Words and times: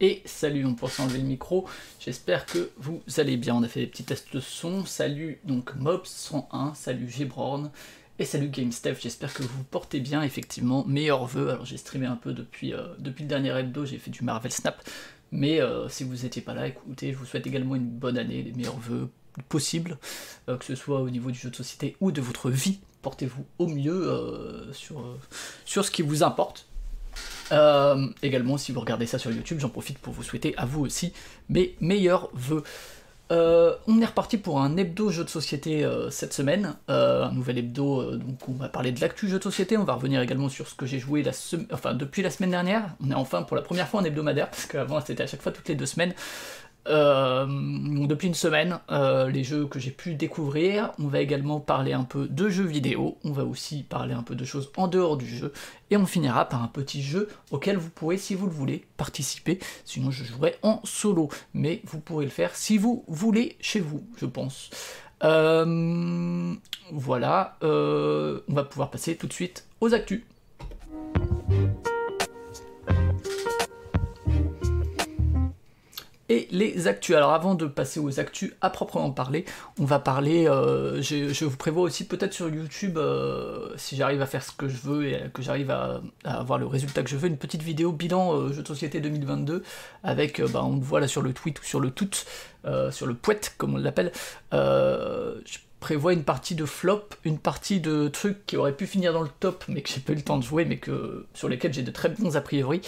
Et 0.00 0.20
salut, 0.26 0.66
on 0.66 0.74
pense 0.74 1.00
enlever 1.00 1.18
le 1.18 1.24
micro. 1.24 1.66
J'espère 2.00 2.44
que 2.44 2.70
vous 2.76 3.00
allez 3.16 3.38
bien. 3.38 3.54
On 3.54 3.62
a 3.62 3.68
fait 3.68 3.80
des 3.80 3.86
petits 3.86 4.04
tests 4.04 4.30
de 4.34 4.40
son. 4.40 4.84
Salut 4.84 5.38
donc 5.44 5.74
Mobs101, 5.76 6.74
salut 6.74 7.06
Gbrorn 7.06 7.70
et 8.18 8.26
salut 8.26 8.48
GameStep. 8.48 8.98
J'espère 9.00 9.32
que 9.32 9.42
vous 9.42 9.64
portez 9.64 10.00
bien, 10.00 10.22
effectivement. 10.22 10.84
Meilleurs 10.86 11.24
vœux. 11.24 11.48
Alors 11.48 11.64
j'ai 11.64 11.78
streamé 11.78 12.04
un 12.04 12.16
peu 12.16 12.34
depuis, 12.34 12.74
euh, 12.74 12.88
le 13.02 13.10
dernier 13.10 13.58
hebdo, 13.58 13.86
j'ai 13.86 13.96
fait 13.96 14.10
du 14.10 14.22
Marvel 14.22 14.52
Snap. 14.52 14.82
Mais 15.32 15.62
euh, 15.62 15.88
si 15.88 16.04
vous 16.04 16.14
n'étiez 16.14 16.42
pas 16.42 16.52
là, 16.52 16.66
écoutez, 16.66 17.12
je 17.12 17.16
vous 17.16 17.24
souhaite 17.24 17.46
également 17.46 17.74
une 17.74 17.88
bonne 17.88 18.18
année, 18.18 18.42
les 18.42 18.52
meilleurs 18.52 18.78
vœux 18.78 19.08
possibles, 19.48 19.96
euh, 20.50 20.58
que 20.58 20.64
ce 20.66 20.74
soit 20.74 21.00
au 21.00 21.08
niveau 21.08 21.30
du 21.30 21.38
jeu 21.38 21.48
de 21.48 21.56
société 21.56 21.96
ou 22.02 22.12
de 22.12 22.20
votre 22.20 22.50
vie. 22.50 22.80
Portez-vous 23.00 23.46
au 23.58 23.66
mieux 23.66 24.68
sur 24.72 25.84
ce 25.84 25.90
qui 25.90 26.02
vous 26.02 26.22
importe. 26.24 26.66
Euh, 27.52 28.08
également, 28.22 28.56
si 28.56 28.72
vous 28.72 28.80
regardez 28.80 29.06
ça 29.06 29.18
sur 29.18 29.30
YouTube, 29.30 29.58
j'en 29.60 29.68
profite 29.68 29.98
pour 29.98 30.12
vous 30.12 30.22
souhaiter 30.22 30.54
à 30.56 30.66
vous 30.66 30.84
aussi 30.84 31.12
mes 31.48 31.74
meilleurs 31.80 32.30
vœux. 32.34 32.62
Euh, 33.32 33.74
on 33.88 34.00
est 34.00 34.04
reparti 34.04 34.38
pour 34.38 34.60
un 34.60 34.76
hebdo 34.76 35.10
jeu 35.10 35.24
de 35.24 35.28
société 35.28 35.84
euh, 35.84 36.10
cette 36.10 36.32
semaine, 36.32 36.74
un 36.86 37.32
nouvel 37.32 37.58
hebdo, 37.58 38.16
donc 38.16 38.48
on 38.48 38.52
va 38.52 38.68
parler 38.68 38.92
de 38.92 39.00
l'actu 39.00 39.28
jeu 39.28 39.38
de 39.38 39.42
société, 39.42 39.76
on 39.76 39.82
va 39.82 39.94
revenir 39.94 40.20
également 40.20 40.48
sur 40.48 40.68
ce 40.68 40.76
que 40.76 40.86
j'ai 40.86 41.00
joué 41.00 41.24
la 41.24 41.32
enfin, 41.72 41.94
depuis 41.94 42.22
la 42.22 42.30
semaine 42.30 42.52
dernière, 42.52 42.84
on 43.04 43.10
est 43.10 43.14
enfin 43.14 43.42
pour 43.42 43.56
la 43.56 43.62
première 43.62 43.88
fois 43.88 44.00
en 44.00 44.04
hebdomadaire, 44.04 44.48
parce 44.48 44.66
qu'avant 44.66 45.00
c'était 45.00 45.24
à 45.24 45.26
chaque 45.26 45.42
fois 45.42 45.50
toutes 45.50 45.68
les 45.68 45.74
deux 45.74 45.86
semaines, 45.86 46.14
euh, 46.88 47.46
depuis 48.06 48.28
une 48.28 48.34
semaine, 48.34 48.78
euh, 48.90 49.28
les 49.28 49.44
jeux 49.44 49.66
que 49.66 49.78
j'ai 49.78 49.90
pu 49.90 50.14
découvrir. 50.14 50.92
On 50.98 51.08
va 51.08 51.20
également 51.20 51.60
parler 51.60 51.92
un 51.92 52.04
peu 52.04 52.26
de 52.28 52.48
jeux 52.48 52.64
vidéo. 52.64 53.18
On 53.24 53.32
va 53.32 53.44
aussi 53.44 53.82
parler 53.82 54.14
un 54.14 54.22
peu 54.22 54.34
de 54.34 54.44
choses 54.44 54.70
en 54.76 54.88
dehors 54.88 55.16
du 55.16 55.26
jeu. 55.26 55.52
Et 55.90 55.96
on 55.96 56.06
finira 56.06 56.48
par 56.48 56.62
un 56.62 56.68
petit 56.68 57.02
jeu 57.02 57.28
auquel 57.50 57.76
vous 57.76 57.90
pourrez, 57.90 58.18
si 58.18 58.34
vous 58.34 58.46
le 58.46 58.52
voulez, 58.52 58.84
participer. 58.96 59.58
Sinon, 59.84 60.10
je 60.10 60.24
jouerai 60.24 60.56
en 60.62 60.80
solo. 60.84 61.28
Mais 61.54 61.80
vous 61.84 62.00
pourrez 62.00 62.24
le 62.24 62.30
faire 62.30 62.54
si 62.54 62.78
vous 62.78 63.04
voulez 63.08 63.56
chez 63.60 63.80
vous, 63.80 64.04
je 64.16 64.26
pense. 64.26 64.70
Euh, 65.24 66.54
voilà. 66.92 67.56
on 67.62 68.42
va 68.48 68.64
pouvoir 68.64 68.90
passer 68.90 69.16
tout 69.16 69.26
de 69.26 69.32
suite 69.32 69.66
aux 69.80 69.94
actus. 69.94 70.22
Et 76.28 76.48
les 76.50 76.86
actus. 76.88 77.16
Alors 77.16 77.32
avant 77.32 77.54
de 77.54 77.66
passer 77.66 78.00
aux 78.00 78.20
actus 78.20 78.52
à 78.60 78.70
proprement 78.70 79.10
parler, 79.10 79.44
on 79.78 79.84
va 79.84 79.98
parler, 79.98 80.48
euh, 80.48 81.00
je, 81.02 81.44
vous 81.44 81.56
prévois 81.56 81.82
aussi 81.82 82.06
peut-être 82.06 82.32
sur 82.32 82.48
YouTube, 82.48 82.98
euh, 82.98 83.70
si 83.76 83.96
j'arrive 83.96 84.22
à 84.22 84.26
faire 84.26 84.42
ce 84.42 84.52
que 84.52 84.68
je 84.68 84.76
veux 84.78 85.06
et 85.06 85.30
que 85.32 85.42
j'arrive 85.42 85.70
à, 85.70 86.00
avoir 86.24 86.58
le 86.58 86.66
résultat 86.66 87.02
que 87.02 87.10
je 87.10 87.16
veux, 87.16 87.28
une 87.28 87.38
petite 87.38 87.62
vidéo 87.62 87.92
bilan 87.92 88.34
euh, 88.34 88.52
jeu 88.52 88.62
de 88.62 88.68
société 88.68 89.00
2022 89.00 89.62
avec, 90.02 90.40
bah, 90.52 90.62
on 90.64 90.76
le 90.76 90.82
voit 90.82 91.00
là 91.00 91.08
sur 91.08 91.22
le 91.22 91.32
tweet 91.32 91.60
ou 91.60 91.64
sur 91.64 91.80
le 91.80 91.90
tout, 91.90 92.10
sur 92.90 93.06
le 93.06 93.14
poète 93.14 93.54
comme 93.58 93.74
on 93.74 93.78
l'appelle. 93.78 94.12
je 94.52 95.58
prévois 95.80 96.12
une 96.12 96.24
partie 96.24 96.54
de 96.54 96.64
flop, 96.64 97.04
une 97.24 97.38
partie 97.38 97.80
de 97.80 98.08
trucs 98.08 98.46
qui 98.46 98.56
auraient 98.56 98.76
pu 98.76 98.86
finir 98.86 99.12
dans 99.12 99.22
le 99.22 99.28
top, 99.40 99.64
mais 99.68 99.82
que 99.82 99.90
j'ai 99.90 100.00
pas 100.00 100.12
eu 100.12 100.16
le 100.16 100.22
temps 100.22 100.38
de 100.38 100.42
jouer, 100.42 100.64
mais 100.64 100.78
que 100.78 101.26
sur 101.34 101.48
lesquels 101.48 101.72
j'ai 101.72 101.82
de 101.82 101.90
très 101.90 102.08
bons 102.08 102.36
a 102.36 102.40
priori. 102.40 102.80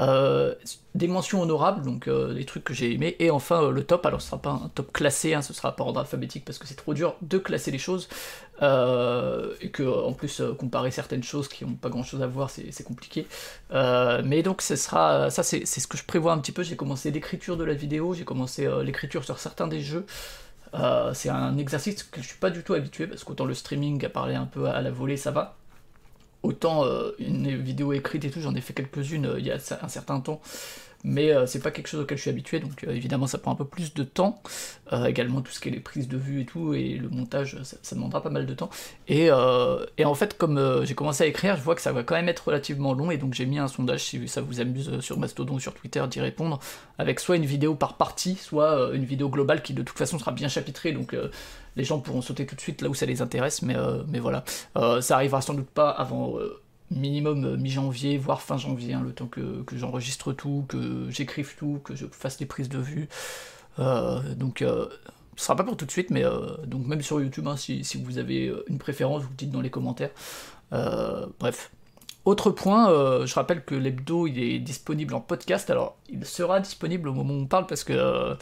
Euh, 0.00 0.54
des 0.94 1.08
mentions 1.08 1.42
honorables, 1.42 1.82
donc 1.82 2.08
euh, 2.08 2.34
des 2.34 2.44
trucs 2.44 2.64
que 2.64 2.74
j'ai 2.74 2.92
aimés, 2.92 3.16
et 3.18 3.30
enfin 3.30 3.64
euh, 3.64 3.70
le 3.70 3.84
top. 3.84 4.04
Alors 4.04 4.20
ce 4.20 4.28
sera 4.28 4.38
pas 4.40 4.50
un 4.50 4.70
top 4.74 4.92
classé, 4.92 5.34
hein, 5.34 5.42
ce 5.42 5.54
sera 5.54 5.74
pas 5.74 5.84
ordre 5.84 6.00
alphabétique 6.00 6.44
parce 6.44 6.58
que 6.58 6.66
c'est 6.66 6.74
trop 6.74 6.92
dur 6.92 7.16
de 7.22 7.38
classer 7.38 7.70
les 7.70 7.78
choses, 7.78 8.08
et 8.60 9.70
que 9.70 9.82
en 9.82 10.12
plus 10.12 10.42
comparer 10.58 10.90
certaines 10.90 11.22
choses 11.22 11.48
qui 11.48 11.64
ont 11.64 11.74
pas 11.74 11.88
grand 11.88 12.02
chose 12.02 12.22
à 12.22 12.26
voir, 12.26 12.50
c'est 12.50 12.84
compliqué. 12.84 13.26
mais 13.72 14.42
donc 14.42 14.62
ce 14.62 14.76
sera, 14.76 15.30
ça 15.30 15.42
c'est 15.42 15.64
ce 15.64 15.86
que 15.86 15.96
je 15.96 16.04
prévois 16.04 16.32
un 16.32 16.38
petit 16.38 16.52
peu. 16.52 16.62
J'ai 16.62 16.76
commencé 16.76 17.10
l'écriture 17.10 17.56
de 17.56 17.64
la 17.64 17.74
vidéo, 17.74 18.14
j'ai 18.14 18.24
commencé 18.24 18.68
l'écriture 18.82 19.24
sur 19.24 19.38
certains 19.38 19.68
des 19.68 19.80
jeux. 19.80 20.06
Euh, 20.76 21.14
c'est 21.14 21.30
un 21.30 21.56
exercice 21.58 22.02
que 22.02 22.20
je 22.20 22.26
suis 22.26 22.38
pas 22.38 22.50
du 22.50 22.62
tout 22.62 22.74
habitué 22.74 23.06
parce 23.06 23.24
qu'autant 23.24 23.44
le 23.44 23.54
streaming 23.54 24.04
à 24.04 24.08
parler 24.08 24.34
un 24.34 24.46
peu 24.46 24.66
à 24.66 24.82
la 24.82 24.90
volée 24.90 25.16
ça 25.16 25.30
va. 25.30 25.56
Autant 26.42 26.84
euh, 26.84 27.12
une 27.18 27.56
vidéo 27.56 27.92
écrite 27.92 28.24
et 28.24 28.30
tout, 28.30 28.40
j'en 28.40 28.54
ai 28.54 28.60
fait 28.60 28.74
quelques-unes 28.74 29.26
euh, 29.26 29.38
il 29.38 29.46
y 29.46 29.50
a 29.50 29.56
un 29.82 29.88
certain 29.88 30.20
temps 30.20 30.40
mais 31.06 31.30
euh, 31.30 31.46
c'est 31.46 31.60
pas 31.60 31.70
quelque 31.70 31.86
chose 31.86 32.00
auquel 32.00 32.18
je 32.18 32.22
suis 32.22 32.30
habitué, 32.30 32.58
donc 32.58 32.82
euh, 32.82 32.90
évidemment 32.90 33.28
ça 33.28 33.38
prend 33.38 33.52
un 33.52 33.54
peu 33.54 33.64
plus 33.64 33.94
de 33.94 34.02
temps. 34.02 34.42
Euh, 34.92 35.06
également 35.06 35.40
tout 35.40 35.52
ce 35.52 35.60
qui 35.60 35.68
est 35.68 35.70
les 35.70 35.80
prises 35.80 36.08
de 36.08 36.16
vue 36.16 36.40
et 36.40 36.44
tout, 36.44 36.74
et 36.74 36.94
le 36.94 37.08
montage, 37.08 37.56
ça, 37.62 37.94
demandera 37.94 38.22
pas 38.22 38.30
mal 38.30 38.44
de 38.44 38.54
temps. 38.54 38.70
Et, 39.08 39.30
en 39.32 40.14
fait, 40.14 40.36
comme 40.36 40.84
j'ai 40.84 40.94
commencé 40.94 41.24
à 41.24 41.26
écrire, 41.26 41.56
je 41.56 41.62
vois 41.62 41.74
que 41.74 41.80
ça 41.80 41.92
va 41.92 42.02
quand 42.02 42.16
même 42.16 42.28
être 42.28 42.48
relativement 42.48 42.92
long, 42.92 43.10
et 43.10 43.18
donc 43.18 43.34
j'ai 43.34 43.46
mis 43.46 43.58
un 43.58 43.68
sondage, 43.68 44.04
si 44.04 44.26
ça 44.28 44.40
vous 44.40 44.60
amuse, 44.60 45.00
sur 45.00 45.18
Mastodon 45.18 45.58
sur 45.60 45.74
Twitter, 45.74 46.04
d'y 46.10 46.20
répondre, 46.20 46.58
avec 46.98 47.20
soit 47.20 47.36
une 47.36 47.46
vidéo 47.46 47.74
par 47.74 47.96
partie, 47.96 48.34
soit 48.34 48.90
une 48.92 49.04
vidéo 49.04 49.28
globale 49.28 49.62
qui 49.62 49.74
de 49.74 49.82
toute 49.82 49.98
façon 49.98 50.18
sera 50.18 50.32
bien 50.32 50.48
chapitrée, 50.48 50.92
donc 50.92 51.16
les 51.76 51.84
gens 51.84 52.00
pourront 52.00 52.22
sauter 52.22 52.46
tout 52.46 52.56
de 52.56 52.60
suite 52.60 52.82
là 52.82 52.88
où 52.88 52.94
ça 52.94 53.06
les 53.06 53.22
intéresse, 53.22 53.62
mais, 53.62 53.76
mais 54.08 54.18
voilà. 54.18 54.44
ça 55.00 55.14
arrivera 55.14 55.40
sans 55.40 55.54
doute 55.54 55.70
pas 55.70 55.90
avant 55.90 56.34
minimum 56.90 57.44
euh, 57.44 57.56
mi-janvier, 57.56 58.18
voire 58.18 58.42
fin 58.42 58.56
janvier, 58.56 58.94
hein, 58.94 59.02
le 59.04 59.12
temps 59.12 59.26
que, 59.26 59.64
j'enregistre 59.72 60.32
tout, 60.32 60.64
que 60.68 61.08
j'écrive 61.10 61.54
tout, 61.56 61.80
que 61.84 61.94
je 61.94 62.06
fasse 62.06 62.38
les 62.40 62.46
prises 62.46 62.68
de 62.68 62.78
vue. 62.78 63.08
Euh, 63.78 64.34
donc 64.34 64.62
euh, 64.62 64.86
ce 65.36 65.44
sera 65.44 65.56
pas 65.56 65.64
pour 65.64 65.76
tout 65.76 65.84
de 65.84 65.90
suite, 65.90 66.10
mais 66.10 66.24
donc 66.66 66.86
même 66.86 67.02
sur 67.02 67.20
YouTube, 67.20 67.46
hein, 67.46 67.56
si, 67.56 67.82
vous 68.02 68.18
avez 68.18 68.50
une 68.68 68.78
préférence, 68.78 69.22
vous 69.22 69.28
le 69.28 69.36
dites 69.36 69.50
dans 69.50 69.60
les 69.60 69.70
commentaires. 69.70 70.10
bref. 70.70 71.70
Autre 72.24 72.50
point, 72.50 72.88
je 73.24 73.34
rappelle 73.34 73.64
que 73.64 73.74
l'hebdo 73.74 74.26
il 74.26 74.38
est 74.40 74.58
disponible 74.58 75.14
en 75.14 75.20
podcast, 75.20 75.68
alors 75.68 75.96
il 76.08 76.24
sera 76.24 76.58
disponible 76.58 77.08
au 77.08 77.12
moment 77.12 77.34
où 77.34 77.42
on 77.42 77.46
parle 77.46 77.66
parce 77.66 77.84
que 77.84 78.34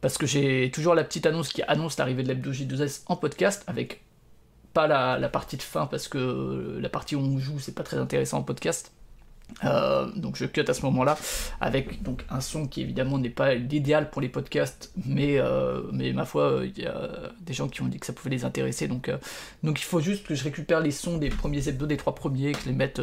parce 0.00 0.16
que 0.16 0.26
j'ai 0.26 0.70
toujours 0.70 0.94
la 0.94 1.04
petite 1.04 1.26
annonce 1.26 1.52
qui 1.52 1.62
annonce 1.62 1.98
l'arrivée 1.98 2.22
de 2.22 2.28
l'hebdo 2.28 2.52
J2S 2.52 3.02
en 3.06 3.16
podcast 3.16 3.64
avec 3.66 4.00
la, 4.86 5.28
partie 5.28 5.56
de 5.56 5.62
fin 5.62 5.86
parce 5.86 6.08
que 6.08 6.78
la 6.80 6.88
partie 6.88 7.16
où 7.16 7.20
on 7.20 7.38
joue 7.38 7.58
c'est 7.58 7.74
pas 7.74 7.82
très 7.82 7.98
intéressant 7.98 8.38
en 8.38 8.42
podcast. 8.42 8.92
Euh, 9.64 10.06
donc 10.16 10.36
je 10.36 10.46
cut 10.46 10.64
à 10.66 10.74
ce 10.74 10.82
moment-là 10.82 11.18
avec 11.60 12.02
donc 12.02 12.24
un 12.30 12.40
son 12.40 12.66
qui 12.66 12.82
évidemment 12.82 13.18
n'est 13.18 13.30
pas 13.30 13.54
l'idéal 13.54 14.10
pour 14.10 14.22
les 14.22 14.28
podcasts, 14.28 14.92
mais, 15.06 15.38
euh, 15.38 15.82
mais 15.92 16.12
ma 16.12 16.24
foi 16.24 16.62
il 16.64 16.82
y 16.82 16.86
a 16.86 17.10
des 17.40 17.52
gens 17.52 17.68
qui 17.68 17.82
ont 17.82 17.86
dit 17.86 17.98
que 17.98 18.06
ça 18.06 18.12
pouvait 18.12 18.30
les 18.30 18.44
intéresser, 18.44 18.88
donc, 18.88 19.08
euh, 19.08 19.18
donc 19.62 19.80
il 19.80 19.84
faut 19.84 20.00
juste 20.00 20.26
que 20.26 20.34
je 20.34 20.44
récupère 20.44 20.80
les 20.80 20.90
sons 20.90 21.18
des 21.18 21.28
premiers 21.28 21.68
hebdos, 21.68 21.86
des 21.86 21.96
trois 21.96 22.14
premiers, 22.14 22.52
que 22.52 22.60
je 22.60 22.66
les 22.66 22.74
mette 22.74 23.00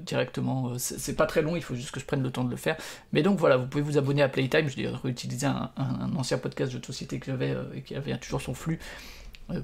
directement. 0.00 0.72
C'est 0.78 1.16
pas 1.16 1.26
très 1.26 1.42
long, 1.42 1.56
il 1.56 1.62
faut 1.62 1.74
juste 1.74 1.90
que 1.90 2.00
je 2.00 2.04
prenne 2.04 2.22
le 2.22 2.30
temps 2.30 2.44
de 2.44 2.50
le 2.50 2.56
faire. 2.56 2.76
Mais 3.12 3.22
donc 3.22 3.38
voilà, 3.38 3.56
vous 3.56 3.66
pouvez 3.66 3.82
vous 3.82 3.98
abonner 3.98 4.22
à 4.22 4.28
Playtime, 4.28 4.68
je 4.68 4.76
vais 4.76 4.88
réutiliser 4.88 5.46
un, 5.46 5.70
un, 5.76 6.14
ancien 6.16 6.38
podcast 6.38 6.74
de 6.74 6.84
société 6.84 7.18
que 7.18 7.26
j'avais 7.26 7.56
et 7.74 7.82
qui 7.82 7.94
avait 7.94 8.16
toujours 8.18 8.40
son 8.40 8.54
flux 8.54 8.78
euh, 8.78 9.21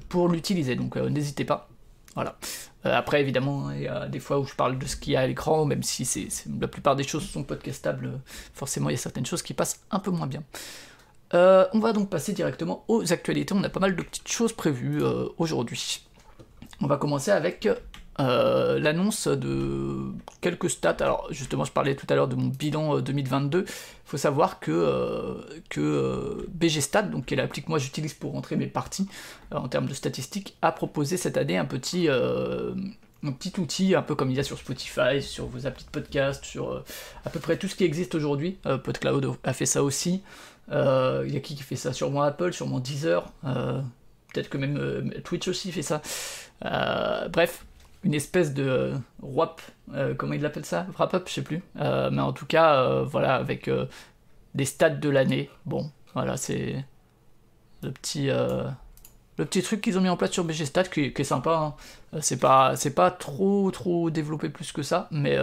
pour 0.09 0.29
l'utiliser, 0.29 0.75
donc 0.75 0.97
euh, 0.97 1.09
n'hésitez 1.09 1.45
pas. 1.45 1.69
Voilà. 2.15 2.37
Euh, 2.85 2.95
après, 2.95 3.21
évidemment, 3.21 3.71
il 3.71 3.81
y 3.81 3.87
a 3.87 4.07
des 4.07 4.19
fois 4.19 4.39
où 4.39 4.45
je 4.45 4.55
parle 4.55 4.77
de 4.77 4.85
ce 4.85 4.95
qu'il 4.95 5.13
y 5.13 5.15
a 5.15 5.21
à 5.21 5.27
l'écran, 5.27 5.65
même 5.65 5.83
si 5.83 6.05
c'est, 6.05 6.27
la 6.59 6.67
plupart 6.67 6.95
des 6.95 7.03
choses 7.03 7.27
sont 7.27 7.43
podcastables, 7.43 8.19
forcément, 8.53 8.89
il 8.89 8.93
y 8.93 8.95
a 8.95 8.99
certaines 8.99 9.25
choses 9.25 9.41
qui 9.41 9.53
passent 9.53 9.81
un 9.91 9.99
peu 9.99 10.11
moins 10.11 10.27
bien. 10.27 10.43
on 11.33 11.79
va 11.79 11.93
donc 11.93 12.09
passer 12.09 12.33
directement 12.33 12.83
aux 12.87 13.13
actualités. 13.13 13.53
On 13.53 13.63
a 13.63 13.69
pas 13.69 13.79
mal 13.79 13.95
de 13.95 14.01
petites 14.01 14.27
choses 14.27 14.53
prévues 14.53 15.01
aujourd'hui. 15.37 16.05
On 16.81 16.87
va 16.87 16.97
commencer 16.97 17.31
avec 17.31 17.67
euh, 18.19 18.79
l'annonce 18.79 19.27
de 19.27 20.11
quelques 20.41 20.69
stats. 20.69 20.97
Alors 20.99 21.27
justement, 21.31 21.63
je 21.63 21.71
parlais 21.71 21.95
tout 21.95 22.07
à 22.09 22.15
l'heure 22.15 22.27
de 22.27 22.35
mon 22.35 22.47
bilan 22.47 22.99
2022. 22.99 23.59
Euh, 23.59 23.63
Il 23.65 24.09
faut 24.09 24.17
savoir 24.17 24.59
que, 24.59 24.71
euh, 24.71 25.35
que 25.69 26.45
BGStat, 26.49 27.03
donc 27.03 27.27
qui 27.27 27.35
est 27.35 27.37
l'appli 27.37 27.63
que 27.63 27.69
moi 27.69 27.79
j'utilise 27.79 28.13
pour 28.13 28.33
rentrer 28.33 28.55
mes 28.55 28.67
parties 28.67 29.07
en 29.51 29.67
termes 29.67 29.85
de 29.85 29.93
statistiques, 29.93 30.57
a 30.61 30.71
proposé 30.71 31.15
cette 31.15 31.37
année 31.37 31.57
un 31.57 31.65
petit 31.65 32.09
un 32.09 33.31
petit 33.33 33.53
outil, 33.59 33.95
un 33.95 34.01
peu 34.01 34.15
comme 34.15 34.31
il 34.31 34.37
y 34.37 34.39
a 34.39 34.43
sur 34.43 34.57
Spotify, 34.57 35.21
sur 35.21 35.45
vos 35.45 35.67
applis 35.67 35.85
de 35.85 35.89
podcast, 35.89 36.43
sur 36.43 36.83
à 37.25 37.29
peu 37.29 37.39
près 37.39 37.57
tout 37.57 37.67
ce 37.67 37.75
qui 37.75 37.83
existe 37.83 38.15
aujourd'hui. 38.15 38.57
PodCloud 38.63 39.35
a 39.43 39.53
fait 39.53 39.65
ça 39.65 39.83
aussi. 39.83 40.23
Il 40.71 40.73
y 41.33 41.37
a 41.37 41.39
qui 41.41 41.55
qui 41.55 41.63
fait 41.63 41.75
ça? 41.75 41.93
Sur 41.93 42.11
mon 42.11 42.21
Apple, 42.21 42.53
sur 42.53 42.67
mon 42.67 42.79
Deezer. 42.79 43.31
Peut-être 43.43 44.49
que 44.49 44.57
même 44.57 45.11
Twitch 45.23 45.47
aussi 45.47 45.71
fait 45.71 45.81
ça. 45.83 46.01
bref, 47.29 47.65
une 48.03 48.13
espèce 48.13 48.53
de 48.53 48.63
euh, 48.63 48.95
wrap, 49.21 49.61
euh, 49.93 50.13
comment 50.15 50.33
il 50.33 50.45
appelle 50.45 50.65
ça? 50.65 50.87
Wrap-up, 50.97 51.27
je 51.27 51.33
sais 51.33 51.41
plus. 51.41 51.61
Euh, 51.79 52.09
mais 52.11 52.21
en 52.21 52.33
tout 52.33 52.45
cas, 52.45 53.01
voilà, 53.03 53.35
avec 53.35 53.69
des 54.55 54.65
stats 54.65 54.89
de 54.89 55.09
l'année. 55.09 55.49
Bon, 55.65 55.91
voilà, 56.13 56.37
c'est 56.37 56.83
le 57.81 57.91
petit, 57.91 58.27
le 58.27 59.45
petit 59.45 59.61
truc 59.61 59.81
qu'ils 59.81 59.97
ont 59.97 60.01
mis 60.01 60.09
en 60.09 60.17
place 60.17 60.31
sur 60.31 60.43
BG 60.43 60.65
Stats 60.65 60.83
qui, 60.83 61.13
est 61.15 61.23
sympa. 61.23 61.75
Hein. 62.13 62.19
C'est 62.21 62.39
pas, 62.39 62.75
c'est 62.75 62.93
pas 62.93 63.11
trop, 63.11 63.69
trop 63.71 64.09
développé 64.09 64.49
plus 64.49 64.71
que 64.71 64.83
ça, 64.83 65.07
mais, 65.11 65.37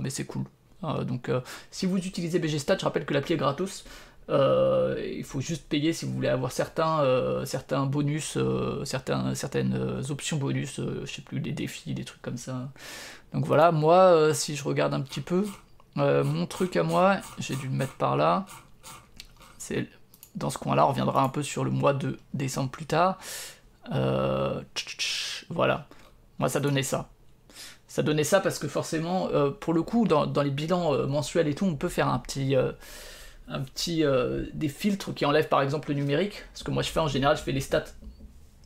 mais 0.00 0.10
c'est 0.10 0.24
cool. 0.24 0.44
donc, 0.82 1.30
si 1.70 1.86
vous 1.86 1.98
utilisez 1.98 2.38
BG 2.38 2.58
Stats, 2.58 2.78
je 2.78 2.84
rappelle 2.84 3.04
que 3.04 3.14
l'appli 3.14 3.34
est 3.34 3.38
gratos. 3.38 3.84
Euh, 4.28 5.00
il 5.16 5.22
faut 5.22 5.40
juste 5.40 5.68
payer 5.68 5.92
si 5.92 6.04
vous 6.04 6.12
voulez 6.12 6.28
avoir 6.28 6.50
certains, 6.50 7.00
euh, 7.00 7.44
certains 7.44 7.86
bonus, 7.86 8.36
euh, 8.36 8.84
certains, 8.84 9.36
certaines 9.36 10.02
options 10.10 10.36
bonus, 10.36 10.80
je 10.80 11.06
sais 11.06 11.22
plus, 11.22 11.40
des 11.40 11.52
défis, 11.52 11.94
des 11.94 12.04
trucs 12.04 12.22
comme 12.22 12.36
ça. 12.36 12.68
Donc 13.32 13.44
voilà, 13.46 13.70
moi, 13.72 14.34
si 14.34 14.56
je 14.56 14.64
regarde 14.64 14.94
un 14.94 15.00
petit 15.00 15.20
peu, 15.20 15.46
mon 15.96 16.46
truc 16.46 16.76
à 16.76 16.82
moi, 16.82 17.18
j'ai 17.38 17.56
dû 17.56 17.68
le 17.68 17.74
mettre 17.74 17.94
par 17.94 18.16
là. 18.16 18.46
C'est 19.58 19.88
dans 20.34 20.50
ce 20.50 20.58
coin-là, 20.58 20.84
on 20.86 20.90
reviendra 20.90 21.22
un 21.22 21.28
peu 21.28 21.42
sur 21.42 21.64
le 21.64 21.70
mois 21.70 21.94
de 21.94 22.18
décembre 22.34 22.70
plus 22.70 22.86
tard. 22.86 23.18
voilà. 25.50 25.86
Moi, 26.38 26.48
ça 26.48 26.60
donnait 26.60 26.82
ça. 26.82 27.08
Ça 27.88 28.02
donnait 28.02 28.24
ça 28.24 28.40
parce 28.40 28.58
que 28.58 28.68
forcément, 28.68 29.28
pour 29.60 29.72
le 29.72 29.82
coup, 29.82 30.06
dans, 30.06 30.26
dans 30.26 30.42
les 30.42 30.50
bilans 30.50 31.06
mensuels 31.06 31.48
et 31.48 31.54
tout, 31.54 31.64
on 31.64 31.76
peut 31.76 31.88
faire 31.88 32.08
un 32.08 32.18
petit 32.18 32.54
un 33.48 33.60
petit 33.60 34.04
des 34.54 34.68
filtres 34.68 35.14
qui 35.14 35.24
enlèvent 35.24 35.48
par 35.48 35.62
exemple 35.62 35.88
le 35.88 35.94
numérique. 35.94 36.44
Ce 36.54 36.64
que 36.64 36.70
moi 36.70 36.82
je 36.82 36.90
fais 36.90 37.00
en 37.00 37.08
général, 37.08 37.36
je 37.36 37.42
fais 37.42 37.52
les 37.52 37.60
stats 37.60 37.84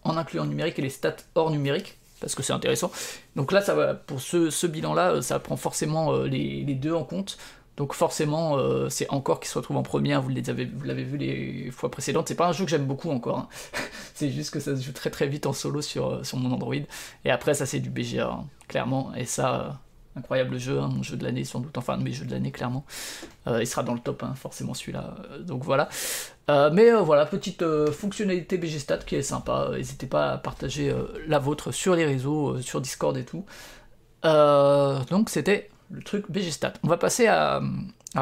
en 0.04 0.16
incluant 0.16 0.46
numérique 0.46 0.78
et 0.78 0.82
les 0.82 0.90
stats 0.90 1.16
hors 1.34 1.50
numérique 1.50 1.98
parce 2.20 2.34
que 2.34 2.42
c'est 2.42 2.52
intéressant. 2.52 2.92
Donc 3.34 3.50
là, 3.50 3.60
ça 3.60 3.74
va, 3.74 3.94
pour 3.94 4.20
ce, 4.20 4.66
bilan-là, 4.66 5.22
ça 5.22 5.40
prend 5.40 5.56
forcément 5.56 6.12
euh, 6.12 6.26
les, 6.26 6.62
deux 6.74 6.92
en 6.92 7.04
compte. 7.04 7.38
Donc 7.76 7.94
forcément, 7.94 8.58
euh, 8.58 8.90
c'est 8.90 9.08
encore 9.10 9.40
qui 9.40 9.48
se 9.48 9.56
retrouve 9.56 9.78
en 9.78 9.82
première, 9.82 10.20
vous 10.20 10.28
l'avez 10.28 11.04
vu 11.04 11.16
les 11.16 11.70
fois 11.70 11.90
précédentes. 11.90 12.28
C'est 12.28 12.34
pas 12.34 12.46
un 12.46 12.52
jeu 12.52 12.64
que 12.64 12.70
j'aime 12.70 12.84
beaucoup 12.84 13.10
encore, 13.10 13.38
hein. 13.38 13.48
c'est 14.14 14.30
juste 14.30 14.50
que 14.50 14.60
ça 14.60 14.76
se 14.76 14.82
joue 14.82 14.92
très 14.92 15.08
très 15.08 15.26
vite 15.28 15.46
en 15.46 15.54
solo 15.54 15.80
sur, 15.80 16.10
euh, 16.10 16.22
sur 16.22 16.36
mon 16.36 16.52
Android. 16.52 16.74
Et 17.24 17.30
après, 17.30 17.54
ça 17.54 17.64
c'est 17.64 17.80
du 17.80 17.88
BGA, 17.88 18.26
hein, 18.26 18.44
clairement. 18.68 19.14
Et 19.14 19.24
ça, 19.24 19.80
incroyable 20.16 20.58
jeu, 20.58 20.78
hein, 20.78 20.88
mon 20.92 21.02
jeu 21.02 21.16
de 21.16 21.24
l'année 21.24 21.44
sans 21.44 21.60
doute, 21.60 21.78
enfin 21.78 21.96
de 21.96 22.02
mes 22.02 22.12
jeux 22.12 22.24
de 22.24 22.32
l'année 22.32 22.50
clairement. 22.50 22.84
il 23.46 23.66
sera 23.66 23.82
dans 23.82 23.94
le 23.94 24.00
top, 24.00 24.24
forcément 24.34 24.74
celui-là. 24.74 25.16
donc 25.40 25.64
voilà. 25.64 25.88
Euh, 26.50 26.70
mais 26.72 26.90
euh, 26.90 27.00
voilà, 27.00 27.26
petite 27.26 27.62
euh, 27.62 27.92
fonctionnalité 27.92 28.58
BGStat 28.58 28.98
qui 28.98 29.14
est 29.14 29.22
sympa. 29.22 29.70
N'hésitez 29.72 30.06
pas 30.06 30.32
à 30.32 30.38
partager 30.38 30.92
la 31.26 31.38
vôtre 31.38 31.70
sur 31.70 31.94
les 31.94 32.04
réseaux, 32.04 32.60
sur 32.60 32.80
Discord 32.80 33.16
et 33.16 33.24
tout. 33.24 33.44
donc 34.24 35.30
c'était 35.30 35.70
le 35.90 36.02
truc 36.02 36.30
BGStat. 36.30 36.74
On 36.82 36.88
va 36.88 36.96
passer 36.96 37.26
à, 37.28 37.60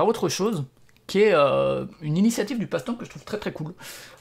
autre 0.05 0.29
chose 0.29 0.65
qui 1.09 1.23
est 1.23 1.35
une 1.35 2.17
initiative 2.17 2.59
du 2.59 2.69
Passe-Temps 2.69 2.95
que 2.95 3.05
je 3.05 3.11
trouve 3.11 3.25
très 3.25 3.39
très 3.39 3.51
cool. 3.51 3.75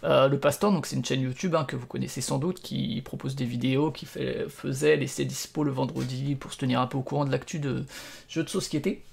le 0.04 0.36
Passe-Temps, 0.38 0.72
donc 0.72 0.88
c'est 0.88 0.95
une 0.95 1.06
chaîne 1.06 1.22
YouTube 1.22 1.54
hein, 1.54 1.66
que 1.66 1.75
vous 1.75 1.86
connaissez 1.86 2.22
sans 2.22 2.39
doute, 2.39 2.62
qui 2.62 3.00
propose 3.04 3.36
des 3.36 3.45
vidéos, 3.45 3.92
qui 3.92 4.07
fait, 4.07 4.48
faisait 4.50 4.95
laisser 4.95 5.25
dispo 5.25 5.63
le 5.63 5.72
vendredi 5.72 6.36
pour 6.36 6.54
se 6.54 6.57
tenir 6.57 6.81
un 6.81 6.88
peu 6.88 6.98
au 6.98 7.04
courant 7.04 7.25
de 7.25 7.31
l'actu 7.31 7.60
de 7.60 7.86
jeux 8.30 8.44
de 8.44 8.50
société, 8.50 9.04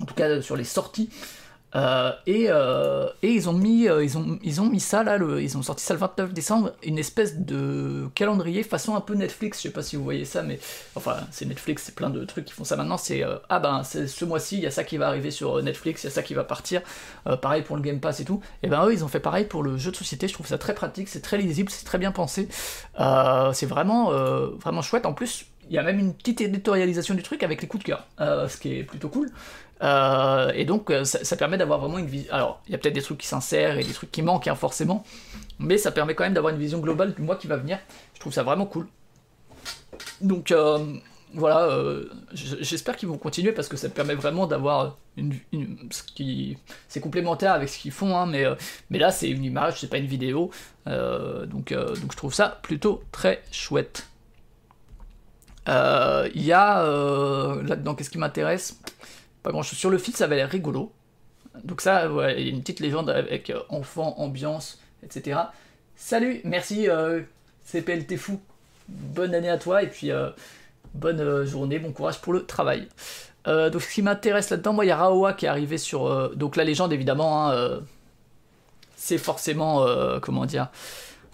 en 0.00 0.04
tout 0.04 0.14
cas 0.14 0.40
sur 0.42 0.56
les 0.56 0.64
sorties. 0.64 1.10
Euh, 1.76 2.12
euh, 2.28 3.08
et, 3.22 3.32
ils 3.32 3.50
ont 3.50 3.52
mis 3.52 3.86
euh, 3.86 4.02
ils 4.02 4.16
ont 4.16 4.38
ils 4.42 4.60
ont 4.62 4.66
mis 4.66 4.80
ça 4.80 5.02
là 5.02 5.18
ils 5.38 5.58
ont 5.58 5.62
sorti 5.62 5.84
ça 5.84 5.92
le 5.92 6.00
29 6.00 6.32
décembre 6.32 6.72
une 6.82 6.96
espèce 6.96 7.38
de 7.38 8.08
calendrier 8.14 8.62
façon 8.62 8.96
un 8.96 9.02
peu 9.02 9.14
Netflix 9.14 9.58
je 9.58 9.64
sais 9.64 9.70
pas 9.70 9.82
si 9.82 9.96
vous 9.96 10.04
voyez 10.04 10.24
ça 10.24 10.42
mais 10.42 10.58
enfin 10.94 11.16
c'est 11.30 11.44
Netflix 11.44 11.82
c'est 11.84 11.94
plein 11.94 12.08
de 12.08 12.24
trucs 12.24 12.46
qui 12.46 12.54
font 12.54 12.64
ça 12.64 12.76
maintenant 12.76 12.96
c'est 12.96 13.22
ah 13.50 13.58
ben 13.58 13.82
ce 13.84 14.24
mois-ci 14.24 14.56
il 14.56 14.62
y 14.62 14.66
a 14.66 14.70
ça 14.70 14.84
qui 14.84 14.96
va 14.96 15.08
arriver 15.08 15.30
sur 15.30 15.62
Netflix 15.62 16.04
il 16.04 16.06
y 16.06 16.08
a 16.08 16.12
ça 16.12 16.22
qui 16.22 16.32
va 16.32 16.44
partir 16.44 16.80
pareil 17.42 17.62
pour 17.62 17.76
le 17.76 17.82
Game 17.82 18.00
Pass 18.00 18.20
et 18.20 18.24
tout. 18.24 18.40
Et 18.62 18.68
ben 18.68 18.86
eux 18.86 18.92
ils 18.92 19.04
ont 19.04 19.08
fait 19.08 19.20
pareil 19.20 19.44
pour 19.44 19.62
le 19.62 19.76
jeu 19.76 19.90
de 19.90 19.96
société 19.96 20.28
je 20.28 20.32
trouve 20.32 20.46
ça 20.46 20.58
très 20.58 20.74
pratique 20.74 21.08
c'est 21.08 21.20
très 21.20 21.36
lisible 21.36 21.70
c'est 21.70 21.84
très 21.84 21.98
bien 21.98 22.12
pensé. 22.12 22.48
C'est 23.52 23.66
vraiment 23.66 24.10
vraiment 24.56 24.82
chouette. 24.82 25.04
En 25.04 25.12
plus 25.12 25.46
il 25.68 25.74
y 25.74 25.78
a 25.78 25.82
même 25.82 25.98
une 25.98 26.14
petite 26.14 26.40
éditorialisation 26.40 27.14
du 27.14 27.24
truc 27.24 27.42
avec 27.42 27.60
les 27.60 27.66
coups 27.66 27.82
de 27.84 27.88
cœur, 27.88 28.06
ce 28.18 28.56
qui 28.56 28.78
est 28.78 28.84
plutôt 28.84 29.08
cool. 29.08 29.30
Euh, 29.82 30.52
et 30.54 30.64
donc 30.64 30.90
euh, 30.90 31.04
ça, 31.04 31.36
permet 31.36 31.58
d'avoir 31.58 31.78
vraiment 31.80 31.98
une 31.98 32.06
vision. 32.06 32.32
Alors 32.32 32.62
il 32.66 32.72
y 32.72 32.74
a 32.74 32.78
peut-être 32.78 32.94
des 32.94 33.02
trucs 33.02 33.18
qui 33.18 33.26
s'insèrent 33.26 33.78
et 33.78 33.84
des 33.84 33.92
trucs 33.92 34.10
qui 34.10 34.22
manquent 34.22 34.48
hein, 34.48 34.54
forcément, 34.54 35.04
mais 35.58 35.76
ça 35.76 35.90
permet 35.90 36.14
quand 36.14 36.24
même 36.24 36.34
d'avoir 36.34 36.54
une 36.54 36.60
vision 36.60 36.78
globale 36.78 37.14
du 37.14 37.22
mois 37.22 37.36
qui 37.36 37.46
va 37.46 37.56
venir. 37.56 37.78
Je 38.14 38.20
trouve 38.20 38.32
ça 38.32 38.42
vraiment 38.42 38.66
cool. 38.66 38.86
Donc 40.20 40.50
euh, 40.50 40.78
voilà, 41.34 41.68
j'espère 42.32 42.96
qu'ils 42.96 43.08
vont 43.08 43.18
continuer 43.18 43.52
parce 43.52 43.68
que 43.68 43.76
ça 43.76 43.90
permet 43.90 44.14
vraiment 44.14 44.46
d'avoir 44.46 44.96
une, 45.18 45.34
ce 45.90 46.02
qui 46.02 46.56
c'est 46.88 47.00
complémentaire 47.00 47.52
avec 47.52 47.68
ce 47.68 47.78
qu'ils 47.78 47.92
font, 47.92 48.16
hein, 48.16 48.24
mais, 48.24 48.44
mais 48.88 48.98
là 48.98 49.10
c'est 49.10 49.28
une 49.28 49.44
image, 49.44 49.80
c'est 49.80 49.90
pas 49.90 49.98
une 49.98 50.06
vidéo, 50.06 50.50
donc, 50.86 51.74
donc 51.74 52.12
je 52.12 52.16
trouve 52.16 52.32
ça 52.32 52.60
plutôt 52.62 53.02
très 53.12 53.42
chouette. 53.50 54.06
Il 55.66 56.42
y 56.42 56.52
a 56.52 56.82
là-dedans, 57.62 57.94
qu'est-ce 57.94 58.10
qui 58.10 58.18
m'intéresse? 58.18 58.80
Sur 59.62 59.90
le 59.90 59.98
fil, 59.98 60.14
ça 60.14 60.24
avait 60.24 60.36
l'air 60.36 60.50
rigolo. 60.50 60.92
Donc 61.64 61.80
ça, 61.80 62.08
il 62.36 62.44
y 62.44 62.48
a 62.48 62.52
une 62.52 62.60
petite 62.60 62.80
légende 62.80 63.10
avec 63.10 63.50
euh, 63.50 63.60
enfant, 63.68 64.14
ambiance, 64.18 64.78
etc. 65.02 65.40
Salut, 65.96 66.40
merci 66.44 66.88
euh, 66.88 67.22
CPLT 67.64 68.16
fou. 68.16 68.40
Bonne 68.88 69.34
année 69.34 69.50
à 69.50 69.58
toi 69.58 69.82
et 69.82 69.88
puis 69.88 70.10
euh, 70.10 70.30
bonne 70.94 71.44
journée, 71.44 71.78
bon 71.78 71.92
courage 71.92 72.20
pour 72.20 72.32
le 72.32 72.46
travail. 72.46 72.88
donc 73.46 73.82
ce 73.82 73.92
qui 73.92 74.02
m'intéresse 74.02 74.50
là-dedans, 74.50 74.74
moi 74.74 74.84
il 74.84 74.88
y 74.88 74.90
a 74.90 74.96
Raoa 74.96 75.32
qui 75.32 75.46
est 75.46 75.48
arrivé 75.48 75.78
sur... 75.78 76.30
donc 76.36 76.56
la 76.56 76.64
légende 76.64 76.92
évidemment, 76.92 77.50
hein, 77.50 77.80
c'est 78.96 79.18
forcément... 79.18 79.84
comment 80.20 80.46
dire 80.46 80.68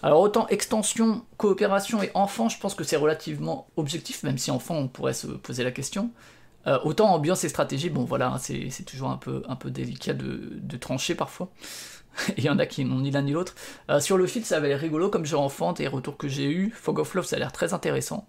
alors 0.03 0.19
autant 0.19 0.47
extension, 0.49 1.23
coopération 1.37 2.03
et 2.03 2.11
enfant, 2.13 2.49
je 2.49 2.59
pense 2.59 2.75
que 2.75 2.83
c'est 2.83 2.97
relativement 2.97 3.67
objectif, 3.77 4.23
même 4.23 4.37
si 4.37 4.51
enfant 4.51 4.75
on 4.75 4.89
pourrait 4.89 5.13
se 5.13 5.27
poser 5.27 5.63
la 5.63 5.71
question. 5.71 6.11
Euh, 6.65 6.79
autant 6.83 7.13
ambiance 7.13 7.43
et 7.43 7.49
stratégie, 7.49 7.89
bon 7.89 8.05
voilà, 8.05 8.37
c'est 8.39 8.85
toujours 8.85 9.09
un 9.09 9.17
peu, 9.17 9.43
un 9.47 9.55
peu 9.55 9.69
délicat 9.69 10.13
de, 10.13 10.77
trancher 10.77 11.15
parfois. 11.15 11.49
Il 12.37 12.43
y 12.43 12.49
en 12.49 12.59
a 12.59 12.65
qui 12.65 12.85
n'ont 12.85 12.99
ni 12.99 13.11
l'un 13.11 13.23
ni 13.23 13.31
l'autre. 13.31 13.55
Euh, 13.89 13.99
sur 13.99 14.17
le 14.17 14.27
fil, 14.27 14.45
ça 14.45 14.57
avait 14.57 14.69
l'air 14.69 14.79
rigolo 14.79 15.09
comme 15.09 15.25
jeu 15.25 15.37
enfant, 15.37 15.73
et 15.73 15.83
les 15.83 15.87
retours 15.87 16.17
que 16.17 16.27
j'ai 16.27 16.49
eu. 16.49 16.71
Fog 16.71 16.99
of 16.99 17.13
Love, 17.15 17.25
ça 17.25 17.35
a 17.35 17.39
l'air 17.39 17.51
très 17.51 17.73
intéressant. 17.73 18.27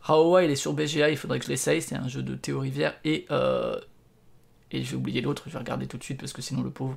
Raowa, 0.00 0.44
il 0.44 0.50
est 0.50 0.56
sur 0.56 0.72
BGA, 0.72 1.10
il 1.10 1.16
faudrait 1.16 1.38
que 1.38 1.44
je 1.44 1.50
l'essaye, 1.50 1.82
c'est 1.82 1.96
un 1.96 2.08
jeu 2.08 2.22
de 2.22 2.34
Théo 2.34 2.60
Rivière. 2.60 2.94
Et, 3.04 3.26
euh, 3.30 3.78
et 4.70 4.82
je 4.82 4.90
vais 4.90 4.96
oublier 4.96 5.20
l'autre, 5.20 5.44
je 5.46 5.52
vais 5.52 5.58
regarder 5.58 5.86
tout 5.86 5.98
de 5.98 6.02
suite 6.02 6.18
parce 6.18 6.32
que 6.32 6.42
sinon 6.42 6.62
le 6.62 6.70
pauvre. 6.70 6.96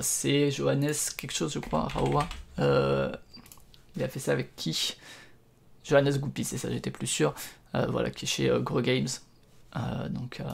c'est 0.00 0.50
Johannes, 0.50 0.94
quelque 1.16 1.34
chose, 1.34 1.52
je 1.52 1.58
crois, 1.58 1.88
Raowa. 1.88 2.28
il 2.58 4.02
a 4.02 4.08
fait 4.08 4.20
ça 4.20 4.32
avec 4.32 4.56
qui? 4.56 4.96
Johannes 5.84 6.18
Goupy, 6.18 6.42
c'est 6.44 6.58
ça, 6.58 6.70
j'étais 6.70 6.90
plus 6.90 7.06
sûr. 7.06 7.34
voilà, 7.72 8.10
qui 8.10 8.24
est 8.24 8.28
chez 8.28 8.50
Gros 8.62 8.80
Games. 8.80 9.06
Euh, 9.76 10.08
donc 10.08 10.40
euh, 10.40 10.44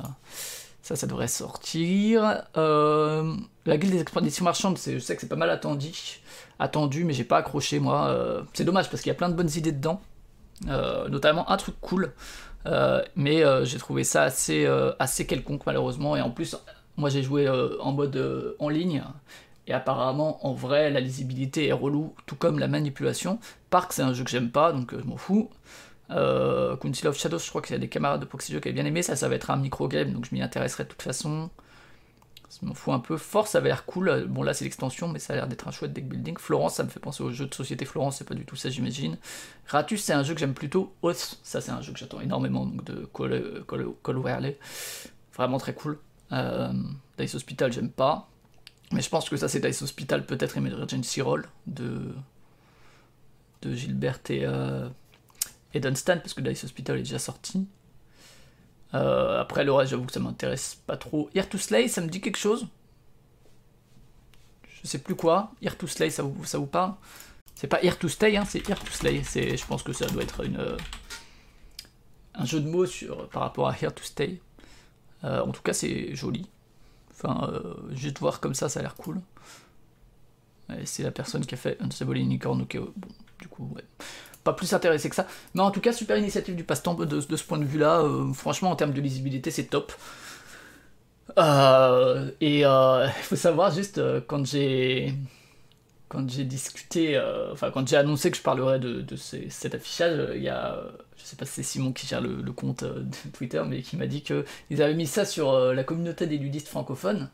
ça, 0.82 0.96
ça 0.96 1.06
devrait 1.06 1.28
sortir. 1.28 2.42
Euh, 2.56 3.34
la 3.66 3.76
guilde 3.76 3.92
des 3.92 4.00
expéditions 4.00 4.44
marchandes, 4.44 4.78
je 4.84 4.98
sais 4.98 5.14
que 5.14 5.20
c'est 5.20 5.28
pas 5.28 5.36
mal 5.36 5.50
attendu, 5.50 6.20
attendu, 6.58 7.04
mais 7.04 7.12
j'ai 7.12 7.24
pas 7.24 7.38
accroché 7.38 7.78
moi. 7.78 8.44
c'est 8.54 8.64
dommage 8.64 8.90
parce 8.90 9.02
qu'il 9.02 9.10
y 9.10 9.14
a 9.14 9.16
plein 9.16 9.28
de 9.28 9.34
bonnes 9.34 9.50
idées 9.54 9.72
dedans, 9.72 10.00
notamment 10.66 11.48
un 11.50 11.56
truc 11.56 11.76
cool. 11.80 12.12
mais 13.16 13.44
j'ai 13.64 13.78
trouvé 13.78 14.04
ça 14.04 14.24
assez, 14.24 14.66
assez 14.98 15.26
quelconque 15.26 15.64
malheureusement. 15.66 16.16
Et 16.16 16.20
en 16.20 16.30
plus, 16.30 16.56
moi 16.96 17.10
j'ai 17.10 17.22
joué 17.22 17.48
en 17.48 17.92
mode 17.92 18.56
en 18.58 18.68
ligne. 18.68 19.04
Et 19.68 19.72
apparemment, 19.72 20.44
en 20.44 20.54
vrai, 20.54 20.90
la 20.90 20.98
lisibilité 20.98 21.68
est 21.68 21.72
relou, 21.72 22.16
tout 22.26 22.34
comme 22.34 22.58
la 22.58 22.66
manipulation. 22.66 23.38
Park, 23.70 23.92
c'est 23.92 24.02
un 24.02 24.12
jeu 24.12 24.24
que 24.24 24.30
j'aime 24.30 24.50
pas, 24.50 24.72
donc 24.72 24.92
je 24.98 25.04
m'en 25.04 25.16
fous. 25.16 25.50
Euh, 26.14 26.76
of 27.04 27.18
Shadows, 27.18 27.38
je 27.38 27.48
crois 27.48 27.62
qu'il 27.62 27.72
y 27.72 27.76
a 27.76 27.78
des 27.78 27.88
camarades 27.88 28.20
de 28.20 28.26
Proxy 28.26 28.52
qui 28.52 28.56
avaient 28.56 28.72
bien 28.72 28.84
aimé. 28.84 29.02
Ça, 29.02 29.16
ça 29.16 29.28
va 29.28 29.34
être 29.34 29.50
un 29.50 29.56
micro-game, 29.56 30.12
donc 30.12 30.26
je 30.26 30.34
m'y 30.34 30.42
intéresserai 30.42 30.84
de 30.84 30.88
toute 30.88 31.02
façon. 31.02 31.50
Ça 32.48 32.58
m'en 32.62 32.74
fout 32.74 32.92
un 32.92 32.98
peu. 32.98 33.16
Force, 33.16 33.52
ça 33.52 33.58
avait 33.58 33.68
l'air 33.68 33.86
cool. 33.86 34.26
Bon, 34.28 34.42
là, 34.42 34.52
c'est 34.52 34.64
l'extension, 34.64 35.08
mais 35.08 35.18
ça 35.18 35.32
a 35.32 35.36
l'air 35.36 35.46
d'être 35.46 35.68
un 35.68 35.70
chouette 35.70 35.92
deck 35.92 36.06
building. 36.06 36.36
Florence, 36.36 36.74
ça 36.74 36.84
me 36.84 36.90
fait 36.90 37.00
penser 37.00 37.22
au 37.22 37.32
jeu 37.32 37.46
de 37.46 37.54
société 37.54 37.86
Florence, 37.86 38.18
c'est 38.18 38.28
pas 38.28 38.34
du 38.34 38.44
tout 38.44 38.56
ça, 38.56 38.68
j'imagine. 38.68 39.16
Ratus, 39.66 40.02
c'est 40.02 40.12
un 40.12 40.22
jeu 40.22 40.34
que 40.34 40.40
j'aime 40.40 40.54
plutôt. 40.54 40.94
Oath, 41.02 41.38
ça, 41.42 41.60
c'est 41.60 41.70
un 41.70 41.80
jeu 41.80 41.92
que 41.92 41.98
j'attends 41.98 42.20
énormément, 42.20 42.66
donc 42.66 42.84
de 42.84 43.08
Call, 43.14 43.64
Call, 43.66 43.86
Call 44.02 44.54
Vraiment 45.34 45.58
très 45.58 45.72
cool. 45.72 45.98
Euh, 46.32 46.72
Dice 47.18 47.34
Hospital, 47.34 47.72
j'aime 47.72 47.90
pas. 47.90 48.28
Mais 48.92 49.00
je 49.00 49.08
pense 49.08 49.30
que 49.30 49.36
ça, 49.38 49.48
c'est 49.48 49.60
Dice 49.60 49.80
Hospital, 49.80 50.26
peut-être 50.26 50.58
Emergency 50.58 51.22
Roll 51.22 51.46
de, 51.66 52.12
de 53.62 53.74
Gilbert 53.74 54.20
et. 54.28 54.44
Euh, 54.44 54.90
et 55.74 55.80
Dunstan, 55.80 56.18
parce 56.18 56.34
que 56.34 56.40
Dice 56.40 56.64
Hospital 56.64 56.98
est 56.98 57.02
déjà 57.02 57.18
sorti. 57.18 57.66
Euh, 58.94 59.40
après 59.40 59.64
le 59.64 59.72
reste, 59.72 59.90
j'avoue 59.90 60.04
que 60.04 60.12
ça 60.12 60.20
m'intéresse 60.20 60.76
pas 60.86 60.96
trop. 60.96 61.30
Here 61.34 61.48
to 61.48 61.58
Slay, 61.58 61.88
ça 61.88 62.00
me 62.00 62.08
dit 62.08 62.20
quelque 62.20 62.38
chose 62.38 62.66
Je 64.66 64.86
sais 64.86 64.98
plus 64.98 65.14
quoi. 65.14 65.52
Here 65.62 65.76
to 65.76 65.86
Slay, 65.86 66.10
ça 66.10 66.22
vous, 66.22 66.44
ça 66.44 66.58
vous 66.58 66.66
parle? 66.66 66.94
C'est 67.54 67.68
pas 67.68 67.82
Here 67.82 67.96
to 67.96 68.08
Stay, 68.08 68.36
hein, 68.36 68.44
c'est 68.44 68.66
Here 68.68 68.78
to 68.78 68.90
Slay. 68.90 69.22
Je 69.22 69.66
pense 69.66 69.82
que 69.82 69.92
ça 69.92 70.06
doit 70.06 70.22
être 70.22 70.44
une, 70.44 70.58
euh, 70.58 70.76
un 72.34 72.44
jeu 72.44 72.60
de 72.60 72.68
mots 72.68 72.86
sur, 72.86 73.28
par 73.30 73.42
rapport 73.42 73.68
à 73.68 73.76
Here 73.76 73.94
to 73.94 74.02
Stay. 74.02 74.40
Euh, 75.24 75.40
en 75.40 75.52
tout 75.52 75.62
cas, 75.62 75.72
c'est 75.72 76.14
joli. 76.14 76.50
Enfin, 77.12 77.52
juste 77.92 78.18
voir 78.18 78.40
comme 78.40 78.54
ça, 78.54 78.68
ça 78.68 78.80
a 78.80 78.82
l'air 78.82 78.96
cool. 78.96 79.20
C'est 80.84 81.02
la 81.02 81.10
personne 81.10 81.46
qui 81.46 81.54
a 81.54 81.58
fait 81.58 81.80
Unstable 81.80 82.16
Unicorn, 82.16 82.62
ok, 82.62 82.78
bon, 82.78 83.08
du 83.40 83.46
coup, 83.46 83.70
ouais 83.76 83.84
pas 84.44 84.52
plus 84.52 84.72
intéressé 84.72 85.08
que 85.08 85.14
ça. 85.14 85.26
Mais 85.54 85.62
en 85.62 85.70
tout 85.70 85.80
cas, 85.80 85.92
super 85.92 86.16
initiative 86.16 86.56
du 86.56 86.64
passe-temps 86.64 86.94
de, 86.94 87.20
ce 87.20 87.44
point 87.44 87.58
de 87.58 87.64
vue-là. 87.64 88.00
Euh, 88.00 88.32
franchement, 88.32 88.70
en 88.70 88.76
termes 88.76 88.92
de 88.92 89.00
lisibilité, 89.00 89.50
c'est 89.50 89.64
top. 89.64 89.92
Euh, 91.38 92.30
et 92.40 92.60
il 92.60 92.64
euh, 92.64 93.08
faut 93.08 93.36
savoir 93.36 93.72
juste 93.72 94.00
quand 94.26 94.44
j'ai 94.44 95.14
quand 96.08 96.28
j'ai 96.28 96.44
discuté, 96.44 97.18
enfin 97.52 97.70
quand 97.70 97.88
j'ai 97.88 97.96
annoncé 97.96 98.30
que 98.30 98.36
je 98.36 98.42
parlerais 98.42 98.78
de, 98.78 99.16
cet 99.16 99.74
affichage, 99.74 100.28
il 100.34 100.42
y 100.42 100.50
a, 100.50 100.78
je 101.16 101.24
sais 101.24 101.36
pas 101.36 101.46
si 101.46 101.52
c'est 101.54 101.62
Simon 101.62 101.92
qui 101.92 102.06
gère 102.06 102.20
le, 102.20 102.52
compte 102.52 102.84
de 102.84 103.30
Twitter, 103.32 103.62
mais 103.66 103.80
qui 103.80 103.96
m'a 103.96 104.06
dit 104.06 104.22
qu'ils 104.22 104.82
avaient 104.82 104.92
mis 104.92 105.06
ça 105.06 105.24
sur 105.24 105.58
la 105.72 105.84
communauté 105.84 106.26
des 106.26 106.36
ludistes 106.36 106.68
francophones 106.68 107.30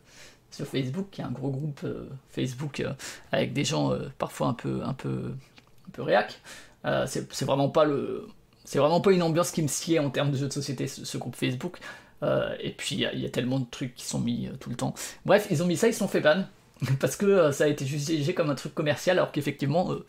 sur 0.53 0.65
Facebook, 0.65 1.09
qui 1.11 1.23
est 1.23 1.25
un 1.25 1.33
gros 1.33 1.51
groupe 1.51 1.85
Facebook 2.31 2.85
avec 3.33 3.53
des 3.53 3.65
gens 3.65 3.99
parfois 4.17 4.47
un 4.47 4.55
peu, 4.55 4.81
un 4.85 4.95
peu, 4.95 5.33
un 5.89 5.91
peu 5.91 6.03
réac. 6.03 6.41
C'est 7.07 7.45
vraiment 7.45 7.69
pas 7.69 7.85
le, 7.85 8.29
c'est 8.65 8.79
vraiment 8.79 9.01
pas 9.01 9.13
une 9.13 9.23
ambiance 9.23 9.51
qui 9.51 9.63
me 9.63 9.69
sied 9.69 9.99
en 9.99 10.11
termes 10.11 10.31
de 10.31 10.37
jeux 10.37 10.49
de 10.49 10.53
société, 10.53 10.87
ce, 10.87 11.19
groupe 11.19 11.37
Facebook. 11.37 11.79
et 12.23 12.75
puis 12.77 12.97
il 12.97 13.21
y, 13.21 13.27
a 13.27 13.31
tellement 13.31 13.59
de 13.59 13.67
trucs 13.71 13.95
qui 13.95 14.05
sont 14.05 14.21
mis 14.21 14.49
tout 14.61 14.71
le 14.71 14.77
temps. 14.77 14.95
Bref, 15.25 15.47
ils 15.51 15.63
ont 15.63 15.67
mis 15.67 15.77
ça, 15.77 15.89
ils 15.89 15.93
se 15.93 15.99
sont 15.99 16.09
fait 16.09 16.21
ban. 16.21 16.45
parce 17.01 17.17
que 17.17 17.27
euh, 17.27 17.53
ça 17.53 17.65
a 17.65 17.67
été 17.67 17.87
jugé 17.87 18.35
comme 18.35 18.51
un 18.51 18.55
truc 18.55 18.75
commercial, 18.75 19.19
alors 19.19 19.33
qu'effectivement, 19.33 19.93
euh, 19.93 20.07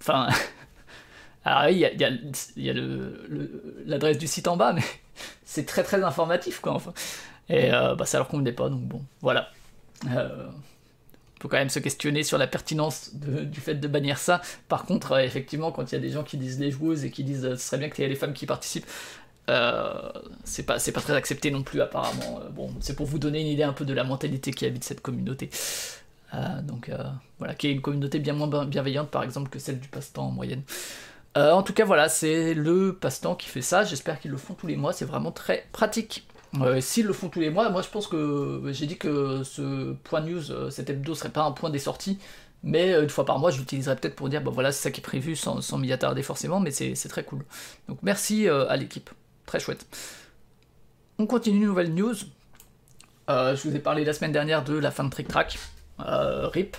enfin, 0.00 0.28
alors 1.44 1.70
il 1.70 1.78
y 1.78 1.84
a, 1.84 1.92
y 1.92 2.70
a 2.70 2.74
l'adresse 3.84 4.18
du 4.18 4.26
site 4.26 4.48
en 4.48 4.56
bas, 4.56 4.72
mais 4.72 4.82
c'est 5.44 5.66
très 5.66 5.82
très 5.82 6.02
informatif 6.02 6.60
quoi. 6.60 6.74
Enfin. 6.74 6.92
Et 7.48 7.72
euh, 7.72 7.94
bah, 7.94 8.06
ça 8.06 8.18
leur 8.18 8.28
convenait 8.28 8.52
pas, 8.52 8.68
donc 8.68 8.82
bon, 8.82 9.02
voilà. 9.20 9.50
Euh, 10.10 10.48
faut 11.40 11.48
quand 11.48 11.58
même 11.58 11.68
se 11.68 11.78
questionner 11.78 12.22
sur 12.22 12.38
la 12.38 12.46
pertinence 12.46 13.10
du 13.14 13.60
fait 13.60 13.74
de 13.74 13.88
bannir 13.88 14.18
ça. 14.18 14.40
Par 14.68 14.84
contre, 14.84 15.18
effectivement, 15.18 15.72
quand 15.72 15.92
il 15.92 15.94
y 15.94 15.98
a 15.98 16.00
des 16.00 16.10
gens 16.10 16.22
qui 16.22 16.36
disent 16.36 16.58
les 16.58 16.70
joueuses 16.70 17.04
et 17.04 17.10
qui 17.10 17.24
disent 17.24 17.42
ce 17.42 17.56
serait 17.56 17.78
bien 17.78 17.90
qu'il 17.90 18.02
y 18.02 18.06
ait 18.06 18.10
les 18.10 18.16
femmes 18.16 18.32
qui 18.32 18.46
participent, 18.46 18.86
c'est 20.44 20.62
pas, 20.64 20.78
pas 20.78 21.00
très 21.00 21.14
accepté 21.14 21.50
non 21.50 21.62
plus 21.62 21.80
apparemment. 21.80 22.40
bon, 22.52 22.70
c'est 22.80 22.96
pour 22.96 23.06
vous 23.06 23.18
donner 23.18 23.40
une 23.40 23.46
idée 23.46 23.62
un 23.62 23.72
peu 23.72 23.84
de 23.84 23.92
la 23.92 24.04
mentalité 24.04 24.50
qui 24.50 24.66
habite 24.66 24.84
cette 24.84 25.00
communauté. 25.02 25.50
Euh, 26.34 26.60
donc 26.62 26.88
euh, 26.88 26.96
voilà, 27.38 27.54
qui 27.54 27.68
est 27.68 27.72
une 27.72 27.80
communauté 27.80 28.18
bien 28.18 28.32
moins 28.32 28.64
bienveillante 28.64 29.10
par 29.10 29.22
exemple 29.22 29.48
que 29.48 29.58
celle 29.58 29.78
du 29.78 29.88
passe-temps 29.88 30.26
en 30.26 30.30
moyenne. 30.30 30.62
Euh, 31.36 31.52
en 31.52 31.62
tout 31.62 31.72
cas 31.72 31.84
voilà, 31.84 32.08
c'est 32.08 32.54
le 32.54 32.94
passe-temps 32.94 33.34
qui 33.34 33.48
fait 33.48 33.62
ça, 33.62 33.84
j'espère 33.84 34.18
qu'ils 34.20 34.30
le 34.30 34.36
font 34.36 34.54
tous 34.54 34.66
les 34.66 34.76
mois, 34.76 34.92
c'est 34.92 35.04
vraiment 35.04 35.32
très 35.32 35.66
pratique. 35.72 36.26
S'ils 36.80 37.06
le 37.06 37.12
font 37.12 37.28
tous 37.28 37.40
les 37.40 37.50
mois, 37.50 37.70
moi 37.70 37.82
je 37.82 37.88
pense 37.88 38.06
que 38.06 38.62
j'ai 38.66 38.86
dit 38.86 38.98
que 38.98 39.42
ce 39.42 39.92
point 40.04 40.20
news, 40.20 40.70
cet 40.70 40.90
hebdo 40.90 41.14
serait 41.14 41.30
pas 41.30 41.42
un 41.42 41.52
point 41.52 41.70
des 41.70 41.78
sorties, 41.78 42.18
mais 42.62 42.92
une 42.94 43.08
fois 43.08 43.24
par 43.24 43.38
mois 43.38 43.50
je 43.50 43.58
l'utiliserai 43.58 43.96
peut-être 43.96 44.16
pour 44.16 44.28
dire 44.28 44.42
bah 44.42 44.50
voilà 44.52 44.72
c'est 44.72 44.82
ça 44.82 44.90
qui 44.90 45.00
est 45.00 45.04
prévu 45.04 45.36
sans, 45.36 45.78
m'y 45.78 45.92
attarder 45.92 46.22
forcément, 46.22 46.60
mais 46.60 46.70
c'est 46.70 47.08
très 47.08 47.24
cool. 47.24 47.44
Donc 47.88 47.98
merci 48.02 48.48
à 48.48 48.76
l'équipe, 48.76 49.10
très 49.44 49.60
chouette. 49.60 49.86
On 51.18 51.26
continue, 51.26 51.58
une 51.58 51.66
nouvelle 51.66 51.94
news. 51.94 52.14
je 53.28 53.68
vous 53.68 53.74
ai 53.74 53.80
parlé 53.80 54.04
la 54.04 54.12
semaine 54.12 54.32
dernière 54.32 54.64
de 54.64 54.74
la 54.74 54.90
fin 54.90 55.04
de 55.04 55.10
Trick 55.10 55.28
Track. 55.28 55.58
Euh, 56.00 56.48
RIP. 56.48 56.76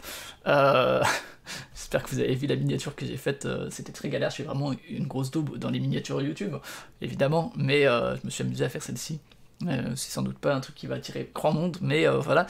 Euh, 0.48 1.04
j'espère 1.76 2.04
que 2.04 2.10
vous 2.10 2.20
avez 2.20 2.36
vu 2.36 2.48
la 2.48 2.56
miniature 2.56 2.96
que 2.96 3.06
j'ai 3.06 3.18
faite, 3.18 3.46
euh, 3.46 3.70
c'était 3.72 3.92
très 3.92 4.10
galère, 4.10 4.30
je 4.30 4.36
suis 4.36 4.44
vraiment 4.44 4.74
une 4.90 5.08
grosse 5.08 5.32
daube 5.32 5.58
dans 5.58 5.70
les 5.70 5.80
miniatures 5.80 6.22
YouTube, 6.22 6.56
évidemment, 7.02 7.52
mais 7.56 7.84
je 7.84 8.26
me 8.26 8.30
suis 8.30 8.44
amusé 8.44 8.66
à 8.66 8.70
faire 8.70 8.84
celle-ci. 8.84 9.20
C'est 9.62 10.12
sans 10.12 10.22
doute 10.22 10.38
pas 10.38 10.54
un 10.54 10.60
truc 10.60 10.76
qui 10.76 10.88
va 10.88 10.96
attirer 10.96 11.30
grand 11.34 11.54
monde, 11.54 11.78
mais 11.82 12.08
voilà. 12.08 12.46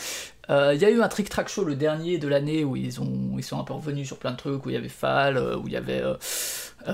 Il 0.50 0.78
y 0.80 0.86
a 0.86 0.90
eu 0.90 1.02
un 1.02 1.08
Trick 1.08 1.30
Track 1.30 1.50
Show, 1.50 1.64
le 1.64 1.76
dernier 1.76 2.18
de 2.18 2.28
l'année, 2.28 2.64
où 2.64 2.76
ils, 2.76 3.02
ont, 3.02 3.36
ils 3.38 3.44
sont 3.44 3.60
un 3.60 3.64
peu 3.64 3.74
revenus 3.74 4.08
sur 4.08 4.18
plein 4.18 4.32
de 4.32 4.38
trucs, 4.38 4.66
où 4.66 4.70
il 4.70 4.74
y 4.74 4.78
avait 4.78 4.90
Fall, 4.90 5.38
où 5.38 5.68
il 5.68 5.74
y 5.74 5.78
avait 5.78 6.04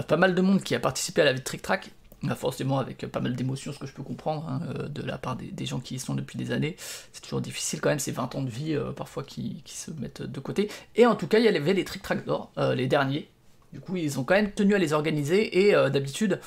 pas 0.08 0.18
mal 0.18 0.36
de 0.36 0.42
monde 0.42 0.62
qui 0.62 0.76
a 0.76 0.80
participé 0.80 1.22
à 1.22 1.26
la 1.26 1.34
vie 1.34 1.40
de 1.40 1.44
Trick 1.44 1.62
Track 1.62 1.92
forcément 2.36 2.80
avec 2.80 3.06
pas 3.08 3.20
mal 3.20 3.36
d'émotions, 3.36 3.74
ce 3.74 3.80
que 3.80 3.88
je 3.88 3.94
peux 3.94 4.04
comprendre 4.04 4.48
hein, 4.48 4.62
euh, 4.70 4.88
de 4.88 5.02
la 5.02 5.18
part 5.18 5.36
des, 5.36 5.66
gens 5.66 5.80
qui 5.80 5.96
y 5.96 6.00
sont 6.00 6.16
depuis 6.16 6.38
des 6.38 6.52
années. 6.52 6.76
C'est 7.12 7.22
toujours 7.22 7.42
difficile 7.42 7.82
quand 7.82 7.90
même, 7.90 8.00
ces 8.00 8.12
20 8.12 8.36
ans 8.36 8.42
de 8.42 8.50
vie 8.50 8.74
euh, 8.74 8.92
parfois 8.92 9.24
qui, 9.24 9.62
se 9.66 9.92
mettent 9.92 10.22
de 10.22 10.40
côté. 10.40 10.70
Et 10.96 11.06
en 11.06 11.16
tout 11.16 11.28
cas, 11.28 11.40
il 11.40 11.46
y 11.46 11.48
avait 11.48 11.74
les 11.74 11.84
Trick 11.84 12.02
Track 12.02 12.26
d'or, 12.26 12.52
euh, 12.58 12.76
les 12.76 12.88
derniers. 12.88 13.30
Du 13.74 13.80
coup, 13.80 13.98
ils 13.98 14.20
ont 14.20 14.24
quand 14.24 14.36
même 14.36 14.52
tenu 14.52 14.76
à 14.76 14.78
les 14.78 14.94
organiser 14.94 15.68
et 15.68 15.72
d'habitude, 15.90 16.40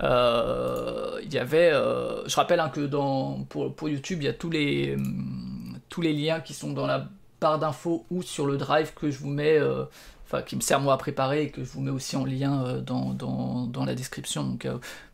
il 0.00 1.32
y 1.32 1.38
avait. 1.38 1.70
je 1.70 2.34
rappelle 2.36 2.60
hein, 2.60 2.68
que 2.68 2.80
dans, 2.80 3.44
pour, 3.48 3.88
YouTube, 3.88 4.22
il 4.22 4.24
y 4.24 4.28
a 4.28 4.32
tous 4.32 4.50
les, 4.50 4.94
hum, 4.94 5.78
tous 5.88 6.00
les 6.00 6.12
liens 6.12 6.40
qui 6.40 6.54
sont 6.54 6.72
dans 6.72 6.86
la 6.86 7.08
barre 7.40 7.58
d'infos 7.58 8.06
ou 8.10 8.22
sur 8.22 8.46
le 8.46 8.56
drive 8.56 8.94
que 8.94 9.10
je 9.10 9.18
vous 9.18 9.30
mets 9.30 9.58
enfin 10.24 10.42
qui 10.42 10.56
me 10.56 10.60
sert 10.60 10.80
moi 10.80 10.94
à 10.94 10.96
préparer 10.96 11.42
et 11.42 11.50
que 11.50 11.64
je 11.64 11.70
vous 11.70 11.80
mets 11.80 11.90
aussi 11.90 12.16
en 12.16 12.24
lien 12.24 12.78
dans, 12.78 13.12
dans, 13.12 13.66
dans 13.66 13.84
la 13.84 13.94
description. 13.94 14.44
Donc 14.44 14.66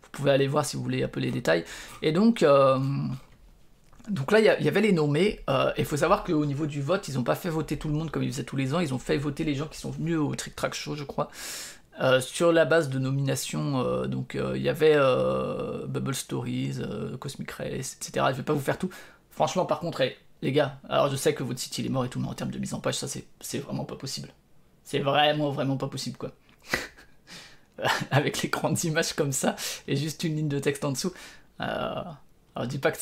vous 0.08 0.22
pouvez 0.22 0.30
aller 0.30 0.46
voir 0.46 0.64
si 0.64 0.76
vous 0.76 0.82
voulez 0.82 1.02
un 1.02 1.08
peu 1.08 1.20
les 1.20 1.30
détails. 1.30 1.64
Et 2.00 2.12
donc, 2.12 2.42
euh, 2.42 2.78
donc 4.08 4.32
là, 4.32 4.40
il 4.40 4.44
y, 4.44 4.68
avait 4.68 4.80
les 4.80 4.92
nommés. 4.92 5.40
Euh, 5.50 5.70
et 5.76 5.80
il 5.80 5.84
faut 5.84 5.98
savoir 5.98 6.24
qu'au 6.24 6.46
niveau 6.46 6.66
du 6.66 6.80
vote, 6.80 7.08
ils 7.08 7.14
n'ont 7.14 7.24
pas 7.24 7.34
fait 7.34 7.50
voter 7.50 7.76
tout 7.76 7.88
le 7.88 7.94
monde 7.94 8.10
comme 8.10 8.22
ils 8.22 8.32
faisaient 8.32 8.44
tous 8.44 8.56
les 8.56 8.74
ans. 8.74 8.80
Ils 8.80 8.94
ont 8.94 8.98
fait 8.98 9.18
voter 9.18 9.44
les 9.44 9.54
gens 9.54 9.66
qui 9.66 9.78
sont 9.78 9.90
venus 9.90 10.16
au 10.16 10.34
Trick 10.34 10.56
Track 10.56 10.74
Show, 10.74 10.96
je 10.96 11.04
crois. 11.04 11.28
Euh, 12.00 12.20
sur 12.20 12.52
la 12.52 12.64
base 12.64 12.90
de 12.90 12.98
nominations, 12.98 14.06
donc 14.06 14.38
il 14.54 14.62
y 14.62 14.68
avait 14.68 14.96
Bubble 15.86 16.14
Stories, 16.14 16.78
Cosmic 17.18 17.50
Race, 17.50 17.96
etc. 18.00 18.26
Je 18.30 18.36
vais 18.36 18.42
pas 18.42 18.52
vous 18.52 18.60
faire 18.60 18.78
tout. 18.78 18.90
Franchement, 19.30 19.66
par 19.66 19.80
contre, 19.80 20.02
les 20.42 20.52
gars, 20.52 20.78
alors 20.88 21.08
je 21.10 21.16
sais 21.16 21.34
que 21.34 21.42
votre 21.42 21.58
site 21.58 21.78
il 21.78 21.86
est 21.86 21.90
mort 21.90 22.04
et 22.04 22.08
tout, 22.08 22.20
mais 22.20 22.28
en 22.28 22.34
termes 22.34 22.50
de 22.50 22.58
mise 22.58 22.74
en 22.74 22.80
page, 22.80 22.94
ça 22.94 23.08
c'est 23.08 23.58
vraiment 23.58 23.84
pas 23.84 23.96
possible. 23.96 24.28
C'est 24.84 25.00
vraiment, 25.00 25.50
vraiment 25.50 25.76
pas 25.76 25.88
possible, 25.88 26.16
quoi. 26.16 26.32
avec 28.10 28.42
les 28.42 28.48
grandes 28.48 28.82
images 28.84 29.12
comme 29.12 29.32
ça 29.32 29.54
et 29.86 29.96
juste 29.96 30.24
une 30.24 30.36
ligne 30.36 30.48
de 30.48 30.58
texte 30.58 30.84
en 30.84 30.92
dessous. 30.92 31.12
Euh, 31.60 32.02
alors, 32.54 32.68
dis 32.68 32.78
pas 32.78 32.90
que 32.90 32.98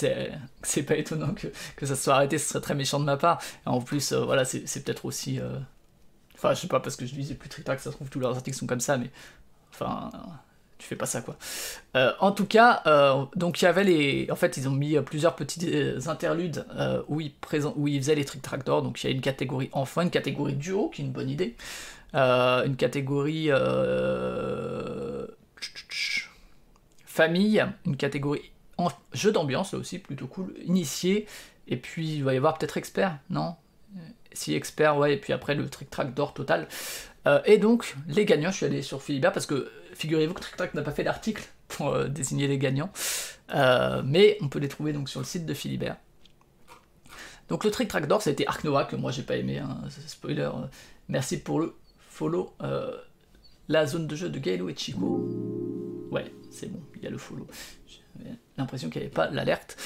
c'est 0.62 0.82
pas 0.82 0.96
étonnant 0.96 1.32
que, 1.32 1.46
que, 1.76 1.86
ça 1.86 1.96
soit 1.96 2.14
arrêté, 2.14 2.38
ce 2.38 2.48
serait 2.48 2.60
très 2.60 2.74
méchant 2.74 3.00
de 3.00 3.04
ma 3.04 3.16
part. 3.16 3.40
En 3.64 3.80
plus, 3.80 4.12
euh, 4.12 4.24
voilà, 4.24 4.44
c'est 4.44 4.84
peut-être 4.84 5.04
aussi. 5.04 5.40
Euh, 6.36 6.48
enfin, 6.48 6.54
je 6.54 6.60
sais 6.60 6.68
pas, 6.68 6.80
parce 6.80 6.96
que 6.96 7.06
je 7.06 7.14
disais 7.14 7.34
plus 7.34 7.48
que 7.48 7.62
ça 7.62 7.76
se 7.78 7.90
trouve, 7.90 8.08
tous 8.08 8.20
leurs 8.20 8.34
articles 8.34 8.56
sont 8.56 8.66
comme 8.66 8.80
ça, 8.80 8.98
mais. 8.98 9.10
Enfin. 9.72 10.10
Tu 10.78 10.86
fais 10.86 10.94
pas 10.94 11.06
ça 11.06 11.22
quoi. 11.22 11.38
en 12.20 12.32
tout 12.32 12.44
cas, 12.44 12.82
donc 13.34 13.62
il 13.62 13.64
y 13.64 13.66
avait 13.66 13.82
les. 13.82 14.30
En 14.30 14.36
fait, 14.36 14.58
ils 14.58 14.68
ont 14.68 14.72
mis 14.72 15.00
plusieurs 15.00 15.34
petits 15.34 15.74
interludes 16.06 16.66
où, 17.08 17.18
ils 17.18 17.32
présent... 17.32 17.72
où 17.78 17.88
ils 17.88 17.98
faisaient 17.98 18.14
les 18.14 18.26
trick 18.26 18.42
tractors. 18.42 18.82
Donc 18.82 19.02
il 19.02 19.06
y 19.06 19.10
a 19.10 19.16
une 19.16 19.22
catégorie 19.22 19.70
enfant, 19.72 20.02
une 20.02 20.10
catégorie 20.10 20.52
duo, 20.52 20.90
qui 20.90 21.00
est 21.00 21.06
une 21.06 21.12
bonne 21.12 21.30
idée. 21.30 21.56
Euh, 22.14 22.64
une 22.64 22.76
catégorie 22.76 23.48
euh, 23.50 25.26
famille, 27.04 27.64
une 27.84 27.96
catégorie 27.96 28.50
en 28.78 28.88
jeu 29.12 29.32
d'ambiance, 29.32 29.72
là 29.72 29.78
aussi, 29.78 29.98
plutôt 29.98 30.26
cool, 30.26 30.54
initié, 30.64 31.26
et 31.68 31.76
puis 31.76 32.16
il 32.16 32.24
va 32.24 32.32
y 32.32 32.36
avoir 32.36 32.56
peut-être 32.56 32.76
expert, 32.76 33.18
non? 33.28 33.56
Si 34.36 34.54
expert, 34.54 34.96
ouais, 34.98 35.14
et 35.14 35.16
puis 35.16 35.32
après 35.32 35.54
le 35.54 35.68
trick 35.68 35.90
track 35.90 36.14
d'or 36.14 36.34
total. 36.34 36.68
Euh, 37.26 37.40
et 37.44 37.58
donc, 37.58 37.96
les 38.06 38.24
gagnants, 38.24 38.50
je 38.50 38.56
suis 38.56 38.66
allé 38.66 38.82
sur 38.82 39.02
Philibert 39.02 39.32
parce 39.32 39.46
que 39.46 39.70
figurez-vous 39.94 40.34
que 40.34 40.40
Trick 40.40 40.56
Track 40.56 40.74
n'a 40.74 40.82
pas 40.82 40.92
fait 40.92 41.04
d'article 41.04 41.42
pour 41.68 42.04
désigner 42.04 42.46
les 42.46 42.58
gagnants, 42.58 42.90
mais 44.04 44.36
on 44.42 44.48
peut 44.48 44.58
les 44.58 44.68
trouver 44.68 44.92
donc 44.92 45.08
sur 45.08 45.20
le 45.20 45.26
site 45.26 45.46
de 45.46 45.54
Philibert. 45.54 45.96
Donc 47.48 47.64
le 47.64 47.70
Trick 47.70 47.88
Track 47.88 48.06
d'or, 48.06 48.22
ça 48.22 48.30
a 48.30 48.32
été 48.32 48.44
que 48.44 48.96
moi 48.96 49.10
j'ai 49.10 49.22
pas 49.22 49.36
aimé, 49.36 49.58
hein, 49.58 49.78
spoiler, 50.06 50.50
merci 51.08 51.38
pour 51.40 51.60
le 51.60 51.74
follow 52.16 52.54
euh, 52.62 52.96
la 53.68 53.86
zone 53.86 54.06
de 54.06 54.16
jeu 54.16 54.28
de 54.30 54.38
Gailo 54.38 54.68
et 54.68 54.74
Chico? 54.76 56.08
Ouais, 56.10 56.32
c'est 56.50 56.70
bon, 56.70 56.80
il 56.96 57.02
y 57.02 57.06
a 57.06 57.10
le 57.10 57.18
follow. 57.18 57.46
J'avais 57.86 58.36
l'impression 58.56 58.88
qu'il 58.88 59.00
n'y 59.00 59.06
avait 59.06 59.14
pas 59.14 59.28
l'alerte. 59.30 59.76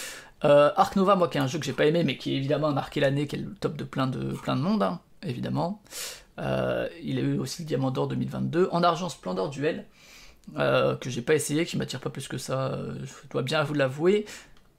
Euh, 0.45 0.71
Ark 0.77 0.97
Nova, 0.97 1.17
moi 1.17 1.29
qui 1.29 1.39
est 1.39 1.41
un 1.41 1.47
jeu 1.47 1.59
que 1.59 1.65
j'ai 1.65 1.73
pas 1.73 1.87
aimé, 1.87 2.05
mais 2.05 2.17
qui 2.17 2.35
évidemment 2.35 2.69
a 2.69 2.73
marqué 2.73 3.01
l'année, 3.01 3.27
qui 3.27 3.37
est 3.37 3.41
le 3.41 3.55
top 3.55 3.77
de 3.77 3.85
plein 3.85 4.07
de, 4.07 4.33
plein 4.33 4.57
de 4.57 4.63
monde, 4.63 4.83
hein, 4.83 5.01
évidemment. 5.23 5.83
Euh, 6.39 6.89
il 7.03 7.19
a 7.19 7.23
eu 7.23 7.39
aussi 7.39 7.63
le 7.63 7.67
Diamant 7.67 7.91
d'Or 7.91 8.09
2022. 8.09 8.69
En 8.73 8.83
argent, 8.83 9.09
Splendor 9.09 9.51
Duel, 9.51 9.87
euh, 10.57 10.97
que 10.97 11.11
j'ai 11.11 11.23
pas 11.23 11.35
essayé, 11.35 11.67
qui 11.67 11.77
m'attire 11.77 12.01
pas 12.01 12.11
plus 12.11 12.29
que 12.29 12.39
ça, 12.39 12.79
je 13.05 13.29
dois 13.29 13.43
bien 13.43 13.63
vous 13.63 13.75
l'avouer. 13.75 14.25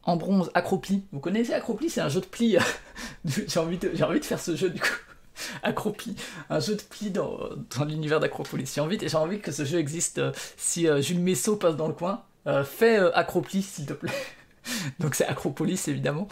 En 0.04 0.16
bronze, 0.16 0.50
Acropli. 0.56 1.04
Vous 1.12 1.20
connaissez 1.20 1.54
Acropli? 1.54 1.90
C'est 1.90 2.02
un 2.02 2.10
jeu 2.10 2.22
de 2.22 2.26
pli. 2.26 2.58
j'ai 3.26 3.60
envie, 3.60 3.78
envie 4.02 4.20
de 4.20 4.26
faire 4.26 4.40
ce 4.40 4.56
jeu 4.56 4.70
du 4.70 4.80
coup. 4.80 4.88
accropi, 5.64 6.16
un 6.50 6.60
jeu 6.60 6.76
de 6.76 6.82
pli 6.82 7.10
dans, 7.10 7.40
l'univers 7.88 8.20
d'Acropolis. 8.20 8.74
J'ai 8.76 8.82
envie, 8.82 8.98
j'ai 9.02 9.16
envie 9.16 9.40
que 9.40 9.52
ce 9.52 9.64
jeu 9.64 9.80
existe. 9.80 10.22
Si 10.58 10.88
Jules 11.02 11.20
Messot 11.20 11.56
passe 11.56 11.76
dans 11.76 11.88
le 11.88 11.94
coin, 11.94 12.24
fais 12.64 12.98
Acropli 13.14 13.62
s'il 13.62 13.86
te 13.86 13.94
plaît. 13.94 14.12
Donc 15.00 15.16
c'est 15.16 15.26
Acropolis 15.26 15.88
évidemment, 15.88 16.28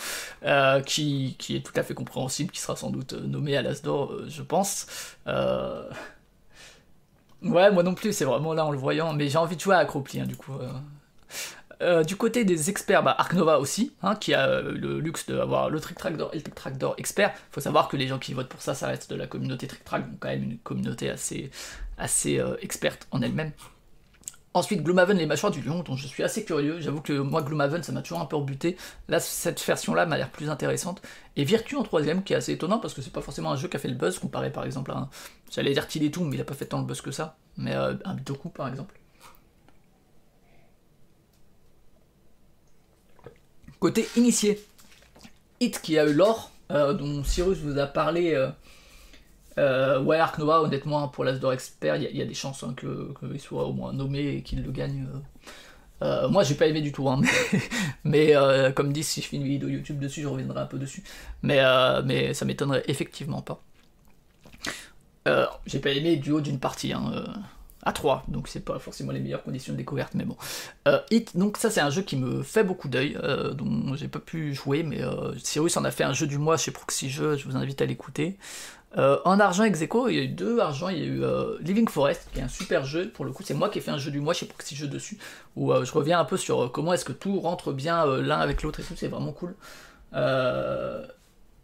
qui, 0.86 1.38
est 1.50 1.66
tout 1.66 1.74
à 1.76 1.84
fait 1.84 1.94
compréhensible, 1.94 2.52
qui 2.52 2.60
sera 2.60 2.76
sans 2.76 2.90
doute 2.90 3.14
nommé 3.14 3.58
à 3.58 3.62
l'Asdor, 3.62 4.14
je 4.28 4.42
pense. 4.42 4.88
Ouais, 7.42 7.72
moi 7.72 7.84
non 7.84 7.94
plus, 7.96 8.12
c'est 8.12 8.26
vraiment 8.26 8.54
là 8.54 8.66
en 8.66 8.72
le 8.72 8.78
voyant, 8.78 9.14
mais 9.14 9.30
j'ai 9.30 9.38
envie 9.38 9.56
de 9.56 9.62
jouer 9.62 9.76
à 9.76 9.80
Acropli, 9.80 10.20
hein, 10.20 10.26
du 10.26 10.36
coup. 10.36 10.54
Euh, 11.82 12.04
du 12.04 12.18
côté 12.18 12.44
des 12.44 12.70
experts, 12.70 13.04
bah, 13.04 13.18
aussi, 13.60 13.94
hein, 14.02 14.16
qui 14.16 14.34
a 14.34 14.48
euh, 14.48 14.74
le 14.74 15.00
luxe 15.00 15.28
d'avoir 15.28 15.70
le 15.70 15.80
Trick 15.80 15.98
Track 15.98 16.18
d'or 16.18 16.30
et 16.34 16.38
le 16.38 16.42
Trick 16.44 16.56
Track 16.56 16.78
d'or 16.78 16.96
expert. 16.98 17.34
Faut 17.52 17.62
savoir 17.62 17.88
que 17.88 17.96
les 17.96 18.08
gens 18.08 18.20
qui 18.20 18.34
votent 18.34 18.50
pour 18.50 18.62
ça, 18.62 18.74
ça 18.74 18.88
reste 18.88 19.10
de 19.10 19.16
la 19.16 19.28
communauté 19.28 19.68
Trick 19.68 19.86
Track, 19.86 20.10
donc 20.10 20.20
quand 20.20 20.28
même 20.28 20.44
une 20.44 20.58
communauté 20.58 21.10
assez, 21.10 21.52
assez 21.98 22.38
euh, 22.40 22.58
experte 22.62 23.08
en 23.12 23.22
elle-même. 23.22 23.54
Ensuite, 24.60 24.84
Gloomhaven, 24.84 25.18
les 25.18 25.25
mâchoires 25.25 25.54
du 25.54 25.62
lion, 25.62 25.84
dont 25.84 25.96
je 25.96 26.06
suis 26.06 26.22
assez 26.22 26.44
curieux. 26.44 26.82
J'avoue 26.82 27.00
que 27.00 27.13
moi, 27.13 27.42
Gloomhaven, 27.42 27.82
ça 27.82 27.94
m'a 27.94 28.01
toujours 28.01 28.20
un 28.20 28.25
peu 28.25 28.36
rebuté. 28.36 28.75
Là, 29.08 29.22
cette 29.22 29.66
version-là 29.66 30.06
m'a 30.06 30.18
l'air 30.18 30.30
plus 30.30 30.50
intéressante. 30.50 31.01
Et 31.38 31.46
Virtue 31.46 31.78
en 31.78 31.84
troisième, 31.84 32.24
qui 32.25 32.34
est 32.34 32.36
assez 32.36 32.51
étonnant 32.51 32.78
parce 32.78 32.94
que 32.94 33.01
c'est 33.01 33.13
pas 33.13 33.22
forcément 33.22 33.54
un 33.54 33.56
jeu 33.56 33.70
qui 33.70 33.78
a 33.78 33.80
fait 33.80 33.88
le 33.88 33.96
buzz, 33.96 34.20
comparé 34.20 34.51
par 34.51 34.66
exemple 34.66 34.92
à 34.92 34.98
un. 34.98 35.10
J'allais 35.50 35.72
dire 35.72 35.88
Till 35.88 36.04
et 36.04 36.12
tout, 36.12 36.25
mais 36.25 36.36
il 36.36 36.42
a 36.42 36.44
pas 36.44 36.56
fait 36.56 36.66
tant 36.66 36.80
le 36.80 36.86
buzz 36.86 37.00
que 37.00 37.12
ça. 37.12 37.38
Mais 37.56 37.74
euh, 37.74 37.94
un 38.04 38.16
Bitoku, 38.16 38.50
par 38.50 38.68
exemple. 38.68 39.00
Côté 43.80 44.10
initié, 44.18 44.62
Hit 45.62 45.82
qui 45.82 45.98
a 45.98 46.06
eu 46.06 46.13
l'or, 46.13 46.51
euh, 46.70 46.92
dont 46.92 47.24
Cyrus 47.24 47.60
vous 47.60 47.80
a 47.80 47.88
parlé. 47.88 48.34
Euh, 48.36 48.50
euh, 49.58 50.01
ouais, 50.01 50.18
Ark 50.18 50.38
Nova, 50.38 50.62
honnêtement, 50.62 51.08
pour 51.08 51.24
l'Asdor 51.24 51.53
Expert, 51.53 51.96
il 51.96 52.15
y, 52.15 52.22
a 52.22 52.25
des 52.25 52.34
chances 52.34 52.63
hein, 52.63 52.75
qu'il 52.77 53.39
soit 53.39 53.65
au 53.65 53.74
moins 53.74 53.94
nommé 53.94 54.36
et 54.36 54.41
qu'il 54.41 54.63
le 54.63 54.72
gagne. 54.72 55.08
Euh. 55.13 55.20
Euh, 56.01 56.29
moi, 56.29 56.44
j'ai 56.44 56.56
pas 56.56 56.68
aimé 56.68 56.82
du 56.82 56.94
tout, 56.94 57.10
hein, 57.10 57.22
mais, 58.03 58.34
comme 58.75 58.94
dit, 58.94 59.03
si 59.03 59.22
je 59.22 59.27
fais 59.27 59.38
une 59.38 59.44
vidéo 59.44 59.68
YouTube 59.68 60.00
dessus, 60.00 60.22
je 60.22 60.27
reviendrai 60.27 60.62
un 60.62 60.65
peu 60.65 60.77
dessus. 60.77 61.03
Mais, 61.41 61.62
mais 62.06 62.34
ça 62.34 62.46
m'étonnerait 62.46 62.84
effectivement 62.88 63.41
pas. 63.41 63.62
j'ai 65.65 65.79
pas 65.79 65.91
aimé 65.91 66.15
du 66.15 66.32
haut 66.32 66.41
d'une 66.41 66.60
partie. 66.60 66.94
Hein, 66.94 67.25
à 67.84 67.94
3, 67.94 68.25
donc 68.27 68.48
c'est 68.48 68.63
pas 68.63 68.77
forcément 68.79 69.12
les 69.12 69.20
meilleures 69.20 69.44
conditions 69.44 69.74
de 69.74 69.77
découverte, 69.77 70.13
mais 70.13 70.25
bon. 70.25 70.36
Euh, 70.88 71.00
Hit, 71.12 71.38
donc 71.38 71.58
ça 71.58 71.70
c'est 71.70 71.79
un 71.79 71.89
jeu 71.89 72.01
qui 72.01 72.18
me 72.18 72.44
fait 72.44 72.63
beaucoup 72.63 72.89
d'œil, 72.89 73.18
euh, 73.24 73.53
dont 73.53 73.96
j'ai 73.96 74.10
pas 74.10 74.20
pu 74.20 74.53
jouer, 74.53 74.84
mais 74.84 75.01
euh, 75.01 75.34
Cyrus 75.41 75.77
en 75.77 75.86
a 75.86 75.91
fait 75.91 76.03
un 76.03 76.13
jeu 76.13 76.27
du 76.27 76.38
mois 76.38 76.58
chez 76.58 76.72
Proxy 76.72 77.10
Jeux, 77.10 77.38
je 77.38 77.46
vous 77.48 77.56
invite 77.56 77.82
à 77.82 77.86
l'écouter. 77.86 78.38
En 78.98 79.39
argent 79.39 79.63
ex 79.63 79.81
il 79.81 80.15
y 80.15 80.19
a 80.19 80.24
eu 80.24 80.27
deux 80.27 80.60
argents, 80.60 80.89
il 80.89 80.98
y 80.98 81.01
a 81.01 81.05
eu 81.05 81.24
Living 81.62 81.88
Forest, 81.88 82.29
qui 82.34 82.39
est 82.39 82.43
un 82.43 82.48
super 82.48 82.86
jeu, 82.86 83.10
pour 83.10 83.24
le 83.24 83.31
coup 83.31 83.43
c'est 83.43 83.53
moi 83.53 83.69
qui 83.69 83.77
ai 83.77 83.81
fait 83.81 83.91
un 83.91 83.98
jeu 83.98 84.12
du 84.12 84.19
mois. 84.19 84.34
Chez 84.34 84.46
Proxy 84.46 84.75
Jeux 84.75 84.88
dessus, 84.88 85.17
où 85.55 85.72
je 85.84 85.91
reviens 85.91 86.19
un 86.19 86.25
peu 86.25 86.38
sur 86.38 86.72
comment 86.72 86.93
est-ce 86.93 87.05
que 87.05 87.12
tout 87.12 87.39
rentre 87.39 87.72
bien 87.72 88.05
l'un 88.05 88.39
avec 88.39 88.63
l'autre 88.63 88.79
et 88.79 88.84
tout, 88.84 88.96
c'est 88.96 89.08
vraiment 89.08 89.31
cool. 89.31 89.55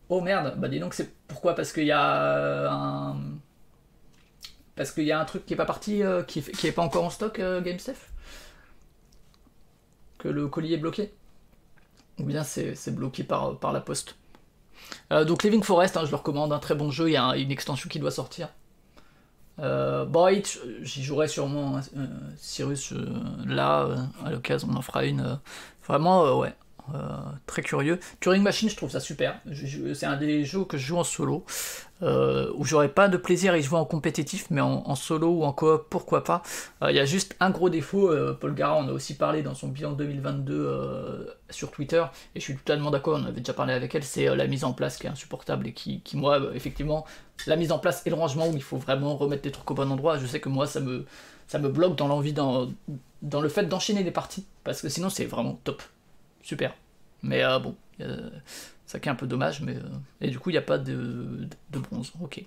Oh 0.07 0.21
merde, 0.21 0.53
bah 0.57 0.67
dis 0.67 0.79
donc 0.79 0.93
c'est 0.93 1.11
pourquoi? 1.27 1.55
Parce 1.55 1.73
qu'il 1.73 1.85
y 1.85 1.91
a 1.91 2.71
un 2.71 3.15
parce 4.75 4.91
qu'il 4.91 5.05
y 5.05 5.11
a 5.11 5.19
un 5.19 5.25
truc 5.25 5.45
qui 5.45 5.53
est 5.53 5.57
pas 5.57 5.65
parti, 5.65 6.03
euh, 6.03 6.23
qui, 6.23 6.39
est, 6.39 6.71
pas 6.71 6.81
encore 6.81 7.05
en 7.05 7.09
stock, 7.09 7.39
euh, 7.39 7.61
GameStef 7.61 8.11
Que 10.17 10.27
le 10.27 10.47
colis 10.47 10.73
est 10.73 10.77
bloqué? 10.77 11.13
Ou 12.19 12.23
bien 12.23 12.43
c'est 12.43 12.93
bloqué 12.93 13.23
par, 13.23 13.57
la 13.73 13.79
poste? 13.81 14.15
euh, 14.15 14.24
Donc 15.11 15.43
Living 15.43 15.63
Forest, 15.63 15.97
hein, 15.97 16.01
je 16.05 16.11
le 16.11 16.17
recommande, 16.17 16.51
un 16.53 16.59
très 16.59 16.75
bon 16.75 16.91
jeu, 16.91 17.09
il 17.09 17.13
y 17.13 17.17
a 17.17 17.35
une 17.35 17.51
extension 17.51 17.89
qui 17.89 17.99
doit 17.99 18.11
sortir. 18.11 18.49
bon, 19.57 20.41
j'y 20.81 21.03
jouerai 21.03 21.27
sûrement, 21.27 21.77
hein, 21.77 21.81
Cyrus, 22.37 22.93
là, 23.45 23.87
à 24.23 24.31
l'occasion, 24.31 24.67
on 24.71 24.75
en 24.75 24.81
fera 24.81 25.05
une. 25.05 25.39
vraiment, 25.87 26.37
ouais, 26.39 26.53
euh, 26.93 26.99
très 27.47 27.61
curieux. 27.61 27.99
Turing 28.19 28.43
Machine, 28.43 28.69
je 28.69 28.75
trouve 28.75 28.91
ça 28.91 28.99
super. 28.99 29.39
C'est 29.93 30.05
un 30.05 30.17
des 30.17 30.45
jeux 30.45 30.65
que 30.65 30.77
je 30.77 30.85
joue 30.85 30.97
en 30.97 31.03
solo, 31.03 31.43
euh, 32.03 32.51
où 32.55 32.63
j'aurais 32.63 32.89
pas 32.89 33.07
de 33.07 33.17
plaisir 33.17 33.53
à 33.53 33.57
y 33.57 33.63
jouer 33.63 33.79
en 33.79 33.85
compétitif, 33.85 34.47
mais 34.51 34.61
en, 34.61 34.95
solo 34.95 35.29
ou 35.29 35.43
en 35.43 35.51
coop, 35.51 35.87
pourquoi 35.89 36.23
pas. 36.23 36.43
Euh, 36.83 36.91
il 36.91 36.95
y 36.95 36.99
a 36.99 37.05
juste 37.05 37.35
un 37.39 37.49
gros 37.49 37.69
défaut, 37.69 38.11
Paul 38.39 38.53
Gara 38.53 38.75
en 38.75 38.87
a 38.87 38.91
aussi 38.91 39.15
parlé 39.15 39.41
dans 39.41 39.55
son 39.55 39.69
bilan 39.69 39.93
2022 39.93 41.35
sur 41.49 41.71
Twitter, 41.71 42.03
et 42.35 42.39
je 42.39 42.43
suis 42.43 42.55
totalement 42.55 42.91
d'accord, 42.91 43.19
on 43.19 43.25
avait 43.25 43.41
déjà 43.41 43.53
parlé 43.53 43.73
avec 43.73 43.95
elle, 43.95 44.03
c'est 44.03 44.33
la 44.35 44.47
mise 44.47 44.63
en 44.63 44.73
place 44.73 44.97
qui 44.97 45.07
est 45.07 45.09
insupportable 45.09 45.67
et 45.67 45.73
qui, 45.73 46.01
moi, 46.13 46.39
effectivement, 46.53 47.05
la 47.47 47.55
mise 47.55 47.71
en 47.71 47.79
place 47.79 48.03
et 48.05 48.09
le 48.09 48.15
rangement 48.15 48.47
où 48.47 48.55
il 48.55 48.63
faut 48.63 48.77
vraiment 48.77 49.15
remettre 49.15 49.41
des 49.41 49.51
trucs 49.51 49.69
au 49.69 49.73
bon 49.73 49.91
endroit, 49.91 50.17
je 50.17 50.25
sais 50.25 50.39
que 50.39 50.49
moi, 50.49 50.67
ça 50.67 50.79
me, 50.79 51.05
ça 51.47 51.57
bloque 51.59 51.95
dans 51.95 52.07
l'envie, 52.07 52.33
dans, 52.33 52.69
dans 53.21 53.41
le 53.41 53.49
fait 53.49 53.63
d'enchaîner 53.63 54.03
des 54.03 54.11
parties, 54.11 54.45
parce 54.63 54.81
que 54.81 54.89
sinon, 54.89 55.09
c'est 55.09 55.25
vraiment 55.25 55.59
top 55.63 55.81
super. 56.45 56.75
Mais 57.23 57.43
euh, 57.43 57.59
bon, 57.59 57.75
ça 58.85 58.99
qui 58.99 59.09
est 59.09 59.11
un 59.11 59.15
peu 59.15 59.27
dommage, 59.27 59.61
mais. 59.61 59.75
Euh, 59.75 59.81
et 60.21 60.29
du 60.29 60.39
coup, 60.39 60.51
il 60.51 60.53
n'y 60.53 60.59
a 60.59 60.61
pas 60.61 60.77
de, 60.77 61.47
bronze. 61.71 62.13
Ok. 62.21 62.41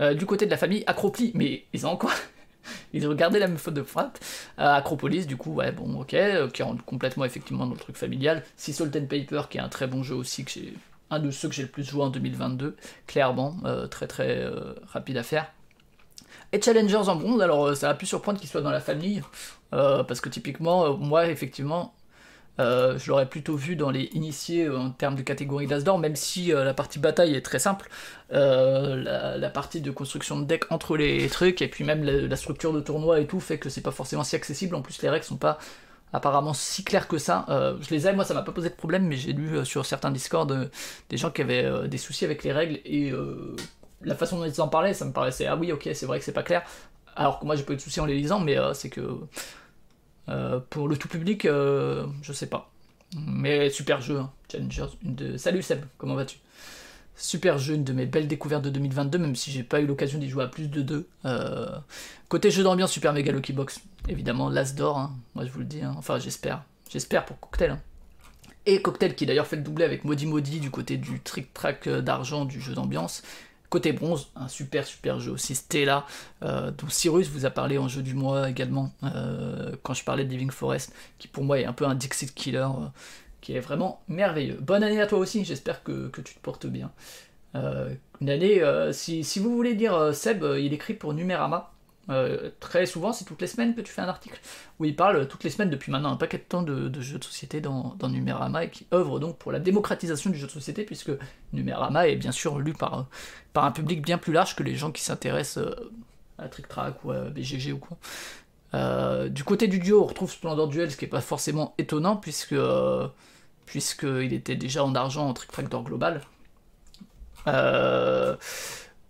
Euh, 0.00 0.14
du 0.14 0.26
côté 0.26 0.46
de 0.46 0.50
la 0.50 0.56
famille, 0.56 0.82
Acropli, 0.86 1.30
mais 1.34 1.64
ils 1.72 1.86
ont 1.86 1.90
encore. 1.90 2.12
ils 2.92 3.06
ont 3.06 3.14
la 3.14 3.30
même 3.30 3.58
faute 3.58 3.74
de 3.74 3.82
frappe. 3.82 4.18
Acropolis, 4.56 5.26
du 5.26 5.36
coup, 5.36 5.52
ouais, 5.52 5.72
bon, 5.72 6.00
ok, 6.00 6.16
qui 6.52 6.62
rentre 6.62 6.84
complètement 6.84 7.24
effectivement 7.24 7.66
dans 7.66 7.74
le 7.74 7.78
truc 7.78 7.96
familial. 7.96 8.42
Sea 8.56 8.72
Salt 8.72 9.06
Paper, 9.08 9.42
qui 9.50 9.58
est 9.58 9.60
un 9.60 9.68
très 9.68 9.86
bon 9.86 10.02
jeu 10.02 10.14
aussi, 10.14 10.44
que 10.44 10.52
un 11.10 11.20
de 11.20 11.30
ceux 11.30 11.48
que 11.48 11.54
j'ai 11.54 11.62
le 11.62 11.68
plus 11.68 11.84
joué 11.84 12.02
en 12.02 12.10
2022, 12.10 12.76
clairement, 13.06 13.56
très 13.90 14.06
très 14.06 14.44
rapide 14.88 15.16
à 15.16 15.22
faire. 15.22 15.50
Et 16.52 16.60
Challengers 16.60 17.08
en 17.08 17.16
bronze, 17.16 17.40
alors 17.40 17.74
ça 17.74 17.88
a 17.88 17.94
pu 17.94 18.04
surprendre 18.04 18.38
qu'il 18.38 18.48
soit 18.48 18.60
dans 18.60 18.70
la 18.70 18.80
famille, 18.80 19.22
parce 19.70 20.20
que 20.20 20.28
typiquement, 20.28 20.98
moi, 20.98 21.28
effectivement, 21.28 21.94
euh, 22.60 22.98
je 22.98 23.08
l'aurais 23.08 23.28
plutôt 23.28 23.56
vu 23.56 23.76
dans 23.76 23.90
les 23.90 24.04
initiés 24.14 24.64
euh, 24.64 24.78
en 24.78 24.90
termes 24.90 25.14
de 25.14 25.22
catégorie 25.22 25.66
d'As 25.66 25.82
d'or, 25.82 25.98
même 25.98 26.16
si 26.16 26.52
euh, 26.52 26.64
la 26.64 26.74
partie 26.74 26.98
bataille 26.98 27.34
est 27.34 27.44
très 27.44 27.58
simple. 27.58 27.88
La, 28.30 29.50
partie 29.50 29.80
de 29.80 29.90
construction 29.90 30.38
de 30.38 30.44
deck 30.44 30.70
entre 30.70 30.96
les 30.96 31.28
trucs, 31.28 31.62
et 31.62 31.68
puis 31.68 31.84
même 31.84 32.04
la, 32.04 32.36
structure 32.36 32.72
de 32.72 32.80
tournoi 32.80 33.20
et 33.20 33.26
tout, 33.26 33.40
fait 33.40 33.58
que 33.58 33.68
c'est 33.68 33.80
pas 33.80 33.90
forcément 33.90 34.24
si 34.24 34.36
accessible. 34.36 34.74
En 34.74 34.82
plus, 34.82 35.00
les 35.02 35.08
règles 35.08 35.24
sont 35.24 35.36
pas 35.36 35.58
apparemment 36.12 36.54
si 36.54 36.84
claires 36.84 37.08
que 37.08 37.18
ça. 37.18 37.46
je 37.48 37.90
les 37.90 38.06
ai, 38.06 38.12
moi 38.12 38.24
ça 38.24 38.34
m'a 38.34 38.42
pas 38.42 38.52
posé 38.52 38.68
de 38.68 38.74
problème, 38.74 39.06
mais 39.06 39.16
j'ai 39.16 39.32
lu 39.32 39.64
sur 39.64 39.86
certains 39.86 40.10
Discord 40.10 40.70
des 41.08 41.16
gens 41.16 41.30
qui 41.30 41.42
avaient 41.42 41.88
des 41.88 41.98
soucis 41.98 42.24
avec 42.24 42.44
les 42.44 42.52
règles, 42.52 42.80
et 42.84 43.12
la 44.02 44.14
façon 44.14 44.38
dont 44.38 44.44
ils 44.44 44.60
en 44.60 44.68
parlaient, 44.68 44.94
ça 44.94 45.04
me 45.04 45.12
paraissait, 45.12 45.46
ah 45.46 45.56
oui, 45.56 45.72
ok, 45.72 45.88
c'est 45.94 46.06
vrai 46.06 46.18
que 46.18 46.24
c'est 46.24 46.32
pas 46.32 46.42
clair. 46.42 46.62
Alors 47.16 47.40
que 47.40 47.46
moi 47.46 47.56
j'ai 47.56 47.62
pas 47.62 47.72
eu 47.72 47.76
de 47.76 47.80
soucis 47.80 48.00
en 48.00 48.06
les 48.06 48.14
lisant, 48.14 48.40
mais 48.40 48.56
c'est 48.74 48.90
que 48.90 49.20
euh, 50.28 50.60
pour 50.70 50.88
le 50.88 50.96
tout 50.96 51.08
public, 51.08 51.44
euh, 51.44 52.06
je 52.22 52.32
sais 52.32 52.46
pas. 52.46 52.70
Mais 53.26 53.70
super 53.70 54.00
jeu, 54.00 54.18
hein. 54.18 54.30
Une 54.54 55.14
de... 55.14 55.36
Salut 55.36 55.62
Seb, 55.62 55.84
comment 55.96 56.14
vas-tu? 56.14 56.38
Super 57.16 57.58
jeu, 57.58 57.74
une 57.74 57.84
de 57.84 57.92
mes 57.92 58.06
belles 58.06 58.28
découvertes 58.28 58.62
de 58.62 58.70
2022, 58.70 59.18
même 59.18 59.34
si 59.34 59.50
j'ai 59.50 59.62
pas 59.62 59.80
eu 59.80 59.86
l'occasion 59.86 60.18
d'y 60.18 60.28
jouer 60.28 60.44
à 60.44 60.46
plus 60.46 60.68
de 60.68 60.82
deux. 60.82 61.08
Euh, 61.24 61.68
côté 62.28 62.50
jeu 62.50 62.62
d'ambiance, 62.62 62.92
Super 62.92 63.12
Mega 63.12 63.32
Lucky 63.32 63.52
Box, 63.52 63.80
évidemment, 64.08 64.48
l'As 64.48 64.74
d'or, 64.74 64.98
hein. 64.98 65.16
moi 65.34 65.44
je 65.44 65.50
vous 65.50 65.60
le 65.60 65.64
dis, 65.64 65.82
hein. 65.82 65.94
enfin 65.96 66.18
j'espère. 66.18 66.62
J'espère 66.90 67.24
pour 67.24 67.40
Cocktail. 67.40 67.78
Et 68.66 68.82
Cocktail 68.82 69.14
qui 69.14 69.26
d'ailleurs 69.26 69.46
fait 69.46 69.56
le 69.56 69.62
doublé 69.62 69.84
avec 69.84 70.04
Modi 70.04 70.26
Modi 70.26 70.60
du 70.60 70.70
côté 70.70 70.96
du 70.96 71.20
trick-track 71.20 71.88
d'argent 71.88 72.44
du 72.44 72.60
jeu 72.60 72.74
d'ambiance. 72.74 73.22
Côté 73.70 73.92
bronze, 73.92 74.30
un 74.34 74.48
super 74.48 74.86
super 74.86 75.20
jeu 75.20 75.30
aussi, 75.30 75.54
Stella, 75.54 76.06
euh, 76.42 76.70
dont 76.70 76.88
Cyrus 76.88 77.28
vous 77.28 77.44
a 77.44 77.50
parlé 77.50 77.76
en 77.76 77.86
jeu 77.86 78.00
du 78.00 78.14
mois 78.14 78.48
également, 78.48 78.92
euh, 79.02 79.76
quand 79.82 79.92
je 79.92 80.04
parlais 80.04 80.24
de 80.24 80.30
Living 80.30 80.50
Forest, 80.50 80.94
qui 81.18 81.28
pour 81.28 81.44
moi 81.44 81.60
est 81.60 81.66
un 81.66 81.74
peu 81.74 81.86
un 81.86 81.94
Dixit 81.94 82.34
Killer, 82.34 82.60
euh, 82.60 82.86
qui 83.42 83.54
est 83.54 83.60
vraiment 83.60 84.00
merveilleux. 84.08 84.56
Bonne 84.60 84.82
année 84.82 85.02
à 85.02 85.06
toi 85.06 85.18
aussi, 85.18 85.44
j'espère 85.44 85.82
que, 85.82 86.10
tu 86.14 86.34
te 86.34 86.40
portes 86.40 86.66
bien. 86.66 86.90
une 87.54 88.92
si, 88.92 89.38
vous 89.38 89.54
voulez 89.54 89.74
dire 89.74 90.14
Seb, 90.14 90.44
il 90.58 90.72
écrit 90.72 90.94
pour 90.94 91.12
Numérama, 91.12 91.70
euh, 92.10 92.50
très 92.60 92.86
souvent, 92.86 93.12
c'est 93.12 93.24
toutes 93.24 93.40
les 93.40 93.46
semaines 93.46 93.74
que 93.74 93.80
tu 93.80 93.92
fais 93.92 94.00
un 94.00 94.08
article 94.08 94.40
où 94.78 94.84
il 94.84 94.96
parle 94.96 95.28
toutes 95.28 95.44
les 95.44 95.50
semaines 95.50 95.68
depuis 95.68 95.92
maintenant 95.92 96.10
un 96.10 96.16
paquet 96.16 96.38
de 96.38 96.42
temps 96.42 96.62
de, 96.62 97.00
jeux 97.00 97.18
de 97.18 97.24
société 97.24 97.60
dans, 97.60 97.94
dans, 97.98 98.08
Numérama 98.08 98.64
et 98.64 98.70
qui 98.70 98.86
œuvre 98.92 99.20
donc 99.20 99.36
pour 99.36 99.52
la 99.52 99.58
démocratisation 99.58 100.30
du 100.30 100.38
jeu 100.38 100.46
de 100.46 100.52
société 100.52 100.84
puisque 100.84 101.10
Numérama 101.52 102.08
est 102.08 102.16
bien 102.16 102.32
sûr 102.32 102.58
lu 102.58 102.72
par, 102.72 103.06
un 103.54 103.70
public 103.72 104.00
bien 104.00 104.18
plus 104.18 104.32
large 104.32 104.56
que 104.56 104.62
les 104.62 104.76
gens 104.76 104.90
qui 104.90 105.02
s'intéressent 105.02 105.64
euh, 105.64 105.92
à 106.38 106.48
Trick 106.48 106.68
Track 106.68 107.04
ou 107.04 107.10
à 107.10 107.24
BGG 107.24 107.72
ou 107.72 107.78
quoi. 107.78 107.98
Euh, 108.74 109.28
du 109.28 109.44
côté 109.44 109.66
du 109.66 109.78
duo, 109.78 110.02
on 110.02 110.06
retrouve 110.06 110.30
Splendor 110.30 110.68
Duel, 110.68 110.90
ce 110.90 110.96
qui 110.96 111.04
est 111.04 111.08
pas 111.08 111.20
forcément 111.20 111.74
étonnant 111.78 112.16
puisque 112.16 112.56
puisqu'il 113.66 114.32
était 114.32 114.56
déjà 114.56 114.82
en 114.82 114.94
argent 114.94 115.28
en 115.28 115.34
Trick 115.34 115.68
d'or 115.68 115.82
global. 115.82 116.22
Euh, 117.46 118.36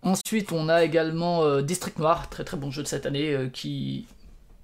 Ensuite, 0.03 0.53
on 0.53 0.69
a 0.69 0.85
également 0.85 1.43
euh, 1.45 1.61
District 1.61 1.99
Noir, 1.99 2.29
très 2.29 2.45
très 2.45 2.57
bon 2.57 2.71
jeu 2.71 2.83
de 2.83 2.89
cette 2.89 3.07
année, 3.07 3.33
euh, 3.33 3.49
qui, 3.49 4.07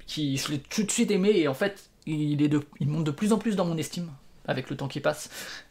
qui 0.07 0.37
je 0.37 0.53
l'ai 0.53 0.59
tout 0.59 0.85
de 0.85 0.91
suite 0.91 1.11
aimé 1.11 1.31
et 1.35 1.49
en 1.49 1.55
fait, 1.55 1.91
il, 2.07 2.41
est 2.43 2.49
de, 2.49 2.61
il 2.81 2.89
monte 2.89 3.05
de 3.05 3.11
plus 3.11 3.33
en 3.33 3.39
plus 3.39 3.57
dans 3.57 3.65
mon 3.65 3.77
estime 3.77 4.11
avec 4.47 4.71
le 4.71 4.77
temps 4.77 4.89
qui 4.89 5.01
passe. 5.01 5.31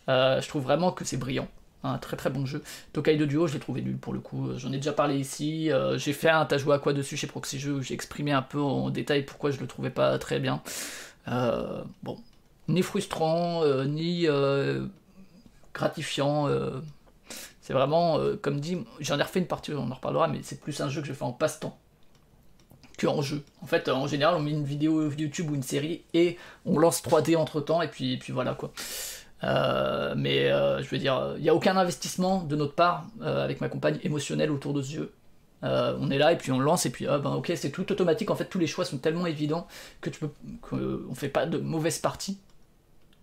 Euh, 0.10 0.42
je 0.42 0.48
trouve 0.48 0.64
vraiment 0.64 0.92
que 0.92 1.06
c'est 1.06 1.18
brillant. 1.18 1.48
Un 1.86 1.98
très 1.98 2.16
très 2.16 2.30
bon 2.30 2.46
jeu. 2.46 2.64
Tokai 2.94 3.18
de 3.18 3.26
Duo, 3.26 3.46
je 3.48 3.54
l'ai 3.54 3.60
trouvé 3.60 3.82
nul 3.82 3.98
pour 3.98 4.14
le 4.14 4.20
coup. 4.20 4.58
J'en 4.58 4.72
ai 4.72 4.78
déjà 4.78 4.94
parlé 4.94 5.18
ici. 5.18 5.70
j'ai 5.96 6.14
fait 6.14 6.30
un 6.30 6.46
T'as 6.46 6.58
joué 6.58 6.74
à 6.76 6.80
quoi 6.80 6.94
dessus 6.94 7.18
chez 7.18 7.28
Proxy 7.28 7.60
Jeux 7.60 7.74
où 7.74 7.82
j'ai 7.82 7.94
exprimé 7.94 8.32
un 8.32 8.42
peu 8.42 8.62
en 8.62 8.90
détail 8.90 9.24
pourquoi 9.24 9.52
je 9.52 9.60
le 9.60 9.68
trouvais 9.68 9.90
pas 9.90 10.18
très 10.18 10.40
bien. 10.40 10.62
bon, 11.28 12.18
ni 12.70 12.82
frustrant, 12.84 13.66
ni 13.84 14.28
gratifiant. 15.74 16.48
C'est 17.64 17.72
vraiment, 17.72 18.20
euh, 18.20 18.36
comme 18.36 18.60
dit, 18.60 18.78
j'en 19.00 19.18
ai 19.18 19.24
refait 19.24 19.40
une 19.40 19.48
partie, 19.48 19.72
on 19.72 19.90
en 19.90 19.96
reparlera, 19.96 20.28
mais 20.28 20.40
c'est 20.44 20.60
plus 20.60 20.82
un 20.82 20.90
jeu 20.90 21.00
que 21.00 21.08
je 21.08 21.14
fais 21.14 21.24
en 21.24 21.32
passe-temps 21.32 21.80
que 22.98 23.08
en 23.08 23.22
jeu. 23.22 23.42
En 23.62 23.66
fait, 23.66 23.88
en 23.88 24.06
général, 24.06 24.36
on 24.36 24.42
met 24.42 24.52
une 24.52 24.66
vidéo 24.66 25.10
YouTube 25.10 25.50
ou 25.50 25.56
une 25.56 25.64
série 25.64 26.04
et 26.14 26.38
on 26.66 26.78
lance 26.78 27.02
3D 27.02 27.38
entre 27.38 27.62
temps, 27.62 27.82
et 27.82 27.88
puis, 27.88 28.20
voilà 28.30 28.54
quoi. 28.54 28.74
Euh, 29.46 30.14
mais 30.18 30.52
euh, 30.52 30.84
je 30.84 30.90
veux 30.90 30.98
dire, 30.98 31.36
il 31.38 31.44
n'y 31.44 31.50
a 31.50 31.56
aucun 31.56 31.78
investissement 31.78 32.44
de 32.44 32.56
notre 32.58 32.76
part 32.76 33.06
avec 33.22 33.62
ma 33.62 33.70
compagne 33.70 33.98
émotionnelle 34.04 34.52
autour 34.52 34.74
de 34.74 34.82
ce 34.82 34.96
jeu. 34.96 35.14
on 35.62 36.12
est 36.12 36.18
là 36.18 36.34
et 36.34 36.38
puis 36.38 36.52
on 36.52 36.60
lance 36.60 36.86
et 36.86 36.90
puis 36.90 37.08
ah 37.08 37.18
ben 37.18 37.32
ok 37.32 37.54
c'est 37.56 37.72
tout 37.72 37.90
automatique 37.94 38.30
en 38.30 38.36
fait 38.36 38.46
tous 38.46 38.60
les 38.60 38.68
choix 38.68 38.84
sont 38.84 38.98
tellement 38.98 39.26
évidents 39.26 39.68
que 40.02 40.10
tu 40.10 40.20
peux 40.20 40.30
qu'on 40.62 41.16
fait 41.16 41.30
pas 41.30 41.46
de 41.46 41.58
mauvaises 41.58 42.00
parties 42.00 42.38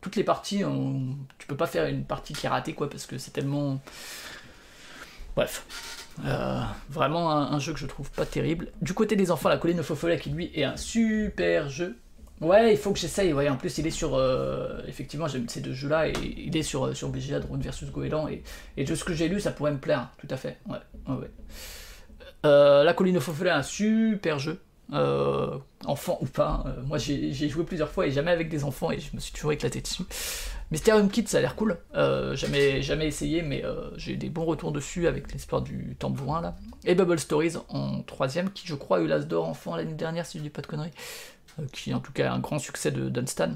toutes 0.00 0.16
les 0.16 0.24
parties 0.24 0.64
on, 0.64 1.16
tu 1.38 1.46
peux 1.46 1.56
pas 1.56 1.66
faire 1.66 1.86
une 1.86 2.04
partie 2.04 2.32
qui 2.32 2.46
est 2.46 2.48
ratée 2.48 2.72
quoi 2.72 2.88
parce 2.88 3.06
que 3.06 3.18
c'est 3.18 3.30
tellement 3.32 3.80
bref 5.36 5.64
vraiment 6.90 7.30
un, 7.30 7.58
jeu 7.58 7.72
que 7.72 7.78
je 7.78 7.86
trouve 7.86 8.10
pas 8.10 8.26
terrible 8.26 8.68
du 8.82 8.92
côté 8.92 9.16
des 9.16 9.30
enfants 9.30 9.48
la 9.48 9.56
colline 9.56 9.80
au 9.80 9.82
faux 9.82 9.94
follet 9.94 10.18
qui 10.18 10.30
lui 10.30 10.50
est 10.54 10.64
un 10.64 10.76
super 10.76 11.68
jeu 11.70 11.96
Ouais, 12.40 12.72
il 12.72 12.78
faut 12.78 12.92
que 12.92 12.98
j'essaye. 12.98 13.32
Ouais, 13.34 13.48
en 13.50 13.56
plus, 13.56 13.76
il 13.78 13.86
est 13.86 13.90
sur. 13.90 14.14
Euh, 14.14 14.80
effectivement, 14.88 15.28
j'aime 15.28 15.46
ces 15.48 15.60
deux 15.60 15.74
jeux-là 15.74 16.08
et 16.08 16.14
il 16.38 16.56
est 16.56 16.62
sur, 16.62 16.96
sur 16.96 17.10
BGA 17.10 17.38
Drone 17.38 17.60
versus 17.60 17.90
Goéland. 17.90 18.28
Et, 18.76 18.84
de 18.84 18.94
ce 18.94 19.04
que 19.04 19.12
j'ai 19.12 19.28
lu, 19.28 19.40
ça 19.40 19.50
pourrait 19.50 19.72
me 19.72 19.78
plaire, 19.78 20.08
tout 20.18 20.28
à 20.30 20.38
fait. 20.38 20.56
Ouais, 20.66 20.78
ouais, 21.08 21.30
euh, 22.46 22.82
la 22.82 22.94
colline 22.94 23.18
au 23.18 23.20
faux 23.20 23.34
un 23.46 23.62
super 23.62 24.38
jeu. 24.38 24.58
Euh, 24.92 25.56
enfant 25.84 26.18
ou 26.20 26.26
pas. 26.26 26.64
moi, 26.84 26.98
j'ai 26.98 27.48
joué 27.48 27.64
plusieurs 27.64 27.90
fois 27.90 28.06
et 28.06 28.10
jamais 28.10 28.30
avec 28.30 28.48
des 28.48 28.64
enfants 28.64 28.90
et 28.90 28.98
je 28.98 29.14
me 29.14 29.20
suis 29.20 29.32
toujours 29.32 29.52
éclaté 29.52 29.80
dessus. 29.80 30.02
Mysterium 30.70 31.10
Kit, 31.10 31.26
ça 31.26 31.38
a 31.38 31.40
l'air 31.40 31.56
cool. 31.56 31.78
jamais, 32.34 32.82
jamais 32.82 33.06
essayé, 33.06 33.42
mais 33.42 33.64
j'ai 33.96 34.16
des 34.16 34.28
bons 34.28 34.44
retours 34.44 34.72
dessus 34.72 35.06
avec 35.06 35.32
l'histoire 35.32 35.62
du 35.62 35.96
tambourin 35.98 36.40
là. 36.40 36.56
Et 36.84 36.94
Bubble 36.94 37.18
Stories 37.18 37.54
en 37.68 38.02
troisième, 38.02 38.50
qui 38.50 38.66
je 38.66 38.74
crois 38.74 38.98
a 38.98 39.00
eu 39.00 39.06
l'As 39.06 39.20
d'or 39.20 39.48
enfant 39.48 39.76
l'année 39.76 39.94
dernière, 39.94 40.26
si 40.26 40.38
je 40.38 40.42
dis 40.42 40.50
pas 40.50 40.62
de 40.62 40.66
conneries. 40.66 40.92
Euh, 41.58 41.66
qui 41.72 41.92
en 41.94 42.00
tout 42.00 42.12
cas 42.12 42.32
un 42.32 42.38
grand 42.38 42.58
succès 42.58 42.90
de 42.90 43.08
Dunstan. 43.08 43.52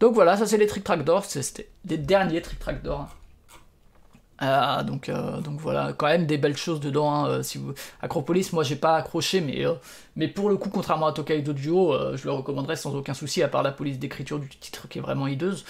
Donc 0.00 0.14
voilà, 0.14 0.36
ça 0.36 0.46
c'est 0.46 0.58
les 0.58 0.66
Trick 0.66 0.84
Track 0.84 1.04
d'or, 1.04 1.24
c'était 1.24 1.68
des 1.84 1.98
derniers 1.98 2.42
Trick 2.42 2.58
Track 2.58 2.82
d'or. 2.82 3.16
Euh, 4.42 4.82
donc, 4.82 5.08
euh, 5.08 5.40
donc 5.40 5.60
voilà, 5.60 5.92
quand 5.92 6.06
même 6.06 6.26
des 6.26 6.38
belles 6.38 6.56
choses 6.56 6.80
dedans. 6.80 7.12
Hein, 7.12 7.40
vous... 7.56 7.74
Acropolis, 8.02 8.52
moi 8.52 8.62
j'ai 8.64 8.76
pas 8.76 8.96
accroché, 8.96 9.40
mais, 9.40 9.64
mais 10.14 10.28
pour 10.28 10.48
le 10.48 10.56
coup, 10.56 10.68
contrairement 10.68 11.06
à 11.06 11.12
Tokaido 11.12 11.52
Duo, 11.52 11.94
je 12.16 12.24
le 12.24 12.32
recommanderais 12.32 12.76
sans 12.76 12.94
aucun 12.94 13.14
souci, 13.14 13.42
à 13.42 13.48
part 13.48 13.62
la 13.62 13.72
police 13.72 13.98
d'écriture 13.98 14.38
du 14.38 14.48
titre 14.48 14.88
qui 14.88 14.98
est 14.98 15.02
vraiment 15.02 15.26
hideuse. 15.26 15.64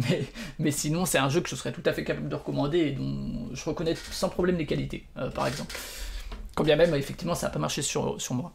mais, 0.58 0.70
sinon, 0.70 1.04
c'est 1.04 1.18
un 1.18 1.28
jeu 1.28 1.40
que 1.40 1.48
je 1.48 1.56
serais 1.56 1.72
tout 1.72 1.82
à 1.84 1.92
fait 1.92 2.04
capable 2.04 2.28
de 2.28 2.36
recommander 2.36 2.78
et 2.78 2.90
dont 2.92 3.48
je 3.52 3.64
reconnais 3.64 3.96
sans 4.12 4.28
problème 4.28 4.56
les 4.56 4.66
qualités, 4.66 5.06
par 5.34 5.46
exemple. 5.46 5.74
Quand 6.58 6.64
bien 6.64 6.74
même, 6.74 6.92
effectivement, 6.96 7.36
ça 7.36 7.46
n'a 7.46 7.52
pas 7.52 7.60
marché 7.60 7.82
sur, 7.82 8.18
moi. 8.32 8.52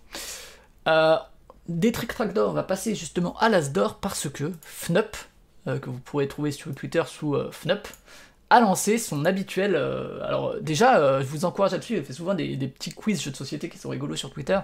Euh, 0.90 1.16
des 1.70 1.94
Trick 1.94 2.22
d'or, 2.34 2.50
on 2.50 2.54
va 2.54 2.64
passer 2.64 2.96
justement 2.96 3.38
à 3.38 3.48
l'As 3.48 3.72
d'or 3.72 4.02
parce 4.02 4.28
que 4.28 4.52
FNUP, 4.62 5.16
euh, 5.68 5.80
que 5.80 5.90
vous 5.90 6.00
pourrez 6.00 6.28
trouver 6.28 6.52
sur 6.52 6.76
Twitter 6.76 7.02
sous 7.08 7.36
euh, 7.36 7.50
FNUP, 7.54 7.88
a 8.50 8.60
lancé 8.60 8.98
son 8.98 9.26
habituel. 9.26 9.76
Euh, 9.76 10.24
alors, 10.24 10.56
déjà, 10.62 11.22
je 11.22 11.26
vous 11.26 11.46
encourage 11.46 11.72
là-dessus, 11.72 11.98
il 11.98 12.04
fait 12.04 12.14
souvent 12.14 12.34
des, 12.34 12.56
petits 12.68 12.92
quiz 12.92 13.22
jeux 13.22 13.32
de 13.32 13.36
société 13.36 13.70
qui 13.70 13.78
sont 13.78 13.90
rigolos 13.90 14.16
sur 14.16 14.32
Twitter. 14.32 14.60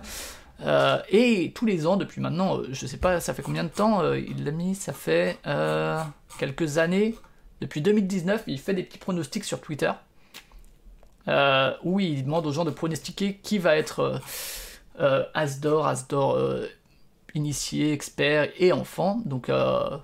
et 1.10 1.52
tous 1.56 1.66
les 1.66 1.88
ans, 1.88 1.98
depuis 1.98 2.22
maintenant, 2.22 2.62
je 2.70 2.86
sais 2.86 2.98
pas, 2.98 3.20
ça 3.20 3.34
fait 3.34 3.42
combien 3.42 3.64
de 3.64 3.70
temps 3.70 4.14
il 4.14 4.44
l'a 4.44 4.52
mis 4.52 4.76
Ça 4.76 4.94
fait 4.94 5.38
quelques 6.38 6.78
années. 6.78 7.16
Depuis 7.62 7.82
2019, 7.82 8.44
il 8.48 8.60
fait 8.60 8.74
des 8.74 8.84
petits 8.84 9.00
pronostics 9.00 9.44
sur 9.44 9.62
Twitter. 9.62 9.92
où 11.84 12.00
il 12.00 12.24
demande 12.24 12.46
aux 12.46 12.52
gens 12.52 12.66
de 12.66 12.72
pronostiquer 12.72 13.40
qui 13.42 13.58
va 13.58 13.76
être 13.76 14.22
As 14.98 15.60
d'or, 15.60 15.88
As 15.88 16.08
d'or 16.08 16.38
initiés, 17.36 17.94
experts 17.94 18.50
et 18.58 18.72
enfants. 18.72 19.22
Donc 19.26 19.50
euh, 19.50 19.98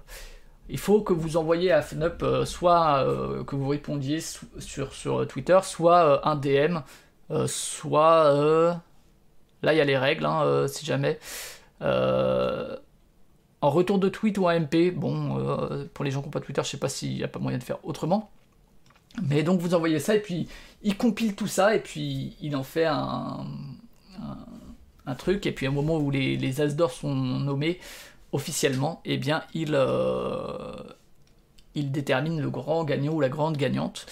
il 0.70 0.80
faut 0.80 1.02
que 1.02 1.14
vous 1.14 1.38
envoyez 1.38 1.72
à 1.72 1.82
FNUP 1.82 2.24
euh, 2.24 2.46
soit 2.46 3.04
euh, 3.04 3.44
que 3.44 3.56
vous 3.56 3.68
répondiez 3.68 4.20
sur, 4.20 4.94
sur 4.94 5.28
Twitter, 5.28 5.60
soit 5.64 6.28
un 6.28 6.36
DM, 6.36 6.80
soit... 7.48 8.82
là 9.62 9.74
il 9.74 9.78
y 9.78 9.82
a 9.82 9.86
les 9.86 9.98
règles, 9.98 10.26
hein, 10.26 10.68
si 10.68 10.86
jamais. 10.86 11.20
en 11.82 13.70
retour 13.70 14.00
de 14.00 14.10
tweet 14.10 14.38
ou 14.38 14.48
un 14.48 14.60
MP, 14.60 14.92
bon, 14.92 15.88
pour 15.94 16.06
les 16.06 16.12
gens 16.12 16.22
qui 16.22 16.28
n'ont 16.28 16.32
pas 16.32 16.42
Twitter, 16.42 16.62
je 16.64 16.70
sais 16.70 16.78
pas 16.78 16.90
s'il 16.90 17.16
n'y 17.16 17.24
a 17.24 17.28
pas 17.28 17.40
moyen 17.40 17.58
de 17.58 17.64
faire 17.64 17.84
autrement. 17.84 18.32
Mais 19.24 19.44
donc 19.44 19.62
vous 19.62 19.74
envoyez 19.74 20.00
ça 20.00 20.16
et 20.16 20.20
puis 20.22 20.48
il 20.84 20.98
compile 20.98 21.36
tout 21.36 21.48
ça 21.48 21.74
et 21.74 21.80
puis 21.80 22.36
il 22.42 22.56
en 22.56 22.64
fait 22.64 22.86
un 22.86 23.46
un 25.08 25.16
truc, 25.16 25.46
et 25.46 25.52
puis 25.52 25.68
au 25.68 25.72
moment 25.72 25.98
où 25.98 26.10
les, 26.12 26.38
les 26.38 26.62
As 26.62 26.76
d'or 26.76 26.92
sont 26.92 27.14
nommés 27.14 27.80
officiellement, 28.36 29.02
eh 29.06 29.18
bien 29.18 29.44
il, 29.54 29.72
euh, 29.74 30.76
il 31.74 31.92
détermine 31.92 32.42
le 32.42 32.50
grand 32.50 32.84
gagnant 32.84 33.14
ou 33.14 33.22
la 33.22 33.30
grande 33.30 33.56
gagnante. 33.56 34.06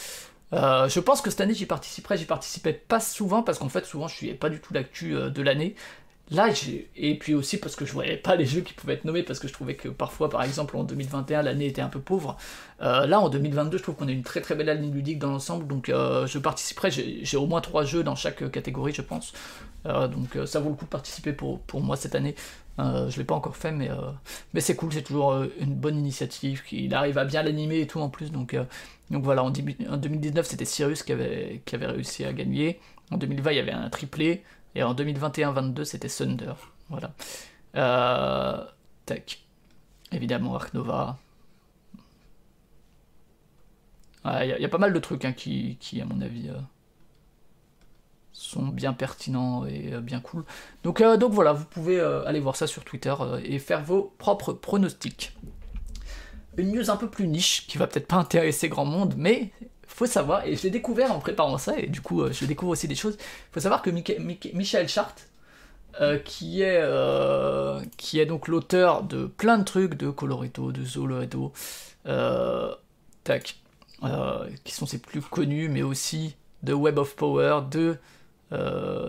Euh, 0.53 0.87
je 0.87 0.99
pense 1.01 1.21
que 1.21 1.29
cette 1.29 1.41
année 1.41 1.53
j'y 1.53 1.65
participerai, 1.65 2.17
j'y 2.17 2.25
participais 2.25 2.73
pas 2.73 3.01
souvent 3.01 3.43
parce 3.43 3.59
qu'en 3.59 3.69
fait 3.69 3.85
souvent 3.85 4.07
je 4.07 4.15
suis 4.15 4.33
pas 4.33 4.49
du 4.49 4.59
tout 4.61 4.73
l'actu 4.73 5.15
euh, 5.15 5.29
de 5.29 5.41
l'année. 5.41 5.75
Là, 6.31 6.47
et 6.95 7.19
puis 7.19 7.33
aussi 7.33 7.59
parce 7.59 7.75
que 7.75 7.85
je 7.85 7.91
voyais 7.91 8.15
pas 8.15 8.37
les 8.37 8.45
jeux 8.45 8.61
qui 8.61 8.73
pouvaient 8.73 8.93
être 8.93 9.03
nommés, 9.03 9.23
parce 9.23 9.39
que 9.39 9.47
je 9.49 9.53
trouvais 9.53 9.75
que 9.75 9.89
parfois, 9.89 10.29
par 10.29 10.41
exemple, 10.41 10.77
en 10.77 10.83
2021, 10.83 11.43
l'année 11.43 11.67
était 11.67 11.81
un 11.81 11.89
peu 11.89 11.99
pauvre. 11.99 12.37
là, 12.79 13.19
en 13.19 13.27
2022, 13.27 13.77
je 13.77 13.83
trouve 13.83 13.95
qu'on 13.95 14.07
a 14.07 14.11
une 14.11 14.23
très 14.23 14.39
très 14.39 14.55
belle 14.55 14.69
année 14.69 14.87
ludique 14.87 15.19
dans 15.19 15.29
l'ensemble, 15.29 15.67
donc 15.67 15.87
je 15.89 16.37
participerai. 16.39 16.91
J'ai 16.91 17.37
au 17.37 17.45
moins 17.45 17.59
trois 17.59 17.83
jeux 17.83 18.03
dans 18.03 18.15
chaque 18.15 18.49
catégorie, 18.51 18.93
je 18.93 19.01
pense. 19.01 19.33
Donc 19.85 20.37
ça 20.45 20.61
vaut 20.61 20.69
le 20.69 20.75
coup 20.75 20.85
de 20.85 20.89
participer 20.89 21.33
pour 21.33 21.81
moi 21.81 21.97
cette 21.97 22.15
année. 22.15 22.35
Euh, 22.79 23.09
je 23.09 23.17
l'ai 23.17 23.23
pas 23.23 23.35
encore 23.35 23.55
fait, 23.55 23.71
mais, 23.71 23.89
mais 24.53 24.61
c'est 24.61 24.75
cool, 24.75 24.91
c'est 24.93 25.03
toujours 25.03 25.43
une 25.59 25.75
bonne 25.75 25.97
initiative. 25.97 26.63
Il 26.71 26.93
arrive 26.95 27.17
à 27.17 27.25
bien 27.25 27.43
l'animer 27.43 27.81
et 27.81 27.87
tout 27.87 27.99
en 27.99 28.09
plus. 28.09 28.31
Donc, 28.31 28.55
donc 29.11 29.23
voilà, 29.23 29.43
en, 29.43 29.51
2019, 29.51 30.45
c'était 30.45 30.65
Cyrus 30.65 31.03
qui 31.03 31.11
avait, 31.11 31.61
qui 31.65 31.75
avait 31.75 31.87
réussi 31.87 32.25
à 32.25 32.33
gagner. 32.33 32.79
En 33.11 33.17
2020, 33.17 33.51
il 33.51 33.55
y 33.57 33.59
avait 33.59 33.71
un 33.71 33.89
triplé. 33.89 34.43
Et 34.75 34.83
en 34.83 34.95
2021-22, 34.95 35.83
c'était 35.83 36.09
Thunder. 36.09 36.53
Voilà. 36.89 37.13
tac. 39.05 39.39
Évidemment, 40.11 40.55
Ark 40.55 40.73
Nova. 40.73 41.17
Il 44.25 44.55
y, 44.59 44.65
a 44.65 44.69
pas 44.69 44.77
mal 44.77 44.93
de 44.93 44.99
trucs 44.99 45.25
hein, 45.25 45.33
qui, 45.33 45.77
qui, 45.81 46.01
à 46.01 46.05
mon 46.05 46.21
avis, 46.21 46.49
sont 48.33 48.63
bien 48.63 48.93
pertinents 48.93 49.65
et 49.65 49.93
euh, 49.93 50.01
bien 50.01 50.19
cool. 50.19 50.43
Donc, 50.83 50.99
euh, 50.99 51.17
donc 51.17 51.31
voilà, 51.31 51.53
vous 51.53 51.65
pouvez 51.65 51.99
euh, 51.99 52.25
aller 52.25 52.39
voir 52.39 52.55
ça 52.55 52.67
sur 52.67 52.83
Twitter 52.83 53.13
et 53.45 53.59
faire 53.59 53.83
vos 53.83 54.13
propres 54.17 54.53
pronostics. 54.53 55.37
Une 56.57 56.71
news 56.71 56.89
un 56.89 56.97
peu 56.97 57.09
plus 57.09 57.27
niche 57.27 57.65
qui 57.67 57.77
va 57.77 57.87
peut-être 57.87 58.07
pas 58.07 58.17
intéresser 58.17 58.69
grand 58.69 58.85
monde, 58.85 59.13
mais 59.17 59.51
faut 59.87 60.05
savoir, 60.05 60.45
et 60.45 60.55
je 60.55 60.63
l'ai 60.63 60.71
découvert 60.71 61.11
en 61.11 61.19
préparant 61.19 61.57
ça, 61.57 61.77
et 61.77 61.87
du 61.87 62.01
coup 62.01 62.23
je 62.31 62.45
découvre 62.45 62.71
aussi 62.71 62.87
des 62.87 62.95
choses. 62.95 63.17
Faut 63.51 63.59
savoir 63.59 63.81
que 63.81 63.89
Michael 63.89 64.87
Chart, 64.87 65.15
qui, 66.25 66.61
est, 66.61 66.83
qui 67.97 68.19
est 68.19 68.25
donc 68.25 68.47
l'auteur 68.47 69.03
de 69.03 69.25
plein 69.25 69.57
de 69.57 69.63
trucs, 69.63 69.95
de 69.95 70.09
Colorito, 70.11 70.71
de 70.71 70.83
Zoloreto, 70.83 71.53
tac, 73.23 73.55
qui 74.63 74.73
sont 74.73 74.85
ses 74.85 74.99
plus 74.99 75.21
connus, 75.21 75.69
mais 75.69 75.81
aussi 75.81 76.35
de 76.61 76.73
Web 76.73 76.97
of 76.97 77.15
Power, 77.15 77.61
de 77.69 77.97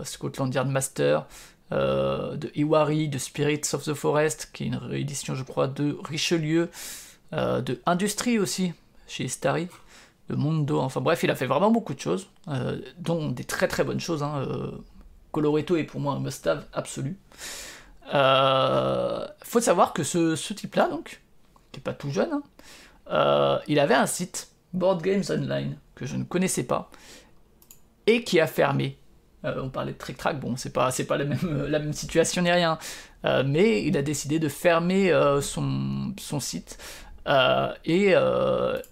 Scotland 0.03 0.53
Yard 0.53 0.69
Master, 0.69 1.25
euh, 1.71 2.35
de 2.35 2.51
Iwari, 2.53 3.09
de 3.09 3.17
Spirits 3.17 3.73
of 3.73 3.83
the 3.85 3.95
Forest, 3.95 4.51
qui 4.53 4.63
est 4.63 4.67
une 4.67 4.75
réédition, 4.75 5.33
je 5.33 5.43
crois, 5.43 5.67
de 5.67 5.97
Richelieu, 6.03 6.69
euh, 7.33 7.61
de 7.61 7.81
Industrie 7.87 8.37
aussi, 8.37 8.73
chez 9.07 9.27
Starry, 9.27 9.67
de 10.29 10.35
Mondo, 10.35 10.79
enfin 10.79 11.01
bref, 11.01 11.23
il 11.23 11.31
a 11.31 11.35
fait 11.35 11.47
vraiment 11.47 11.71
beaucoup 11.71 11.95
de 11.95 11.99
choses, 11.99 12.29
dont 12.99 13.31
des 13.31 13.43
très 13.43 13.67
très 13.67 13.83
bonnes 13.83 13.99
choses. 13.99 14.21
Hein, 14.21 14.45
Coloretto 15.31 15.75
est 15.75 15.83
pour 15.83 15.99
moi 15.99 16.13
un 16.13 16.19
must-have 16.19 16.65
absolu. 16.71 17.17
faut 18.05 19.59
savoir 19.59 19.93
que 19.93 20.03
ce, 20.03 20.53
type-là, 20.53 20.87
donc, 20.87 21.21
qui 21.71 21.79
n'est 21.79 21.83
pas 21.83 21.93
tout 21.93 22.11
jeune, 22.11 22.41
hein, 23.09 23.59
il 23.67 23.79
avait 23.79 23.95
un 23.95 24.07
site, 24.07 24.49
Board 24.73 25.01
Games 25.01 25.23
Online, 25.29 25.77
que 25.95 26.05
je 26.05 26.15
ne 26.15 26.23
connaissais 26.23 26.63
pas, 26.63 26.91
et 28.05 28.23
qui 28.23 28.39
a 28.39 28.45
fermé 28.45 28.99
euh, 29.45 29.61
on 29.61 29.69
parlait 29.69 29.93
de 29.93 29.97
Trick 29.97 30.17
Track, 30.17 30.39
bon, 30.39 30.55
c'est 30.55 30.73
pas, 30.73 30.89
euh, 30.99 31.69
la 31.69 31.79
même 31.79 31.93
situation 31.93 32.41
ni 32.41 32.51
rien. 32.51 32.77
Euh, 33.25 33.43
mais 33.45 33.83
il 33.83 33.97
a 33.97 34.01
décidé 34.01 34.39
de 34.39 34.49
fermer 34.49 35.11
son, 35.41 36.13
site. 36.39 36.77
et, 37.85 38.13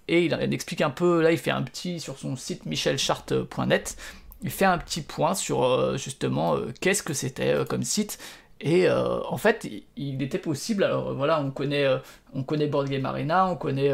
il, 0.08 0.54
explique 0.54 0.82
un 0.82 0.90
peu, 0.90 1.22
là 1.22 1.32
il 1.32 1.38
fait 1.38 1.52
un 1.52 1.62
petit 1.62 2.00
sur 2.00 2.18
son 2.18 2.36
site 2.36 2.66
michelchart.net, 2.66 3.98
il 4.42 4.50
fait 4.50 4.66
un 4.66 4.78
petit 4.78 5.02
point 5.02 5.36
sur 5.36 5.98
justement 5.98 6.58
qu'est-ce 6.82 7.04
que 7.04 7.14
c'était 7.14 7.64
comme 7.70 7.84
site. 7.84 8.20
Et 8.60 8.90
en 8.90 9.38
fait, 9.38 9.68
il, 9.98 10.24
était 10.24 10.40
possible. 10.40 10.84
Alors 10.84 11.14
voilà, 11.14 11.40
on 11.42 11.52
connaît, 11.52 11.86
on 12.34 12.44
connaît 12.44 12.68
Board 12.68 12.90
Game 12.90 13.06
Arena, 13.06 13.48
on 13.48 13.56
connaît 13.56 13.92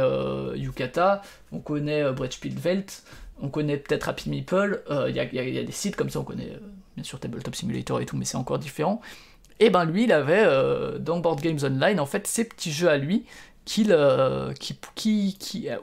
Yukata, 0.55 1.21
on 1.51 1.59
connaît 1.59 2.09
Brettspiel 2.13 2.55
Welt, 2.63 3.03
on 3.41 3.49
connaît 3.49 3.77
peut-être 3.77 4.09
Happy 4.09 4.29
Meeple, 4.29 4.83
il 4.89 4.93
euh, 4.93 5.09
y, 5.09 5.19
a 5.19 5.63
des 5.63 5.71
sites 5.71 5.95
comme 5.95 6.09
ça, 6.09 6.19
on 6.19 6.23
connaît 6.23 6.51
euh, 6.51 6.59
bien 6.95 7.03
sûr 7.03 7.19
Tabletop 7.19 7.55
Simulator 7.55 8.01
et 8.01 8.05
tout, 8.05 8.17
mais 8.17 8.25
c'est 8.25 8.37
encore 8.37 8.59
différent. 8.59 9.01
Et 9.59 9.69
ben 9.69 9.85
lui, 9.85 10.05
il 10.05 10.11
avait 10.11 10.43
euh, 10.45 10.99
dans 10.99 11.19
Board 11.19 11.41
Games 11.41 11.59
Online, 11.63 11.99
en 11.99 12.05
fait, 12.05 12.27
ces 12.27 12.45
petits 12.45 12.71
jeux 12.71 12.89
à 12.89 12.97
lui 12.97 13.25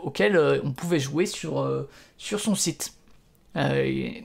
auxquels 0.03 0.61
on 0.65 0.73
pouvait 0.73 0.99
jouer 0.99 1.25
sur, 1.25 1.87
son 2.19 2.55
site. 2.57 2.95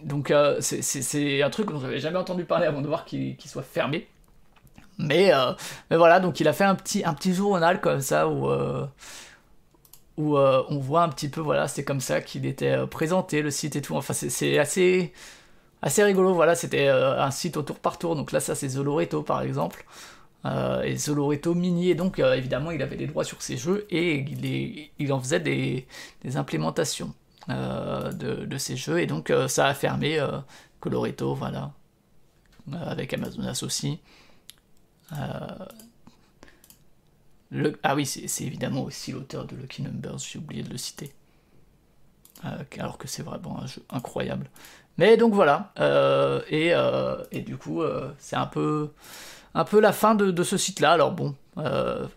donc 0.03 0.33
c'est 0.61 1.43
un 1.43 1.49
truc 1.51 1.69
dont 1.69 1.79
j'avais 1.79 1.99
jamais 1.99 2.17
entendu 2.17 2.43
parler 2.43 2.65
avant 2.65 2.81
de 2.81 2.87
voir 2.87 3.05
qu'il 3.05 3.37
soit 3.45 3.61
fermé. 3.61 4.07
Mais, 4.97 5.31
mais, 5.91 5.97
voilà, 5.97 6.19
donc 6.19 6.39
il 6.39 6.47
a 6.47 6.53
fait 6.53 6.63
un 6.63 6.73
petit, 6.73 7.05
un 7.05 7.13
petit 7.13 7.35
journal 7.35 7.81
comme 7.81 8.01
ça 8.01 8.27
où, 8.27 8.49
où 10.17 10.37
on 10.37 10.79
voit 10.79 11.03
un 11.03 11.09
petit 11.09 11.29
peu, 11.29 11.41
voilà, 11.41 11.67
c'est 11.67 11.83
comme 11.83 12.01
ça 12.01 12.21
qu'il 12.21 12.45
était 12.45 12.85
présenté, 12.87 13.41
le 13.41 13.51
site 13.51 13.75
et 13.75 13.81
tout. 13.81 13.95
Enfin, 13.95 14.13
c'est 14.13 14.59
assez, 14.59 15.13
assez 15.81 16.03
rigolo, 16.03 16.33
voilà, 16.33 16.55
c'était 16.55 16.87
un 16.89 17.31
site 17.31 17.57
au 17.57 17.63
tour 17.63 17.79
par 17.79 17.97
tour. 17.97 18.15
Donc 18.15 18.31
là, 18.31 18.39
ça, 18.39 18.55
c'est 18.55 18.69
Zoloreto 18.69 19.23
par 19.23 19.41
exemple. 19.41 19.85
Euh, 20.45 20.81
et 20.81 20.97
Zoloreto 20.97 21.53
Mini, 21.53 21.91
et 21.91 21.95
donc 21.95 22.17
euh, 22.19 22.33
évidemment 22.33 22.71
il 22.71 22.81
avait 22.81 22.95
des 22.95 23.05
droits 23.05 23.23
sur 23.23 23.43
ces 23.43 23.57
jeux 23.57 23.85
et 23.91 24.25
il, 24.97 25.13
en 25.13 25.19
faisait 25.19 25.39
des, 25.39 25.85
implémentations 26.35 27.13
euh, 27.49 28.11
de, 28.11 28.57
ces 28.57 28.75
jeux, 28.75 28.99
et 28.99 29.05
donc 29.05 29.31
ça 29.47 29.67
a 29.67 29.73
fermé 29.75 30.19
Coloreto, 30.79 31.35
voilà, 31.35 31.71
avec 32.73 33.13
Amazonas 33.13 33.61
aussi. 33.63 33.99
Ah 37.83 37.95
oui, 37.95 38.05
c'est 38.05 38.43
évidemment 38.43 38.83
aussi 38.83 39.11
l'auteur 39.11 39.45
de 39.45 39.55
Lucky 39.55 39.81
Numbers, 39.81 40.19
j'ai 40.19 40.39
oublié 40.39 40.63
de 40.63 40.69
le 40.69 40.77
citer. 40.77 41.13
alors 42.79 42.97
que 42.97 43.07
c'est 43.07 43.23
vraiment 43.23 43.61
un 43.61 43.67
jeu 43.67 43.83
incroyable. 43.89 44.49
Mais 44.97 45.17
donc 45.17 45.33
voilà, 45.33 45.73
et, 46.49 46.73
et, 47.31 47.41
du 47.41 47.57
coup, 47.57 47.81
c'est 48.19 48.35
un 48.35 48.47
peu 48.47 48.91
un 49.53 49.65
peu 49.65 49.79
la 49.79 49.91
fin 49.91 50.15
de, 50.15 50.43
ce 50.43 50.57
site-là. 50.57 50.93
Alors 50.93 51.11
bon, 51.11 51.35
il 51.57 51.63
euh, 51.65 52.07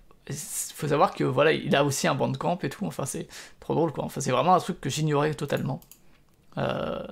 faut 0.74 0.88
savoir 0.88 1.14
que 1.14 1.24
voilà, 1.24 1.52
il 1.52 1.74
a 1.74 1.84
aussi 1.84 2.06
un 2.06 2.14
bandcamp 2.14 2.58
et 2.62 2.70
tout. 2.70 2.86
Enfin, 2.86 3.06
c'est 3.06 3.28
trop 3.60 3.74
drôle 3.74 3.92
quoi. 3.92 4.04
Enfin, 4.04 4.20
c'est 4.20 4.30
vraiment 4.30 4.54
un 4.54 4.60
truc 4.60 4.80
que 4.80 4.90
j'ignorais 4.90 5.34
totalement. 5.34 5.80
Euh, 6.58 7.06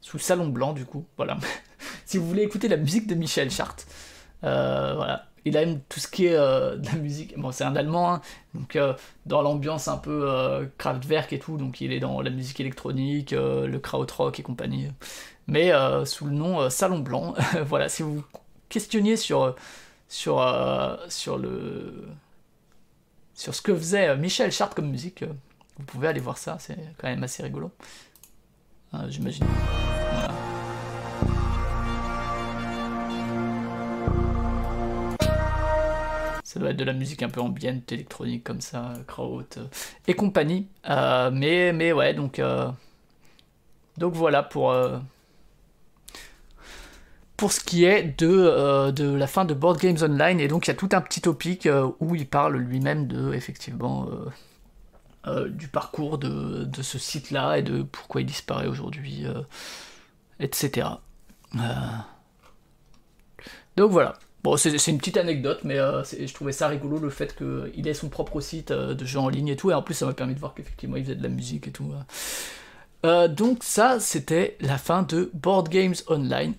sous 0.00 0.16
le 0.16 0.22
salon 0.22 0.48
blanc, 0.48 0.72
du 0.72 0.84
coup. 0.84 1.06
Voilà. 1.16 1.38
si 2.06 2.18
vous 2.18 2.26
voulez 2.26 2.42
écouter 2.42 2.68
la 2.68 2.76
musique 2.76 3.06
de 3.06 3.14
Michel 3.14 3.50
Chart, 3.50 3.76
euh, 4.44 4.94
voilà. 4.96 5.27
Il 5.44 5.56
aime 5.56 5.80
tout 5.88 6.00
ce 6.00 6.08
qui 6.08 6.26
est 6.26 6.36
de 6.36 6.86
la 6.86 6.98
musique. 6.98 7.38
Bon, 7.38 7.52
c'est 7.52 7.64
un 7.64 7.76
Allemand, 7.76 8.14
hein. 8.14 8.20
donc 8.54 8.78
dans 9.26 9.42
l'ambiance 9.42 9.88
un 9.88 9.96
peu 9.96 10.68
Kraftwerk 10.78 11.32
et 11.32 11.38
tout. 11.38 11.56
Donc 11.56 11.80
il 11.80 11.92
est 11.92 12.00
dans 12.00 12.20
la 12.20 12.30
musique 12.30 12.60
électronique, 12.60 13.32
le 13.32 13.78
krautrock 13.78 14.38
et 14.40 14.42
compagnie 14.42 14.88
mais 15.48 15.72
euh, 15.72 16.04
sous 16.04 16.26
le 16.26 16.32
nom 16.32 16.60
euh, 16.60 16.70
Salon 16.70 17.00
Blanc. 17.00 17.34
voilà, 17.66 17.88
si 17.88 18.04
vous 18.04 18.22
questionniez 18.68 19.16
sur, 19.16 19.56
sur, 20.08 20.40
euh, 20.40 20.96
sur, 21.08 21.40
sur 23.34 23.54
ce 23.54 23.62
que 23.62 23.74
faisait 23.74 24.16
Michel 24.16 24.52
Chart 24.52 24.72
comme 24.72 24.90
musique, 24.90 25.24
vous 25.78 25.84
pouvez 25.84 26.08
aller 26.08 26.20
voir 26.20 26.38
ça, 26.38 26.58
c'est 26.60 26.78
quand 26.98 27.08
même 27.08 27.24
assez 27.24 27.42
rigolo. 27.42 27.72
J'imagine. 29.08 29.46
Ça 36.58 36.62
doit 36.62 36.70
être 36.70 36.76
de 36.76 36.84
la 36.84 36.92
musique 36.92 37.22
un 37.22 37.28
peu 37.28 37.40
ambiante, 37.40 37.92
électronique 37.92 38.42
comme 38.42 38.60
ça, 38.60 38.94
kraut 39.06 39.42
et 40.06 40.14
compagnie. 40.14 40.66
mais, 40.84 41.72
mais 41.72 41.92
ouais, 41.92 42.14
donc, 42.14 42.40
donc 43.96 44.14
voilà 44.14 44.42
pour, 44.42 44.74
pour 47.38 47.52
ce 47.52 47.60
qui 47.60 47.84
est 47.84 48.18
de, 48.18 48.28
euh, 48.28 49.16
la 49.16 49.26
fin 49.28 49.44
de 49.44 49.54
Board 49.54 49.78
Games 49.78 49.96
Online. 50.02 50.40
Et 50.40 50.48
donc 50.48 50.66
il 50.66 50.70
y 50.70 50.72
a 50.72 50.76
tout 50.76 50.88
un 50.92 51.00
petit 51.00 51.20
topic 51.20 51.66
euh, 51.66 51.88
où 52.00 52.16
il 52.16 52.26
parle 52.28 52.56
lui-même 52.56 53.06
de 53.06 53.32
effectivement 53.32 54.08
euh, 55.26 55.48
du 55.48 55.68
parcours 55.68 56.18
de, 56.18 56.64
de 56.64 56.82
ce 56.82 56.98
site-là 56.98 57.58
et 57.58 57.62
de 57.62 57.82
pourquoi 57.82 58.22
il 58.22 58.26
disparaît 58.26 58.66
aujourd'hui, 58.66 59.24
etc. 60.40 60.88
Donc 63.76 63.92
voilà. 63.92 64.14
C'est 64.56 64.86
une 64.88 64.98
petite 64.98 65.16
anecdote, 65.16 65.60
mais 65.64 65.76
je 65.76 66.32
trouvais 66.32 66.52
ça 66.52 66.68
rigolo 66.68 66.98
le 66.98 67.10
fait 67.10 67.36
qu'il 67.36 67.86
ait 67.86 67.94
son 67.94 68.08
propre 68.08 68.40
site 68.40 68.72
de 68.72 69.04
jeux 69.04 69.18
en 69.18 69.28
ligne 69.28 69.48
et 69.48 69.56
tout. 69.56 69.70
Et 69.70 69.74
en 69.74 69.82
plus, 69.82 69.94
ça 69.94 70.06
m'a 70.06 70.14
permis 70.14 70.34
de 70.34 70.40
voir 70.40 70.54
qu'effectivement 70.54 70.96
il 70.96 71.04
faisait 71.04 71.16
de 71.16 71.22
la 71.22 71.28
musique 71.28 71.68
et 71.68 71.70
tout. 71.72 71.92
donc 73.28 73.62
ça, 73.62 74.00
c'était 74.00 74.56
la 74.60 74.78
fin 74.78 75.02
de 75.02 75.30
Board 75.34 75.68
Games 75.68 75.94
Online 76.08 76.54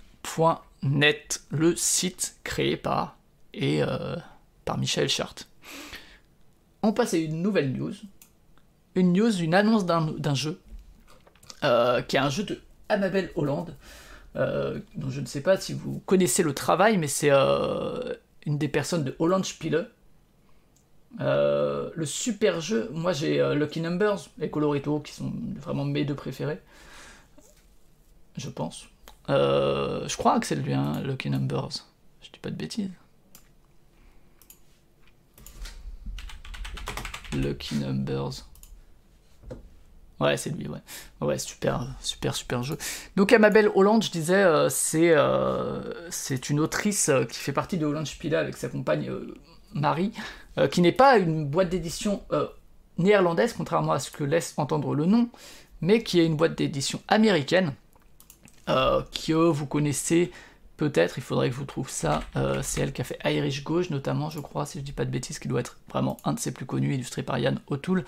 net, 0.84 1.42
le 1.50 1.76
site 1.76 2.36
créé 2.44 2.78
par, 2.78 3.18
et, 3.54 3.82
euh, 3.84 4.16
par 4.66 4.78
Michel 4.78 5.10
Chart. 5.10 5.48
On 6.82 6.94
passe 6.94 7.14
à 7.14 7.18
une 7.18 7.42
nouvelle 7.42 7.74
news. 7.74 7.94
Une 8.96 9.14
news, 9.14 9.36
une 9.42 9.54
annonce 9.54 9.86
d'un 9.86 10.36
jeu, 10.36 10.60
euh, 11.64 12.02
qui 12.02 12.16
est 12.16 12.20
un 12.20 12.30
jeu 12.30 12.44
de 12.44 12.62
Annabelle 12.88 13.32
Hollande, 13.36 13.76
euh, 13.76 13.76
dont 14.36 15.10
je 15.10 15.22
ne 15.22 15.26
sais 15.26 15.42
pas 15.42 15.58
si 15.58 15.74
vous 15.74 16.02
connaissez 16.06 16.44
le 16.44 16.54
travail, 16.54 16.98
mais 16.98 17.08
c'est 17.08 17.32
une 17.32 18.58
des 18.58 18.68
personnes 18.68 19.04
de 19.04 19.16
Holland 19.20 19.44
Spiele. 19.44 19.90
le 21.20 22.06
super 22.06 22.62
jeu, 22.62 22.90
moi 22.94 23.14
j'ai 23.14 23.44
Lucky 23.56 23.82
Numbers 23.82 24.30
et 24.40 24.50
Colorito 24.50 25.00
qui 25.00 25.14
sont 25.14 25.34
vraiment 25.58 25.86
mes 25.86 26.06
deux 26.06 26.16
préférés, 26.16 26.62
je 28.38 28.50
pense. 28.50 28.88
Euh, 29.30 30.08
je 30.08 30.18
crois 30.18 30.40
que 30.40 30.48
c'est 30.48 30.56
lui, 30.56 30.74
hein, 30.74 31.02
Lucky 31.02 31.30
Numbers. 31.30 31.86
Je 32.22 32.32
dis 32.32 32.40
pas 32.40 32.50
de 32.50 32.56
bêtises. 32.56 32.90
Lucky 37.34 37.76
Numbers. 37.76 38.49
Ouais, 40.20 40.36
c'est 40.38 40.50
lui, 40.50 40.68
ouais. 40.68 40.80
Ouais, 41.22 41.38
super, 41.38 41.88
super, 42.02 42.36
super 42.36 42.64
jeu. 42.64 42.78
Donc, 43.16 43.32
Amabel 43.32 43.70
Hollande, 43.74 44.04
je 44.04 44.12
disais, 44.12 44.44
euh, 44.44 44.70
c'est 44.70 45.12
euh, 45.16 45.94
c'est 46.10 46.50
une 46.50 46.60
autrice 46.60 47.10
qui 47.30 47.40
fait 47.40 47.54
partie 47.54 47.78
de 47.78 47.86
Holland 47.86 48.06
Spiele 48.06 48.36
avec 48.36 48.58
sa 48.58 48.70
compagne 48.70 49.10
Marie, 49.74 50.12
qui 50.72 50.82
n'est 50.82 50.92
pas 50.92 51.18
une 51.18 51.46
boîte 51.46 51.70
d'édition 51.70 52.22
néerlandaise, 52.98 53.54
contrairement 53.54 53.94
à 53.94 54.00
ce 54.00 54.12
que 54.12 54.24
laisse 54.24 54.54
entendre 54.58 54.94
le 54.94 55.06
nom, 55.06 55.30
mais 55.82 56.04
qui 56.04 56.20
est 56.20 56.26
une 56.26 56.36
boîte 56.36 56.56
d'édition 56.56 57.02
américaine. 57.08 57.74
Euh, 58.70 59.02
que 59.26 59.34
vous 59.34 59.66
connaissez 59.66 60.32
peut-être, 60.78 61.18
il 61.18 61.24
faudrait 61.24 61.50
que 61.50 61.56
je 61.56 61.60
vous 61.60 61.66
trouve 61.66 61.90
ça, 61.90 62.22
euh, 62.36 62.60
c'est 62.62 62.82
elle 62.82 62.94
qui 62.94 63.02
a 63.02 63.04
fait 63.04 63.18
Irish 63.26 63.64
Gauche 63.64 63.90
notamment, 63.90 64.30
je 64.30 64.40
crois, 64.40 64.68
si 64.68 64.78
je 64.78 64.84
dis 64.84 64.92
pas 64.92 65.06
de 65.06 65.10
bêtises, 65.10 65.40
qui 65.40 65.48
doit 65.48 65.62
être 65.62 65.78
vraiment 65.90 66.18
un 66.24 66.34
de 66.34 66.40
ses 66.40 66.52
plus 66.52 66.68
connus, 66.68 66.94
illustré 66.94 67.24
par 67.24 67.40
Yann 67.40 67.60
O'Toole, 67.68 68.06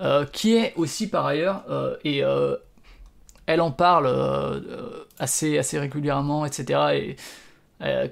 euh, 0.00 0.24
qui 0.24 0.56
est 0.56 0.72
aussi 0.76 1.08
par 1.08 1.26
ailleurs, 1.26 1.64
et 2.04 2.22
elle 3.46 3.60
en 3.60 3.70
parle 3.70 4.08
assez, 5.18 5.58
assez 5.58 5.78
régulièrement, 5.78 6.44
etc., 6.46 6.80
et 6.92 7.16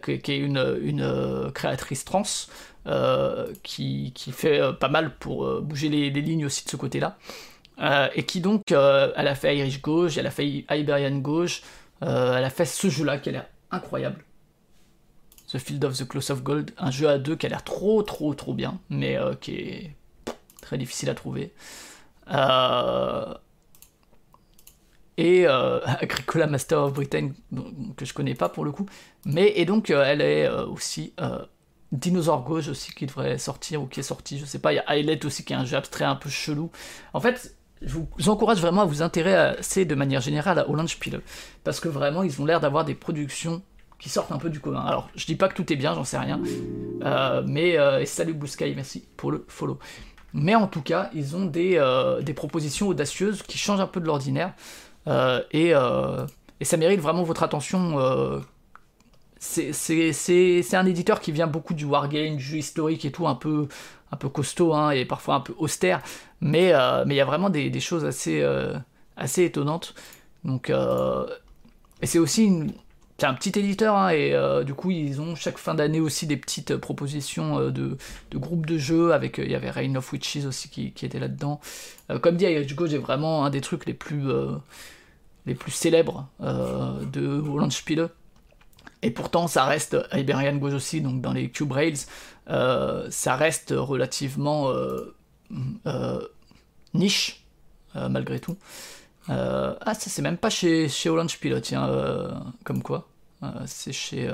qui 0.00 0.32
est 0.32 0.38
une, 0.38 0.78
une 0.82 1.50
créatrice 1.54 2.04
trans, 2.04 2.22
qui, 3.62 4.12
qui, 4.14 4.32
fait 4.32 4.60
pas 4.78 4.88
mal 4.88 5.16
pour 5.18 5.60
bouger 5.60 5.88
les, 5.88 6.10
lignes 6.10 6.46
aussi 6.46 6.64
de 6.64 6.70
ce 6.70 6.76
côté-là. 6.76 7.18
et 8.14 8.24
qui 8.24 8.40
donc, 8.40 8.62
elle 8.70 9.28
a 9.28 9.34
fait 9.34 9.56
Irish 9.56 9.82
Gauche, 9.82 10.16
elle 10.16 10.26
a 10.26 10.30
fait 10.30 10.64
Iberian 10.70 11.18
Gauche, 11.18 11.62
euh, 12.02 12.36
elle 12.36 12.44
a 12.44 12.50
fait 12.50 12.64
ce 12.64 12.88
jeu-là 12.88 13.18
qui 13.18 13.30
a 13.30 13.32
l'air 13.32 13.46
incroyable. 13.70 14.24
The 15.52 15.58
Field 15.58 15.84
of 15.84 15.96
the 15.96 16.06
Close 16.06 16.30
of 16.30 16.42
Gold, 16.42 16.72
un 16.76 16.90
jeu 16.90 17.08
à 17.08 17.18
deux 17.18 17.34
qui 17.34 17.46
a 17.46 17.48
l'air 17.48 17.64
trop 17.64 18.02
trop 18.02 18.34
trop 18.34 18.54
bien, 18.54 18.78
mais 18.90 19.16
euh, 19.16 19.34
qui 19.34 19.54
est 19.54 19.96
très 20.68 20.78
difficile 20.78 21.10
à 21.10 21.14
trouver. 21.14 21.52
Euh, 22.30 23.34
et 25.16 25.46
Agricola 25.46 26.46
Master 26.46 26.84
of 26.84 26.92
Britain, 26.92 27.30
que 27.96 28.04
je 28.04 28.14
connais 28.14 28.34
pas 28.34 28.48
pour 28.48 28.64
le 28.64 28.70
coup. 28.70 28.86
Mais 29.24 29.52
et 29.56 29.64
donc 29.64 29.90
elle 29.90 30.20
est 30.20 30.48
aussi 30.48 31.14
Dinosaur 31.90 32.44
Gauche 32.44 32.68
aussi 32.68 32.92
qui 32.92 33.06
devrait 33.06 33.38
sortir 33.38 33.82
ou 33.82 33.86
qui 33.86 34.00
est 34.00 34.04
sorti, 34.04 34.38
je 34.38 34.44
sais 34.44 34.58
pas. 34.58 34.72
Il 34.72 34.76
y 34.76 35.10
a 35.10 35.26
aussi 35.26 35.44
qui 35.44 35.52
est 35.52 35.56
un 35.56 35.64
jeu 35.64 35.76
abstrait 35.76 36.04
un 36.04 36.16
peu 36.16 36.28
chelou. 36.28 36.70
En 37.14 37.20
fait, 37.20 37.56
je 37.82 37.94
vous 37.94 38.28
encourage 38.28 38.60
vraiment 38.60 38.82
à 38.82 38.84
vous 38.84 39.02
intéresser 39.02 39.84
de 39.84 39.94
manière 39.94 40.20
générale 40.20 40.58
à 40.58 40.68
Holland 40.68 40.88
Spiele, 40.88 41.22
parce 41.64 41.80
que 41.80 41.88
vraiment, 41.88 42.22
ils 42.22 42.40
ont 42.40 42.44
l'air 42.44 42.60
d'avoir 42.60 42.84
des 42.84 42.94
productions 42.94 43.62
qui 43.98 44.08
sortent 44.08 44.32
un 44.32 44.38
peu 44.38 44.50
du 44.50 44.60
commun. 44.60 44.84
Alors, 44.84 45.08
je 45.16 45.26
dis 45.26 45.36
pas 45.36 45.48
que 45.48 45.54
tout 45.54 45.72
est 45.72 45.76
bien, 45.76 45.94
j'en 45.94 46.04
sais 46.04 46.18
rien, 46.18 46.40
euh, 47.02 47.42
mais 47.46 47.78
euh, 47.78 48.04
salut 48.04 48.34
Blue 48.34 48.48
Sky, 48.48 48.72
merci 48.74 49.04
pour 49.16 49.32
le 49.32 49.44
follow. 49.48 49.78
Mais 50.34 50.54
en 50.54 50.66
tout 50.66 50.82
cas, 50.82 51.10
ils 51.14 51.36
ont 51.36 51.46
des, 51.46 51.76
euh, 51.76 52.20
des 52.20 52.34
propositions 52.34 52.88
audacieuses 52.88 53.42
qui 53.42 53.58
changent 53.58 53.80
un 53.80 53.86
peu 53.86 54.00
de 54.00 54.06
l'ordinaire, 54.06 54.52
et, 55.52 55.70
et, 55.70 56.64
ça 56.64 56.76
mérite 56.76 57.00
vraiment 57.00 57.22
votre 57.22 57.42
attention. 57.42 58.42
c'est 59.38 60.74
un 60.74 60.84
éditeur 60.86 61.20
qui 61.20 61.32
vient 61.32 61.46
beaucoup 61.46 61.72
du 61.72 61.86
wargame, 61.86 62.36
du 62.36 62.42
jeu 62.42 62.58
historique 62.58 63.06
et 63.06 63.10
tout, 63.10 63.26
un 63.26 63.34
peu, 63.34 63.68
un 64.12 64.16
peu 64.16 64.28
costaud 64.28 64.74
hein, 64.74 64.90
et 64.90 65.04
parfois 65.04 65.36
un 65.36 65.40
peu 65.40 65.54
austère, 65.58 66.02
mais 66.40 66.72
euh, 66.72 67.04
il 67.06 67.12
y 67.14 67.20
a 67.20 67.24
vraiment 67.24 67.50
des, 67.50 67.80
choses 67.80 68.04
assez, 68.04 68.40
euh, 68.40 68.76
assez 69.16 69.44
étonnantes. 69.44 69.94
Donc, 70.44 70.70
euh, 70.70 71.26
et 72.00 72.06
c'est 72.06 72.18
aussi 72.18 72.44
une 72.44 72.72
c'est 73.18 73.26
un 73.26 73.34
petit 73.34 73.58
éditeur 73.58 73.96
hein, 73.96 74.10
et 74.10 74.32
du 74.64 74.74
coup 74.74 74.92
ils 74.92 75.20
ont 75.20 75.34
chaque 75.34 75.58
fin 75.58 75.74
d'année 75.74 76.00
aussi 76.00 76.26
des 76.26 76.36
petites 76.36 76.76
propositions 76.76 77.70
de, 77.70 77.98
de, 78.30 78.38
groupes 78.38 78.64
de 78.64 78.78
jeux 78.78 79.12
avec 79.12 79.38
il 79.38 79.50
y 79.50 79.56
avait 79.56 79.70
Reign 79.70 79.96
of 79.96 80.12
Witches 80.12 80.44
aussi 80.46 80.68
qui, 80.68 80.92
était 81.04 81.18
là-dedans. 81.18 81.60
comme 82.22 82.36
dit 82.36 82.46
Go 82.74 82.86
j'ai 82.86 82.98
vraiment 82.98 83.44
un 83.44 83.50
des 83.50 83.60
trucs 83.60 83.86
les 83.86 83.94
plus 83.94 84.28
les 85.46 85.54
plus 85.54 85.72
célèbres 85.72 86.28
de 86.40 87.40
Holland 87.40 87.72
Spiele. 87.72 88.08
Et 89.02 89.12
pourtant, 89.12 89.46
ça 89.46 89.64
reste 89.64 89.96
Iberian 90.12 90.56
Ghost 90.56 90.74
aussi, 90.74 91.00
donc 91.00 91.20
dans 91.20 91.32
les 91.32 91.50
Cube 91.50 91.72
Rails, 91.72 91.98
ça 92.46 93.36
reste 93.36 93.74
relativement 93.76 94.72
niche, 96.94 97.44
malgré 97.94 98.38
tout. 98.38 98.56
Euh, 99.30 99.74
ah, 99.80 99.94
ça 99.94 100.10
c'est 100.10 100.22
même 100.22 100.38
pas 100.38 100.50
chez, 100.50 100.88
chez 100.88 101.08
Holland 101.08 101.28
Spiele, 101.28 101.60
tiens, 101.60 101.88
euh, 101.88 102.32
comme 102.64 102.82
quoi. 102.82 103.07
Euh, 103.42 103.48
c'est 103.66 103.92
chez. 103.92 104.28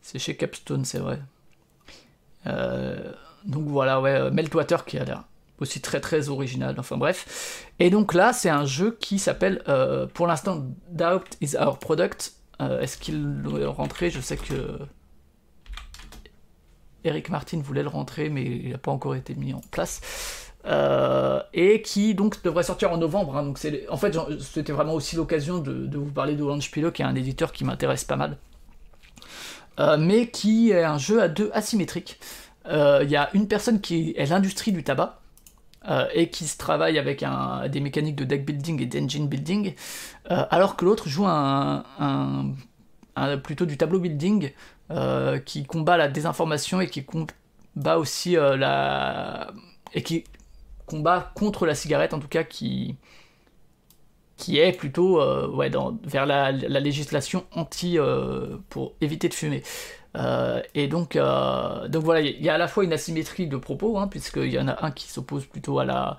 c'est 0.00 0.18
chez 0.18 0.36
Capstone, 0.36 0.84
c'est 0.84 0.98
vrai. 0.98 1.20
donc 3.44 3.66
voilà, 3.68 4.00
ouais, 4.00 4.30
Meltwater 4.30 4.84
qui 4.84 4.98
a 4.98 5.04
l'air 5.04 5.24
aussi 5.58 5.80
très 5.80 6.00
très 6.00 6.28
original, 6.28 6.74
enfin 6.78 6.96
bref. 6.96 7.66
Et 7.78 7.88
donc 7.88 8.14
là, 8.14 8.32
c'est 8.32 8.50
un 8.50 8.64
jeu 8.64 8.96
qui 9.00 9.18
s'appelle, 9.18 9.62
pour 10.14 10.26
l'instant, 10.26 10.66
Doubt 10.90 11.36
is 11.40 11.56
Our 11.56 11.78
Product. 11.78 12.34
Est-ce 12.58 12.96
qu'il 12.98 13.42
doit 13.42 13.68
rentrer? 13.68 14.10
Je 14.10 14.20
sais 14.20 14.36
que. 14.36 14.78
Eric 17.04 17.30
Martin 17.30 17.60
voulait 17.60 17.82
le 17.82 17.88
rentrer, 17.88 18.28
mais 18.28 18.44
il 18.44 18.70
n'a 18.70 18.78
pas 18.78 18.92
encore 18.92 19.14
été 19.16 19.34
mis 19.34 19.52
en 19.52 19.60
place. 19.70 20.00
Euh, 20.64 21.42
et 21.52 21.82
qui 21.82 22.14
donc 22.14 22.40
devrait 22.42 22.62
sortir 22.62 22.92
en 22.92 22.96
novembre. 22.96 23.36
Hein. 23.36 23.42
donc 23.42 23.58
c'est, 23.58 23.88
en 23.88 23.96
fait, 23.96 24.16
c'était 24.40 24.72
vraiment 24.72 24.94
aussi 24.94 25.16
l'occasion 25.16 25.58
de, 25.58 25.96
vous 25.96 26.12
parler 26.12 26.36
de 26.36 26.60
Spiele, 26.60 26.92
qui 26.92 27.02
est 27.02 27.04
un 27.04 27.16
éditeur 27.16 27.52
qui 27.52 27.64
m'intéresse 27.64 28.04
pas 28.04 28.16
mal, 28.16 28.38
euh, 29.80 29.96
mais 29.98 30.28
qui 30.28 30.70
est 30.70 30.84
un 30.84 30.98
jeu 30.98 31.20
à 31.20 31.28
deux 31.28 31.50
asymétriques. 31.52 32.20
Euh, 32.68 33.00
il 33.02 33.10
y 33.10 33.16
a 33.16 33.28
une 33.34 33.48
personne 33.48 33.80
qui 33.80 34.14
est 34.16 34.26
l'industrie 34.26 34.72
du 34.72 34.84
tabac. 34.84 35.18
et 36.14 36.30
qui 36.30 36.46
se 36.46 36.56
travaille 36.56 36.96
avec 36.96 37.24
des 37.72 37.80
mécaniques 37.80 38.14
de 38.14 38.24
deck 38.24 38.46
building 38.46 38.80
et 38.80 38.86
d'engine 38.86 39.26
building, 39.26 39.74
alors 40.28 40.76
que 40.76 40.84
l'autre 40.84 41.08
joue 41.08 41.26
un, 41.26 41.82
plutôt 43.42 43.66
du 43.66 43.76
tableau 43.76 43.98
building 43.98 44.52
qui 45.44 45.64
combat 45.64 45.96
la 45.96 46.06
désinformation 46.06 46.80
et 46.80 46.86
qui 46.86 47.04
combat 47.04 47.98
aussi 47.98 48.34
la 48.34 49.52
et 49.92 50.04
qui 50.04 50.22
combat 50.86 51.32
contre 51.34 51.66
la 51.66 51.74
cigarette, 51.74 52.14
en 52.14 52.18
tout 52.18 52.28
cas, 52.28 52.44
qui, 52.44 52.96
qui 54.42 54.58
est 54.58 54.72
plutôt 54.72 55.20
euh, 55.20 55.48
ouais, 55.48 55.70
vers 56.04 56.26
la, 56.26 56.50
législation 56.50 57.46
anti 57.52 57.96
euh, 57.96 58.56
pour 58.70 58.94
éviter 59.00 59.28
de 59.28 59.34
fumer. 59.34 59.62
Euh, 60.16 60.60
et 60.74 60.88
donc, 60.88 61.16
donc 61.16 62.04
voilà, 62.04 62.20
il 62.20 62.42
y 62.42 62.48
a 62.48 62.54
à 62.54 62.58
la 62.58 62.66
fois 62.66 62.82
une 62.82 62.92
asymétrie 62.92 63.46
de 63.46 63.56
propos, 63.56 63.98
hein, 63.98 64.08
puisqu'il 64.08 64.52
y 64.52 64.58
en 64.58 64.66
a 64.66 64.84
un 64.84 64.90
qui 64.90 65.06
s'oppose 65.06 65.46
plutôt 65.46 65.78
à 65.78 65.84
la, 65.84 66.16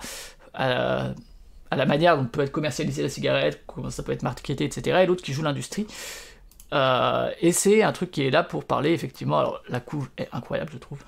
à 0.54 1.14
la, 1.76 1.86
manière 1.86 2.18
dont 2.18 2.26
peut 2.26 2.42
être 2.42 2.52
commercialisée 2.52 3.04
la 3.04 3.10
cigarette, 3.10 3.64
comment 3.68 3.90
ça 3.90 4.04
peut 4.04 4.14
être 4.14 4.24
marketé, 4.24 4.64
etc., 4.64 5.00
et 5.04 5.06
l'autre 5.06 5.24
qui 5.24 5.34
joue 5.34 5.44
l'industrie. 5.44 5.86
et 6.72 7.52
c'est 7.52 7.84
un 7.84 7.92
truc 7.92 8.12
qui 8.12 8.26
est 8.26 8.32
là 8.32 8.44
pour 8.44 8.64
parler, 8.64 8.94
effectivement, 8.94 9.40
alors 9.40 9.62
la 9.68 9.82
couve 9.82 10.10
est 10.18 10.30
incroyable, 10.32 10.72
je 10.74 10.78
trouve. 10.78 11.00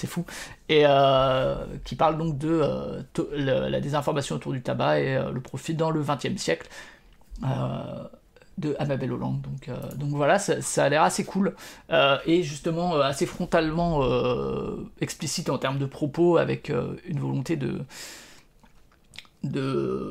C'est 0.00 0.06
fou, 0.06 0.24
et 0.68 0.82
euh, 0.86 1.56
qui 1.84 1.94
parle 1.94 2.16
donc 2.16 2.38
de 2.38 2.60
euh, 2.62 3.68
la 3.68 3.80
désinformation 3.80 4.36
autour 4.36 4.52
du 4.52 4.62
tabac 4.62 5.00
et 5.00 5.16
euh, 5.16 5.30
le 5.30 5.40
profit 5.40 5.74
dans 5.74 5.90
le 5.90 6.02
XXe 6.02 6.40
siècle 6.40 6.68
de 8.58 8.76
Amabel 8.78 9.12
Hollande. 9.12 9.40
Donc, 9.40 9.70
donc 9.96 10.10
voilà, 10.10 10.38
ça, 10.38 10.84
a 10.84 10.88
l'air 10.90 11.02
assez 11.02 11.24
cool. 11.24 11.54
Et 12.26 12.42
justement 12.42 12.96
assez 12.96 13.24
frontalement 13.24 14.02
explicite 15.00 15.48
en 15.48 15.56
termes 15.56 15.78
de 15.78 15.86
propos 15.86 16.36
avec 16.36 16.70
une 17.06 17.18
volonté 17.18 17.56
de, 17.56 17.84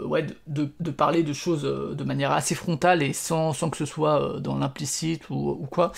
ouais, 0.08 0.25
de, 0.47 0.91
parler 0.91 1.21
de 1.21 1.34
choses 1.34 1.62
de 1.62 2.04
manière 2.04 2.32
assez 2.32 2.56
frontale 2.56 3.04
et 3.04 3.13
sans, 3.13 3.54
sans 3.54 3.69
que 3.69 3.78
ce 3.78 3.86
soit 3.86 4.39
dans 4.39 4.58
l'implicite 4.58 5.30
ou, 5.30 5.36
ou, 5.62 5.67
quoi 5.67 5.91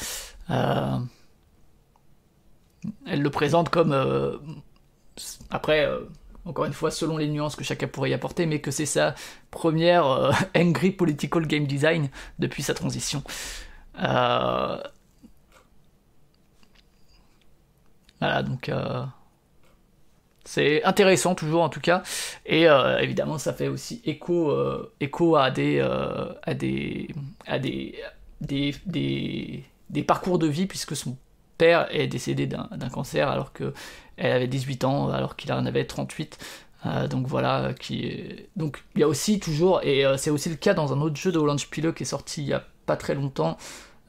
elle 3.05 3.21
le 3.21 3.29
présente 3.29 3.69
comme 3.69 3.91
euh, 3.93 4.37
après 5.49 5.85
euh, 5.85 5.99
encore 6.45 6.65
une 6.65 6.73
fois 6.73 6.91
selon 6.91 7.17
les 7.17 7.27
nuances 7.27 7.55
que 7.55 7.63
chacun 7.63 7.87
pourrait 7.87 8.09
y 8.09 8.13
apporter 8.13 8.45
mais 8.45 8.59
que 8.59 8.71
c'est 8.71 8.85
sa 8.85 9.15
première 9.51 10.05
euh, 10.05 10.31
angry 10.55 10.91
political 10.91 11.45
game 11.45 11.65
design 11.65 12.09
depuis 12.39 12.63
sa 12.63 12.73
transition. 12.73 13.23
Voilà 18.19 18.43
donc 18.43 18.71
c'est 20.43 20.83
intéressant 20.83 21.33
toujours 21.35 21.63
en 21.63 21.69
tout 21.69 21.79
cas. 21.79 22.03
Et 22.45 22.65
évidemment 22.99 23.37
ça 23.37 23.53
fait 23.53 23.67
aussi 23.67 24.01
écho 24.05 24.55
écho 24.99 25.35
à 25.35 25.49
des 25.51 25.79
à 26.43 26.53
des 26.53 27.07
à 27.47 27.59
des 27.59 27.95
des, 28.41 28.75
des, 28.85 29.63
des 29.89 30.03
parcours 30.03 30.39
de 30.39 30.47
vie 30.47 30.65
puisque 30.65 30.95
son 30.95 31.15
est 31.61 32.07
décédé 32.07 32.47
d'un 32.47 32.89
cancer 32.91 33.29
alors 33.29 33.53
qu'elle 33.53 34.31
avait 34.31 34.47
18 34.47 34.83
ans, 34.83 35.09
alors 35.09 35.35
qu'il 35.35 35.51
en 35.51 35.65
avait 35.65 35.85
38. 35.85 36.37
Euh, 36.85 37.07
donc 37.07 37.27
voilà, 37.27 37.73
qui 37.79 38.47
donc 38.55 38.83
il 38.95 39.01
y 39.01 39.03
a 39.03 39.07
aussi 39.07 39.39
toujours, 39.39 39.81
et 39.83 40.03
euh, 40.05 40.17
c'est 40.17 40.31
aussi 40.31 40.49
le 40.49 40.55
cas 40.55 40.73
dans 40.73 40.93
un 40.93 41.01
autre 41.01 41.15
jeu 41.15 41.31
de 41.31 41.37
Holland 41.37 41.59
Spiele 41.59 41.93
qui 41.93 42.03
est 42.03 42.07
sorti 42.07 42.41
il 42.41 42.47
y 42.47 42.53
a 42.53 42.63
pas 42.87 42.97
très 42.97 43.13
longtemps, 43.13 43.57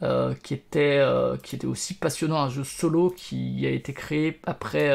euh, 0.03 0.35
qui, 0.43 0.55
était, 0.55 1.05
qui 1.43 1.57
était 1.57 1.67
aussi 1.67 1.95
passionnant, 1.95 2.39
un 2.39 2.49
jeu 2.49 2.65
solo 2.65 3.11
qui 3.15 3.67
a 3.67 3.71
été 3.71 3.93
créé 3.93 4.41
après 4.45 4.91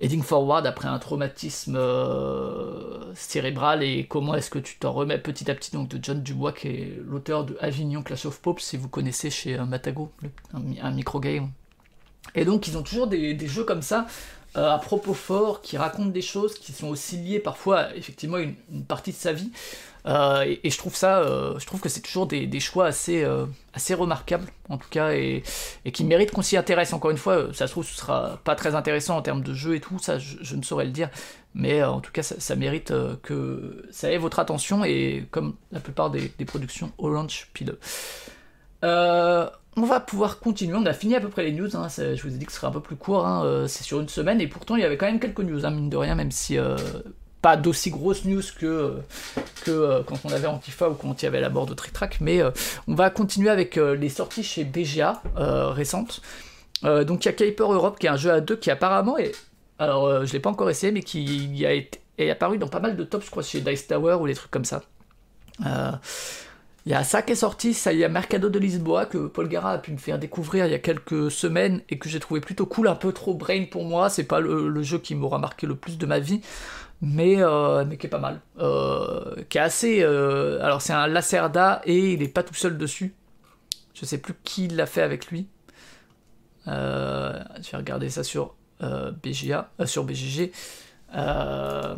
Heading 0.00 0.22
Forward 0.22 0.66
après 0.66 0.88
un 0.88 0.98
traumatisme 0.98 1.76
euh, 1.76 3.14
cérébral 3.14 3.82
et 3.82 4.06
comment 4.06 4.34
est-ce 4.34 4.50
que 4.50 4.58
tu 4.58 4.76
t'en 4.76 4.92
remets 4.92 5.18
petit 5.18 5.50
à 5.50 5.54
petit 5.54 5.70
donc 5.70 5.88
de 5.88 5.98
John 6.02 6.22
Dubois 6.22 6.52
qui 6.52 6.68
est 6.68 7.02
l'auteur 7.02 7.44
de 7.44 7.56
Avignon 7.60 8.02
Clash 8.02 8.26
of 8.26 8.40
Popes 8.40 8.60
si 8.60 8.76
vous 8.76 8.88
connaissez 8.88 9.30
chez 9.30 9.58
euh, 9.58 9.64
Matago 9.64 10.12
un, 10.52 10.90
micro 10.90 11.18
game 11.18 11.50
et 12.34 12.44
donc 12.44 12.68
ils 12.68 12.76
ont 12.76 12.82
toujours 12.82 13.06
des, 13.06 13.38
jeux 13.46 13.64
comme 13.64 13.80
ça 13.80 14.06
euh, 14.56 14.70
à 14.70 14.78
propos 14.78 15.14
fort 15.14 15.62
qui 15.62 15.78
racontent 15.78 16.10
des 16.10 16.22
choses 16.22 16.58
qui 16.58 16.72
sont 16.72 16.88
aussi 16.88 17.16
liées 17.16 17.40
parfois 17.40 17.94
effectivement 17.96 18.38
une, 18.38 18.54
une 18.70 18.84
partie 18.84 19.12
de 19.12 19.16
sa 19.16 19.32
vie 19.32 19.50
euh, 20.06 20.56
et, 20.62 20.70
je 20.70 20.78
trouve 20.78 20.94
ça, 20.94 21.18
euh, 21.18 21.58
je 21.58 21.66
trouve 21.66 21.80
que 21.80 21.88
c'est 21.88 22.00
toujours 22.00 22.26
des, 22.26 22.60
choix 22.60 22.86
assez, 22.86 23.24
euh, 23.24 23.46
assez 23.74 23.94
remarquables, 23.94 24.48
en 24.68 24.78
tout 24.78 24.88
cas, 24.88 25.12
et, 25.12 25.42
qui 25.92 26.04
méritent 26.04 26.30
qu'on 26.30 26.42
s'y 26.42 26.56
intéresse. 26.56 26.92
Encore 26.92 27.10
une 27.10 27.16
fois, 27.16 27.52
ça 27.52 27.66
se 27.66 27.72
trouve, 27.72 27.84
ce 27.84 27.96
sera 27.96 28.38
pas 28.44 28.54
très 28.54 28.74
intéressant 28.74 29.16
en 29.16 29.22
termes 29.22 29.42
de 29.42 29.52
jeu 29.52 29.74
et 29.74 29.80
tout, 29.80 29.98
ça, 29.98 30.18
je, 30.18 30.56
ne 30.56 30.62
saurais 30.62 30.84
le 30.84 30.92
dire, 30.92 31.10
mais 31.54 31.82
en 31.82 32.00
tout 32.00 32.12
cas, 32.12 32.22
ça, 32.22 32.56
mérite 32.56 32.92
que 33.22 33.84
ça 33.90 34.10
ait 34.12 34.18
votre 34.18 34.38
attention, 34.38 34.84
et 34.84 35.26
comme 35.30 35.56
la 35.72 35.80
plupart 35.80 36.10
des, 36.10 36.28
productions 36.46 36.92
Orange 36.98 37.48
Pile. 37.52 37.76
on 38.82 39.82
va 39.82 40.00
pouvoir 40.00 40.38
continuer, 40.38 40.76
on 40.76 40.86
a 40.86 40.94
fini 40.94 41.16
à 41.16 41.20
peu 41.20 41.28
près 41.28 41.42
les 41.42 41.52
news, 41.52 41.76
hein. 41.76 41.88
je 41.88 42.22
vous 42.22 42.34
ai 42.34 42.38
dit 42.38 42.46
que 42.46 42.52
ce 42.52 42.58
serait 42.58 42.68
un 42.68 42.72
peu 42.72 42.80
plus 42.80 42.96
court, 42.96 43.26
hein. 43.26 43.66
c'est 43.66 43.82
sur 43.82 44.00
une 44.00 44.08
semaine, 44.08 44.40
et 44.40 44.46
pourtant 44.46 44.76
il 44.76 44.82
y 44.82 44.84
avait 44.84 44.96
quand 44.96 45.06
même 45.06 45.20
quelques 45.20 45.40
news, 45.40 45.66
hein, 45.66 45.70
mine 45.70 45.90
de 45.90 45.96
rien, 45.96 46.14
même 46.14 46.30
si 46.30 46.56
pas 47.46 47.56
d'aussi 47.56 47.90
grosses 47.90 48.24
news 48.24 48.42
que, 48.58 48.98
euh, 49.68 50.02
quand 50.02 50.18
on 50.24 50.30
avait 50.30 50.48
Antifa 50.48 50.90
ou 50.90 50.94
quand 50.94 51.22
il 51.22 51.26
y 51.26 51.28
avait 51.28 51.40
la 51.40 51.48
mort 51.48 51.64
de 51.64 51.74
Trick 51.74 51.92
Track, 51.92 52.18
mais 52.20 52.42
euh, 52.42 52.50
on 52.88 52.96
va 52.96 53.08
continuer 53.08 53.50
avec 53.50 53.78
euh, 53.78 53.94
les 53.94 54.08
sorties 54.08 54.42
chez 54.42 54.64
BGA 54.64 55.22
récentes. 55.36 56.22
donc 56.82 57.24
il 57.24 57.26
y 57.26 57.28
a 57.28 57.32
Kuiper 57.32 57.72
Europe 57.72 58.00
qui 58.00 58.06
est 58.06 58.08
un 58.08 58.16
jeu 58.16 58.32
à 58.32 58.40
deux 58.40 58.56
qui 58.56 58.68
apparemment 58.68 59.16
est. 59.16 59.30
Alors 59.78 60.26
je 60.26 60.32
l'ai 60.32 60.40
pas 60.40 60.50
encore 60.50 60.70
essayé, 60.70 60.90
mais 60.90 61.04
qui 61.04 61.64
a 61.64 61.72
été 61.72 62.00
est 62.18 62.30
apparu 62.30 62.58
dans 62.58 62.66
pas 62.66 62.80
mal 62.80 62.96
de 62.96 63.04
tops, 63.04 63.26
je 63.26 63.30
crois, 63.30 63.44
chez 63.44 63.60
Dice 63.60 63.86
Tower 63.86 64.16
ou 64.20 64.26
des 64.26 64.34
trucs 64.34 64.50
comme 64.50 64.64
ça. 64.64 64.82
Il 66.86 66.92
y 66.92 66.94
a 66.94 67.02
ça 67.02 67.20
qui 67.20 67.32
est 67.32 67.34
sorti, 67.34 67.74
ça 67.74 67.92
y 67.92 68.04
a 68.04 68.08
Mercado 68.08 68.48
de 68.48 68.60
Lisboa 68.60 69.06
que 69.06 69.26
Paul 69.26 69.48
Gara 69.48 69.72
a 69.72 69.78
pu 69.78 69.90
me 69.90 69.96
faire 69.96 70.20
découvrir 70.20 70.66
il 70.66 70.70
y 70.70 70.74
a 70.74 70.78
quelques 70.78 71.32
semaines 71.32 71.82
et 71.88 71.98
que 71.98 72.08
j'ai 72.08 72.20
trouvé 72.20 72.40
plutôt 72.40 72.64
cool, 72.64 72.86
un 72.86 72.94
peu 72.94 73.12
trop 73.12 73.34
brain 73.34 73.64
pour 73.68 73.84
moi. 73.84 74.08
C'est 74.08 74.22
pas 74.22 74.38
le, 74.38 74.82
jeu 74.84 74.98
qui 74.98 75.16
m'aura 75.16 75.40
marqué 75.40 75.66
le 75.66 75.74
plus 75.74 75.98
de 75.98 76.06
ma 76.06 76.20
vie, 76.20 76.42
mais, 77.00 77.36
euh, 77.38 77.84
mais 77.84 77.96
qui 77.96 78.06
est 78.06 78.10
pas 78.10 78.18
mal. 78.18 78.40
Euh, 78.58 79.42
qui 79.48 79.58
est 79.58 79.60
assez. 79.60 80.02
Euh, 80.02 80.62
alors, 80.62 80.82
c'est 80.82 80.92
un 80.92 81.06
Lacerda 81.06 81.82
et 81.84 82.12
il 82.12 82.22
est 82.22 82.28
pas 82.28 82.42
tout 82.42 82.54
seul 82.54 82.78
dessus. 82.78 83.14
Je 83.94 84.04
sais 84.04 84.18
plus 84.18 84.34
qui 84.44 84.68
l'a 84.68 84.86
fait 84.86 85.02
avec 85.02 85.26
lui. 85.30 85.48
je 86.66 86.70
vais 86.72 87.76
regarder 87.76 88.10
ça 88.10 88.22
sur 88.24 88.54
BGA, 88.80 89.70
sur 89.84 90.04
BGG. 90.04 90.52
je 91.12 91.96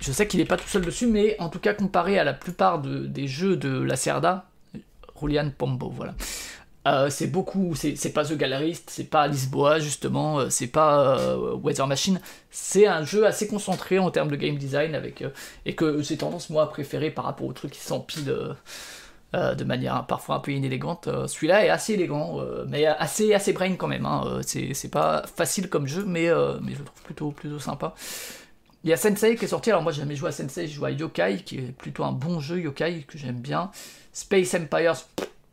sais 0.00 0.26
qu'il 0.26 0.40
est 0.40 0.46
pas 0.46 0.56
tout 0.56 0.68
seul 0.68 0.84
dessus, 0.84 1.06
mais 1.06 1.36
en 1.38 1.48
tout 1.48 1.58
cas, 1.58 1.74
comparé 1.74 2.18
à 2.18 2.24
la 2.24 2.32
plupart 2.32 2.80
des 2.80 3.26
jeux 3.26 3.56
de 3.56 3.82
Lacerda, 3.82 4.46
Julian 5.20 5.50
Pombo, 5.56 5.90
voilà. 5.90 6.14
Euh, 6.86 7.10
c'est 7.10 7.28
beaucoup, 7.28 7.74
c'est 7.76 8.12
pas 8.12 8.24
The 8.24 8.36
Gallerist, 8.36 8.90
c'est 8.90 9.08
pas 9.08 9.28
Lisboa 9.28 9.78
justement, 9.78 10.40
euh, 10.40 10.50
c'est 10.50 10.66
pas 10.66 11.16
euh, 11.16 11.54
Weather 11.54 11.86
Machine, 11.86 12.20
c'est 12.50 12.88
un 12.88 13.04
jeu 13.04 13.24
assez 13.24 13.46
concentré 13.46 14.00
en 14.00 14.10
termes 14.10 14.30
de 14.30 14.36
game 14.36 14.56
design 14.56 14.96
avec 14.96 15.22
et 15.64 15.76
que 15.76 16.02
j'ai 16.02 16.16
tendance 16.16 16.50
moi 16.50 16.64
à 16.64 16.66
préférer 16.66 17.10
par 17.10 17.24
rapport 17.24 17.46
aux 17.46 17.52
trucs 17.52 17.70
qui 17.72 17.80
s'empilent 17.80 18.56
de 19.34 19.64
manière 19.64 20.06
parfois 20.06 20.36
un 20.36 20.40
peu 20.40 20.50
inélégante. 20.50 21.08
Celui-là 21.28 21.64
est 21.64 21.70
assez 21.70 21.94
élégant, 21.94 22.40
mais 22.68 22.84
assez 22.84 23.32
assez 23.32 23.52
brain 23.52 23.76
quand 23.76 23.88
même. 23.88 24.04
Hein. 24.04 24.40
C'est 24.42 24.90
pas 24.90 25.24
facile 25.36 25.68
comme 25.68 25.86
jeu, 25.86 26.04
mais 26.04 26.28
mais 26.60 26.72
je 26.72 26.78
le 26.80 26.84
trouve 26.84 27.02
plutôt 27.04 27.30
plutôt 27.30 27.58
sympa. 27.60 27.94
Il 28.84 28.90
y 28.90 28.92
a 28.92 28.96
Sensei 28.96 29.36
qui 29.36 29.44
est 29.44 29.48
sorti, 29.48 29.70
alors 29.70 29.82
moi 29.82 29.92
j'ai 29.92 30.00
jamais 30.00 30.16
joué 30.16 30.30
à 30.30 30.32
Sensei, 30.32 30.66
j'ai 30.66 30.74
joué 30.74 30.88
à 30.88 30.90
Yokai, 30.90 31.42
qui 31.44 31.58
est 31.58 31.72
plutôt 31.72 32.02
un 32.02 32.12
bon 32.12 32.40
jeu 32.40 32.60
Yokai 32.60 33.04
que 33.06 33.16
j'aime 33.16 33.38
bien. 33.38 33.70
Space 34.12 34.54
Empires, 34.54 34.96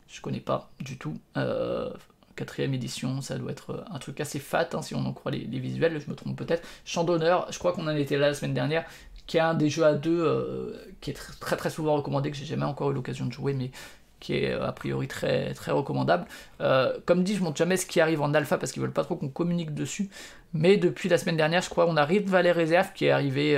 je 0.09 0.21
connais 0.21 0.39
pas 0.39 0.69
du 0.79 0.97
tout. 0.97 1.17
Euh, 1.37 1.91
quatrième 2.35 2.73
édition, 2.73 3.21
ça 3.21 3.37
doit 3.37 3.51
être 3.51 3.85
un 3.91 3.99
truc 3.99 4.19
assez 4.21 4.39
fat, 4.39 4.69
hein, 4.73 4.81
si 4.81 4.95
on 4.95 5.05
en 5.05 5.13
croit 5.13 5.31
les, 5.31 5.45
visuels, 5.45 5.99
je 5.99 6.09
me 6.09 6.15
trompe 6.15 6.37
peut-être. 6.37 6.67
Champ 6.85 7.03
d'honneur, 7.03 7.47
je 7.51 7.59
crois 7.59 7.73
qu'on 7.73 7.87
en 7.87 7.95
était 7.95 8.17
là 8.17 8.27
la 8.27 8.33
semaine 8.33 8.53
dernière, 8.53 8.85
qui 9.27 9.37
est 9.37 9.41
un 9.41 9.53
des 9.53 9.69
jeux 9.69 9.85
à 9.85 9.93
deux 9.93 10.23
euh, 10.23 10.73
qui 11.01 11.11
est 11.11 11.19
très 11.39 11.57
très 11.57 11.69
souvent 11.69 11.95
recommandé, 11.95 12.31
que 12.31 12.37
j'ai 12.37 12.45
jamais 12.45 12.65
encore 12.65 12.91
eu 12.91 12.93
l'occasion 12.93 13.25
de 13.25 13.33
jouer, 13.33 13.53
mais 13.53 13.71
qui 14.19 14.35
est 14.35 14.51
a 14.53 14.71
priori 14.71 15.07
très, 15.07 15.53
très 15.53 15.71
recommandable. 15.71 16.25
Euh, 16.61 16.97
comme 17.05 17.23
dit, 17.23 17.35
je 17.35 17.43
montre 17.43 17.57
jamais 17.57 17.77
ce 17.77 17.85
qui 17.85 18.01
arrive 18.01 18.21
en 18.21 18.33
alpha 18.33 18.57
parce 18.57 18.71
qu'ils 18.71 18.81
veulent 18.81 18.91
pas 18.91 19.03
trop 19.03 19.15
qu'on 19.15 19.29
communique 19.29 19.73
dessus. 19.73 20.09
Mais 20.53 20.77
depuis 20.77 21.07
la 21.07 21.17
semaine 21.17 21.37
dernière, 21.37 21.61
je 21.61 21.69
crois, 21.69 21.87
on 21.87 21.95
arrive 21.95 22.33
à 22.35 22.41
les 22.41 22.51
réserves 22.51 22.91
qui 22.93 23.05
est 23.05 23.11
arrivé 23.11 23.57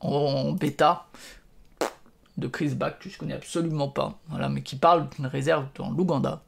en, 0.00 0.52
bêta 0.52 1.06
de 2.36 2.48
Chris 2.48 2.74
Back, 2.74 2.98
que 2.98 3.08
je 3.08 3.18
connais 3.18 3.34
absolument 3.34 3.88
pas, 3.88 4.18
voilà, 4.28 4.48
mais 4.48 4.62
qui 4.62 4.76
parle 4.76 5.08
d'une 5.10 5.26
réserve 5.26 5.66
dans 5.76 5.90
l'Ouganda. 5.90 6.42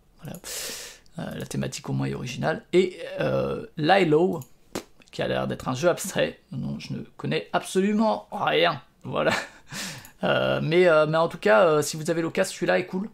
Euh, 1.19 1.25
la 1.35 1.47
thématique 1.47 1.89
au 1.89 1.93
moins 1.93 2.07
est 2.07 2.15
originale. 2.15 2.63
Et 2.73 2.99
euh, 3.21 3.67
Lilo, 3.77 4.41
qui 5.11 5.23
a 5.23 5.29
l'air 5.29 5.47
d'être 5.47 5.69
un 5.69 5.75
jeu 5.75 5.89
abstrait, 5.89 6.41
dont 6.53 6.79
je 6.79 6.93
ne 6.93 7.01
connais 7.17 7.49
absolument 7.53 8.29
rien. 8.31 8.83
Euh, 10.25 10.61
mais, 10.63 10.91
en 10.91 11.29
tout 11.29 11.39
cas, 11.39 11.83
si 11.83 11.97
vous 11.97 12.11
avez 12.11 12.23
l'occasion, 12.23 12.55
celui-là 12.55 12.79
est 12.79 12.87
cool. 12.87 13.09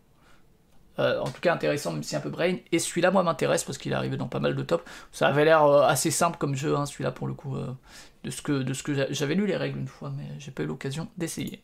en 0.98 1.28
tout 1.30 1.40
cas 1.40 1.52
intéressant, 1.52 1.92
même 1.92 2.04
si 2.04 2.14
un 2.16 2.20
peu 2.20 2.30
brain. 2.30 2.56
Et 2.70 2.78
celui-là, 2.78 3.10
moi, 3.10 3.22
m'intéresse 3.24 3.64
parce 3.64 3.76
qu'il 3.76 3.92
est 3.92 3.94
arrivé 3.94 4.16
dans 4.16 4.28
pas 4.28 4.38
mal 4.38 4.54
de 4.54 4.62
top. 4.62 4.88
Ça 5.10 5.26
avait 5.26 5.44
l'air 5.44 5.64
assez 5.64 6.10
simple 6.12 6.38
comme 6.38 6.54
jeu, 6.54 6.76
hein, 6.76 6.86
celui-là, 6.86 7.10
pour 7.10 7.26
le 7.26 7.34
coup, 7.34 7.56
de 8.24 8.30
ce 8.30 8.40
que, 8.40 8.62
de 8.62 8.72
que 8.72 9.12
j'avais 9.12 9.34
lu 9.34 9.46
les 9.46 9.56
règles 9.56 9.80
une 9.80 9.88
fois, 9.88 10.12
mais 10.16 10.24
j'ai 10.38 10.52
pas 10.52 10.62
eu 10.62 10.66
l'occasion 10.66 11.08
d'essayer. 11.18 11.60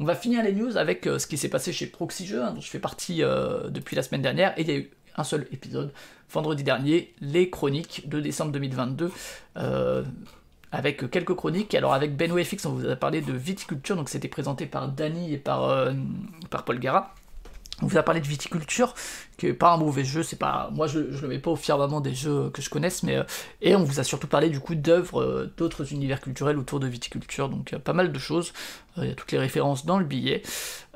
On 0.00 0.04
va 0.04 0.14
finir 0.14 0.42
les 0.42 0.52
news 0.52 0.76
avec 0.76 1.06
euh, 1.06 1.18
ce 1.18 1.26
qui 1.26 1.36
s'est 1.36 1.48
passé 1.48 1.72
chez 1.72 1.86
Proxy 1.86 2.26
Jeux, 2.26 2.42
hein, 2.42 2.52
dont 2.52 2.60
je 2.60 2.68
fais 2.68 2.78
partie 2.78 3.22
euh, 3.22 3.68
depuis 3.68 3.96
la 3.96 4.02
semaine 4.02 4.22
dernière, 4.22 4.58
et 4.58 4.62
il 4.62 4.68
y 4.68 4.72
a 4.72 4.76
eu 4.76 4.90
un 5.16 5.24
seul 5.24 5.46
épisode, 5.52 5.92
vendredi 6.30 6.62
dernier, 6.64 7.12
les 7.20 7.50
chroniques 7.50 8.08
de 8.08 8.20
décembre 8.20 8.52
2022, 8.52 9.12
euh, 9.58 10.02
avec 10.70 11.10
quelques 11.10 11.34
chroniques. 11.34 11.74
Alors 11.74 11.92
avec 11.92 12.16
Ben 12.16 12.32
on 12.32 12.68
vous 12.70 12.88
a 12.88 12.96
parlé 12.96 13.20
de 13.20 13.32
viticulture, 13.32 13.94
donc 13.94 14.08
c'était 14.08 14.28
présenté 14.28 14.64
par 14.66 14.88
Danny 14.88 15.34
et 15.34 15.38
par, 15.38 15.92
par 16.48 16.64
Paul 16.64 16.78
Gara. 16.78 17.14
On 17.82 17.86
vous 17.86 17.98
a 17.98 18.02
parlé 18.02 18.20
de 18.20 18.26
viticulture, 18.26 18.94
qui 19.36 19.48
est 19.48 19.52
pas 19.52 19.72
un 19.72 19.76
mauvais 19.76 20.04
jeu, 20.04 20.22
c'est 20.22 20.38
pas. 20.38 20.70
Moi 20.72 20.86
je, 20.86 21.10
je 21.10 21.22
le 21.22 21.28
mets 21.28 21.40
pas 21.40 21.50
au 21.50 21.56
firmament 21.56 22.00
des 22.00 22.14
jeux 22.14 22.48
que 22.50 22.62
je 22.62 22.70
connaisse, 22.70 23.02
mais. 23.02 23.16
Euh, 23.16 23.24
et 23.60 23.74
on 23.74 23.82
vous 23.82 23.98
a 23.98 24.04
surtout 24.04 24.28
parlé 24.28 24.50
du 24.50 24.60
coup 24.60 24.76
d'œuvres 24.76 25.20
euh, 25.20 25.52
d'autres 25.56 25.92
univers 25.92 26.20
culturels 26.20 26.58
autour 26.58 26.78
de 26.78 26.86
viticulture, 26.86 27.48
donc 27.48 27.76
pas 27.76 27.92
mal 27.92 28.12
de 28.12 28.18
choses. 28.18 28.52
Il 28.98 29.08
y 29.08 29.10
a 29.10 29.14
toutes 29.14 29.32
les 29.32 29.38
références 29.38 29.84
dans 29.84 29.98
le 29.98 30.04
billet. 30.04 30.42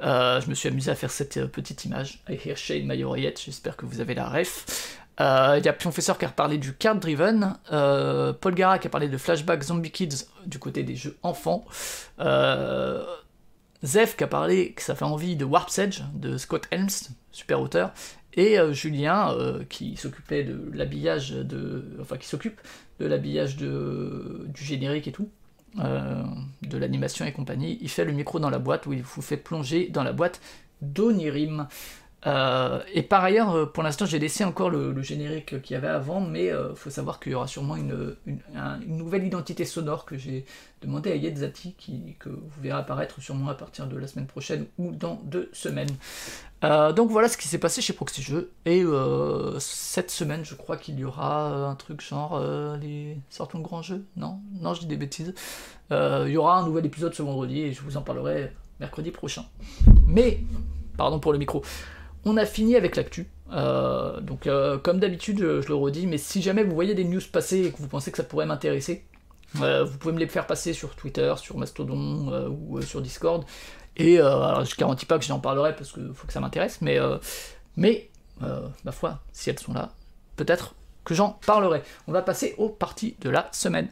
Euh, 0.02 0.40
je 0.40 0.48
me 0.48 0.54
suis 0.54 0.68
amusé 0.68 0.90
à 0.90 0.94
faire 0.94 1.10
cette 1.10 1.46
petite 1.46 1.84
image. 1.84 2.22
I 2.28 2.38
hear 2.44 2.56
Shane 2.56 2.86
my 2.86 3.32
j'espère 3.36 3.76
que 3.76 3.86
vous 3.86 4.00
avez 4.00 4.14
la 4.14 4.28
ref. 4.28 4.98
Il 5.18 5.64
y 5.64 5.68
a 5.68 5.72
Pionfesseur 5.72 6.18
qui 6.18 6.26
a 6.26 6.28
parlé 6.28 6.58
du 6.58 6.74
card 6.74 6.96
driven, 6.96 7.56
Paul 7.70 8.54
Gara 8.54 8.78
qui 8.78 8.86
a 8.86 8.90
parlé 8.90 9.08
de 9.08 9.16
Flashback 9.16 9.62
Zombie 9.62 9.90
Kids 9.90 10.26
du 10.44 10.58
côté 10.58 10.82
des 10.82 10.94
jeux 10.94 11.16
enfants. 11.22 11.64
Zef 13.84 14.16
qui 14.16 14.24
a 14.24 14.26
parlé 14.26 14.72
que 14.72 14.82
ça 14.82 14.94
fait 14.94 15.04
envie 15.04 15.36
de 15.36 15.44
Warp's 15.44 15.78
Edge 15.78 16.02
de 16.14 16.36
Scott 16.36 16.66
Helms, 16.70 17.14
super 17.32 17.60
auteur, 17.60 17.92
et 18.34 18.58
euh, 18.58 18.72
Julien 18.72 19.32
euh, 19.32 19.64
qui 19.68 19.96
s'occupait 19.96 20.44
de 20.44 20.70
l'habillage 20.72 21.30
de. 21.30 21.96
Enfin 22.00 22.16
qui 22.16 22.28
s'occupe 22.28 22.60
de 23.00 23.06
l'habillage 23.06 23.56
du 23.56 24.64
générique 24.64 25.08
et 25.08 25.12
tout, 25.12 25.28
euh, 25.80 26.22
de 26.62 26.78
l'animation 26.78 27.24
et 27.26 27.32
compagnie. 27.32 27.78
Il 27.80 27.90
fait 27.90 28.04
le 28.04 28.12
micro 28.12 28.38
dans 28.38 28.50
la 28.50 28.58
boîte 28.58 28.86
où 28.86 28.92
il 28.92 29.02
vous 29.02 29.22
fait 29.22 29.36
plonger 29.36 29.88
dans 29.88 30.02
la 30.02 30.12
boîte 30.12 30.40
d'Onirim. 30.82 31.68
Euh, 32.26 32.80
et 32.92 33.02
par 33.02 33.22
ailleurs, 33.22 33.54
euh, 33.54 33.66
pour 33.66 33.82
l'instant, 33.82 34.04
j'ai 34.04 34.18
laissé 34.18 34.44
encore 34.44 34.68
le, 34.70 35.00
générique 35.02 35.62
qu'il 35.62 35.74
y 35.74 35.76
avait 35.76 35.86
avant, 35.88 36.20
mais 36.20 36.50
euh, 36.50 36.74
faut 36.74 36.90
savoir 36.90 37.20
qu'il 37.20 37.32
y 37.32 37.34
aura 37.34 37.46
sûrement 37.46 37.76
une, 37.76 38.16
nouvelle 38.86 39.24
identité 39.24 39.64
sonore 39.64 40.04
que 40.04 40.16
j'ai 40.16 40.44
demandé 40.82 41.12
à 41.12 41.16
Yetzati, 41.16 41.74
qui, 41.78 42.16
que 42.18 42.28
vous 42.28 42.62
verrez 42.62 42.78
apparaître 42.78 43.20
sûrement 43.20 43.48
à 43.48 43.54
partir 43.54 43.86
de 43.86 43.96
la 43.96 44.08
semaine 44.08 44.26
prochaine 44.26 44.66
ou 44.78 44.92
dans 44.92 45.20
deux 45.24 45.50
semaines. 45.52 45.94
donc 46.62 47.10
voilà 47.10 47.28
ce 47.28 47.36
qui 47.36 47.46
s'est 47.46 47.58
passé 47.58 47.80
chez 47.80 47.92
Proxy 47.92 48.22
Jeux. 48.22 48.50
Et 48.64 48.84
cette 49.58 50.10
semaine, 50.10 50.44
je 50.44 50.54
crois 50.54 50.76
qu'il 50.76 50.98
y 50.98 51.04
aura 51.04 51.68
un 51.68 51.74
truc 51.76 52.00
genre 52.00 52.40
les 52.80 53.16
sortons 53.30 53.58
de 53.58 53.64
grands 53.64 53.82
jeux. 53.82 54.04
Non, 54.16 54.40
non, 54.60 54.74
je 54.74 54.80
dis 54.80 54.86
des 54.86 54.96
bêtises. 54.96 55.34
il 55.90 56.28
y 56.28 56.36
aura 56.36 56.58
un 56.58 56.66
nouvel 56.66 56.86
épisode 56.86 57.14
ce 57.14 57.22
vendredi 57.22 57.62
et 57.62 57.72
je 57.72 57.82
vous 57.82 57.96
en 57.96 58.02
parlerai 58.02 58.52
mercredi 58.80 59.10
prochain. 59.10 59.44
Mais, 60.06 60.40
pardon 60.96 61.20
pour 61.20 61.32
le 61.32 61.38
micro. 61.38 61.62
On 62.28 62.36
a 62.36 62.44
fini 62.44 62.74
avec 62.74 62.96
l'actu. 62.96 63.28
Euh, 63.52 64.20
donc, 64.20 64.48
euh, 64.48 64.78
comme 64.78 64.98
d'habitude, 64.98 65.38
je, 65.38 65.68
le 65.68 65.74
redis, 65.76 66.08
mais 66.08 66.18
si 66.18 66.42
jamais 66.42 66.64
vous 66.64 66.74
voyez 66.74 66.92
des 66.92 67.04
news 67.04 67.20
passer 67.32 67.66
et 67.66 67.70
que 67.70 67.78
vous 67.78 67.86
pensez 67.86 68.10
que 68.10 68.16
ça 68.16 68.24
pourrait 68.24 68.46
m'intéresser, 68.46 69.04
euh, 69.62 69.84
vous 69.84 69.96
pouvez 69.96 70.12
me 70.12 70.18
les 70.18 70.26
faire 70.26 70.48
passer 70.48 70.72
sur 70.72 70.96
Twitter, 70.96 71.32
sur 71.36 71.56
Mastodon 71.56 72.48
ou 72.50 72.82
sur 72.82 73.00
Discord. 73.00 73.44
Et 73.96 74.18
alors, 74.18 74.64
je 74.64 74.74
garantis 74.74 75.06
pas 75.06 75.20
que 75.20 75.24
j'en 75.24 75.38
parlerai 75.38 75.76
parce 75.76 75.92
qu'il 75.92 76.10
faut 76.14 76.26
que 76.26 76.32
ça 76.32 76.40
m'intéresse, 76.40 76.80
mais 76.80 76.98
ma 78.40 78.92
foi, 78.92 79.20
si 79.32 79.48
elles 79.48 79.60
sont 79.60 79.72
là, 79.72 79.92
peut-être 80.34 80.74
que 81.04 81.14
j'en 81.14 81.38
parlerai. 81.46 81.82
On 82.08 82.12
va 82.12 82.22
passer 82.22 82.56
aux 82.58 82.70
parties 82.70 83.14
de 83.20 83.30
la 83.30 83.48
semaine. 83.52 83.88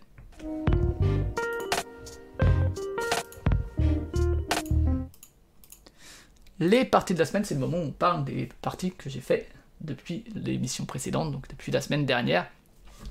Les 6.61 6.85
parties 6.85 7.15
de 7.15 7.19
la 7.19 7.25
semaine, 7.25 7.45
c'est 7.45 7.55
le 7.55 7.61
moment 7.61 7.79
où 7.79 7.87
on 7.87 7.91
parle 7.91 8.25
des 8.25 8.49
parties 8.63 8.93
que 8.93 9.11
j'ai 9.11 9.21
fait 9.21 9.49
depuis 9.81 10.25
l'émission 10.35 10.85
précédente, 10.85 11.33
donc 11.33 11.49
depuis 11.49 11.73
la 11.73 11.81
semaine 11.81 12.07
dernière. 12.07 12.47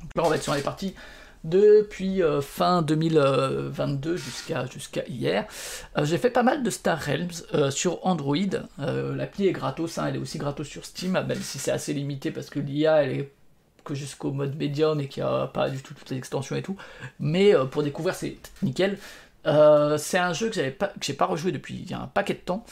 Donc 0.01 0.11
là, 0.15 0.23
on 0.25 0.29
va 0.29 0.35
être 0.35 0.43
sur 0.43 0.55
les 0.55 0.61
parties 0.61 0.95
depuis 1.43 2.23
euh, 2.23 2.41
fin 2.41 2.81
2022 2.81 4.15
jusqu'à 4.15 4.65
hier. 5.07 5.45
Euh, 5.97 6.05
j'ai 6.05 6.17
fait 6.17 6.29
pas 6.29 6.43
mal 6.43 6.63
de 6.63 6.69
Star 6.69 6.99
Realms 6.99 7.43
euh, 7.53 7.69
sur 7.69 8.05
Android. 8.05 8.37
L'appli 8.77 9.47
est 9.47 9.51
gratos, 9.51 9.97
hein, 9.97 10.05
elle 10.07 10.15
est 10.15 10.19
aussi 10.19 10.37
gratos 10.37 10.67
sur 10.67 10.85
Steam, 10.85 11.11
même 11.11 11.41
si 11.41 11.59
c'est 11.59 11.71
assez 11.71 11.93
limité 11.93 12.31
parce 12.31 12.49
que 12.49 12.59
l'IA 12.59 13.03
elle 13.03 13.19
est 13.19 13.31
que 13.83 13.95
jusqu'au 13.95 14.31
mode 14.31 14.55
médium 14.55 15.01
et 15.01 15.09
qu'il 15.09 15.23
n'y 15.23 15.29
a 15.29 15.47
pas 15.47 15.69
du 15.69 15.81
tout 15.81 15.93
toutes 15.93 16.09
les 16.09 16.17
extensions 16.17 16.55
et 16.55 16.61
tout. 16.61 16.77
Mais 17.19 17.53
pour 17.69 17.83
découvrir, 17.83 18.15
c'est 18.15 18.37
nickel. 18.61 18.97
Euh, 19.45 19.97
c'est 19.97 20.17
un 20.17 20.33
jeu 20.33 20.49
que 20.49 20.55
j'ai 21.01 21.13
pas 21.13 21.25
rejoué 21.25 21.51
depuis 21.51 21.85
un 21.91 22.07
paquet 22.07 22.33
de 22.33 22.39
temps 22.39 22.63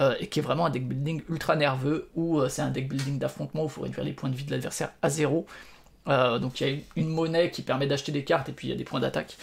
euh, 0.00 0.14
et 0.20 0.26
qui 0.26 0.40
est 0.40 0.42
vraiment 0.42 0.66
un 0.66 0.70
deck 0.70 0.86
building 0.86 1.22
ultra 1.30 1.56
nerveux 1.56 2.08
où 2.14 2.38
euh, 2.38 2.48
c'est 2.48 2.62
un 2.62 2.70
deck 2.70 2.88
building 2.88 3.18
d'affrontement 3.18 3.62
où 3.62 3.66
il 3.66 3.70
faut 3.70 3.82
réduire 3.82 4.04
les 4.04 4.12
points 4.12 4.28
de 4.28 4.36
vie 4.36 4.44
de 4.44 4.50
l'adversaire 4.50 4.90
à 5.00 5.08
zéro. 5.08 5.46
donc 6.06 6.60
il 6.60 6.68
y 6.68 6.72
a 6.72 6.76
une 6.96 7.08
monnaie 7.08 7.50
qui 7.50 7.62
permet 7.62 7.86
d'acheter 7.86 8.12
des 8.12 8.24
cartes 8.24 8.48
et 8.48 8.52
puis 8.52 8.68
il 8.68 8.70
y 8.70 8.74
a 8.74 8.76
des 8.76 8.84
points 8.84 9.00
d'attaque. 9.00 9.36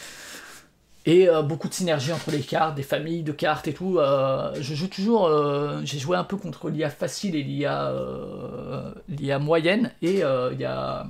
Et 1.07 1.27
beaucoup 1.43 1.69
de 1.69 1.73
synergie 1.75 2.11
entre 2.11 2.31
les 2.31 2.39
cartes, 2.39 2.73
des 2.73 2.81
familles 2.81 3.21
de 3.21 3.31
cartes 3.31 3.67
et 3.67 3.73
tout. 3.73 3.99
je 3.99 4.73
joue 4.73 4.87
toujours, 4.87 5.29
j'ai 5.83 5.99
joué 5.99 6.17
un 6.17 6.23
peu 6.23 6.35
contre 6.35 6.69
l'IA 6.71 6.89
facile 6.89 7.35
et 7.35 7.43
l'IA, 7.43 7.93
l'IA 9.07 9.37
moyenne 9.37 9.91
et 10.01 10.21
il 10.21 10.59
y 10.59 10.65
a. 10.65 11.05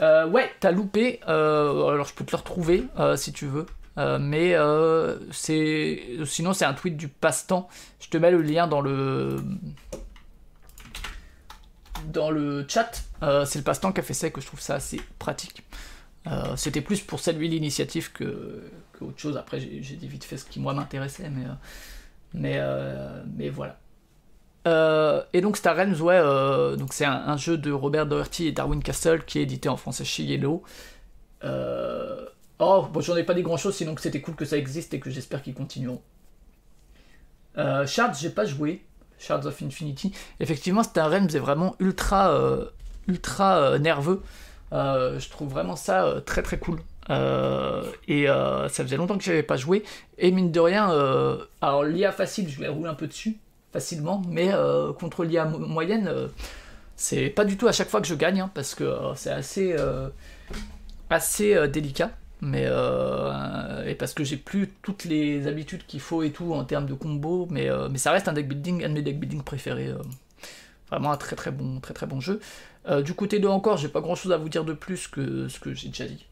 ouais, 0.00 0.50
t'as 0.60 0.70
loupé. 0.70 1.20
alors 1.26 2.06
je 2.06 2.14
peux 2.14 2.24
te 2.24 2.32
le 2.32 2.38
retrouver 2.38 2.84
si 3.16 3.34
tu 3.34 3.46
veux. 3.46 3.66
Euh, 3.98 4.18
mais 4.18 4.54
euh, 4.54 5.18
sinon 5.32 6.52
c'est 6.52 6.64
un 6.64 6.74
tweet 6.74 6.96
du 6.96 7.08
passe-temps. 7.08 7.68
Je 8.00 8.08
te 8.08 8.16
mets 8.18 8.30
le 8.30 8.42
lien 8.42 8.66
dans 8.66 8.80
le 8.80 9.42
dans 12.06 12.30
le 12.30 12.66
chat. 12.68 13.04
Euh, 13.22 13.44
c'est 13.44 13.58
le 13.58 13.64
passe-temps 13.64 13.92
qui 13.92 14.00
a 14.00 14.02
fait 14.02 14.14
ça 14.14 14.26
et 14.26 14.30
que 14.30 14.40
je 14.40 14.46
trouve 14.46 14.60
ça 14.60 14.74
assez 14.74 15.00
pratique. 15.18 15.62
C'était 16.56 16.80
plus 16.80 17.02
pour 17.02 17.20
saluer 17.20 17.46
l'initiative 17.46 18.10
que, 18.10 18.68
que, 18.92 19.04
autre 19.04 19.18
chose. 19.18 19.36
Après 19.36 19.60
j'ai 19.60 19.94
dit 19.94 20.08
vite 20.08 20.24
fait 20.24 20.36
ce 20.36 20.44
qui 20.44 20.58
moi 20.58 20.74
m'intéressait, 20.74 21.30
mais 21.30 21.44
mais 22.34 22.60
mais 23.36 23.48
voilà. 23.48 23.78
et 25.32 25.40
donc 25.40 25.56
Star 25.56 25.76
Realms, 25.76 26.00
ouais, 26.02 26.76
donc 26.76 26.92
c'est 26.94 27.04
un, 27.04 27.36
jeu 27.36 27.56
de 27.56 27.70
Robert 27.70 28.06
Doherty 28.06 28.48
et 28.48 28.52
Darwin 28.52 28.82
Castle 28.82 29.24
qui 29.24 29.38
est 29.38 29.42
édité 29.42 29.68
en 29.68 29.76
français 29.76 30.04
chez 30.04 30.24
Yellow. 30.24 30.64
Oh, 32.58 32.86
bon, 32.90 33.00
j'en 33.00 33.16
ai 33.16 33.24
pas 33.24 33.34
dit 33.34 33.42
grand 33.42 33.58
chose, 33.58 33.74
sinon 33.74 33.94
que 33.94 34.00
c'était 34.00 34.20
cool 34.20 34.34
que 34.34 34.44
ça 34.46 34.56
existe 34.56 34.94
et 34.94 35.00
que 35.00 35.10
j'espère 35.10 35.42
qu'ils 35.42 35.54
continueront. 35.54 36.00
Euh, 37.58 37.86
Shards, 37.86 38.14
j'ai 38.20 38.30
pas 38.30 38.44
joué. 38.44 38.82
Shards 39.18 39.46
of 39.46 39.62
Infinity. 39.62 40.12
Effectivement, 40.40 40.82
un 40.96 41.08
Realms 41.08 41.28
est 41.34 41.38
vraiment 41.38 41.74
ultra, 41.80 42.38
ultra 43.08 43.78
nerveux. 43.78 44.22
je 44.72 45.28
trouve 45.30 45.48
vraiment 45.48 45.76
ça 45.76 46.20
très 46.26 46.42
très 46.42 46.58
cool. 46.58 46.80
et 47.08 48.26
ça 48.26 48.68
faisait 48.68 48.98
longtemps 48.98 49.16
que 49.16 49.24
j'avais 49.24 49.42
pas 49.42 49.56
joué. 49.56 49.84
Et 50.18 50.30
mine 50.32 50.52
de 50.52 50.60
rien, 50.60 50.90
alors 51.62 51.84
l'IA 51.84 52.12
facile, 52.12 52.48
je 52.50 52.60
vais 52.60 52.68
rouler 52.68 52.90
un 52.90 52.94
peu 52.94 53.06
dessus 53.06 53.38
facilement, 53.72 54.22
mais 54.28 54.50
contre 54.98 55.24
l'IA 55.24 55.46
moyenne, 55.46 56.12
c'est 56.94 57.30
pas 57.30 57.46
du 57.46 57.56
tout 57.56 57.68
à 57.68 57.72
chaque 57.72 57.88
fois 57.88 58.02
que 58.02 58.06
je 58.06 58.14
gagne, 58.14 58.40
hein, 58.40 58.50
parce 58.52 58.74
que 58.74 58.98
c'est 59.14 59.30
assez 61.08 61.68
délicat 61.68 62.10
mais 62.40 62.64
euh, 62.66 63.84
et 63.86 63.94
parce 63.94 64.12
que 64.12 64.24
j'ai 64.24 64.36
plus 64.36 64.68
toutes 64.82 65.04
les 65.04 65.46
habitudes 65.46 65.86
qu'il 65.86 66.00
faut 66.00 66.22
et 66.22 66.32
tout 66.32 66.52
en 66.52 66.64
termes 66.64 66.86
de 66.86 66.94
combo, 66.94 67.46
mais, 67.50 67.68
euh, 67.70 67.88
mais 67.90 67.98
ça 67.98 68.12
reste 68.12 68.28
un 68.28 68.32
deck 68.32 68.48
building, 68.48 68.84
un 68.84 68.88
de 68.90 68.94
mes 68.94 69.02
deck 69.02 69.18
building 69.18 69.42
préférés. 69.42 69.88
Euh. 69.88 69.98
vraiment 70.90 71.12
un 71.12 71.16
très 71.16 71.34
très 71.36 71.50
bon, 71.50 71.80
très 71.80 71.94
très 71.94 72.06
bon 72.06 72.20
jeu. 72.20 72.40
du 73.04 73.14
côté 73.14 73.38
de 73.38 73.48
encore, 73.48 73.76
j'ai 73.76 73.88
pas 73.88 74.00
grand 74.00 74.14
chose 74.14 74.32
à 74.32 74.36
vous 74.36 74.48
dire 74.48 74.64
de 74.64 74.72
plus 74.72 75.08
que 75.08 75.48
ce 75.48 75.58
que 75.58 75.74
j'ai 75.74 75.88
déjà 75.88 76.06
dit 76.06 76.26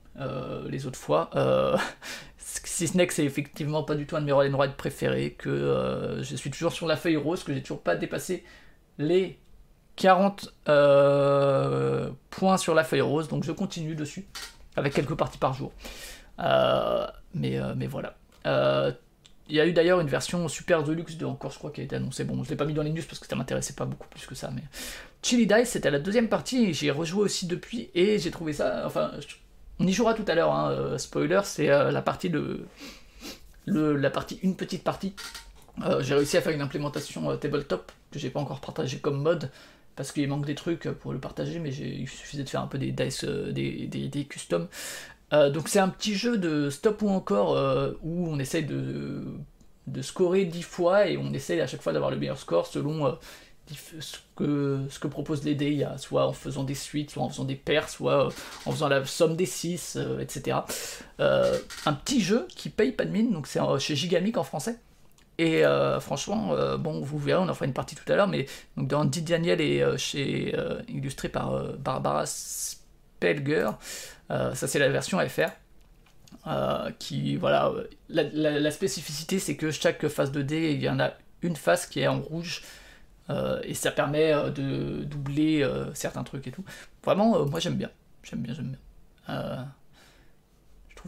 les 0.70 0.86
autres 0.86 0.98
fois. 0.98 1.30
si 2.38 2.86
ce 2.86 2.96
n'est 2.96 3.06
que 3.06 3.14
c'est 3.14 3.24
effectivement 3.24 3.82
pas 3.82 3.94
du 3.94 4.06
tout 4.06 4.16
un 4.16 4.20
de 4.20 4.26
mes 4.26 4.32
Roll 4.32 4.54
and 4.54 4.68
préférés, 4.76 5.32
que 5.32 6.20
je 6.22 6.36
suis 6.36 6.50
toujours 6.50 6.72
sur 6.72 6.86
la 6.86 6.96
feuille 6.96 7.16
rose, 7.16 7.42
que 7.42 7.52
j'ai 7.52 7.62
toujours 7.62 7.80
pas 7.80 7.96
dépassé 7.96 8.44
les 8.98 9.38
40 9.96 10.54
points 12.30 12.58
sur 12.58 12.74
la 12.74 12.84
feuille 12.84 13.00
rose, 13.00 13.26
donc 13.28 13.42
je 13.42 13.52
continue 13.52 13.96
dessus 13.96 14.26
avec 14.76 14.94
quelques 14.94 15.14
parties 15.14 15.38
par 15.38 15.54
jour. 15.54 15.72
Euh, 16.40 17.06
mais, 17.34 17.58
euh, 17.58 17.74
mais 17.76 17.86
voilà. 17.86 18.16
Euh, 18.46 18.92
il 19.48 19.56
y 19.56 19.60
a 19.60 19.66
eu 19.66 19.72
d'ailleurs 19.72 20.00
une 20.00 20.08
version 20.08 20.48
super 20.48 20.82
deluxe 20.82 21.16
de 21.16 21.26
encore, 21.26 21.50
je 21.50 21.58
crois, 21.58 21.70
qui 21.70 21.80
a 21.80 21.84
été 21.84 21.96
annoncée. 21.96 22.24
Bon, 22.24 22.42
je 22.42 22.50
l'ai 22.50 22.56
pas 22.56 22.64
mis 22.64 22.72
dans 22.72 22.82
les 22.82 22.90
news 22.90 23.02
parce 23.06 23.18
que 23.18 23.26
ça 23.26 23.36
m'intéressait 23.36 23.74
pas 23.74 23.84
beaucoup 23.84 24.08
plus 24.08 24.26
que 24.26 24.34
ça. 24.34 24.50
Mais 24.50 24.62
Chili 25.22 25.46
Dice, 25.46 25.68
c'était 25.68 25.90
la 25.90 25.98
deuxième 25.98 26.28
partie. 26.28 26.72
J'ai 26.72 26.90
rejoué 26.90 27.22
aussi 27.22 27.46
depuis 27.46 27.90
et 27.94 28.18
j'ai 28.18 28.30
trouvé 28.30 28.54
ça. 28.54 28.84
Enfin, 28.86 29.12
on 29.78 29.86
y 29.86 29.92
jouera 29.92 30.14
tout 30.14 30.24
à 30.28 30.34
l'heure. 30.34 30.52
Hein, 30.52 30.96
spoiler, 30.96 31.40
c'est 31.44 31.66
la 31.66 32.02
partie 32.02 32.30
de 32.30 32.66
la 33.66 34.10
partie 34.10 34.38
une 34.42 34.56
petite 34.56 34.82
partie. 34.82 35.14
j'ai 36.00 36.14
réussi 36.14 36.38
à 36.38 36.40
faire 36.40 36.52
une 36.52 36.62
implémentation 36.62 37.36
tabletop 37.36 37.92
que 38.10 38.18
j'ai 38.18 38.30
pas 38.30 38.40
encore 38.40 38.60
partagé 38.60 38.98
comme 38.98 39.20
mode 39.20 39.50
parce 39.96 40.12
qu'il 40.12 40.28
manque 40.28 40.46
des 40.46 40.54
trucs 40.54 40.88
pour 40.88 41.12
le 41.12 41.18
partager, 41.18 41.58
mais 41.58 41.74
il 41.74 42.08
suffisait 42.08 42.44
de 42.44 42.48
faire 42.48 42.62
un 42.62 42.66
peu 42.66 42.78
des 42.78 42.92
dice, 42.92 43.24
euh, 43.24 43.52
des, 43.52 44.26
custom. 44.28 44.68
Euh, 45.32 45.50
donc 45.50 45.68
c'est 45.68 45.78
un 45.78 45.88
petit 45.88 46.14
jeu 46.14 46.38
de 46.38 46.70
stop 46.70 47.02
ou 47.02 47.08
encore 47.08 47.56
euh, 47.56 47.92
où 48.02 48.28
on 48.28 48.38
essaye 48.38 48.64
de, 48.64 49.24
de 49.86 50.02
scorer 50.02 50.44
10 50.44 50.62
fois 50.62 51.08
et 51.08 51.16
on 51.16 51.32
essaye 51.32 51.60
à 51.60 51.66
chaque 51.66 51.82
fois 51.82 51.92
d'avoir 51.92 52.10
le 52.10 52.18
meilleur 52.18 52.38
score 52.38 52.66
selon 52.66 53.16
ce, 53.68 54.18
que, 54.36 54.80
ce 54.90 54.98
que 54.98 55.08
proposent 55.08 55.44
les 55.44 55.54
dés, 55.54 55.86
soit 55.96 56.26
en 56.26 56.32
faisant 56.32 56.64
des 56.64 56.74
suites, 56.74 57.10
soit 57.10 57.22
en 57.22 57.30
faisant 57.30 57.44
des 57.44 57.56
paires, 57.56 57.88
soit 57.88 58.28
en 58.66 58.72
faisant 58.72 58.88
la 58.88 59.04
somme 59.06 59.36
des 59.36 59.46
6, 59.46 59.98
etc. 60.20 60.58
un 61.18 61.92
petit 61.94 62.20
jeu 62.20 62.46
qui 62.48 62.68
paye 62.68 62.92
pas 62.92 63.04
de 63.06 63.10
mine, 63.10 63.32
donc 63.32 63.46
c'est 63.46 63.60
chez 63.78 63.96
Gigamic 63.96 64.36
en 64.36 64.44
français. 64.44 64.78
Et 65.38 65.64
euh, 65.64 65.98
franchement, 66.00 66.52
euh, 66.52 66.76
bon, 66.76 67.00
vous 67.00 67.18
verrez, 67.18 67.42
on 67.42 67.48
en 67.48 67.54
fera 67.54 67.66
une 67.66 67.72
partie 67.72 67.96
tout 67.96 68.10
à 68.12 68.16
l'heure, 68.16 68.28
mais 68.28 68.46
dans 68.76 69.04
Did 69.04 69.24
Daniel 69.24 69.60
et 69.60 69.82
euh, 69.82 69.96
chez 69.96 70.54
illustré 70.88 71.28
par 71.28 71.76
Barbara 71.78 72.24
Spelger, 72.26 73.70
ça 74.28 74.54
c'est 74.54 74.78
la 74.78 74.88
version 74.88 75.18
FR. 75.18 75.50
qui 76.98 77.36
voilà, 77.36 77.72
la, 78.08 78.70
spécificité 78.70 79.38
c'est 79.38 79.56
que 79.56 79.70
chaque 79.70 80.06
phase 80.08 80.30
de 80.30 80.42
dé, 80.42 80.72
il 80.72 80.82
y 80.82 80.88
en 80.88 81.00
a 81.00 81.12
une 81.42 81.56
phase 81.56 81.86
qui 81.86 82.00
est 82.00 82.06
en 82.06 82.20
rouge 82.20 82.62
et 83.64 83.74
ça 83.74 83.90
permet 83.90 84.32
de 84.50 85.02
doubler 85.04 85.68
certains 85.94 86.22
trucs 86.22 86.46
et 86.46 86.50
tout. 86.52 86.64
Vraiment, 87.02 87.44
moi 87.46 87.58
j'aime 87.58 87.76
bien, 87.76 87.90
j'aime 88.22 88.40
bien, 88.40 88.54
j'aime 88.54 88.76
bien 89.26 89.66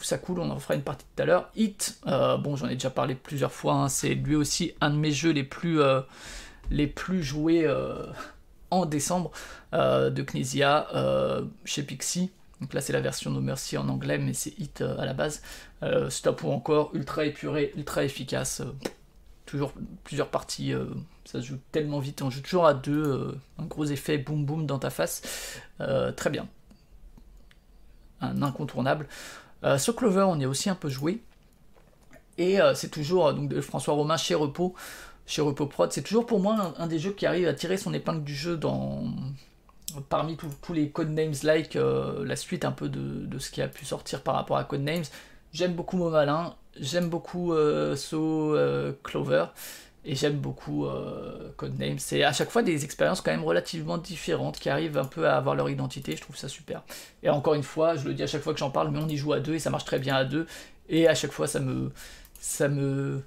ça 0.05 0.19
cool, 0.19 0.41
on 0.41 0.51
en 0.51 0.59
fera 0.59 0.75
une 0.75 0.83
partie 0.83 1.07
tout 1.15 1.23
à 1.23 1.27
l'heure. 1.27 1.51
Hit, 1.57 1.99
euh, 2.07 2.37
bon 2.37 2.57
j'en 2.57 2.69
ai 2.69 2.75
déjà 2.75 2.91
parlé 2.91 3.15
plusieurs 3.15 3.53
fois, 3.53 3.75
hein, 3.75 3.89
c'est 3.89 4.15
lui 4.15 4.37
aussi 4.37 4.75
un 4.81 4.91
de 4.91 4.97
mes 4.97 5.13
jeux 5.13 5.31
les 5.31 5.45
plus, 5.45 5.81
euh, 5.81 6.01
les 6.71 6.87
plus 6.87 7.23
joués 7.23 7.67
euh, 7.67 8.07
en 8.71 8.85
décembre 8.87 9.31
de 9.73 10.23
Knesia 10.23 10.89
chez 11.65 11.83
Pixie. 11.83 12.31
Donc 12.61 12.73
là 12.73 12.81
c'est 12.81 12.93
la 12.93 13.01
version 13.01 13.31
No 13.31 13.41
Mercy 13.41 13.77
en 13.77 13.89
anglais, 13.89 14.19
mais 14.19 14.33
c'est 14.33 14.59
Hit 14.59 14.81
à 14.81 15.05
la 15.05 15.13
base. 15.13 15.43
stop 16.09 16.43
ou 16.43 16.51
encore, 16.51 16.91
ultra 16.95 17.25
épuré, 17.25 17.73
ultra 17.77 18.05
efficace. 18.05 18.63
toujours 19.45 19.73
plusieurs 20.05 20.29
parties, 20.29 20.73
ça 21.25 21.41
se 21.41 21.47
joue 21.47 21.59
tellement 21.73 22.01
vite, 22.01 22.23
on 22.23 22.31
joue 22.31 22.41
toujours 22.41 22.67
à 22.67 22.75
deux, 22.75 23.37
un 23.59 23.65
gros 23.65 23.85
effet 23.85 24.19
boum 24.19 24.45
boum 24.45 24.67
dans 24.67 24.79
ta 24.79 24.91
face. 24.91 25.23
très 26.17 26.31
bien. 26.31 26.49
Un 28.23 28.43
incontournable. 28.43 29.07
Euh, 29.65 29.79
sur 29.79 29.97
Clover, 29.97 30.27
on 30.29 30.39
est 30.41 30.47
aussi 30.47 30.71
un 30.71 30.75
peu 30.75 30.89
joué. 30.89 31.21
Et 32.39 32.61
euh, 32.61 32.75
c'est 32.75 32.91
toujours, 32.91 33.29
euh, 33.29 33.33
donc 33.33 33.49
de 33.49 33.61
François 33.61 33.95
Romain 33.95 34.17
chez 34.17 34.35
Repos, 34.35 34.75
chez 35.27 35.43
Repos 35.43 35.67
Prod, 35.67 35.91
c'est 35.91 36.03
toujours 36.03 36.27
pour 36.27 36.41
moi 36.41 36.75
un, 36.79 36.87
des 36.87 36.99
jeux 36.99 37.13
qui 37.13 37.27
arrive 37.27 37.49
à 37.49 37.55
tirer 37.55 37.77
son 37.77 37.93
épingle 37.95 38.23
du 38.23 38.35
jeu 38.35 38.57
dans 38.57 39.05
parmi 40.09 40.37
tous 40.37 40.73
les 40.73 40.91
codenames 40.91 41.35
like 41.43 41.75
la 41.75 42.37
suite 42.37 42.65
un 42.65 42.71
peu 42.71 42.89
de, 42.89 43.39
ce 43.39 43.51
qui 43.51 43.63
a 43.63 43.69
pu 43.69 43.85
sortir 43.85 44.23
par 44.23 44.35
rapport 44.35 44.57
à 44.57 44.65
codenames. 44.65 45.05
J'aime 45.53 45.75
beaucoup 45.75 45.97
Momalin, 45.97 46.55
j'aime 46.79 47.09
beaucoup 47.09 47.55
So 47.97 48.57
Clover 49.03 49.47
et 50.07 50.15
j'aime 50.15 50.37
beaucoup 50.37 50.87
euh, 50.87 51.51
Codenames. 51.57 51.99
C'est 51.99 52.23
à 52.23 52.33
chaque 52.33 52.51
fois 52.51 52.63
des 52.63 52.85
expériences 52.85 53.21
quand 53.21 53.33
même 53.33 53.45
relativement 53.45 53.99
différentes 53.99 54.59
qui 54.59 54.71
arrivent 54.71 54.97
un 54.97 55.05
peu 55.05 55.29
à 55.29 55.37
avoir 55.37 55.57
leur 55.57 55.69
identité, 55.69 56.17
je 56.17 56.23
trouve 56.23 56.37
ça 56.37 56.49
super. 56.49 56.83
Et 57.25 57.29
encore 57.29 57.55
une 57.55 57.65
fois, 57.65 57.97
je 57.97 58.07
le 58.07 58.15
dis 58.15 58.23
à 58.23 58.29
chaque 58.29 58.43
fois 58.43 58.55
que 58.55 58.61
j'en 58.61 58.71
parle, 58.71 58.91
mais 58.93 59.01
on 59.01 59.09
y 59.09 59.17
joue 59.17 59.33
à 59.33 59.41
deux 59.41 59.55
et 59.55 59.59
ça 59.59 59.69
marche 59.69 59.85
très 59.85 59.99
bien 59.99 60.15
à 60.15 60.25
deux. 60.25 60.47
Et 60.89 61.09
à 61.09 61.15
chaque 61.17 61.33
fois, 61.33 61.49
ça 61.49 61.59
me, 61.59 61.91
ça 62.41 62.69
me, 62.69 63.23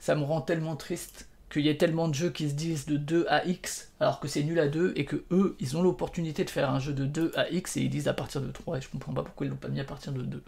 ça 0.00 0.16
me 0.16 0.24
rend 0.24 0.40
tellement 0.40 0.74
triste 0.74 1.28
qu'il 1.50 1.62
y 1.62 1.68
ait 1.68 1.76
tellement 1.76 2.08
de 2.08 2.14
jeux 2.14 2.30
qui 2.30 2.48
se 2.50 2.54
disent 2.54 2.86
de 2.86 2.96
2 2.96 3.26
à 3.28 3.46
X 3.46 3.92
alors 4.00 4.18
que 4.18 4.26
c'est 4.26 4.42
nul 4.42 4.58
à 4.58 4.66
2 4.66 4.94
et 4.96 5.04
que 5.04 5.22
eux, 5.30 5.56
ils 5.60 5.76
ont 5.76 5.82
l'opportunité 5.82 6.44
de 6.44 6.50
faire 6.50 6.68
un 6.68 6.80
jeu 6.80 6.92
de 6.92 7.04
2 7.04 7.30
à 7.36 7.48
X 7.50 7.76
et 7.76 7.82
ils 7.82 7.90
disent 7.90 8.08
à 8.08 8.12
partir 8.12 8.40
de 8.40 8.50
3 8.50 8.78
et 8.78 8.80
je 8.80 8.88
comprends 8.88 9.12
pas 9.12 9.22
pourquoi 9.22 9.46
ils 9.46 9.50
l'ont 9.50 9.56
pas 9.56 9.68
mis 9.68 9.78
à 9.78 9.84
partir 9.84 10.12
de 10.12 10.22
2. 10.22 10.42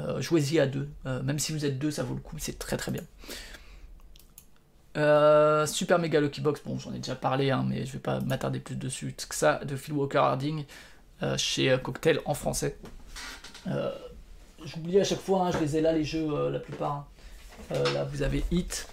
Euh, 0.00 0.20
Jouez-y 0.20 0.58
à 0.58 0.66
2, 0.66 0.88
euh, 1.06 1.22
même 1.22 1.38
si 1.38 1.52
vous 1.52 1.64
êtes 1.64 1.78
2, 1.78 1.92
ça 1.92 2.02
vaut 2.02 2.14
le 2.14 2.20
coup, 2.20 2.36
c'est 2.38 2.58
très 2.58 2.76
très 2.76 2.90
bien. 2.90 3.02
Euh, 4.96 5.66
Super 5.66 5.98
Mega 5.98 6.20
Lucky 6.20 6.40
Box, 6.40 6.62
bon 6.64 6.78
j'en 6.78 6.92
ai 6.94 6.98
déjà 6.98 7.14
parlé, 7.14 7.50
hein, 7.50 7.64
mais 7.68 7.84
je 7.84 7.92
vais 7.92 7.98
pas 7.98 8.20
m'attarder 8.20 8.60
plus 8.60 8.76
dessus 8.76 9.14
que 9.28 9.34
ça, 9.34 9.60
de 9.64 9.76
Phil 9.76 9.92
Walker 9.94 10.18
Harding 10.18 10.64
euh, 11.22 11.36
chez 11.36 11.70
euh, 11.70 11.78
Cocktail 11.78 12.20
en 12.24 12.34
français. 12.34 12.78
J'oublie 14.64 14.98
à 14.98 15.04
chaque 15.04 15.20
fois, 15.20 15.42
hein, 15.42 15.50
je 15.52 15.58
les 15.58 15.76
ai 15.76 15.80
là 15.80 15.92
les 15.92 16.04
jeux 16.04 16.50
la 16.50 16.58
plupart. 16.58 17.06
Hein. 17.70 17.76
là 17.94 18.04
vous 18.04 18.22
avez 18.22 18.44
Hit. 18.50 18.88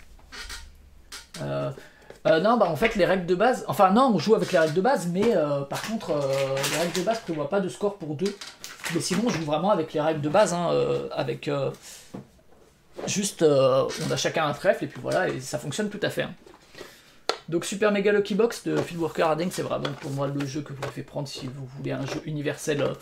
non, 1.40 2.58
bah 2.58 2.66
en 2.68 2.76
fait 2.76 2.96
les 2.96 3.06
règles 3.06 3.26
de 3.26 3.36
base, 3.36 3.64
enfin 3.68 3.92
non, 3.92 4.12
on 4.14 4.20
joue 4.20 4.36
avec 4.36 4.52
les 4.52 4.60
règles 4.60 4.74
de 4.74 4.82
base, 4.82 5.08
mais 5.08 5.34
par 5.70 5.82
contre 5.84 6.12
les 6.72 6.78
règles 6.80 7.00
de 7.00 7.04
base 7.04 7.20
prévoient 7.22 7.50
pas 7.50 7.62
de 7.62 7.70
score 7.70 7.98
pour 7.98 8.16
deux. 8.16 8.36
Mais 8.94 9.00
sinon, 9.00 9.24
on 9.26 9.30
joue 9.30 9.46
vraiment 9.46 9.72
avec 9.72 9.94
les 9.94 10.02
règles 10.02 10.22
de 10.22 10.30
base, 10.30 10.54
avec 11.12 11.50
Juste, 13.08 13.42
euh, 13.42 13.88
on 14.08 14.12
a 14.12 14.18
chacun 14.18 14.46
un 14.46 14.54
trèfle 14.54 14.86
et 14.86 14.88
puis 14.88 15.02
voilà, 15.02 15.28
et 15.28 15.40
ça 15.40 15.58
fonctionne 15.58 15.90
tout 15.90 16.00
à 16.02 16.10
fait. 16.10 16.24
Hein. 16.24 16.34
Donc 17.50 17.66
Super 17.66 17.92
Mega 17.92 18.14
Lucky 18.14 18.36
Box 18.36 18.64
de 18.64 18.78
Walker 18.96 19.24
Harding, 19.24 19.52
c'est 19.52 19.64
vraiment 19.64 19.92
pour 20.00 20.12
moi 20.12 20.28
le 20.28 20.46
jeu 20.46 20.62
que 20.62 20.72
vous 20.72 20.80
pouvez 20.80 21.04
prendre 21.04 21.28
si 21.28 21.48
vous 21.48 21.66
voulez 21.78 21.92
un 21.92 22.06
jeu 22.06 22.22
universel 22.26 22.82
euh, 22.82 22.94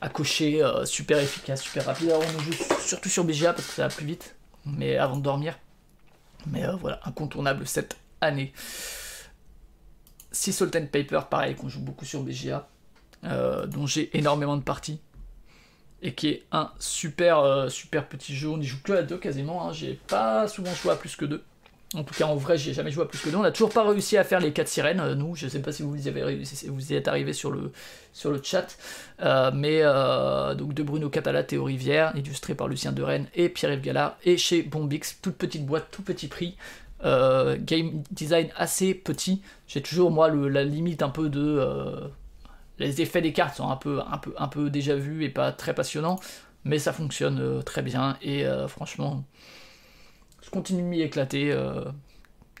à 0.00 0.08
cocher, 0.08 0.62
euh, 0.62 0.84
super 0.84 1.18
efficace, 1.18 1.62
super 1.62 1.86
rapide. 1.86 2.10
Alors 2.10 2.22
on 2.22 2.40
joue 2.40 2.52
surtout 2.80 3.08
sur 3.08 3.24
BGA 3.24 3.52
parce 3.52 3.66
que 3.66 3.74
ça 3.74 3.88
va 3.88 3.94
plus 3.94 4.06
vite, 4.06 4.36
mais 4.64 4.96
avant 4.96 5.16
de 5.16 5.22
dormir. 5.22 5.58
Mais 6.46 6.62
voilà, 6.80 7.00
incontournable 7.04 7.66
cette 7.66 7.96
année. 8.20 8.52
Sea 10.32 10.52
Salt 10.52 10.76
and 10.76 10.86
Paper, 10.86 11.22
pareil, 11.28 11.56
qu'on 11.56 11.68
joue 11.68 11.80
beaucoup 11.80 12.04
sur 12.04 12.22
BGA, 12.22 12.68
dont 13.22 13.86
j'ai 13.86 14.16
énormément 14.16 14.56
de 14.56 14.62
parties 14.62 15.00
et 16.02 16.12
qui 16.14 16.28
est 16.28 16.42
un 16.52 16.70
super 16.78 17.40
euh, 17.40 17.68
super 17.68 18.06
petit 18.06 18.34
jeu. 18.34 18.48
On 18.48 18.58
n'y 18.58 18.66
joue 18.66 18.78
que 18.82 18.92
à 18.92 19.02
deux 19.02 19.18
quasiment. 19.18 19.68
Hein. 19.68 19.72
J'ai 19.72 19.98
pas 20.08 20.48
souvent 20.48 20.74
joué 20.74 20.92
à 20.92 20.96
plus 20.96 21.16
que 21.16 21.24
deux. 21.24 21.42
En 21.94 22.04
tout 22.04 22.14
cas, 22.14 22.26
en 22.26 22.36
vrai, 22.36 22.56
j'ai 22.56 22.72
jamais 22.72 22.92
joué 22.92 23.02
à 23.02 23.06
plus 23.06 23.18
que 23.18 23.30
deux. 23.30 23.36
On 23.36 23.42
n'a 23.42 23.50
toujours 23.50 23.70
pas 23.70 23.82
réussi 23.86 24.16
à 24.16 24.22
faire 24.22 24.38
les 24.38 24.52
quatre 24.52 24.68
sirènes, 24.68 25.00
euh, 25.00 25.14
nous. 25.16 25.34
Je 25.34 25.48
sais 25.48 25.60
pas 25.60 25.72
si 25.72 25.82
vous 25.82 25.96
y 25.96 26.08
avez 26.08 26.22
réussi, 26.22 26.68
vous 26.68 26.92
y 26.92 26.94
êtes 26.94 27.08
arrivé 27.08 27.32
sur 27.32 27.50
le, 27.50 27.72
sur 28.12 28.30
le 28.30 28.40
chat. 28.42 28.76
Euh, 29.22 29.50
mais 29.52 29.82
donc 30.56 30.72
de 30.72 30.82
Bruno 30.82 31.10
Catala, 31.10 31.42
Théo 31.42 31.64
Rivière, 31.64 32.12
illustré 32.16 32.54
par 32.54 32.68
Lucien 32.68 32.92
de 32.92 33.02
Rennes 33.02 33.26
et 33.34 33.48
Pierre-Yves 33.48 33.82
Gallard. 33.82 34.16
Et 34.24 34.36
chez 34.36 34.62
Bombix, 34.62 35.18
toute 35.20 35.36
petite 35.36 35.66
boîte, 35.66 35.88
tout 35.90 36.02
petit 36.02 36.28
prix. 36.28 36.56
game 37.02 38.02
design 38.12 38.48
assez 38.56 38.94
petit. 38.94 39.42
J'ai 39.66 39.82
toujours, 39.82 40.12
moi, 40.12 40.30
la 40.30 40.62
limite 40.62 41.02
un 41.02 41.10
peu 41.10 41.28
de 41.28 42.10
les 42.80 43.02
effets 43.02 43.20
des 43.20 43.32
cartes 43.32 43.56
sont 43.56 43.68
un 43.68 43.76
peu, 44.48 44.70
déjà 44.70 44.96
vus 44.96 45.24
et 45.24 45.28
pas 45.28 45.52
très 45.52 45.74
passionnants, 45.74 46.18
mais 46.64 46.78
ça 46.78 46.92
fonctionne 46.92 47.38
euh, 47.38 47.62
très 47.62 47.82
bien 47.82 48.16
et 48.22 48.44
euh, 48.46 48.66
franchement, 48.68 49.24
je 50.42 50.50
continue 50.50 50.82
de 50.82 50.86
m'y 50.88 51.02
éclater. 51.02 51.52
Euh, 51.52 51.84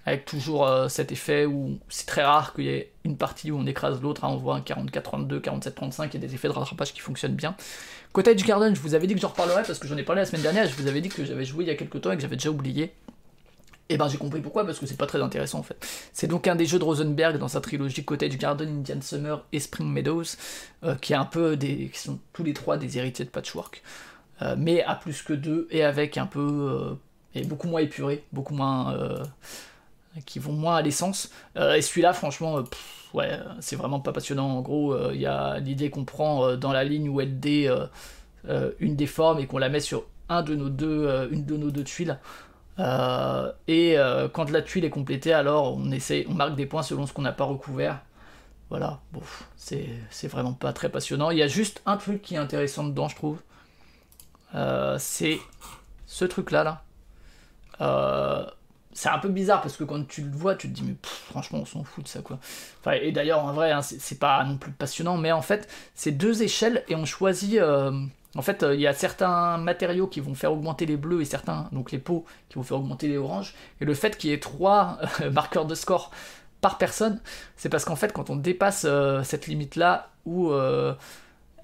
avec 0.06 0.24
toujours 0.24 0.66
cet 0.88 1.12
effet 1.12 1.44
où 1.44 1.78
c'est 1.90 2.06
très 2.06 2.24
rare 2.24 2.54
qu'il 2.54 2.64
y 2.64 2.68
ait 2.70 2.90
une 3.04 3.18
partie 3.18 3.50
où 3.50 3.58
on 3.58 3.66
écrase 3.66 4.00
l'autre, 4.00 4.24
hein. 4.24 4.30
on 4.30 4.38
voit 4.38 4.56
un 4.56 4.60
44-32, 4.60 5.40
47-35, 5.40 6.06
il 6.06 6.14
y 6.14 6.16
a 6.16 6.26
des 6.26 6.34
effets 6.34 6.48
de 6.48 6.54
rattrapage 6.54 6.94
qui 6.94 7.00
fonctionnent 7.00 7.34
bien. 7.34 7.54
Cottage 8.14 8.42
Garden, 8.42 8.74
je 8.74 8.80
vous 8.80 8.94
avais 8.94 9.06
dit 9.06 9.14
que 9.14 9.20
j'en 9.20 9.28
reparlerais 9.28 9.62
parce 9.62 9.78
que 9.78 9.86
j'en 9.86 9.98
ai 9.98 10.02
parlé 10.02 10.22
la 10.22 10.26
semaine 10.26 10.40
dernière, 10.40 10.66
je 10.66 10.74
vous 10.74 10.88
avais 10.88 11.02
dit 11.02 11.10
que 11.10 11.22
j'avais 11.22 11.44
joué 11.44 11.64
il 11.64 11.68
y 11.68 11.70
a 11.70 11.74
quelques 11.74 12.00
temps 12.00 12.10
et 12.12 12.16
que 12.16 12.22
j'avais 12.22 12.36
déjà 12.36 12.50
oublié. 12.50 12.94
Et 13.90 13.96
ben 13.96 14.06
j'ai 14.06 14.18
compris 14.18 14.40
pourquoi, 14.40 14.64
parce 14.64 14.78
que 14.78 14.86
c'est 14.86 14.96
pas 14.96 15.06
très 15.06 15.20
intéressant 15.20 15.58
en 15.58 15.62
fait. 15.64 15.84
C'est 16.12 16.28
donc 16.28 16.46
un 16.46 16.54
des 16.54 16.64
jeux 16.64 16.78
de 16.78 16.84
Rosenberg 16.84 17.38
dans 17.38 17.48
sa 17.48 17.60
trilogie 17.60 18.04
Cottage 18.04 18.38
Garden, 18.38 18.68
Indian 18.68 19.00
Summer 19.02 19.44
et 19.52 19.58
Spring 19.58 19.88
Meadows, 19.88 20.22
euh, 20.84 20.94
qui 20.94 21.12
est 21.12 21.16
un 21.16 21.24
peu 21.24 21.56
des. 21.56 21.88
qui 21.92 21.98
sont 21.98 22.20
tous 22.32 22.44
les 22.44 22.54
trois 22.54 22.76
des 22.76 22.98
héritiers 22.98 23.24
de 23.24 23.30
Patchwork. 23.30 23.82
Euh, 24.42 24.54
mais 24.56 24.84
à 24.84 24.94
plus 24.94 25.22
que 25.22 25.32
deux, 25.32 25.66
et 25.72 25.82
avec 25.82 26.18
un 26.18 26.26
peu. 26.26 26.40
Euh, 26.40 26.94
et 27.34 27.44
beaucoup 27.44 27.66
moins 27.66 27.80
épuré, 27.80 28.22
beaucoup 28.32 28.54
moins. 28.54 28.96
qui 30.24 30.38
vont 30.38 30.52
moins 30.52 30.76
à 30.76 30.82
l'essence. 30.82 31.30
et 31.56 31.82
celui-là, 31.82 32.12
franchement, 32.12 32.62
ouais, 33.14 33.38
c'est 33.58 33.76
vraiment 33.76 33.98
pas 33.98 34.12
passionnant. 34.12 34.48
En 34.56 34.60
gros, 34.60 34.96
il 35.10 35.20
y 35.20 35.26
a 35.26 35.58
l'idée 35.58 35.90
qu'on 35.90 36.04
prend 36.04 36.56
dans 36.56 36.72
la 36.72 36.84
ligne 36.84 37.08
où 37.08 37.20
LD 37.20 37.70
une 38.80 38.96
des 38.96 39.06
formes 39.06 39.40
et 39.40 39.46
qu'on 39.46 39.58
la 39.58 39.68
met 39.68 39.80
sur 39.80 40.04
un 40.28 40.42
de 40.42 40.54
nos 40.54 40.68
deux, 40.68 41.28
une 41.32 41.44
de 41.44 41.56
nos 41.56 41.70
deux 41.70 41.84
tuiles. 41.84 42.18
Euh, 42.80 43.52
et 43.68 43.98
euh, 43.98 44.28
quand 44.28 44.50
la 44.50 44.62
tuile 44.62 44.84
est 44.84 44.90
complétée, 44.90 45.32
alors 45.32 45.76
on 45.76 45.90
essaie, 45.90 46.24
on 46.28 46.34
marque 46.34 46.56
des 46.56 46.66
points 46.66 46.82
selon 46.82 47.06
ce 47.06 47.12
qu'on 47.12 47.22
n'a 47.22 47.32
pas 47.32 47.44
recouvert. 47.44 48.00
Voilà, 48.70 49.00
bon, 49.12 49.20
c'est 49.56 50.28
vraiment 50.28 50.52
pas 50.52 50.72
très 50.72 50.88
passionnant. 50.88 51.30
Il 51.30 51.38
y 51.38 51.42
a 51.42 51.48
juste 51.48 51.82
un 51.86 51.96
truc 51.96 52.22
qui 52.22 52.36
est 52.36 52.38
intéressant 52.38 52.84
dedans, 52.84 53.08
je 53.08 53.16
trouve. 53.16 53.40
Euh, 54.54 54.96
c'est 54.98 55.38
ce 56.06 56.24
truc-là, 56.24 56.64
là. 57.78 58.54
c'est 58.92 59.08
un 59.08 59.18
peu 59.18 59.28
bizarre 59.28 59.60
parce 59.60 59.76
que 59.76 59.84
quand 59.84 60.06
tu 60.06 60.22
le 60.22 60.30
vois, 60.30 60.54
tu 60.54 60.68
te 60.68 60.72
dis, 60.72 60.82
mais 60.84 60.94
franchement, 61.02 61.58
on 61.62 61.64
s'en 61.64 61.82
fout 61.82 62.04
de 62.04 62.08
ça, 62.08 62.22
quoi. 62.22 62.38
Et 62.94 63.10
d'ailleurs, 63.10 63.44
en 63.44 63.52
vrai, 63.52 63.72
hein, 63.72 63.82
c'est 63.82 64.20
pas 64.20 64.44
non 64.44 64.56
plus 64.56 64.72
passionnant, 64.72 65.16
mais 65.16 65.32
en 65.32 65.42
fait, 65.42 65.68
c'est 65.96 66.12
deux 66.12 66.44
échelles 66.44 66.84
et 66.88 66.94
on 66.94 67.04
choisit 67.04 67.60
en 68.36 68.42
fait, 68.42 68.62
euh, 68.62 68.74
il 68.74 68.80
y 68.80 68.86
a 68.86 68.92
certains 68.92 69.58
matériaux 69.58 70.06
qui 70.06 70.20
vont 70.20 70.34
faire 70.34 70.52
augmenter 70.52 70.86
les 70.86 70.96
bleus 70.96 71.20
et 71.20 71.24
certains, 71.24 71.68
donc 71.72 71.90
les 71.90 71.98
pots, 71.98 72.24
qui 72.48 72.56
vont 72.56 72.62
faire 72.62 72.76
augmenter 72.76 73.08
les 73.08 73.16
oranges. 73.16 73.54
Et 73.80 73.84
le 73.84 73.94
fait 73.94 74.16
qu'il 74.16 74.30
y 74.30 74.32
ait 74.32 74.38
trois 74.38 74.98
euh, 75.20 75.30
marqueurs 75.32 75.66
de 75.66 75.74
score 75.74 76.12
par 76.60 76.78
personne, 76.78 77.20
c'est 77.56 77.68
parce 77.68 77.84
qu'en 77.84 77.96
fait, 77.96 78.12
quand 78.12 78.30
on 78.30 78.36
dépasse 78.36 78.84
euh, 78.88 79.22
cette 79.24 79.46
limite-là, 79.46 80.10
où 80.26 80.52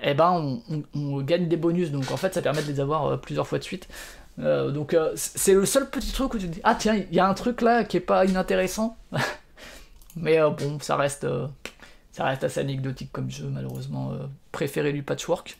eh 0.02 0.14
ben, 0.14 0.60
on, 0.94 1.20
gagne 1.22 1.46
des 1.46 1.56
bonus. 1.56 1.90
Donc 1.90 2.10
en 2.10 2.16
fait, 2.16 2.34
ça 2.34 2.42
permet 2.42 2.62
de 2.62 2.68
les 2.68 2.80
avoir 2.80 3.20
plusieurs 3.20 3.46
fois 3.46 3.58
de 3.58 3.64
suite. 3.64 3.88
donc 4.38 4.96
c'est 5.14 5.54
le 5.54 5.66
seul 5.66 5.88
petit 5.88 6.12
truc 6.12 6.34
où 6.34 6.38
tu 6.38 6.48
te 6.48 6.54
dis, 6.54 6.60
ah 6.64 6.74
tiens, 6.74 6.94
il 6.94 7.14
y 7.14 7.20
a 7.20 7.28
un 7.28 7.34
truc 7.34 7.60
là 7.60 7.84
qui 7.84 7.98
est 7.98 8.00
pas 8.00 8.24
inintéressant. 8.24 8.96
Mais 10.16 10.38
bon, 10.40 10.80
ça 10.80 10.96
reste, 10.96 11.26
ça 12.12 12.24
reste 12.24 12.44
assez 12.44 12.60
anecdotique 12.60 13.12
comme 13.12 13.30
jeu, 13.30 13.46
malheureusement. 13.52 14.12
préféré 14.52 14.92
du 14.92 15.02
patchwork. 15.02 15.58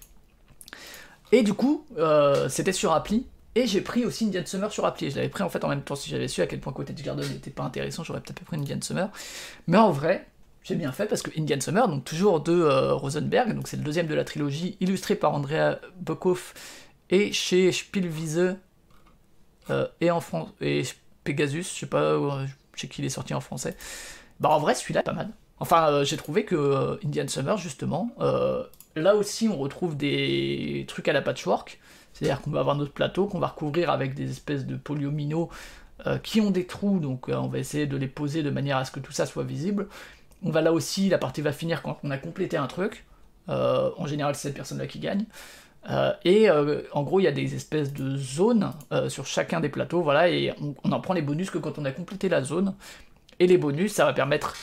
Et 1.33 1.43
du 1.43 1.55
coup, 1.55 1.85
euh, 1.99 2.49
c'était 2.49 2.73
sur 2.73 2.93
appli. 2.93 3.27
Et 3.55 3.67
j'ai 3.67 3.81
pris 3.81 4.05
aussi 4.05 4.27
Indian 4.27 4.43
Summer 4.45 4.71
sur 4.71 4.85
appli. 4.85 5.11
Je 5.11 5.17
l'avais 5.17 5.31
pris 5.31 5.43
en 5.43 5.49
fait 5.49 5.65
en 5.65 5.69
même 5.69 5.83
temps. 5.83 5.97
Si 5.97 6.11
j'avais 6.11 6.29
su 6.29 6.43
à 6.43 6.47
quel 6.47 6.61
point 6.61 6.73
Cottage 6.73 7.03
Garden 7.03 7.27
n'était 7.27 7.51
pas 7.51 7.63
intéressant, 7.63 8.05
j'aurais 8.05 8.21
peut-être 8.21 8.45
pris 8.45 8.57
Indian 8.57 8.79
Summer. 8.83 9.09
Mais 9.67 9.79
en 9.79 9.91
vrai, 9.91 10.27
j'ai 10.63 10.75
bien 10.75 10.93
fait 10.93 11.07
parce 11.07 11.23
que 11.23 11.31
Indian 11.39 11.61
Summer, 11.61 11.89
donc 11.89 12.05
toujours 12.05 12.41
de 12.41 12.53
euh, 12.53 12.93
Rosenberg, 12.93 13.55
donc 13.55 13.67
c'est 13.67 13.79
le 13.79 13.83
deuxième 13.83 14.09
de 14.09 14.15
la 14.15 14.25
trilogie, 14.25 14.77
illustré 14.81 15.15
par 15.15 15.33
Andrea 15.33 15.79
Bokov 16.01 16.53
et 17.09 17.33
chez 17.33 17.73
Spielwiese 17.73 18.57
euh, 19.71 19.89
et 20.01 20.11
en 20.11 20.21
France 20.21 20.51
et 20.61 20.83
Pegasus, 21.25 21.63
je 21.63 21.81
sais 21.81 21.87
pas 21.87 22.19
chez 22.75 22.89
qui 22.89 23.01
il 23.01 23.07
est 23.07 23.11
sorti 23.11 23.33
en 23.33 23.41
français. 23.41 23.75
Bah 24.39 24.51
en 24.51 24.59
vrai, 24.59 24.75
celui-là 24.75 25.01
est 25.01 25.05
pas 25.05 25.15
mal. 25.15 25.31
Enfin, 25.61 26.05
j'ai 26.05 26.19
trouvé 26.19 26.45
que 26.45 27.01
Indian 27.03 27.27
Summer, 27.27 27.57
justement, 27.57 28.11
Là 28.97 29.15
aussi, 29.15 29.47
on 29.47 29.59
retrouve 29.59 29.95
des 29.95 30.87
trucs 30.89 31.07
à 31.09 31.13
la 31.13 31.21
patchwork, 31.21 31.79
c'est-à-dire 32.15 32.41
qu'on 32.41 32.51
va 32.51 32.61
avoir 32.61 32.77
notre 32.77 32.93
plateau 32.93 33.27
qu'on 33.27 33.39
va 33.39 33.49
recouvrir 33.49 33.91
avec 33.91 34.15
des 34.15 34.31
espèces 34.31 34.65
de 34.65 34.75
polyomino 34.75 35.51
euh, 36.07 36.17
qui 36.17 36.41
ont 36.41 36.51
des 36.51 36.67
trous, 36.67 36.99
donc 36.99 37.29
euh, 37.29 37.35
on 37.35 37.49
va 37.49 37.59
essayer 37.59 37.87
de 37.87 37.97
les 37.99 38.09
poser 38.09 38.43
de 38.43 38.49
manière 38.49 38.79
à 38.79 38.87
ce 38.87 38.91
que 38.91 39.01
tout 39.01 39.13
ça 39.13 39.27
soit 39.27 39.45
visible. 39.45 39.89
On 40.43 40.51
va 40.51 40.63
là 40.63 40.73
aussi, 40.73 41.11
la 41.11 41.19
partie 41.19 41.43
va 41.43 41.53
finir 41.53 41.83
quand 41.83 41.99
on 42.05 42.11
a 42.11 42.17
complété 42.17 42.57
un 42.57 42.67
truc. 42.67 43.05
Euh, 43.51 43.91
en 43.99 44.07
général, 44.07 44.35
c'est 44.35 44.49
cette 44.49 44.57
personne-là 44.57 44.87
qui 44.87 44.99
gagne. 44.99 45.27
et 46.25 46.51
en 46.51 47.03
gros, 47.03 47.21
il 47.21 47.25
y 47.25 47.29
a 47.29 47.33
des 47.33 47.55
espèces 47.55 47.93
de 47.93 48.17
zones 48.17 48.73
sur 49.09 49.27
chacun 49.27 49.61
des 49.61 49.69
plateaux, 49.69 50.03
voilà, 50.03 50.29
et 50.31 50.53
on, 50.61 50.75
on, 50.85 50.93
en 50.93 51.01
prend 51.01 51.15
les 51.15 51.23
bonus 51.23 51.51
que 51.51 51.59
quand 51.59 51.79
on 51.79 51.85
a 51.85 51.93
complété 51.93 52.29
la 52.29 52.43
zone. 52.43 52.75
Et 53.39 53.47
les 53.47 53.59
bonus, 53.59 53.93
ça 53.93 54.07
va 54.07 54.15
permettre. 54.15 54.57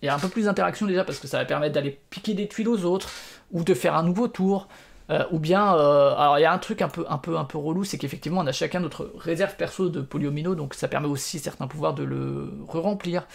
Il 0.00 0.06
y 0.06 0.08
a 0.08 0.14
un 0.14 0.18
peu 0.18 0.28
plus 0.28 0.44
d'interaction 0.44 0.86
déjà 0.86 1.04
parce 1.04 1.18
que 1.18 1.26
ça 1.26 1.38
va 1.38 1.44
permettre 1.44 1.74
d'aller 1.74 2.00
piquer 2.10 2.34
des 2.34 2.46
tuiles 2.46 2.68
aux 2.68 2.84
autres, 2.84 3.10
ou 3.52 3.64
de 3.64 3.74
faire 3.74 3.94
un 3.96 4.02
nouveau 4.02 4.28
tour. 4.28 4.68
Euh, 5.10 5.24
ou 5.30 5.38
bien, 5.38 5.74
euh, 5.74 6.14
alors 6.16 6.38
il 6.38 6.42
y 6.42 6.44
a 6.44 6.52
un 6.52 6.58
truc 6.58 6.82
un 6.82 6.88
peu, 6.88 7.06
un 7.08 7.16
peu, 7.16 7.38
un 7.38 7.44
peu 7.44 7.56
relou, 7.56 7.82
c'est 7.82 7.96
qu'effectivement 7.96 8.42
on 8.42 8.46
a 8.46 8.52
chacun 8.52 8.80
notre 8.80 9.10
réserve 9.16 9.56
perso 9.56 9.88
de 9.88 10.02
polyomino, 10.02 10.54
donc 10.54 10.74
ça 10.74 10.86
permet 10.86 11.08
aussi 11.08 11.38
certains 11.38 11.66
pouvoirs 11.66 11.94
de 11.94 12.04
le 12.04 12.52
re-remplir. 12.68 13.26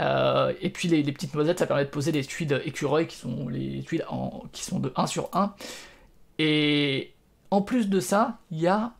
Euh, 0.00 0.54
et 0.62 0.70
puis 0.70 0.88
les, 0.88 1.12
petites 1.12 1.34
noisettes, 1.34 1.58
ça 1.58 1.66
permet 1.66 1.84
de 1.84 1.90
poser 1.90 2.12
des 2.12 2.24
tuiles 2.24 2.62
écureuils 2.64 3.06
qui 3.06 3.16
sont 3.16 3.48
les 3.48 3.82
tuiles 3.82 4.06
qui 4.52 4.64
sont 4.64 4.80
de 4.80 4.90
1 4.96 5.06
sur 5.06 5.28
1. 5.34 5.54
Et 6.38 7.12
en 7.50 7.60
plus 7.60 7.90
de 7.90 8.00
ça, 8.00 8.38
il 8.50 8.60
y 8.60 8.66
a 8.66 8.92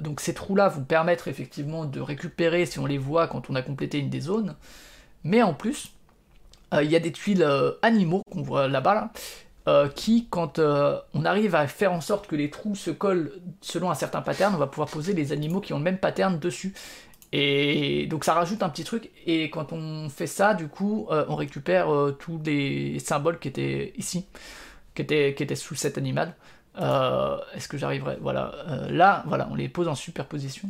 donc 0.00 0.20
ces 0.20 0.34
trous-là 0.34 0.68
vont 0.68 0.84
permettre 0.84 1.26
effectivement 1.26 1.84
de 1.84 2.00
récupérer 2.00 2.64
si 2.64 2.78
on 2.78 2.86
les 2.86 2.98
voit 2.98 3.26
quand 3.26 3.50
on 3.50 3.56
a 3.56 3.62
complété 3.62 3.98
une 3.98 4.10
des 4.10 4.20
zones. 4.20 4.54
Mais 5.24 5.42
en 5.42 5.52
plus, 5.52 5.92
il 6.72 6.90
y 6.90 6.96
a 6.96 7.00
des 7.00 7.12
tuiles 7.12 7.42
euh, 7.42 7.72
animaux 7.82 8.22
qu'on 8.30 8.42
voit 8.42 8.68
là-bas, 8.68 8.94
là, 8.94 9.10
euh, 9.68 9.88
qui, 9.88 10.26
quand 10.30 10.58
on 10.58 11.24
arrive 11.24 11.54
à 11.54 11.66
faire 11.66 11.92
en 11.92 12.00
sorte 12.00 12.26
que 12.26 12.36
les 12.36 12.50
trous 12.50 12.74
se 12.74 12.90
collent 12.90 13.32
selon 13.60 13.90
un 13.90 13.94
certain 13.94 14.22
pattern, 14.22 14.54
on 14.54 14.58
va 14.58 14.66
pouvoir 14.66 14.88
poser 14.88 15.12
les 15.12 15.32
animaux 15.32 15.60
qui 15.60 15.72
ont 15.72 15.78
le 15.78 15.84
même 15.84 15.98
pattern 15.98 16.38
dessus. 16.38 16.74
Et 17.32 18.06
donc 18.06 18.24
ça 18.24 18.34
rajoute 18.34 18.62
un 18.62 18.68
petit 18.68 18.82
truc, 18.82 19.10
et 19.24 19.50
quand 19.50 19.72
on 19.72 20.08
fait 20.08 20.26
ça, 20.26 20.54
du 20.54 20.66
coup, 20.66 21.06
on 21.10 21.36
récupère 21.36 21.86
tous 22.18 22.40
les 22.44 22.98
symboles 22.98 23.38
qui 23.38 23.46
étaient 23.46 23.92
ici, 23.96 24.26
qui 24.96 25.02
étaient, 25.02 25.34
qui 25.34 25.44
étaient 25.44 25.54
sous 25.54 25.76
cet 25.76 25.96
animal. 25.96 26.34
Est-ce 26.76 27.68
que 27.68 27.78
j'arriverai? 27.78 28.18
Voilà. 28.20 28.52
là, 28.88 29.22
voilà, 29.26 29.46
on 29.52 29.54
les 29.54 29.68
pose 29.68 29.86
en 29.86 29.94
superposition. 29.94 30.68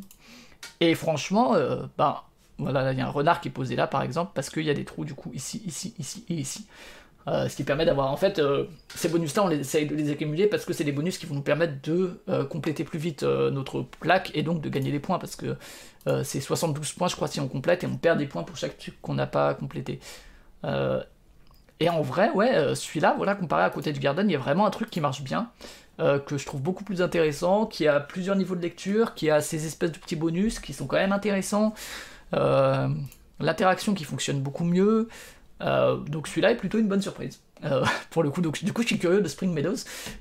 Et 0.81 0.95
franchement, 0.95 1.55
ben, 1.97 2.17
voilà, 2.61 2.93
il 2.93 2.99
y 2.99 3.03
a 3.03 3.07
un 3.07 3.11
renard 3.11 3.41
qui 3.41 3.49
est 3.49 3.53
posé 3.53 3.77
là, 3.77 3.87
par 3.87 4.03
exemple, 4.03 4.33
parce 4.35 4.51
qu'il 4.51 4.65
y 4.65 4.71
a 4.71 4.75
des 4.75 4.85
trous, 4.85 5.05
du 5.05 5.15
coup, 5.15 5.31
ici, 5.35 5.63
ici, 5.67 5.95
ici 5.99 6.25
et 6.29 6.35
ici. 6.35 6.67
Euh, 7.29 7.49
ce 7.49 7.57
qui 7.57 7.65
permet 7.65 7.85
d'avoir, 7.85 8.11
en 8.11 8.17
fait, 8.17 8.39
euh, 8.39 8.65
ces 8.95 9.09
bonus-là, 9.09 9.45
on 9.45 9.51
essaye 9.51 9.87
de 9.87 9.95
les 9.95 10.11
accumuler 10.11 10.47
parce 10.47 10.65
que 10.65 10.73
c'est 10.73 10.85
des 10.85 10.93
bonus 10.93 11.19
qui 11.19 11.27
vont 11.27 11.35
nous 11.35 11.43
permettre 11.43 11.75
de 11.83 12.19
euh, 12.29 12.45
compléter 12.47 12.83
plus 12.83 12.99
vite 12.99 13.23
notre 13.23 13.83
plaque 13.83 14.31
et 14.35 14.43
donc 14.43 14.61
de 14.61 14.69
gagner 14.69 14.91
des 14.91 15.01
points 15.01 15.19
parce 15.19 15.37
que 15.37 15.57
c'est 16.25 16.41
72 16.41 16.95
points, 16.95 17.09
je 17.09 17.17
crois, 17.17 17.29
si 17.29 17.41
on 17.41 17.49
complète 17.49 17.85
et 17.85 17.87
on 17.87 17.97
perd 17.97 18.19
des 18.19 18.27
points 18.27 18.43
pour 18.43 18.57
chaque 18.57 18.79
truc 18.79 19.01
qu'on 19.03 19.15
n'a 19.15 19.27
pas 19.27 19.53
complété. 19.55 20.01
et 20.65 21.89
en 21.89 22.01
vrai, 22.01 22.31
ouais, 22.31 22.75
celui-là, 22.75 23.15
voilà, 23.19 23.35
comparé 23.35 23.65
à 23.65 23.71
Cottage 23.71 24.01
Garden, 24.01 24.29
il 24.29 24.33
y 24.33 24.37
a 24.37 24.39
vraiment 24.39 24.67
un 24.67 24.71
truc 24.71 24.89
qui 24.89 25.01
marche 25.01 25.23
bien. 25.23 25.51
que 25.99 26.39
je 26.39 26.47
trouve 26.47 26.63
beaucoup 26.63 26.85
plus 26.85 27.03
intéressant, 27.03 27.67
qui 27.67 27.87
a 27.87 28.01
plusieurs 28.01 28.37
niveaux 28.37 28.57
de 28.57 28.63
lecture, 28.63 29.15
qui 29.15 29.31
a 29.31 29.43
ces 29.43 29.67
espèces 29.67 29.93
de 29.93 29.99
petits 29.99 30.17
bonus 30.17 30.59
qui 30.59 30.73
sont 30.73 30.87
quand 30.87 30.97
même 30.97 31.13
intéressants, 31.13 31.75
l'interaction 32.33 33.95
qui 33.95 34.05
fonctionne 34.05 34.41
beaucoup 34.41 34.65
mieux. 34.65 35.09
Euh, 35.63 35.97
donc 35.97 36.27
celui-là 36.29 36.53
est 36.53 36.57
plutôt 36.57 36.79
une 36.79 36.89
bonne 36.89 37.03
surprise. 37.03 37.41
Euh, 37.65 37.85
pour 38.11 38.23
le 38.23 38.31
coup, 38.31 38.41
donc 38.41 38.63
du 38.63 38.73
coup 38.73 38.83
je 38.83 38.89
suis 38.89 38.99
curieux 38.99 39.21
de 39.21 39.29
Spring 39.29 39.53
Meadows, 39.53 39.77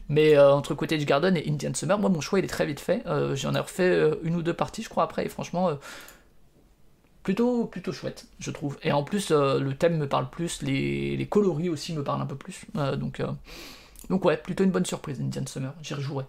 mais 0.10 0.38
entre 0.38 0.74
Cottage 0.74 1.06
Garden 1.06 1.36
et 1.38 1.48
Indian 1.48 1.74
Summer, 1.74 1.98
moi 1.98 2.10
mon 2.10 2.22
choix 2.22 2.40
il 2.40 2.46
est 2.46 2.50
très 2.50 2.66
vite 2.66 2.80
fait. 2.80 3.04
J'en 3.36 3.54
ai 3.56 3.60
refait 3.60 4.12
une 4.24 4.36
ou 4.36 4.42
deux 4.42 4.54
parties, 4.54 4.84
je 4.84 4.90
crois 4.90 5.04
après, 5.04 5.26
et 5.26 5.30
franchement 5.30 5.78
plutôt 7.24 7.66
plutôt 7.66 7.92
chouette, 7.92 8.26
je 8.40 8.52
trouve. 8.52 8.78
Et 8.84 8.92
en 8.92 9.04
plus 9.04 9.32
le 9.32 9.72
thème 9.74 9.98
me 9.98 10.08
parle 10.08 10.30
plus, 10.30 10.62
les, 10.62 11.16
les 11.16 11.28
coloris 11.28 11.70
aussi 11.70 11.94
me 11.94 12.04
parlent 12.04 12.22
un 12.22 12.26
peu 12.26 12.36
plus, 12.36 12.66
donc 12.98 13.22
donc 14.10 14.26
ouais, 14.26 14.38
plutôt 14.38 14.64
une 14.64 14.72
bonne 14.72 14.86
surprise 14.86 15.22
Indian 15.22 15.46
Summer, 15.46 15.74
j'y 15.82 15.94
rejouerai. 15.94 16.26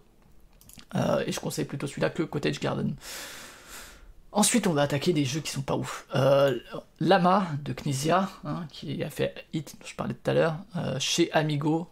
et 1.27 1.33
je 1.33 1.41
conseille 1.41 1.65
plutôt 1.65 1.89
celui-là 1.89 2.11
que 2.11 2.23
Cottage 2.23 2.61
Garden. 2.61 2.95
Ensuite, 4.33 4.69
on 4.69 4.73
va 4.73 4.83
attaquer 4.83 5.13
des 5.13 5.25
jeux 5.25 5.41
qui 5.41 5.51
sont 5.51 5.63
pas 5.63 5.75
ouf. 5.77 6.07
Euh, 6.15 6.57
Lama 7.01 7.49
de 7.65 7.73
Knizia, 7.73 8.31
hein, 8.45 8.67
qui 8.71 9.03
a 9.03 9.11
fait 9.11 9.47
Hit, 9.53 9.77
dont 9.81 9.87
je 9.87 9.97
parlais 9.97 10.15
tout 10.15 10.31
à 10.31 10.35
l'heure, 10.35 10.57
euh, 10.77 10.97
chez 11.01 11.33
Amigo, 11.33 11.89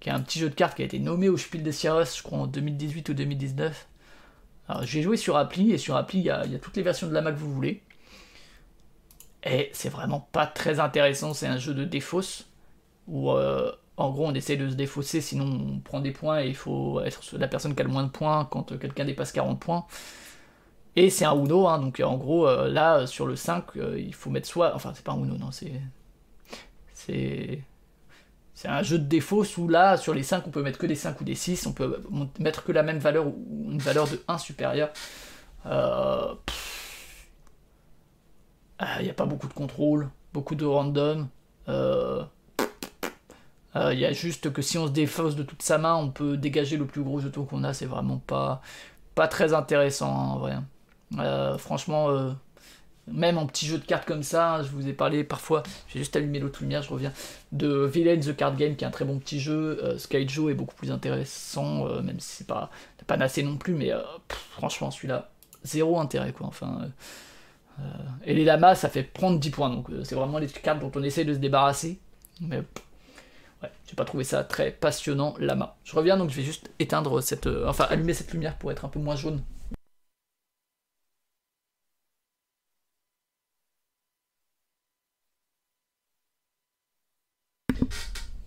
qui 0.00 0.08
est 0.08 0.12
un 0.12 0.20
petit 0.20 0.38
jeu 0.38 0.48
de 0.48 0.54
cartes 0.54 0.76
qui 0.76 0.82
a 0.82 0.86
été 0.86 0.98
nommé 0.98 1.28
au 1.28 1.36
Spiel 1.36 1.62
des 1.62 1.72
Sierras, 1.72 2.14
je 2.16 2.22
crois 2.22 2.38
en 2.38 2.46
2018 2.46 3.10
ou 3.10 3.14
2019. 3.14 3.86
Alors, 4.68 4.82
j'ai 4.84 5.02
joué 5.02 5.18
sur 5.18 5.36
appli, 5.36 5.72
et 5.72 5.78
sur 5.78 5.96
appli, 5.96 6.20
il 6.20 6.24
y, 6.24 6.30
a, 6.30 6.46
toutes 6.58 6.76
les 6.76 6.82
versions 6.82 7.06
de 7.06 7.12
Lama 7.12 7.32
que 7.32 7.38
vous 7.38 7.52
voulez. 7.52 7.82
Et 9.44 9.68
c'est 9.74 9.90
vraiment 9.90 10.26
pas 10.32 10.46
très 10.46 10.80
intéressant, 10.80 11.34
c'est 11.34 11.46
un 11.46 11.58
jeu 11.58 11.74
de 11.74 11.84
défausse, 11.84 12.46
où 13.08 13.30
euh, 13.30 13.70
en 13.98 14.10
gros 14.10 14.26
on 14.26 14.32
essaie 14.32 14.56
de 14.56 14.70
se 14.70 14.74
défausser, 14.74 15.20
sinon 15.20 15.44
on 15.44 15.80
prend 15.80 16.00
des 16.00 16.12
points 16.12 16.40
et 16.40 16.48
il 16.48 16.56
faut 16.56 17.02
être 17.02 17.20
la 17.36 17.46
personne 17.46 17.74
qui 17.74 17.82
a 17.82 17.84
le 17.84 17.90
moins 17.90 18.04
de 18.04 18.08
points 18.08 18.48
quand 18.50 18.78
quelqu'un 18.78 19.04
dépasse 19.04 19.32
40 19.32 19.60
points. 19.60 19.84
Et 20.96 21.10
c'est 21.10 21.24
un 21.24 21.34
Uno, 21.34 21.66
hein, 21.68 21.78
donc 21.80 22.00
en 22.00 22.16
gros, 22.16 22.46
là, 22.66 23.06
sur 23.06 23.26
le 23.26 23.36
5, 23.36 23.64
il 23.96 24.14
faut 24.14 24.30
mettre 24.30 24.48
soit. 24.48 24.74
Enfin, 24.74 24.92
c'est 24.94 25.04
pas 25.04 25.12
un 25.12 25.18
Uno, 25.18 25.36
non, 25.36 25.50
c'est. 25.50 25.72
C'est. 26.92 27.62
C'est 28.54 28.68
un 28.68 28.82
jeu 28.82 28.98
de 28.98 29.04
défaut 29.04 29.44
où 29.58 29.68
là, 29.68 29.96
sur 29.96 30.14
les 30.14 30.22
5, 30.22 30.46
on 30.46 30.50
peut 30.50 30.62
mettre 30.62 30.78
que 30.78 30.86
des 30.86 30.94
5 30.94 31.20
ou 31.20 31.24
des 31.24 31.34
6, 31.34 31.66
on 31.66 31.72
peut 31.72 32.00
mettre 32.38 32.62
que 32.62 32.70
la 32.70 32.84
même 32.84 32.98
valeur 32.98 33.26
ou 33.26 33.68
une 33.70 33.80
valeur 33.80 34.08
de 34.08 34.22
1 34.28 34.38
supérieure. 34.38 34.90
Euh, 35.66 36.34
il 38.98 39.04
n'y 39.04 39.10
a 39.10 39.14
pas 39.14 39.26
beaucoup 39.26 39.48
de 39.48 39.52
contrôle, 39.52 40.08
beaucoup 40.32 40.54
de 40.54 40.64
random. 40.64 41.28
Euh, 41.68 42.24
euh, 43.76 43.92
il 43.92 43.98
y 43.98 44.04
a 44.04 44.12
juste 44.12 44.52
que 44.52 44.62
si 44.62 44.78
on 44.78 44.86
se 44.86 44.92
défausse 44.92 45.36
de 45.36 45.42
toute 45.42 45.62
sa 45.62 45.78
main, 45.78 45.96
on 45.96 46.10
peut 46.10 46.36
dégager 46.36 46.76
le 46.76 46.86
plus 46.86 47.02
gros 47.02 47.20
jeton 47.20 47.44
qu'on 47.44 47.64
a. 47.64 47.72
C'est 47.72 47.86
vraiment 47.86 48.18
pas, 48.18 48.60
pas 49.14 49.28
très 49.28 49.52
intéressant 49.52 50.10
en 50.10 50.38
vrai. 50.38 50.56
Franchement, 51.58 52.34
même 53.06 53.38
en 53.38 53.46
petit 53.46 53.66
jeu 53.66 53.78
de 53.78 53.84
cartes 53.84 54.06
comme 54.06 54.22
ça, 54.22 54.62
je 54.62 54.70
vous 54.70 54.88
ai 54.88 54.92
parlé 54.92 55.24
parfois, 55.24 55.62
j'ai 55.88 55.98
juste 55.98 56.16
allumé 56.16 56.38
l'autre 56.38 56.60
lumière, 56.62 56.82
je 56.82 56.90
reviens, 56.90 57.12
de 57.52 57.84
Villain 57.84 58.18
the 58.18 58.34
Card 58.34 58.56
Game 58.56 58.76
qui 58.76 58.84
est 58.84 58.86
un 58.86 58.90
très 58.90 59.04
bon 59.04 59.18
petit 59.18 59.40
jeu. 59.40 59.96
Sky 59.98 60.28
Joe 60.28 60.50
est 60.50 60.54
beaucoup 60.54 60.74
plus 60.74 60.90
intéressant, 60.90 61.86
même 62.02 62.20
si 62.20 62.36
c'est 62.36 62.46
pas, 62.46 62.70
assez 63.08 63.42
non 63.42 63.56
plus, 63.56 63.74
mais 63.74 63.92
franchement 64.28 64.90
celui-là, 64.90 65.30
zéro 65.64 65.98
intérêt 65.98 66.32
quoi. 66.32 66.46
Enfin, 66.46 66.78
euh, 66.82 66.88
euh, 67.80 67.82
et 68.24 68.34
les 68.34 68.44
lamas, 68.44 68.76
ça 68.76 68.88
fait 68.88 69.02
prendre 69.02 69.40
10 69.40 69.50
points, 69.50 69.70
donc 69.70 69.90
euh, 69.90 70.04
c'est 70.04 70.14
vraiment 70.14 70.38
les 70.38 70.46
cartes 70.46 70.78
dont 70.78 70.92
on 70.94 71.02
essaie 71.02 71.24
de 71.24 71.34
se 71.34 71.38
débarrasser. 71.38 71.98
Mais 72.40 72.58
ouais, 73.62 73.70
j'ai 73.86 73.96
pas 73.96 74.04
trouvé 74.04 74.24
ça 74.24 74.44
très 74.44 74.70
passionnant, 74.70 75.34
lama. 75.38 75.76
Je 75.84 75.96
reviens 75.96 76.16
donc 76.16 76.30
je 76.30 76.36
vais 76.36 76.42
juste 76.42 76.70
éteindre 76.78 77.20
cette. 77.20 77.48
enfin, 77.66 77.86
allumer 77.90 78.14
cette 78.14 78.32
lumière 78.32 78.56
pour 78.56 78.70
être 78.70 78.84
un 78.84 78.88
peu 78.88 79.00
moins 79.00 79.16
jaune. 79.16 79.42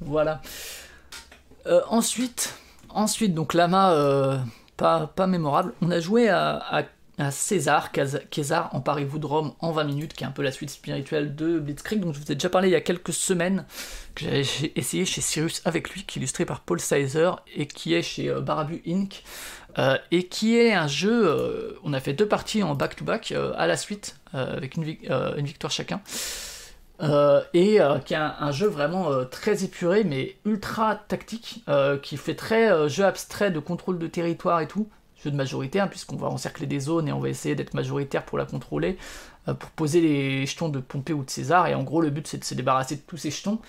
Voilà. 0.02 0.41
ensuite, 1.89 2.56
ensuite, 2.89 3.34
donc 3.34 3.54
Lama, 3.54 4.43
pas, 4.78 5.08
pas 5.08 5.28
mémorable. 5.28 5.74
On 5.82 5.91
a 5.91 6.00
joué 6.00 6.30
à 6.30 6.86
à 7.18 7.32
César, 7.32 7.91
César 8.32 8.70
en 8.74 8.82
Paris-Voudrome 8.82 9.54
en 9.60 9.72
20 9.72 9.84
minutes, 9.86 10.14
qui 10.14 10.24
est 10.24 10.28
un 10.28 10.32
peu 10.32 10.43
la 10.43 10.52
suite 10.52 10.70
spirituelle 10.70 11.36
de 11.36 11.58
Blitzkrieg, 11.58 12.00
dont 12.00 12.14
je 12.14 12.20
vous 12.20 12.32
ai 12.32 12.36
déjà 12.36 12.50
parlé 12.50 12.70
il 12.70 12.72
y 12.72 12.76
a 12.76 12.82
quelques 12.82 13.14
semaines, 13.14 13.66
que 14.14 14.26
j'ai 14.43 14.78
essayé 14.78 15.04
chez 15.04 15.22
Cyrus 15.22 15.62
avec 15.66 15.89
lui, 15.89 16.04
qui 16.04 16.20
est 16.20 16.22
illustré 16.22 16.45
par 16.45 16.62
Paul 16.62 16.80
Sizer, 16.80 17.43
et 17.56 17.66
qui 17.66 17.95
est 17.95 18.04
chez 18.04 18.30
euh, 18.30 18.41
Barabu 18.41 18.84
Inc., 18.88 19.24
euh, 19.80 19.98
et 20.12 20.28
qui 20.28 20.58
est 20.58 20.74
un 20.74 20.88
jeu, 20.88 21.28
euh, 21.28 21.80
on 21.84 21.93
a 21.93 22.00
fait 22.00 22.14
deux 22.14 22.28
parties 22.28 22.62
en 22.62 22.76
back-to-back 22.76 23.34
à 23.56 23.66
la 23.66 23.78
suite, 23.78 24.18
avec 24.34 24.76
une, 24.76 24.84
victoire 24.84 25.72
chacun, 25.72 26.02
et 27.00 27.80
qui 28.06 28.14
est 28.14 28.18
un, 28.18 28.52
jeu 28.52 28.68
vraiment 28.68 29.26
très 29.26 29.64
épuré, 29.64 30.04
mais 30.04 30.36
ultra 30.45 30.95
tactique, 30.95 31.64
qui 32.02 32.18
fait 32.18 32.36
très 32.36 32.89
jeu 32.89 33.06
abstrait 33.06 33.52
de 33.52 33.60
contrôle 33.60 34.00
de 34.00 34.08
territoire 34.08 34.62
et 34.62 34.68
tout, 34.68 34.88
jeu 35.24 35.32
de 35.32 35.36
majorité, 35.36 35.80
hein, 35.80 35.88
puisqu'on 35.88 36.16
va 36.16 36.28
encercler 36.28 36.68
des 36.68 36.80
zones 36.80 37.08
et 37.08 37.12
on 37.12 37.20
va 37.20 37.30
essayer 37.30 37.56
d'être 37.56 37.74
majoritaire 37.74 38.24
pour 38.24 38.38
la 38.38 38.45
contrôler, 38.45 38.98
euh, 39.48 39.54
pour 39.54 39.70
poser 39.72 40.02
les 40.02 40.45
jetons 40.45 40.70
de 40.70 40.80
Pompée 40.80 41.14
ou 41.14 41.24
de 41.24 41.30
César, 41.30 41.68
et 41.68 41.76
en 41.76 41.84
gros 41.84 42.02
le 42.02 42.10
but 42.10 42.28
c'est 42.28 42.38
de 42.38 42.43
se 42.43 42.54
débarrasser 42.54 42.95
de 42.95 43.02
tous 43.02 43.18
ces 43.18 43.32
jetons, 43.32 43.60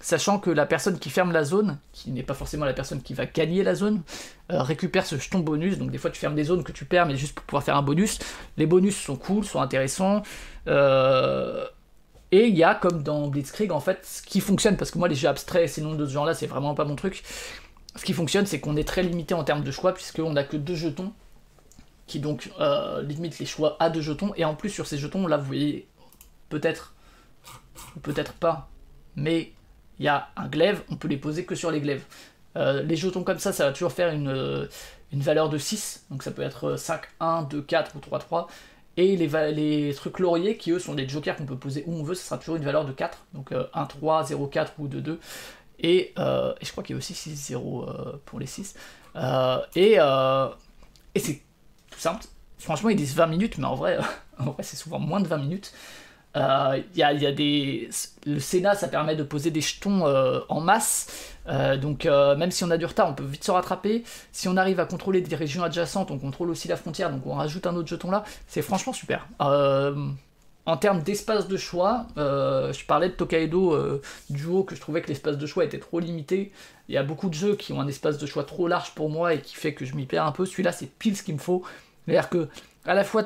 sachant 0.00 0.38
que 0.38 0.50
la 0.50 0.66
personne 0.66 0.98
qui 0.98 1.10
ferme 1.10 1.32
la 1.32 1.44
zone, 1.44 1.78
qui 1.92 2.10
n'est 2.10 2.22
pas 2.22 2.34
forcément 2.34 2.66
la 2.66 2.74
personne 2.74 3.02
qui 3.02 3.14
va 3.14 3.26
gagner 3.26 3.62
la 3.62 3.74
zone, 3.74 4.02
euh, 4.52 4.62
récupère 4.62 5.06
ce 5.06 5.16
jeton 5.16 5.40
bonus, 5.40 5.78
donc 5.78 5.90
des 5.90 5.98
fois 5.98 6.10
tu 6.10 6.20
fermes 6.20 6.34
des 6.34 6.44
zones 6.44 6.62
que 6.62 6.72
tu 6.72 6.84
perds, 6.84 7.06
mais 7.06 7.16
juste 7.16 7.34
pour 7.34 7.44
pouvoir 7.44 7.64
faire 7.64 7.76
un 7.76 7.82
bonus, 7.82 8.18
les 8.56 8.66
bonus 8.66 8.96
sont 8.96 9.16
cool, 9.16 9.44
sont 9.44 9.60
intéressants, 9.60 10.22
euh, 10.68 11.66
et 12.36 12.48
il 12.48 12.56
y 12.56 12.64
a, 12.64 12.74
comme 12.74 13.02
dans 13.02 13.28
Blitzkrieg, 13.28 13.70
en 13.70 13.80
fait, 13.80 14.04
ce 14.04 14.22
qui 14.22 14.40
fonctionne, 14.40 14.76
parce 14.76 14.90
que 14.90 14.98
moi, 14.98 15.08
les 15.08 15.14
jeux 15.14 15.28
abstraits, 15.28 15.68
ces 15.68 15.82
noms 15.82 15.94
de 15.94 16.06
ce 16.06 16.12
genre-là, 16.12 16.34
c'est 16.34 16.46
vraiment 16.46 16.74
pas 16.74 16.84
mon 16.84 16.96
truc 16.96 17.22
ce 17.96 18.04
qui 18.04 18.12
fonctionne, 18.12 18.46
c'est 18.46 18.60
qu'on 18.60 18.76
est 18.76 18.86
très 18.86 19.02
limité 19.02 19.34
en 19.34 19.44
termes 19.44 19.62
de 19.62 19.70
choix, 19.70 19.94
puisqu'on 19.94 20.32
n'a 20.32 20.44
que 20.44 20.56
deux 20.56 20.74
jetons, 20.74 21.12
qui 22.06 22.20
donc 22.20 22.50
euh, 22.60 23.02
limitent 23.02 23.38
les 23.38 23.46
choix 23.46 23.76
à 23.80 23.90
deux 23.90 24.00
jetons, 24.00 24.32
et 24.36 24.44
en 24.44 24.54
plus 24.54 24.70
sur 24.70 24.86
ces 24.86 24.98
jetons, 24.98 25.26
là 25.26 25.36
vous 25.36 25.46
voyez, 25.46 25.88
peut-être, 26.48 26.94
ou 27.96 28.00
peut-être 28.00 28.32
pas, 28.34 28.68
mais 29.16 29.52
il 29.98 30.04
y 30.04 30.08
a 30.08 30.28
un 30.36 30.48
glaive, 30.48 30.82
on 30.90 30.96
peut 30.96 31.08
les 31.08 31.16
poser 31.16 31.44
que 31.44 31.54
sur 31.54 31.70
les 31.70 31.80
glaives. 31.80 32.04
Euh, 32.56 32.82
les 32.82 32.96
jetons 32.96 33.22
comme 33.22 33.38
ça, 33.38 33.52
ça 33.52 33.66
va 33.66 33.72
toujours 33.72 33.92
faire 33.92 34.12
une, 34.12 34.28
euh, 34.28 34.66
une 35.12 35.20
valeur 35.20 35.48
de 35.48 35.58
6, 35.58 36.06
donc 36.10 36.22
ça 36.22 36.30
peut 36.32 36.42
être 36.42 36.76
5, 36.76 37.02
1, 37.20 37.42
2, 37.44 37.62
4 37.62 37.96
ou 37.96 38.00
3, 38.00 38.18
3. 38.18 38.48
Et 38.96 39.16
les, 39.16 39.94
trucs 39.94 40.18
lauriers, 40.20 40.56
qui 40.56 40.70
eux 40.70 40.78
sont 40.78 40.94
des 40.94 41.08
jokers 41.08 41.36
qu'on 41.36 41.46
peut 41.46 41.56
poser 41.56 41.84
où 41.86 41.94
on 41.94 42.02
veut, 42.04 42.14
ça 42.14 42.24
sera 42.24 42.38
toujours 42.38 42.56
une 42.56 42.64
valeur 42.64 42.84
de 42.84 42.92
4, 42.92 43.26
donc 43.34 43.52
1, 43.52 43.86
3, 43.86 44.24
0, 44.24 44.46
4 44.46 44.72
ou 44.78 44.88
2, 44.88 45.00
2. 45.00 45.20
Euh, 45.84 46.54
et, 46.60 46.64
je 46.64 46.72
crois 46.72 46.84
qu'il 46.84 46.94
y 46.94 46.96
a 46.96 46.98
aussi 46.98 47.12
6-0 47.12 47.88
euh, 47.88 48.12
pour 48.24 48.38
les 48.38 48.46
6. 48.46 48.74
Euh, 49.16 49.58
et 49.74 49.98
c'est 51.20 51.42
tout 51.90 51.98
simple. 51.98 52.24
Franchement, 52.58 52.90
ils 52.90 52.96
disent 52.96 53.14
20 53.14 53.26
minutes, 53.26 53.58
mais 53.58 53.66
en 53.66 53.74
vrai 53.74 53.98
c'est 54.60 54.76
souvent 54.76 54.98
moins 54.98 55.20
de 55.20 55.28
20 55.28 55.38
minutes. 55.38 55.74
Il 56.36 56.40
a, 56.40 57.12
y, 57.12 57.34
des. 57.34 57.88
Le 58.26 58.40
Sénat, 58.40 58.74
ça 58.74 58.88
permet 58.88 59.14
de 59.14 59.22
poser 59.22 59.50
des 59.50 59.60
jetons 59.60 60.04
en 60.48 60.60
masse. 60.60 61.34
donc, 61.80 62.06
même 62.06 62.50
si 62.50 62.64
on 62.64 62.70
a 62.70 62.76
du 62.76 62.86
retard, 62.86 63.08
on 63.08 63.14
peut 63.14 63.24
vite 63.24 63.44
se 63.44 63.50
rattraper. 63.50 64.02
Si 64.32 64.48
on 64.48 64.56
arrive 64.56 64.80
à 64.80 64.86
contrôler 64.86 65.20
des 65.20 65.36
régions 65.36 65.62
adjacentes, 65.62 66.10
on 66.10 66.18
contrôle 66.18 66.50
aussi 66.50 66.66
la 66.66 66.76
frontière. 66.76 67.10
Donc, 67.10 67.26
on 67.26 67.34
rajoute 67.34 67.66
un 67.66 67.76
autre 67.76 67.88
jeton 67.88 68.10
là. 68.10 68.24
C'est 68.48 68.62
franchement 68.62 68.92
super. 68.92 69.28
En 70.66 70.78
termes 70.78 71.02
d'espace 71.02 71.46
de 71.46 71.58
choix, 71.58 72.06
euh, 72.16 72.72
je 72.72 72.86
parlais 72.86 73.10
de 73.10 73.14
Tokaido 73.14 73.74
euh, 73.74 74.00
Duo 74.30 74.64
que 74.64 74.74
je 74.74 74.80
trouvais 74.80 75.02
que 75.02 75.08
l'espace 75.08 75.36
de 75.36 75.46
choix 75.46 75.64
était 75.64 75.78
trop 75.78 76.00
limité. 76.00 76.52
Il 76.88 76.94
y 76.94 76.98
a 76.98 77.02
beaucoup 77.02 77.28
de 77.28 77.34
jeux 77.34 77.54
qui 77.54 77.74
ont 77.74 77.80
un 77.80 77.86
espace 77.86 78.16
de 78.16 78.26
choix 78.26 78.44
trop 78.44 78.66
large 78.66 78.94
pour 78.94 79.10
moi 79.10 79.34
et 79.34 79.40
qui 79.40 79.56
fait 79.56 79.74
que 79.74 79.84
je 79.84 79.94
m'y 79.94 80.06
perds 80.06 80.24
un 80.24 80.32
peu. 80.32 80.46
Celui-là, 80.46 80.72
c'est 80.72 80.86
pile 80.86 81.16
ce 81.16 81.22
qu'il 81.22 81.34
me 81.34 81.40
faut. 81.40 81.62
C'est-à-dire 82.04 82.30
que, 82.30 82.48
à 82.86 82.94
la 82.94 83.04
fois, 83.04 83.22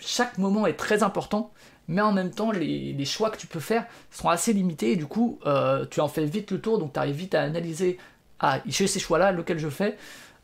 chaque 0.00 0.36
moment 0.36 0.66
est 0.66 0.74
très 0.74 1.02
important, 1.02 1.50
mais 1.88 2.02
en 2.02 2.12
même 2.12 2.30
temps, 2.30 2.50
les, 2.50 3.04
choix 3.04 3.30
que 3.30 3.38
tu 3.38 3.46
peux 3.46 3.60
faire 3.60 3.86
sont 4.10 4.28
assez 4.28 4.52
limités 4.52 4.92
et 4.92 4.96
du 4.96 5.06
coup, 5.06 5.38
euh, 5.46 5.86
tu 5.90 6.00
en 6.00 6.08
fais 6.08 6.26
vite 6.26 6.50
le 6.50 6.60
tour, 6.60 6.78
donc 6.78 6.92
tu 6.92 6.98
arrives 6.98 7.16
vite 7.16 7.34
à 7.34 7.42
analyser 7.42 7.98
ah, 8.40 8.60
j'ai 8.66 8.86
ces 8.86 9.00
choix-là, 9.00 9.32
lequel 9.32 9.58
je 9.58 9.68
fais. 9.68 9.96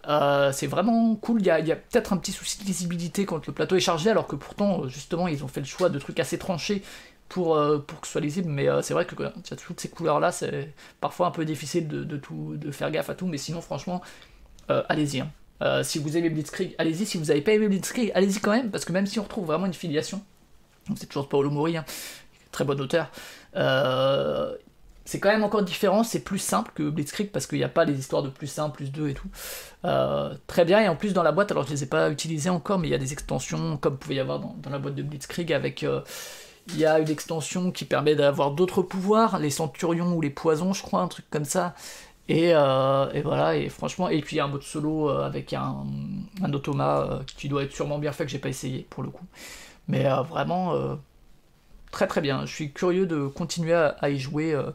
Euh, 0.08 0.52
c'est 0.52 0.66
vraiment 0.66 1.14
cool. 1.16 1.40
Il 1.40 1.46
y 1.46 1.50
a, 1.50 1.76
peut-être 1.76 2.12
un 2.12 2.16
petit 2.16 2.32
souci 2.32 2.58
de 2.60 2.64
lisibilité 2.64 3.24
quand 3.24 3.46
le 3.46 3.52
plateau 3.52 3.76
est 3.76 3.80
chargé, 3.80 4.10
alors 4.10 4.26
que 4.26 4.36
pourtant, 4.36 4.88
justement, 4.88 5.28
ils 5.28 5.44
ont 5.44 5.48
fait 5.48 5.60
le 5.60 5.66
choix 5.66 5.88
de 5.88 5.98
trucs 5.98 6.20
assez 6.20 6.38
tranchés 6.38 6.82
pour, 7.28 7.56
euh, 7.56 7.78
pour 7.78 8.00
que 8.00 8.06
ce 8.06 8.12
soit 8.12 8.20
lisible. 8.20 8.48
Mais 8.48 8.68
euh, 8.68 8.82
c'est 8.82 8.94
vrai 8.94 9.06
que 9.06 9.14
quand 9.14 9.24
y 9.24 9.54
a 9.54 9.56
toutes 9.56 9.80
ces 9.80 9.88
couleurs-là, 9.88 10.32
c'est 10.32 10.72
parfois 11.00 11.28
un 11.28 11.30
peu 11.30 11.44
difficile 11.44 11.88
de, 11.88 12.16
tout, 12.16 12.54
de 12.56 12.70
faire 12.70 12.90
gaffe 12.90 13.10
à 13.10 13.14
tout. 13.14 13.26
Mais 13.26 13.38
sinon, 13.38 13.60
franchement, 13.60 14.02
allez-y. 14.68 15.20
Hein. 15.20 15.82
si 15.82 15.98
vous 15.98 16.16
aimez 16.16 16.30
Blitzkrieg, 16.30 16.74
allez-y. 16.78 17.06
Si 17.06 17.16
vous 17.18 17.26
n'avez 17.26 17.42
pas 17.42 17.52
aimé 17.52 17.68
Blitzkrieg, 17.68 18.10
allez-y 18.14 18.40
quand 18.40 18.52
même, 18.52 18.70
parce 18.70 18.84
que 18.84 18.92
même 18.92 19.06
si 19.06 19.18
on 19.20 19.22
retrouve 19.22 19.46
vraiment 19.46 19.66
une 19.66 19.74
filiation, 19.74 20.22
c'est 20.96 21.06
toujours 21.06 21.28
Paolo 21.28 21.50
Mori, 21.50 21.76
hein, 21.76 21.84
très 22.52 22.64
bon 22.64 22.80
auteur. 22.80 23.10
C'est 25.04 25.20
quand 25.20 25.28
même 25.28 25.44
encore 25.44 25.62
différent, 25.62 26.02
c'est 26.02 26.20
plus 26.20 26.38
simple 26.38 26.72
que 26.74 26.88
Blitzkrieg 26.88 27.30
parce 27.30 27.46
qu'il 27.46 27.58
n'y 27.58 27.64
a 27.64 27.68
pas 27.68 27.84
les 27.84 27.98
histoires 27.98 28.22
de 28.22 28.30
plus 28.30 28.58
1, 28.58 28.70
plus 28.70 28.90
2 28.90 29.10
et 29.10 29.14
tout. 29.14 29.28
Euh, 29.84 30.34
très 30.46 30.64
bien, 30.64 30.80
et 30.80 30.88
en 30.88 30.96
plus 30.96 31.12
dans 31.12 31.22
la 31.22 31.32
boîte, 31.32 31.50
alors 31.50 31.64
je 31.64 31.70
ne 31.70 31.74
les 31.74 31.82
ai 31.82 31.86
pas 31.86 32.10
utilisées 32.10 32.48
encore, 32.48 32.78
mais 32.78 32.88
il 32.88 32.90
y 32.90 32.94
a 32.94 32.98
des 32.98 33.12
extensions 33.12 33.76
comme 33.76 33.98
pouvait 33.98 34.14
y 34.14 34.20
avoir 34.20 34.40
dans, 34.40 34.70
la 34.70 34.78
boîte 34.78 34.94
de 34.94 35.02
Blitzkrieg 35.02 35.52
avec. 35.52 35.82
Euh, 35.82 36.00
il 36.68 36.78
y 36.78 36.86
a 36.86 36.98
une 36.98 37.10
extension 37.10 37.70
qui 37.70 37.84
permet 37.84 38.14
d'avoir 38.14 38.52
d'autres 38.52 38.82
pouvoirs, 38.82 39.38
les 39.38 39.50
centurions 39.50 40.14
ou 40.14 40.22
les 40.22 40.30
poisons, 40.30 40.72
je 40.72 40.82
crois, 40.82 41.02
un 41.02 41.08
truc 41.08 41.26
comme 41.28 41.44
ça. 41.44 41.74
Et, 42.28 42.54
euh, 42.54 43.12
et, 43.12 43.20
voilà, 43.20 43.54
et 43.56 43.68
franchement, 43.68 44.08
et 44.08 44.22
puis 44.22 44.36
il 44.36 44.38
y 44.38 44.40
a 44.40 44.46
un 44.46 44.48
mode 44.48 44.62
solo 44.62 45.10
avec 45.10 45.52
un, 45.52 45.84
un 46.42 46.52
automa 46.54 47.20
qui 47.36 47.50
doit 47.50 47.64
être 47.64 47.72
sûrement 47.72 47.98
bien 47.98 48.12
fait, 48.12 48.24
que 48.24 48.30
j'ai 48.30 48.38
pas 48.38 48.48
essayé 48.48 48.86
pour 48.88 49.02
le 49.02 49.10
coup. 49.10 49.26
Mais 49.88 50.04
vraiment, 50.28 50.98
très 51.94 52.06
très 52.08 52.20
bien. 52.20 52.44
Je 52.44 52.52
suis 52.52 52.72
curieux 52.72 53.06
de 53.06 53.26
continuer 53.28 53.72
à, 53.72 54.10
y 54.10 54.18
jouer, 54.18 54.52
euh, 54.52 54.70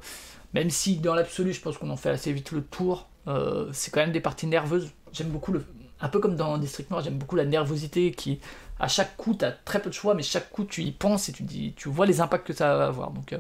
même 0.54 0.70
si 0.70 0.98
dans 0.98 1.14
l'absolu, 1.14 1.54
je 1.54 1.62
pense 1.62 1.78
qu'on 1.78 1.90
en 1.90 1.98
fait 1.98 2.10
assez 2.10 2.32
vite 2.32 2.52
le 2.52 2.64
tour. 2.64 3.08
Euh, 3.28 3.70
c'est 3.74 3.92
quand 3.92 4.00
même 4.00 4.14
des 4.14 4.22
parties 4.22 4.48
nerveuses. 4.48 4.92
J'aime 5.12 5.28
beaucoup 5.28 5.52
le. 5.52 5.64
Un 6.02 6.08
peu 6.08 6.20
comme 6.20 6.38
dans 6.38 6.58
District 6.58 6.90
Noir, 6.90 7.04
j'aime 7.04 7.18
beaucoup 7.18 7.36
la 7.36 7.44
nervosité 7.44 8.12
qui, 8.14 8.40
à 8.80 8.88
chaque 8.88 9.18
coup, 9.18 9.36
tu 9.36 9.44
as 9.44 9.52
très 9.52 9.82
peu 9.82 9.90
de 9.90 9.94
choix, 9.94 10.14
mais 10.14 10.24
chaque 10.24 10.50
coup, 10.50 10.64
tu 10.64 10.82
y 10.82 10.94
penses 10.94 11.28
et 11.28 11.34
tu, 11.34 11.44
dis, 11.44 11.74
tu 11.76 11.90
vois 11.90 12.06
les 12.06 12.22
impacts 12.22 12.48
que 12.48 12.54
ça 12.54 12.74
va 12.78 12.88
avoir. 12.88 13.12
Donc, 13.12 13.34
euh, 13.34 13.40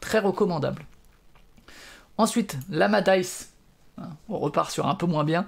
très 0.00 0.18
recommandable. 0.18 0.84
Ensuite, 2.18 2.58
Lama 2.68 3.00
Dice. 3.00 3.54
Hein, 3.96 4.10
on 4.28 4.38
repart 4.38 4.70
sur 4.70 4.86
un 4.86 4.94
peu 4.94 5.06
moins 5.06 5.24
bien. 5.24 5.46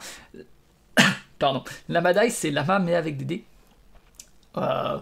Pardon. 1.39 1.63
Lama 1.91 2.15
Dice, 2.15 2.35
c'est 2.35 2.51
Lama, 2.51 2.79
mais 2.79 2.95
avec 2.95 3.19
des 3.19 3.25
dés. 3.27 3.45
Euh, 4.57 4.99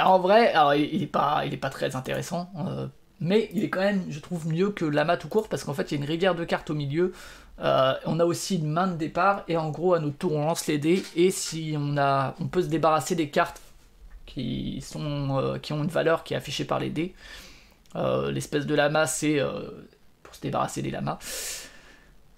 en 0.00 0.18
vrai, 0.18 0.52
alors, 0.52 0.74
il, 0.74 1.02
est 1.02 1.06
pas, 1.06 1.42
il 1.46 1.52
est 1.52 1.58
pas 1.58 1.70
très 1.70 1.96
intéressant, 1.96 2.50
euh, 2.58 2.86
mais 3.20 3.50
il 3.52 3.64
est 3.64 3.70
quand 3.70 3.80
même, 3.80 4.04
je 4.08 4.20
trouve, 4.20 4.48
mieux 4.48 4.70
que 4.70 4.84
Lama 4.84 5.16
tout 5.16 5.28
court 5.28 5.48
parce 5.48 5.64
qu'en 5.64 5.74
fait 5.74 5.90
il 5.90 5.94
y 5.94 6.00
a 6.00 6.04
une 6.04 6.10
rivière 6.10 6.34
de 6.34 6.44
cartes 6.44 6.70
au 6.70 6.74
milieu. 6.74 7.12
Euh, 7.60 7.92
on 8.06 8.18
a 8.18 8.24
aussi 8.24 8.56
une 8.56 8.70
main 8.70 8.86
de 8.86 8.96
départ 8.96 9.44
et 9.46 9.56
en 9.58 9.70
gros 9.70 9.92
à 9.92 10.00
notre 10.00 10.16
tour 10.16 10.32
on 10.32 10.46
lance 10.46 10.66
les 10.66 10.78
dés 10.78 11.04
et 11.14 11.30
si 11.30 11.74
on 11.76 11.98
a, 11.98 12.34
on 12.40 12.46
peut 12.46 12.62
se 12.62 12.68
débarrasser 12.68 13.14
des 13.14 13.28
cartes 13.28 13.60
qui 14.24 14.80
sont, 14.80 15.38
euh, 15.38 15.58
qui 15.58 15.74
ont 15.74 15.84
une 15.84 15.90
valeur 15.90 16.24
qui 16.24 16.32
est 16.32 16.36
affichée 16.38 16.64
par 16.64 16.80
les 16.80 16.90
dés. 16.90 17.14
L'espèce 17.94 18.64
de 18.64 18.74
lama 18.74 19.06
c'est 19.06 19.38
pour 20.22 20.34
se 20.34 20.40
débarrasser 20.40 20.80
des 20.80 20.90
lamas. 20.90 21.18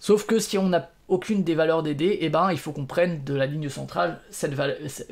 Sauf 0.01 0.27
que 0.27 0.41
si 0.41 0.59
on 0.59 0.69
n'a 0.69 0.91
aucune 1.07 1.45
des 1.45 1.55
valeurs 1.55 1.83
des 1.83 1.95
dés, 1.95 2.19
eh 2.23 2.31
ben, 2.31 2.51
il 2.51 2.59
faut 2.59 2.73
qu'on 2.73 2.87
prenne 2.87 3.25
de 3.25 3.35
la 3.35 3.45
ligne 3.45 3.69
centrale 3.69 4.21
cette 4.31 4.55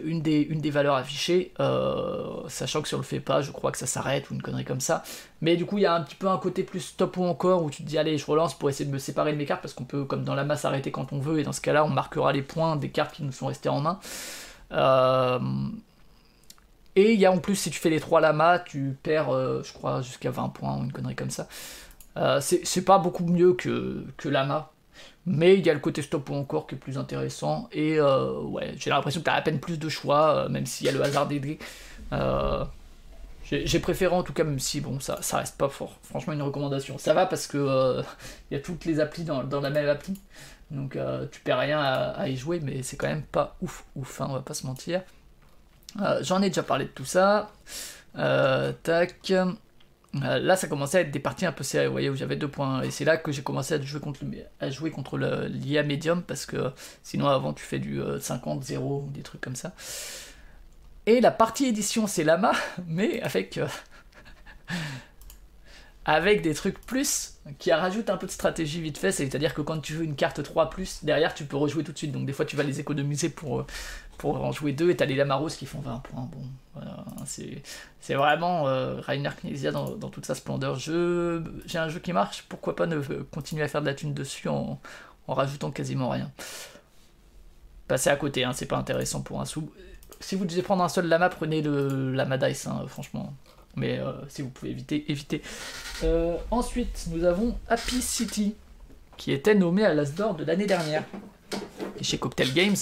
une, 0.03 0.23
des, 0.23 0.41
une 0.41 0.61
des 0.61 0.71
valeurs 0.71 0.95
affichées, 0.95 1.53
euh, 1.61 2.49
sachant 2.49 2.81
que 2.81 2.89
si 2.89 2.95
on 2.95 2.99
le 2.99 3.05
fait 3.05 3.21
pas, 3.21 3.43
je 3.43 3.51
crois 3.51 3.71
que 3.73 3.79
ça 3.79 3.87
s'arrête 3.87 4.31
ou 4.31 4.35
une 4.35 4.41
connerie 4.41 4.65
comme 4.65 4.81
ça. 4.81 5.03
Mais 5.43 5.57
du 5.57 5.67
coup, 5.67 5.77
il 5.77 5.83
y 5.83 5.87
a 5.87 5.95
un 5.95 6.03
petit 6.03 6.15
peu 6.15 6.29
un 6.29 6.39
côté 6.39 6.63
plus 6.63 6.81
stop 6.81 7.19
ou 7.19 7.25
encore 7.25 7.63
où 7.63 7.71
tu 7.71 7.83
te 7.83 7.89
dis 7.89 7.99
allez, 7.99 8.17
je 8.17 8.25
relance 8.25 8.59
pour 8.59 8.71
essayer 8.71 8.87
de 8.87 8.91
me 8.91 8.99
séparer 8.99 9.33
de 9.33 9.37
mes 9.37 9.45
cartes 9.45 9.61
parce 9.61 9.75
qu'on 9.75 9.85
peut, 9.85 10.05
comme 10.05 10.25
dans 10.25 10.35
la 10.35 10.45
masse, 10.45 10.65
arrêter 10.65 10.91
quand 10.91 11.13
on 11.13 11.19
veut 11.19 11.39
et 11.39 11.43
dans 11.43 11.53
ce 11.53 11.61
cas-là, 11.61 11.85
on 11.85 11.91
marquera 11.91 12.33
les 12.33 12.43
points 12.43 12.77
des 12.77 12.89
cartes 12.89 13.15
qui 13.15 13.23
nous 13.23 13.33
sont 13.33 13.47
restées 13.47 13.69
en 13.69 13.81
main. 13.81 14.01
Euh, 14.73 15.39
et 16.97 17.13
il 17.13 17.21
y 17.21 17.27
a 17.27 17.33
en 17.33 17.39
plus, 17.39 17.57
si 17.57 17.71
tu 17.71 17.79
fais 17.79 17.91
les 17.91 18.01
trois 18.01 18.23
lamas, 18.23 18.61
tu 18.61 18.97
perds, 19.03 19.29
euh, 19.31 19.63
je 19.63 19.73
crois, 19.75 20.01
jusqu'à 20.01 20.31
20 20.31 20.49
points 20.51 20.79
ou 20.79 20.85
une 20.85 20.93
connerie 20.93 21.17
comme 21.17 21.31
ça. 21.31 21.49
c'est 22.41 22.85
pas 22.85 22.99
beaucoup 22.99 23.25
mieux 23.27 23.53
que, 23.53 24.07
que 24.17 24.31
lama 24.31 24.72
mais 25.27 25.57
il 25.59 25.65
y 25.65 25.71
a 25.71 25.75
le 25.75 25.81
côté 25.81 26.03
stop 26.03 26.31
ou 26.31 26.35
encore 26.35 26.67
qui 26.67 26.75
est 26.75 26.79
plus 26.79 26.99
intéressant. 26.99 27.69
Et 27.73 27.99
euh, 27.99 28.41
ouais, 28.41 28.75
j'ai 28.77 28.91
l'impression 28.91 29.21
que 29.21 29.25
tu 29.25 29.31
as 29.31 29.35
à 29.35 29.43
peine 29.43 29.61
plus 29.61 29.79
de 29.79 29.89
choix, 29.89 30.37
euh, 30.37 30.49
même 30.49 30.67
s'il 30.67 30.87
y 30.87 30.91
a 30.91 30.93
le 30.93 31.03
hasard 31.03 31.29
des 31.29 31.41
dés. 31.41 31.59
Euh, 32.13 32.65
j'ai 33.45 33.81
préféré 33.81 34.15
en 34.15 34.23
tout 34.23 34.33
cas, 34.33 34.45
même 34.45 34.59
si 34.59 34.81
bon, 34.81 34.99
ça, 34.99 35.21
ça 35.21 35.39
reste 35.39 35.59
pas 35.59 35.69
fort. 35.69 35.99
Franchement, 36.03 36.33
une 36.33 36.43
recommandation. 36.43 36.97
Ça 36.97 37.13
va 37.13 37.27
parce 37.27 37.47
que 37.47 38.03
il 38.51 38.55
y 38.55 38.57
a 38.57 38.61
toutes 38.61 38.85
les 38.85 38.99
applis 38.99 39.25
dans, 39.25 39.45
dans 39.45 39.61
la 39.61 39.71
même 39.71 39.89
appli. 39.89 40.19
Donc 40.71 40.97
tu 41.31 41.41
perds 41.41 41.59
rien 41.59 41.79
à, 41.81 42.29
y 42.29 42.37
jouer, 42.37 42.61
mais 42.61 42.83
c'est 42.83 42.97
quand 42.97 43.09
même 43.09 43.23
pas 43.23 43.57
ouf, 43.61 43.85
ouf, 43.95 44.23
hein, 44.23 44.27
on 44.31 44.33
va 44.33 44.41
pas 44.41 44.55
se 44.55 44.67
mentir. 44.67 45.03
J'en 46.23 46.41
ai 46.41 46.49
déjà 46.49 46.63
parlé 46.63 46.87
de 46.87 46.91
tout 46.91 47.05
ça. 47.05 47.51
tac. 48.15 49.33
Euh, 50.17 50.39
là, 50.39 50.57
ça 50.57 50.69
commençait 50.69 50.99
à 50.99 51.01
être 51.01 51.11
des 51.11 51.21
parties 51.21 51.47
un 51.47 51.53
peu 51.53 51.65
serrées, 51.65 51.87
vous 51.87 51.93
voyez, 51.93 52.11
où 52.11 52.15
j'avais 52.15 52.37
deux 52.37 52.49
points. 52.49 52.83
Et 52.83 52.91
c'est 52.91 53.05
là 53.05 53.17
que 53.17 53.33
j'ai 53.33 53.43
commencé 53.43 53.75
à 53.75 53.81
jouer 53.81 54.01
contre, 54.01 54.21
à 54.61 54.71
jouer 54.71 54.91
contre 54.91 55.19
l'IA 55.19 55.83
Medium, 55.83 56.23
parce 56.23 56.45
que 56.45 56.73
sinon, 57.03 57.29
avant, 57.29 57.53
tu 57.53 57.65
fais 57.65 57.79
du 57.79 58.01
50-0 58.01 58.75
euh, 58.75 58.79
ou 58.79 59.11
des 59.11 59.23
trucs 59.23 59.41
comme 59.41 59.57
ça. 59.57 59.73
Et 61.07 61.21
la 61.21 61.31
partie 61.31 61.67
édition, 61.67 62.07
c'est 62.07 62.25
Lama, 62.25 62.53
mais 62.87 63.23
avec. 63.23 63.59
Euh, 63.59 63.69
avec 66.05 66.43
des 66.43 66.53
trucs 66.53 66.85
plus 66.85 67.35
qui 67.61 67.73
rajoutent 67.73 68.11
un 68.11 68.17
peu 68.17 68.27
de 68.27 68.33
stratégie 68.33 68.81
vite 68.81 68.99
fait, 68.99 69.13
c'est-à-dire 69.13 69.55
que 69.55 69.63
quand 69.63 69.79
tu 69.79 69.95
joues 69.95 70.03
une 70.03 70.17
carte 70.17 70.43
3 70.43 70.69
derrière 71.05 71.33
tu 71.33 71.45
peux 71.45 71.57
rejouer 71.57 71.85
tout 71.85 71.93
de 71.93 71.99
suite, 71.99 72.11
donc 72.11 72.27
des 72.27 72.33
fois 72.33 72.45
tu 72.45 72.57
vas 72.57 72.65
les 72.65 72.81
économiser 72.81 73.29
pour, 73.29 73.65
pour 74.23 74.41
en 74.41 74.53
jouer 74.53 74.73
deux, 74.73 74.89
et 74.89 74.97
t'as 74.97 75.05
les 75.05 75.17
Lamaros 75.17 75.49
qui 75.49 75.67
font 75.67 75.81
20 75.81 75.99
points. 75.99 76.29
Bon, 76.31 76.45
voilà, 76.75 77.05
c'est 77.99 78.15
vraiment 78.15 78.69
euh, 78.69 79.01
Rainer 79.01 79.31
Knizia 79.43 79.73
dans, 79.73 79.97
toute 79.97 80.25
sa 80.27 80.37
splendeur. 80.37 80.79
J'ai 80.79 81.79
un 81.79 81.89
jeu 81.89 81.99
qui 81.99 82.13
marche, 82.13 82.45
pourquoi 82.49 82.77
pas 82.77 82.87
ne 82.87 83.01
continuer 83.33 83.65
à 83.65 83.69
faire 83.69 83.81
de 83.81 83.87
la 83.87 83.95
thune 83.95 84.15
dessus 84.15 84.49
en, 84.49 84.79
rajoutant 85.27 85.73
quasiment 85.73 86.09
rien. 86.09 86.31
Passez 87.89 88.11
à 88.11 88.17
côté, 88.17 88.45
hein, 88.45 88.53
c'est 88.53 88.67
pas 88.67 88.77
intéressant 88.77 89.23
pour 89.23 89.41
un 89.41 89.45
sou. 89.45 89.73
Si 90.21 90.37
vous 90.37 90.45
devez 90.45 90.63
prendre 90.63 90.85
un 90.85 90.89
seul 90.89 91.09
lama, 91.09 91.29
prenez 91.29 91.61
le 91.61 92.13
lama 92.13 92.39
dice, 92.39 92.69
hein, 92.69 92.85
franchement. 92.87 93.35
Mais 93.75 93.99
euh, 93.99 94.13
si 94.29 94.43
vous 94.43 94.51
pouvez 94.51 94.71
éviter, 94.71 95.05
évitez. 95.11 95.43
Euh, 96.05 96.37
ensuite, 96.53 97.09
nous 97.11 97.25
avons 97.25 97.59
Happy 97.69 98.01
City, 98.01 98.55
qui 99.17 99.33
était 99.33 99.57
nommé 99.57 99.85
à 99.85 99.93
l'Asdor 99.93 100.37
de 100.37 100.45
l'année 100.45 100.67
dernière, 100.67 101.03
chez 102.01 102.19
Cocktail 102.19 102.53
Games. 102.53 102.77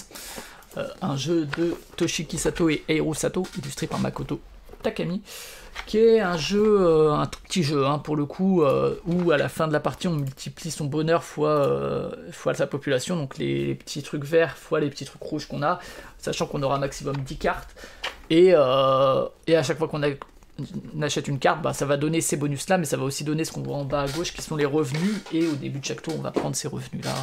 Euh, 0.76 0.86
un 1.02 1.16
jeu 1.16 1.46
de 1.58 1.74
Toshiki 1.96 2.38
Sato 2.38 2.68
et 2.68 2.84
Eiro 2.88 3.12
Sato, 3.12 3.44
illustré 3.58 3.88
par 3.88 3.98
Makoto 3.98 4.40
Takami, 4.82 5.20
qui 5.86 5.98
est 5.98 6.20
un 6.20 6.36
jeu, 6.36 6.80
euh, 6.80 7.12
un 7.12 7.26
tout 7.26 7.40
petit 7.40 7.64
jeu 7.64 7.86
hein, 7.86 7.98
pour 7.98 8.14
le 8.14 8.24
coup, 8.24 8.62
euh, 8.62 8.94
où 9.04 9.32
à 9.32 9.36
la 9.36 9.48
fin 9.48 9.66
de 9.66 9.72
la 9.72 9.80
partie 9.80 10.06
on 10.06 10.14
multiplie 10.14 10.70
son 10.70 10.84
bonheur 10.84 11.24
fois, 11.24 12.12
sa 12.54 12.68
population, 12.68 13.16
donc 13.16 13.36
les, 13.36 13.74
petits 13.74 14.02
trucs 14.02 14.24
verts 14.24 14.56
fois 14.56 14.78
les 14.78 14.90
petits 14.90 15.04
trucs 15.04 15.22
rouges 15.22 15.46
qu'on 15.46 15.62
a, 15.62 15.80
sachant 16.18 16.46
qu'on 16.46 16.62
aura 16.62 16.78
maximum 16.78 17.16
10 17.16 17.36
cartes. 17.36 17.74
Et, 18.30 18.54
à 18.54 19.30
chaque 19.64 19.78
fois 19.78 19.88
qu'on 19.88 20.04
a 20.04 20.10
achète 21.00 21.28
une 21.28 21.38
carte, 21.38 21.62
bah, 21.62 21.72
ça 21.72 21.86
va 21.86 21.96
donner 21.96 22.20
ces 22.20 22.36
bonus-là, 22.36 22.78
mais 22.78 22.84
ça 22.84 22.96
va 22.96 23.04
aussi 23.04 23.24
donner 23.24 23.44
ce 23.44 23.52
qu'on 23.52 23.62
voit 23.62 23.76
en 23.76 23.84
bas 23.84 24.02
à 24.02 24.08
gauche, 24.08 24.32
qui 24.32 24.42
sont 24.42 24.56
les 24.56 24.64
revenus, 24.64 25.22
et 25.32 25.46
au 25.46 25.54
début 25.54 25.80
de 25.80 25.84
chaque 25.84 26.02
tour, 26.02 26.14
on 26.16 26.22
va 26.22 26.30
prendre 26.30 26.56
ces 26.56 26.68
revenus-là. 26.68 27.14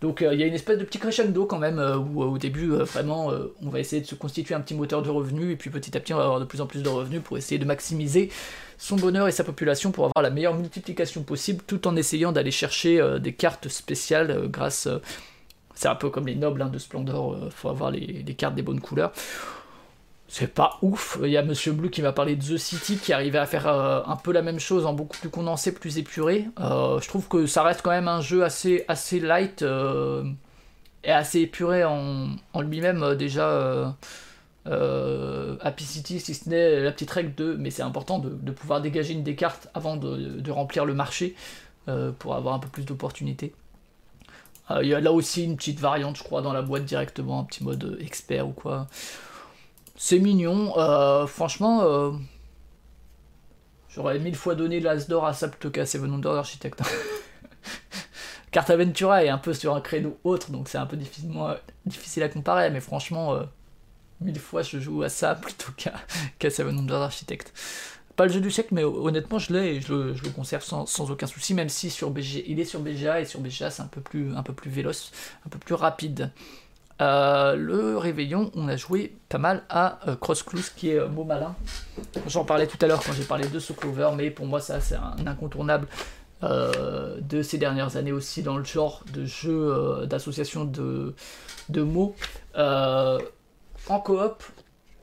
Donc 0.00 0.22
euh, 0.22 0.34
il 0.34 0.40
y 0.40 0.42
a 0.42 0.46
une 0.46 0.54
espèce 0.54 0.78
de 0.78 0.84
petit 0.84 0.98
crescendo 0.98 1.46
quand 1.46 1.58
même, 1.58 1.78
euh, 1.78 1.96
où 1.96 2.22
euh, 2.22 2.26
au 2.26 2.38
début, 2.38 2.68
vraiment, 2.68 3.32
on 3.62 3.68
va 3.68 3.80
essayer 3.80 4.02
de 4.02 4.06
se 4.06 4.14
constituer 4.14 4.54
un 4.54 4.60
petit 4.60 4.74
moteur 4.74 5.02
de 5.02 5.10
revenus, 5.10 5.52
et 5.52 5.56
puis 5.56 5.70
petit 5.70 5.96
à 5.96 6.00
petit, 6.00 6.14
on 6.14 6.18
va 6.18 6.24
avoir 6.24 6.40
de 6.40 6.44
plus 6.44 6.60
en 6.60 6.66
plus 6.66 6.82
de 6.82 6.88
revenus 6.88 7.22
pour 7.22 7.38
essayer 7.38 7.58
de 7.58 7.64
maximiser 7.64 8.30
son 8.78 8.96
bonheur 8.96 9.26
et 9.26 9.32
sa 9.32 9.44
population 9.44 9.90
pour 9.90 10.04
avoir 10.04 10.22
la 10.22 10.30
meilleure 10.30 10.54
multiplication 10.54 11.22
possible, 11.22 11.62
tout 11.66 11.88
en 11.88 11.96
essayant 11.96 12.32
d'aller 12.32 12.52
chercher 12.52 13.18
des 13.20 13.32
cartes 13.32 13.68
spéciales 13.68 14.48
grâce... 14.48 14.88
c'est 15.74 15.88
un 15.88 15.96
peu 15.96 16.10
comme 16.10 16.26
les 16.26 16.36
nobles 16.36 16.62
hein, 16.62 16.68
de 16.68 16.78
Splendor, 16.78 17.36
il 17.44 17.50
faut 17.50 17.68
avoir 17.68 17.90
les 17.90 18.34
cartes 18.34 18.54
des 18.54 18.62
bonnes 18.62 18.80
couleurs 18.80 19.12
c'est 20.28 20.52
pas 20.52 20.78
ouf. 20.82 21.18
Il 21.22 21.30
y 21.30 21.38
a 21.38 21.42
Monsieur 21.42 21.72
Blue 21.72 21.90
qui 21.90 22.02
m'a 22.02 22.12
parlé 22.12 22.36
de 22.36 22.42
The 22.42 22.58
City 22.58 22.98
qui 22.98 23.14
arrivait 23.14 23.38
à 23.38 23.46
faire 23.46 23.66
euh, 23.66 24.02
un 24.06 24.16
peu 24.16 24.30
la 24.30 24.42
même 24.42 24.60
chose 24.60 24.84
en 24.84 24.92
beaucoup 24.92 25.16
plus 25.16 25.30
condensé, 25.30 25.72
plus 25.72 25.96
épuré. 25.96 26.46
Euh, 26.60 27.00
je 27.00 27.08
trouve 27.08 27.28
que 27.28 27.46
ça 27.46 27.62
reste 27.62 27.80
quand 27.80 27.90
même 27.90 28.08
un 28.08 28.20
jeu 28.20 28.44
assez, 28.44 28.84
assez 28.88 29.20
light 29.20 29.62
euh, 29.62 30.24
et 31.02 31.10
assez 31.10 31.40
épuré 31.40 31.82
en, 31.84 32.36
lui-même 32.60 33.14
déjà. 33.14 33.96
Happy 34.66 35.84
City, 35.84 36.20
si 36.20 36.34
ce 36.34 36.46
n'est 36.50 36.80
la 36.80 36.92
petite 36.92 37.10
règle 37.10 37.34
de, 37.34 37.56
mais 37.58 37.70
c'est 37.70 37.82
important 37.82 38.18
de, 38.18 38.52
pouvoir 38.52 38.82
dégager 38.82 39.14
une 39.14 39.22
des 39.22 39.34
cartes 39.34 39.68
avant 39.72 39.96
de, 39.96 40.50
remplir 40.50 40.84
le 40.84 40.92
marché 40.92 41.34
pour 42.18 42.34
avoir 42.34 42.54
un 42.54 42.58
peu 42.58 42.68
plus 42.68 42.84
d'opportunités. 42.84 43.54
Il 44.82 44.88
y 44.88 44.92
a 44.92 45.00
là 45.00 45.10
aussi 45.10 45.44
une 45.44 45.56
petite 45.56 45.80
variante, 45.80 46.18
je 46.18 46.22
crois, 46.22 46.42
dans 46.42 46.52
la 46.52 46.60
boîte 46.60 46.84
directement, 46.84 47.40
un 47.40 47.44
petit 47.44 47.64
mode 47.64 47.96
expert 48.02 48.46
ou 48.46 48.52
quoi. 48.52 48.86
C'est 50.00 50.20
mignon. 50.20 50.78
Euh, 50.78 51.26
franchement, 51.26 51.82
euh, 51.82 52.12
j'aurais 53.88 54.20
mille 54.20 54.36
fois 54.36 54.54
donné 54.54 54.78
l'As 54.78 55.08
d'or 55.08 55.26
à 55.26 55.32
Saptoka 55.34 55.84
Seven 55.84 56.08
Wonders 56.12 56.36
Architect. 56.36 56.80
Cartaventura 58.52 59.24
est 59.24 59.28
un 59.28 59.38
peu 59.38 59.52
sur 59.52 59.74
un 59.74 59.80
créneau 59.80 60.16
autre, 60.22 60.52
donc 60.52 60.68
c'est 60.68 60.78
un 60.78 60.86
peu 60.86 60.96
difficile 60.96 62.22
à 62.22 62.28
comparer, 62.28 62.70
mais 62.70 62.78
franchement, 62.78 63.34
euh, 63.34 63.42
mille 64.20 64.38
fois 64.38 64.62
je 64.62 64.78
joue 64.78 65.02
à 65.02 65.08
ça 65.08 65.34
plutôt 65.42 65.72
qu'à 65.76 66.48
Seven 66.48 66.76
Wonders 66.76 67.02
Architect. 67.02 67.52
Pas 68.14 68.26
le 68.26 68.32
jeu 68.32 68.40
du 68.40 68.52
siècle, 68.52 68.74
mais 68.74 68.84
honnêtement, 68.84 69.40
je 69.40 69.52
l'ai 69.52 69.76
et 69.76 69.80
je 69.80 69.92
le, 69.92 70.30
conserve 70.30 70.62
sans, 70.62 71.10
aucun 71.10 71.26
souci, 71.26 71.54
même 71.54 71.68
si 71.68 71.90
sur 71.90 72.10
BG, 72.10 72.44
il 72.46 72.60
est 72.60 72.64
sur 72.64 72.78
BGA 72.80 73.20
et 73.20 73.24
sur 73.24 73.40
BGA 73.40 73.70
c'est 73.70 73.82
un 73.82 73.86
peu 73.86 74.00
plus 74.00 74.34
un 74.36 74.44
peu 74.44 74.52
plus 74.52 74.70
véloce, 74.70 75.10
un 75.44 75.48
peu 75.48 75.58
plus 75.58 75.74
rapide. 75.74 76.30
Euh, 77.00 77.54
le 77.54 77.96
réveillon, 77.96 78.50
on 78.54 78.66
a 78.68 78.76
joué 78.76 79.14
pas 79.28 79.38
mal 79.38 79.62
à 79.68 80.00
euh, 80.08 80.16
Cross 80.16 80.42
Clues, 80.42 80.72
qui 80.74 80.90
est 80.90 80.98
euh, 80.98 81.08
mot 81.08 81.24
malin. 81.24 81.54
J'en 82.26 82.44
parlais 82.44 82.66
tout 82.66 82.78
à 82.80 82.86
l'heure 82.86 83.02
quand 83.04 83.12
j'ai 83.12 83.24
parlé 83.24 83.46
de 83.48 83.58
ce 83.58 83.72
mais 84.16 84.30
pour 84.30 84.46
moi, 84.46 84.60
ça, 84.60 84.80
c'est 84.80 84.96
un 84.96 85.26
incontournable 85.26 85.86
de 86.40 87.42
ces 87.42 87.58
dernières 87.58 87.96
années 87.96 88.12
aussi 88.12 88.44
dans 88.44 88.56
le 88.56 88.64
genre 88.64 89.02
de 89.12 89.24
jeu 89.24 90.06
d'association 90.06 90.64
de, 90.64 91.82
mots. 91.82 92.14
en 92.54 94.00
coop, 94.04 94.44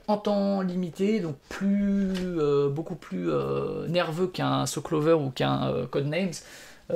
en 0.08 0.18
temps 0.18 0.62
limité, 0.62 1.20
donc 1.20 1.36
beaucoup 2.72 2.96
plus 2.96 3.30
nerveux 3.89 4.28
qu'un 4.28 4.66
So 4.66 4.82
Clover 4.82 5.14
ou 5.14 5.30
qu'un 5.30 5.86
Codenames. 5.91 6.32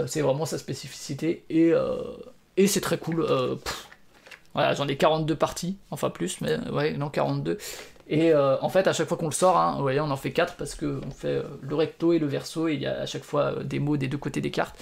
c'est 0.08 0.22
vraiment 0.22 0.46
sa 0.46 0.58
spécificité 0.58 1.44
et, 1.50 1.74
et 2.56 2.68
c'est 2.68 2.82
très 2.82 2.98
cool. 2.98 3.26
Voilà, 4.54 4.74
j'en 4.74 4.88
ai 4.88 4.98
42 4.98 5.36
parties, 5.36 5.78
enfin 5.92 6.10
plus, 6.10 6.42
mais 6.42 6.58
ouais, 6.72 6.94
non, 6.94 7.10
42. 7.10 7.58
Et 8.10 8.34
euh, 8.34 8.58
en 8.62 8.70
fait, 8.70 8.88
à 8.88 8.94
chaque 8.94 9.08
fois 9.08 9.18
qu'on 9.18 9.28
le 9.28 9.32
sort, 9.32 9.56
hein, 9.56 9.76
vous 9.76 9.84
voyez, 9.84 10.00
on 10.00 10.10
en 10.10 10.18
fait 10.18 10.32
4 10.32 10.56
parce 10.56 10.74
qu'on 10.74 11.12
fait 11.12 11.28
euh, 11.28 11.44
le 11.62 11.76
recto 11.76 12.12
et 12.12 12.18
le 12.18 12.26
verso, 12.26 12.68
et 12.68 12.74
il 12.74 12.82
y 12.82 12.88
a 12.88 13.02
à 13.02 13.06
chaque 13.06 13.24
fois 13.24 13.54
euh, 13.54 13.64
des 13.64 13.78
mots 13.78 13.98
des 13.98 14.08
deux 14.08 14.18
côtés 14.18 14.42
des 14.42 14.52
cartes. 14.52 14.76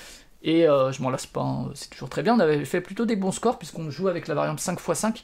Et 0.43 0.61
je 0.63 1.01
m'en 1.01 1.09
lasse 1.09 1.25
pas, 1.25 1.41
hein, 1.41 1.71
c'est 1.73 1.89
toujours 1.89 2.09
très 2.09 2.23
bien. 2.23 2.35
On 2.35 2.39
avait 2.39 2.63
fait 2.63 2.79
plutôt 2.79 3.05
des 3.05 3.17
bons 3.17 3.33
scores 3.33 3.57
puisqu'on 3.57 3.89
joue 3.89 4.07
avec 4.07 4.27
la 4.29 4.35
variante 4.35 4.59
5x5. 4.59 5.23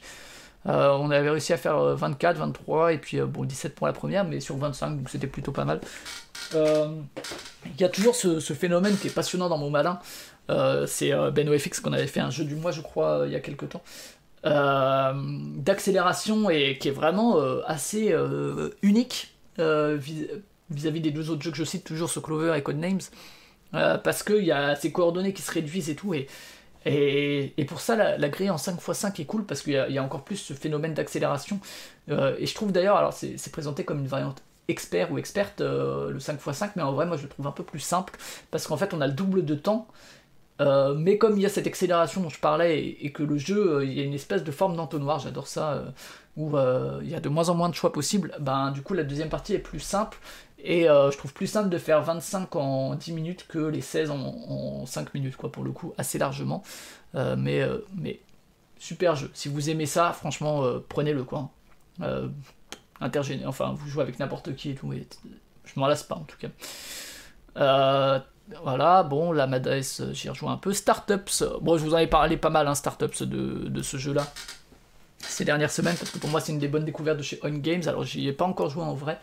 on 0.66 1.10
avait 1.10 1.30
réussi 1.30 1.54
à 1.54 1.56
faire 1.56 1.78
24, 1.78 2.36
23 2.36 2.92
et 2.92 2.98
puis 2.98 3.20
bon 3.20 3.44
17 3.44 3.74
pour 3.74 3.86
la 3.86 3.94
première, 3.94 4.24
mais 4.24 4.40
sur 4.40 4.58
25, 4.58 4.96
donc 4.98 5.08
c'était 5.08 5.28
plutôt 5.28 5.52
pas 5.52 5.64
mal. 5.64 5.80
Il 6.52 7.80
y 7.80 7.84
a 7.84 7.88
toujours 7.88 8.16
ce, 8.16 8.38
ce, 8.38 8.52
phénomène 8.52 8.98
qui 8.98 9.06
est 9.06 9.14
passionnant 9.14 9.48
dans 9.48 9.56
mon 9.56 9.70
malin. 9.70 9.98
c'est 10.86 11.12
Ben 11.32 11.48
OFX 11.48 11.80
qu'on 11.80 11.94
avait 11.94 12.08
fait 12.08 12.20
un 12.20 12.30
jeu 12.30 12.44
du 12.44 12.56
mois, 12.56 12.72
je 12.72 12.82
crois, 12.82 13.22
il 13.24 13.32
y 13.32 13.36
a 13.36 13.40
quelques 13.40 13.70
temps. 13.70 13.84
Euh, 14.46 15.12
d'accélération 15.56 16.50
et 16.50 16.76
qui 16.76 16.88
est 16.88 16.92
vraiment 16.92 17.40
euh, 17.40 17.62
assez 17.66 18.12
euh, 18.12 18.70
unique 18.82 19.34
vis 19.56 20.28
vis-à-vis 20.70 21.00
des 21.00 21.12
deux 21.12 21.30
autres 21.30 21.42
jeux 21.42 21.50
que 21.50 21.56
je 21.56 21.64
cite 21.64 21.84
toujours, 21.84 22.10
ce 22.10 22.20
Clover 22.20 22.54
et 22.56 22.62
Codenames, 22.62 23.00
parce 23.70 24.22
qu'il 24.22 24.44
y 24.44 24.50
a 24.50 24.74
ces 24.74 24.90
coordonnées 24.92 25.32
qui 25.32 25.42
se 25.42 25.52
réduisent 25.52 25.90
et 25.90 25.94
tout, 25.94 26.14
et, 26.14 26.26
et, 26.86 27.64
pour 27.66 27.80
ça, 27.80 28.16
la, 28.16 28.28
grille 28.28 28.50
en 28.50 28.56
5x5 28.56 29.20
est 29.20 29.24
cool, 29.26 29.44
parce 29.44 29.60
qu'il 29.60 29.74
y, 29.74 29.98
a 29.98 30.02
encore 30.02 30.24
plus 30.24 30.36
ce 30.36 30.54
phénomène 30.54 30.94
d'accélération, 30.94 31.60
et 32.08 32.46
je 32.46 32.54
trouve 32.54 32.72
d'ailleurs, 32.72 32.96
alors 32.96 33.12
c'est 33.12 33.52
présenté 33.52 33.84
comme 33.84 34.00
une 34.00 34.08
variante 34.08 34.42
expert 34.66 35.12
ou 35.12 35.18
experte, 35.18 35.60
le 35.60 36.18
5x5, 36.18 36.70
mais 36.74 36.82
en 36.82 36.92
vrai, 36.92 37.06
moi 37.06 37.18
je 37.18 37.24
le 37.24 37.28
trouve 37.28 37.46
un 37.46 37.52
peu 37.52 37.62
plus 37.62 37.80
simple, 37.80 38.18
parce 38.50 38.66
qu'en 38.66 38.78
fait, 38.78 38.94
on 38.94 39.00
a 39.02 39.06
le 39.06 39.12
double 39.12 39.44
de 39.44 39.54
temps, 39.54 39.86
euh, 40.60 40.94
mais 40.94 41.18
comme 41.18 41.36
il 41.36 41.42
y 41.42 41.46
a 41.46 41.48
cette 41.48 41.66
accélération 41.66 42.20
dont 42.20 42.28
je 42.28 42.38
parlais 42.38 42.86
et, 43.00 43.10
que 43.10 43.22
le 43.22 43.38
jeu, 43.38 43.78
euh, 43.78 43.84
il 43.84 43.92
y 43.92 44.00
a 44.00 44.04
une 44.04 44.14
espèce 44.14 44.44
de 44.44 44.52
forme 44.52 44.76
d'entonnoir, 44.76 45.18
j'adore 45.18 45.48
ça, 45.48 45.72
euh, 45.72 45.90
où 46.36 46.56
il 47.02 47.08
y 47.08 47.14
a 47.14 47.20
de 47.20 47.28
moins 47.28 47.48
en 47.48 47.54
moins 47.54 47.68
de 47.68 47.74
choix 47.74 47.92
possibles, 47.92 48.34
ben 48.40 48.70
du 48.70 48.82
coup 48.82 48.94
la 48.94 49.04
deuxième 49.04 49.28
partie 49.28 49.54
est 49.54 49.58
plus 49.58 49.80
simple 49.80 50.18
et 50.58 50.84
je 50.84 51.16
trouve 51.16 51.32
plus 51.34 51.46
simple 51.46 51.68
de 51.68 51.76
faire 51.76 52.02
25 52.02 52.56
en 52.56 52.94
10 52.94 53.12
minutes 53.12 53.46
que 53.46 53.58
les 53.58 53.82
16 53.82 54.10
en, 54.10 54.86
5 54.86 55.12
minutes, 55.12 55.36
quoi, 55.36 55.52
pour 55.52 55.62
le 55.62 55.72
coup, 55.72 55.92
assez 55.98 56.18
largement. 56.18 56.62
mais, 57.14 57.62
mais 57.96 58.18
super 58.78 59.14
jeu. 59.14 59.30
Si 59.34 59.48
vous 59.48 59.68
aimez 59.68 59.86
ça, 59.86 60.12
franchement, 60.12 60.64
prenez-le 60.88 61.22
quoi. 61.22 61.50
intergéné, 63.00 63.46
enfin, 63.46 63.74
vous 63.76 63.88
jouez 63.88 64.02
avec 64.02 64.18
n'importe 64.18 64.56
qui 64.56 64.70
et 64.70 64.74
tout, 64.74 64.92
et 64.92 65.06
je 65.66 65.78
m'en 65.78 65.86
lasse 65.86 66.02
pas 66.02 66.16
en 66.16 66.24
tout 66.24 66.38
cas. 66.38 66.48
Voilà, 68.62 69.02
bon, 69.02 69.32
la 69.32 69.46
Mades, 69.46 69.82
j'y 70.12 70.28
rejoins 70.28 70.52
un 70.52 70.56
peu. 70.58 70.72
Startups, 70.72 71.44
bon, 71.62 71.78
je 71.78 71.84
vous 71.84 71.94
en 71.94 71.98
ai 71.98 72.06
parlé 72.06 72.36
pas 72.36 72.50
mal, 72.50 72.68
hein, 72.68 72.74
Startups, 72.74 73.24
de, 73.24 73.82
ce 73.82 73.96
jeu-là 73.96 74.26
ces 75.18 75.46
dernières 75.46 75.70
semaines, 75.70 75.96
parce 75.96 76.10
que 76.10 76.18
pour 76.18 76.28
moi, 76.28 76.40
c'est 76.40 76.52
une 76.52 76.58
des 76.58 76.68
bonnes 76.68 76.84
découvertes 76.84 77.16
de 77.16 77.22
chez 77.22 77.40
On 77.42 77.48
Games. 77.48 77.82
Alors, 77.86 78.04
j'y 78.04 78.28
ai 78.28 78.32
pas 78.32 78.44
encore 78.44 78.68
joué 78.68 78.82
en 78.82 78.92
vrai. 78.92 79.18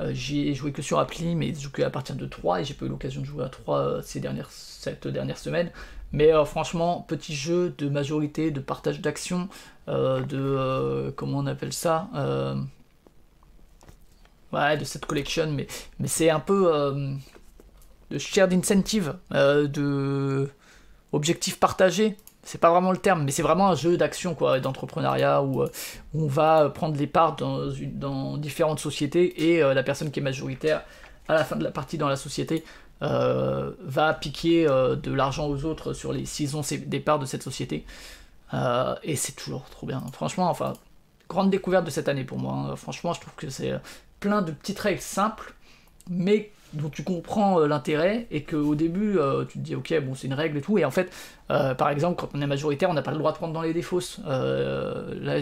Euh, 0.00 0.12
j'y 0.12 0.48
ai 0.48 0.54
joué 0.54 0.72
que 0.72 0.82
sur 0.82 0.98
appli, 0.98 1.34
mais 1.34 1.54
joué 1.54 1.84
à 1.84 1.90
partir 1.90 2.14
de 2.14 2.26
3, 2.26 2.60
et 2.60 2.64
j'ai 2.64 2.74
pas 2.74 2.84
eu 2.84 2.88
l'occasion 2.90 3.22
de 3.22 3.26
jouer 3.26 3.44
à 3.44 3.48
3 3.48 3.78
euh, 3.78 4.02
ces 4.02 4.20
dernières, 4.20 4.50
cette 4.50 5.08
dernière 5.08 5.38
semaine. 5.38 5.70
Mais 6.12 6.34
euh, 6.34 6.44
franchement, 6.44 7.00
petit 7.08 7.34
jeu 7.34 7.74
de 7.78 7.88
majorité, 7.88 8.50
de 8.50 8.60
partage 8.60 9.00
d'action, 9.00 9.48
de. 9.86 11.10
comment 11.16 11.38
on 11.38 11.46
appelle 11.46 11.72
ça 11.72 12.10
Ouais, 14.52 14.76
de 14.76 14.84
cette 14.84 15.06
collection, 15.06 15.50
mais 15.50 15.66
c'est 16.06 16.30
un 16.30 16.40
peu 16.40 17.18
de 18.10 18.18
shared 18.18 18.52
incentive, 18.52 19.16
euh, 19.34 19.66
de 19.66 20.50
objectif 21.12 21.58
partagé. 21.58 22.16
C'est 22.42 22.58
pas 22.58 22.70
vraiment 22.70 22.92
le 22.92 22.98
terme, 22.98 23.24
mais 23.24 23.30
c'est 23.30 23.42
vraiment 23.42 23.68
un 23.68 23.74
jeu 23.74 23.96
d'action 23.96 24.34
quoi, 24.34 24.60
d'entrepreneuriat 24.60 25.42
où, 25.42 25.62
euh, 25.62 25.70
on 26.14 26.26
va 26.26 26.70
prendre 26.70 26.96
les 26.96 27.06
parts 27.06 27.36
dans, 27.36 27.70
dans 27.92 28.36
différentes 28.38 28.80
sociétés 28.80 29.50
et 29.52 29.62
euh, 29.62 29.74
la 29.74 29.82
personne 29.82 30.10
qui 30.10 30.20
est 30.20 30.22
majoritaire 30.22 30.82
à 31.28 31.34
la 31.34 31.44
fin 31.44 31.56
de 31.56 31.64
la 31.64 31.70
partie 31.70 31.98
dans 31.98 32.08
la 32.08 32.16
société 32.16 32.64
va 33.00 34.12
piquer 34.14 34.64
de 34.64 35.12
l'argent 35.12 35.46
aux 35.46 35.64
autres 35.64 35.92
sur 35.92 36.12
les 36.12 36.24
s'ils 36.24 36.56
ont 36.56 36.62
des 36.86 36.98
parts 36.98 37.20
de 37.20 37.26
cette 37.26 37.44
société. 37.44 37.84
et 39.04 39.14
c'est 39.14 39.36
toujours 39.36 39.64
trop 39.70 39.86
bien. 39.86 40.02
Franchement, 40.12 40.50
enfin, 40.50 40.72
grande 41.28 41.50
découverte 41.50 41.84
de 41.84 41.90
cette 41.90 42.08
année 42.08 42.24
pour 42.24 42.38
moi. 42.38 42.54
Hein. 42.54 42.76
Franchement, 42.76 43.12
je 43.12 43.20
trouve 43.20 43.34
que 43.36 43.50
c'est 43.50 43.72
plein 44.18 44.42
de 44.42 44.50
petites 44.50 44.80
règles 44.80 45.00
simples, 45.00 45.54
mais 46.08 46.50
dont 46.72 46.88
tu 46.88 47.02
comprends 47.02 47.60
euh, 47.60 47.66
l'intérêt 47.66 48.26
et 48.30 48.42
qu'au 48.42 48.74
début 48.74 49.18
euh, 49.18 49.44
tu 49.44 49.58
te 49.58 49.64
dis 49.64 49.74
ok 49.74 50.00
bon 50.02 50.14
c'est 50.14 50.26
une 50.26 50.34
règle 50.34 50.58
et 50.58 50.60
tout. 50.60 50.78
Et 50.78 50.84
en 50.84 50.90
fait 50.90 51.12
euh, 51.50 51.74
par 51.74 51.90
exemple 51.90 52.20
quand 52.20 52.30
on 52.34 52.40
est 52.40 52.46
majoritaire 52.46 52.90
on 52.90 52.94
n'a 52.94 53.02
pas 53.02 53.12
le 53.12 53.18
droit 53.18 53.32
de 53.32 53.36
prendre 53.36 53.54
dans 53.54 53.62
les 53.62 53.72
défausses 53.72 54.20
là 54.26 55.38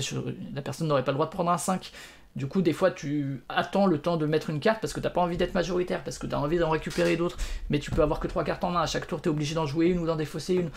la 0.54 0.62
personne 0.62 0.88
n'aurait 0.88 1.04
pas 1.04 1.12
le 1.12 1.16
droit 1.16 1.26
de 1.26 1.32
prendre 1.32 1.50
un 1.50 1.58
5 1.58 1.92
du 2.36 2.46
coup 2.46 2.60
des 2.62 2.72
fois 2.72 2.90
tu 2.90 3.42
attends 3.48 3.86
le 3.86 3.98
temps 3.98 4.16
de 4.16 4.26
mettre 4.26 4.50
une 4.50 4.60
carte 4.60 4.80
parce 4.80 4.92
que 4.92 5.00
t'as 5.00 5.10
pas 5.10 5.22
envie 5.22 5.38
d'être 5.38 5.54
majoritaire 5.54 6.04
parce 6.04 6.18
que 6.18 6.26
tu 6.26 6.34
as 6.34 6.40
envie 6.40 6.58
d'en 6.58 6.70
récupérer 6.70 7.16
d'autres. 7.16 7.38
Mais 7.70 7.78
tu 7.78 7.90
peux 7.90 8.02
avoir 8.02 8.20
que 8.20 8.28
trois 8.28 8.44
cartes 8.44 8.62
en 8.62 8.70
main 8.70 8.82
à 8.82 8.86
chaque 8.86 9.06
tour 9.06 9.20
tu 9.20 9.28
es 9.28 9.32
obligé 9.32 9.54
d'en 9.54 9.66
jouer 9.66 9.86
une 9.86 9.98
ou 9.98 10.06
d'en 10.06 10.16
défausser 10.16 10.54
une. 10.54 10.70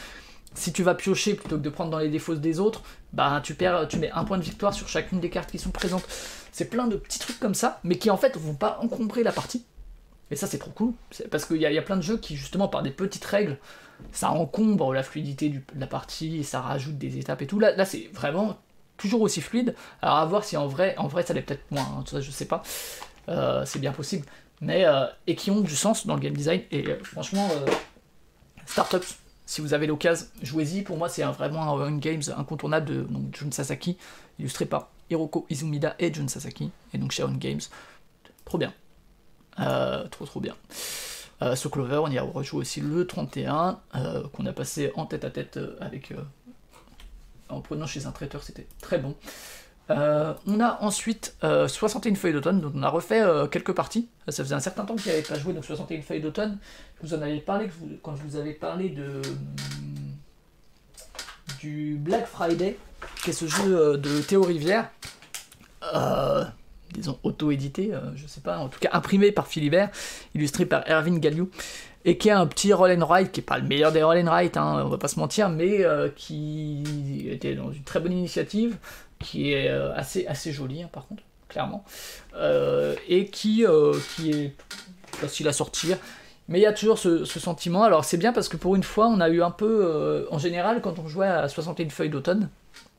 Si 0.55 0.73
tu 0.73 0.81
vas 0.81 0.95
piocher 0.95 1.35
plutôt 1.35 1.57
que 1.57 1.61
de 1.61 1.69
prendre 1.69 1.91
dans 1.91 1.99
les 1.99 2.09
défausses 2.09 2.39
des 2.39 2.59
autres, 2.59 2.81
bah 3.13 3.39
tu 3.43 3.53
perds, 3.53 3.87
tu 3.87 3.97
mets 3.97 4.09
un 4.11 4.23
point 4.23 4.39
de 4.39 4.43
victoire 4.43 4.73
sur 4.73 4.87
chacune 4.87 5.19
des 5.19 5.29
cartes 5.29 5.51
qui 5.51 5.59
sont 5.59 5.69
présentes. 5.69 6.07
C'est 6.51 6.65
plein 6.65 6.87
de 6.87 6.95
petits 6.95 7.19
trucs 7.19 7.39
comme 7.39 7.53
ça, 7.53 7.79
mais 7.83 7.99
qui 7.99 8.09
en 8.09 8.17
fait 8.17 8.35
vont 8.35 8.55
pas 8.55 8.79
encombrer 8.81 9.21
la 9.21 9.31
partie. 9.31 9.63
Et 10.31 10.35
ça, 10.35 10.47
c'est 10.47 10.59
trop 10.59 10.71
cool. 10.71 10.93
Parce 11.31 11.45
qu'il 11.45 11.57
y, 11.57 11.77
a 11.77 11.81
plein 11.81 11.97
de 11.97 12.01
jeux 12.01 12.17
qui, 12.17 12.35
justement, 12.35 12.67
par 12.67 12.83
des 12.83 12.91
petites 12.91 13.25
règles, 13.25 13.57
ça 14.11 14.31
encombre 14.31 14.93
la 14.93 15.03
fluidité 15.03 15.49
de 15.49 15.61
la 15.77 15.87
partie, 15.87 16.37
et 16.37 16.43
ça 16.43 16.61
rajoute 16.61 16.97
des 16.97 17.17
étapes 17.17 17.41
et 17.41 17.47
tout. 17.47 17.59
Là, 17.59 17.75
là 17.75 17.85
c'est 17.85 18.09
vraiment 18.13 18.57
toujours 18.97 19.21
aussi 19.21 19.41
fluide. 19.41 19.75
Alors, 20.01 20.17
à 20.17 20.25
voir 20.25 20.43
si 20.43 20.57
en 20.57 20.67
vrai, 20.67 20.95
en 20.97 21.07
vrai 21.07 21.23
ça 21.23 21.33
l'est 21.33 21.41
peut-être 21.41 21.71
moins, 21.71 21.83
hein, 21.83 22.03
ça, 22.05 22.21
je 22.21 22.31
sais 22.31 22.45
pas. 22.45 22.63
Euh, 23.29 23.65
c'est 23.65 23.79
bien 23.79 23.91
possible. 23.91 24.25
Mais, 24.61 24.85
euh, 24.85 25.05
et 25.25 25.35
qui 25.35 25.51
ont 25.51 25.61
du 25.61 25.75
sens 25.75 26.05
dans 26.05 26.15
le 26.15 26.21
game 26.21 26.33
design. 26.33 26.61
Et 26.71 26.87
euh, 26.87 27.03
franchement, 27.03 27.49
Startups, 28.65 29.15
si 29.45 29.61
vous 29.61 29.73
avez 29.73 29.87
l'occasion, 29.87 30.27
jouez-y. 30.43 30.83
Pour 30.83 30.97
moi, 30.97 31.09
c'est 31.09 31.23
vraiment 31.23 31.79
un 31.79 31.97
game 31.97 32.21
incontournable 32.35 32.85
de 32.85 33.07
Jun 33.33 33.51
Sasaki, 33.51 33.97
illustré 34.37 34.65
par 34.65 34.89
Hiroko 35.09 35.45
Izumida 35.49 35.95
et 35.97 36.13
Jun 36.13 36.27
Sasaki. 36.27 36.71
Et 36.93 36.97
donc 36.97 37.11
chez 37.11 37.23
On 37.23 37.31
Games. 37.31 37.61
Trop 38.45 38.57
bien. 38.57 38.73
Euh, 39.59 40.07
trop 40.07 40.25
trop 40.25 40.39
bien. 40.39 40.55
Euh, 41.41 41.55
ce 41.55 41.67
Clover, 41.67 42.01
on 42.03 42.11
y 42.11 42.17
a 42.17 42.23
rejoué 42.23 42.59
aussi 42.59 42.81
le 42.81 43.07
31, 43.07 43.79
euh, 43.95 44.23
qu'on 44.33 44.45
a 44.45 44.53
passé 44.53 44.91
en 44.95 45.05
tête 45.05 45.23
à 45.23 45.29
tête 45.29 45.59
avec. 45.79 46.13
en 47.49 47.61
prenant 47.61 47.87
chez 47.87 48.05
un 48.05 48.11
traiteur, 48.11 48.43
c'était 48.43 48.67
très 48.81 48.99
bon. 48.99 49.15
on 49.89 50.59
a 50.59 50.77
ensuite 50.81 51.35
61 51.41 52.15
feuilles 52.15 52.33
d'automne, 52.33 52.61
donc 52.61 52.73
on 52.75 52.83
a 52.83 52.89
refait 52.89 53.23
quelques 53.51 53.73
parties. 53.73 54.07
Ça 54.27 54.43
faisait 54.43 54.55
un 54.55 54.59
certain 54.59 54.85
temps 54.85 54.95
que 54.95 55.03
n'y 55.03 55.11
avait 55.11 55.21
pas 55.21 55.39
joué, 55.39 55.53
donc 55.53 55.65
61 55.65 56.01
feuilles 56.01 56.21
d'automne. 56.21 56.59
Je 57.01 57.07
vous 57.07 57.13
en 57.15 57.21
avais 57.21 57.39
parlé 57.39 57.69
quand 58.03 58.15
je 58.15 58.21
vous 58.23 58.35
avais 58.35 58.53
parlé 58.53 58.89
de 58.89 59.21
du 61.59 61.97
Black 61.99 62.27
Friday, 62.27 62.77
qui 63.23 63.31
est 63.31 63.33
ce 63.33 63.47
jeu 63.47 63.97
de 63.97 64.21
Théo 64.21 64.43
Rivière 64.43 64.89
disons, 66.93 67.19
auto-édité, 67.23 67.93
euh, 67.93 67.99
je 68.15 68.27
sais 68.27 68.41
pas, 68.41 68.57
en 68.57 68.69
tout 68.69 68.79
cas 68.79 68.89
imprimé 68.93 69.31
par 69.31 69.47
Philibert, 69.47 69.89
illustré 70.35 70.65
par 70.65 70.83
Erwin 70.89 71.19
Galliou, 71.19 71.49
et 72.05 72.17
qui 72.17 72.29
a 72.29 72.39
un 72.39 72.47
petit 72.47 72.73
roll 72.73 72.91
and 72.91 73.25
qui 73.31 73.41
est 73.41 73.43
pas 73.43 73.57
le 73.57 73.67
meilleur 73.67 73.91
des 73.91 74.03
roll 74.03 74.17
and 74.17 74.27
hein, 74.27 74.83
on 74.85 74.89
va 74.89 74.97
pas 74.97 75.07
se 75.07 75.19
mentir, 75.19 75.49
mais 75.49 75.83
euh, 75.83 76.09
qui 76.15 77.27
était 77.29 77.55
dans 77.55 77.71
une 77.71 77.83
très 77.83 77.99
bonne 77.99 78.13
initiative, 78.13 78.77
qui 79.19 79.51
est 79.53 79.69
euh, 79.69 79.93
assez, 79.95 80.25
assez 80.27 80.51
jolie, 80.51 80.83
hein, 80.83 80.89
par 80.91 81.07
contre, 81.07 81.23
clairement, 81.49 81.83
et 83.07 83.25
qui, 83.27 83.65
qui 84.15 84.31
est 84.31 84.53
facile 85.13 85.47
à 85.47 85.53
sortir. 85.53 85.97
Mais 86.47 86.59
il 86.59 86.63
y 86.63 86.67
a 86.67 86.73
toujours 86.73 86.97
ce, 86.97 87.25
sentiment. 87.25 87.83
Alors 87.83 88.05
c'est 88.05 88.17
bien 88.17 88.33
parce 88.33 88.49
que 88.49 88.57
pour 88.57 88.75
une 88.75 88.81
fois, 88.81 89.07
on 89.07 89.19
a 89.19 89.29
eu 89.29 89.43
un 89.43 89.51
peu, 89.51 90.27
en 90.31 90.39
général, 90.39 90.81
quand 90.81 90.97
on 90.99 91.07
jouait 91.07 91.27
à 91.27 91.47
61 91.47 91.89
feuilles 91.89 92.09
d'automne, 92.09 92.49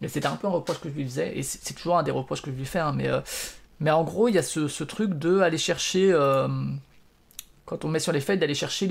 c'était 0.07 0.27
un 0.27 0.37
peu 0.37 0.47
un 0.47 0.51
reproche 0.51 0.81
que 0.81 0.89
je 0.89 0.95
lui 0.95 1.05
faisais, 1.05 1.37
et 1.37 1.43
c'est 1.43 1.75
toujours 1.75 1.97
un 1.97 2.03
des 2.03 2.11
reproches 2.11 2.43
que 2.43 2.51
je 2.51 2.57
lui 2.57 2.67
fais, 2.67 2.79
hein, 2.79 2.93
mais 2.95 3.09
mais 3.81 3.91
en 3.91 4.05
gros, 4.05 4.29
il 4.29 4.35
y 4.35 4.39
a 4.39 4.43
ce, 4.43 4.85
truc 4.85 5.15
de 5.15 5.41
aller 5.41 5.57
chercher, 5.57 6.13
euh, 6.13 6.49
quand 7.65 7.85
on 7.87 7.89
met 7.89 7.99
sur 7.99 8.13
les 8.13 8.21
feuilles, 8.21 8.39
d'aller 8.39 8.55
chercher 8.55 8.87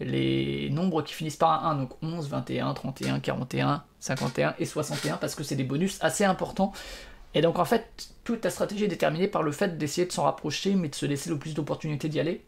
les, 0.00 0.68
nombres 0.72 1.02
qui 1.02 1.14
finissent 1.14 1.36
par 1.36 1.64
un 1.64 1.70
1, 1.70 1.74
donc 1.76 1.90
11, 2.02 2.28
21, 2.28 2.74
31, 2.74 3.20
41, 3.20 3.84
51 4.00 4.54
et 4.58 4.64
61, 4.64 5.18
parce 5.18 5.36
que 5.36 5.44
c'est 5.44 5.54
des 5.54 5.64
bonus 5.64 5.98
assez 6.02 6.24
importants. 6.24 6.72
Et 7.34 7.42
donc 7.42 7.60
en 7.60 7.64
fait, 7.64 8.08
toute 8.24 8.40
ta 8.40 8.50
stratégie 8.50 8.84
est 8.84 8.88
déterminée 8.88 9.28
par 9.28 9.44
le 9.44 9.52
fait 9.52 9.78
d'essayer 9.78 10.06
de 10.06 10.12
s'en 10.12 10.24
rapprocher, 10.24 10.74
mais 10.74 10.88
de 10.88 10.94
se 10.96 11.06
laisser 11.06 11.30
le 11.30 11.38
plus 11.38 11.54
d'opportunités 11.54 12.08
d'y 12.08 12.18
aller. 12.18 12.44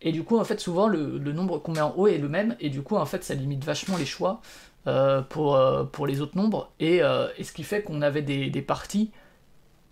Et 0.00 0.12
du 0.12 0.24
coup, 0.24 0.38
en 0.38 0.44
fait, 0.44 0.60
souvent, 0.60 0.88
le, 0.88 1.18
nombre 1.18 1.58
qu'on 1.58 1.72
met 1.72 1.80
en 1.80 1.94
haut 1.94 2.06
est 2.06 2.18
le 2.18 2.28
même, 2.28 2.56
et 2.58 2.70
du 2.70 2.82
coup, 2.82 2.96
en 2.96 3.06
fait, 3.06 3.22
ça 3.22 3.34
limite 3.34 3.64
vachement 3.64 3.96
les 3.98 4.06
choix 4.06 4.40
euh, 4.86 5.20
pour, 5.20 5.54
euh, 5.54 5.84
pour 5.84 6.06
les 6.06 6.20
autres 6.20 6.36
nombres, 6.36 6.72
et, 6.80 7.00
ce 7.00 7.52
qui 7.52 7.64
fait 7.64 7.82
qu'on 7.82 8.00
avait 8.02 8.22
des 8.22 8.62
parties 8.62 9.10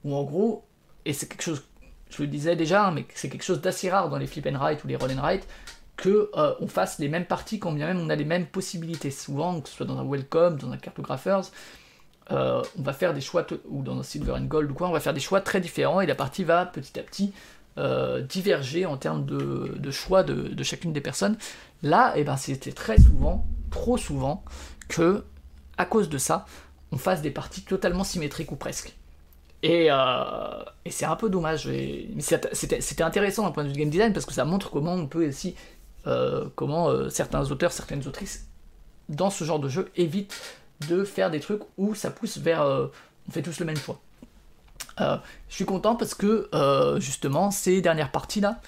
où 0.04 0.14
en 0.14 0.22
gros, 0.24 0.64
et 1.04 1.12
c'est 1.12 1.26
quelque 1.26 1.42
chose, 1.42 1.62
je 2.10 2.22
le 2.22 2.28
disais 2.28 2.56
déjà, 2.56 2.86
hein, 2.86 2.92
mais 2.92 3.06
c'est 3.14 3.28
quelque 3.28 3.44
chose 3.44 3.60
d'assez 3.60 3.90
rare 3.90 4.08
dans 4.08 4.18
les 4.18 4.26
flip 4.26 4.46
and 4.46 4.58
write 4.58 4.84
ou 4.84 4.88
les 4.88 4.96
roll 4.96 5.12
and 5.12 5.20
write, 5.22 5.46
que 5.96 6.30
euh, 6.34 6.54
on 6.60 6.66
fasse 6.66 6.98
les 6.98 7.08
mêmes 7.08 7.26
parties 7.26 7.58
quand 7.58 7.72
bien 7.72 7.86
même 7.86 8.00
on 8.00 8.08
a 8.08 8.16
les 8.16 8.24
mêmes 8.24 8.46
possibilités. 8.46 9.10
Souvent, 9.10 9.60
que 9.60 9.68
ce 9.68 9.76
soit 9.76 9.86
dans 9.86 9.98
un 9.98 10.08
welcome, 10.08 10.56
dans 10.56 10.70
un 10.72 10.78
cartographers, 10.78 11.42
euh, 12.30 12.62
on 12.78 12.82
va 12.82 12.92
faire 12.92 13.12
des 13.12 13.20
choix, 13.20 13.46
ou 13.68 13.82
dans 13.82 13.98
un 13.98 14.02
silver 14.02 14.32
and 14.32 14.44
gold 14.44 14.70
ou 14.70 14.74
quoi, 14.74 14.88
on 14.88 14.92
va 14.92 15.00
faire 15.00 15.14
des 15.14 15.20
choix 15.20 15.40
très 15.40 15.60
différents 15.60 16.00
et 16.00 16.06
la 16.06 16.14
partie 16.14 16.44
va 16.44 16.64
petit 16.64 16.98
à 16.98 17.02
petit 17.02 17.32
euh, 17.78 18.20
diverger 18.22 18.86
en 18.86 18.96
termes 18.96 19.24
de, 19.24 19.90
choix 19.90 20.22
de, 20.22 20.62
chacune 20.62 20.92
des 20.92 21.00
personnes. 21.00 21.36
Là, 21.82 22.12
eh 22.16 22.24
ben, 22.24 22.36
c'était 22.36 22.72
très 22.72 22.98
souvent, 22.98 23.46
trop 23.70 23.96
souvent, 23.96 24.44
que 24.88 25.24
à 25.76 25.86
cause 25.86 26.08
de 26.08 26.18
ça, 26.18 26.46
on 26.92 26.98
fasse 26.98 27.22
des 27.22 27.30
parties 27.30 27.62
totalement 27.62 28.04
symétriques 28.04 28.52
ou 28.52 28.56
presque. 28.56 28.96
Euh, 29.64 30.64
et, 30.84 30.90
c'est 30.90 31.04
un 31.04 31.16
peu 31.16 31.28
dommage. 31.28 31.66
Mais 31.66 32.22
c'était 32.22 33.02
intéressant 33.02 33.44
d'un 33.44 33.50
point 33.50 33.64
de 33.64 33.68
vue 33.68 33.74
game 33.74 33.90
design 33.90 34.12
parce 34.12 34.26
que 34.26 34.32
ça 34.32 34.44
montre 34.44 34.70
comment 34.70 34.94
on 34.94 35.06
peut 35.06 35.28
aussi, 35.28 35.54
euh, 36.06 36.46
comment 36.56 36.88
euh, 36.88 37.08
certains 37.08 37.50
auteurs, 37.50 37.72
certaines 37.72 38.06
autrices, 38.06 38.46
dans 39.08 39.30
ce 39.30 39.44
genre 39.44 39.60
de 39.60 39.68
jeu, 39.68 39.90
évitent 39.96 40.40
de 40.88 41.04
faire 41.04 41.30
des 41.30 41.40
trucs 41.40 41.62
où 41.76 41.94
ça 41.94 42.10
pousse 42.10 42.38
vers. 42.38 42.62
on 42.62 43.30
fait 43.30 43.42
tous 43.42 43.60
le 43.60 43.66
même 43.66 43.76
choix. 43.76 44.00
je 44.98 45.18
suis 45.54 45.66
content 45.66 45.94
parce 45.94 46.14
que 46.14 46.48
justement 46.98 47.50
ces 47.50 47.82
dernières 47.82 48.10
parties 48.10 48.40
là, 48.40 48.60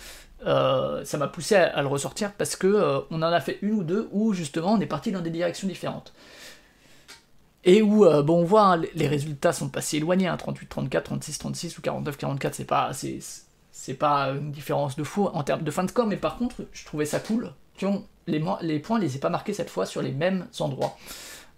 ça 0.45 1.17
m'a 1.17 1.29
poussé 1.29 1.55
à, 1.55 1.81
le 1.81 1.89
ressortir 1.89 2.33
parce 2.33 2.55
que 2.55 3.03
on 3.11 3.23
en 3.23 3.33
a 3.33 3.41
fait 3.41 3.59
une 3.63 3.73
ou 3.73 3.83
deux 3.83 4.11
où 4.13 4.35
justement 4.35 4.75
on 4.75 4.81
est 4.81 4.87
parti 4.87 5.11
dans 5.11 5.23
des 5.23 5.31
directions 5.31 5.67
différentes. 5.67 6.13
Et 7.65 7.81
où, 7.81 8.05
bon, 8.23 8.41
on 8.41 8.45
voit, 8.45 8.75
hein, 8.75 8.83
les 8.95 9.07
résultats 9.07 9.53
sont 9.53 9.69
pas 9.69 9.81
si 9.81 9.99
éloignés, 9.99 10.33
38, 10.37 10.69
34, 10.69 11.05
36, 11.05 11.39
36 11.39 11.79
ou 11.79 11.83
49, 11.83 12.17
44, 12.17 12.55
c'est 12.55 12.65
pas, 12.65 12.91
c'est 13.71 13.95
pas 13.95 14.31
une 14.31 14.51
différence 14.51 14.97
de 14.97 15.05
fou 15.05 15.27
en 15.27 15.45
termes 15.45 15.63
de 15.63 15.71
fin 15.71 15.85
de 15.85 15.91
score, 15.91 16.07
mais 16.07 16.17
par 16.17 16.39
contre, 16.39 16.57
je 16.73 16.85
trouvais 16.85 17.07
ça 17.07 17.21
cool 17.21 17.53
les, 18.27 18.43
les 18.63 18.79
points 18.79 18.99
les 18.99 19.17
ai 19.17 19.19
pas 19.19 19.31
marqués 19.31 19.53
cette 19.53 19.71
fois 19.71 19.87
sur 19.87 20.03
les 20.03 20.13
mêmes 20.13 20.47
endroits. 20.61 20.97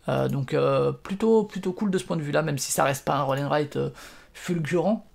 Euh, 0.08 0.28
donc 0.28 0.52
euh, 0.54 0.92
plutôt, 0.92 1.44
plutôt 1.44 1.72
cool 1.72 1.90
de 1.90 1.98
ce 1.98 2.04
point 2.04 2.16
de 2.16 2.22
vue-là, 2.22 2.42
même 2.42 2.58
si 2.58 2.72
ça 2.72 2.84
reste 2.84 3.04
pas 3.04 3.14
un 3.16 3.22
roll 3.22 3.38
and 3.38 3.50
euh, 3.76 3.90
fulgurant, 4.32 5.06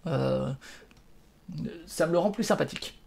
ça 1.86 2.08
me 2.08 2.12
le 2.12 2.18
rend 2.18 2.32
plus 2.32 2.44
sympathique. 2.44 2.99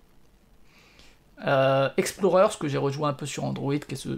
Explorer, 1.96 2.46
ce 2.50 2.56
que 2.56 2.68
j'ai 2.68 2.78
rejoint 2.78 3.10
un 3.10 3.14
peu 3.14 3.26
sur 3.26 3.44
Android, 3.44 3.78
qui 3.78 3.94
est 3.94 3.96
ce, 3.96 4.10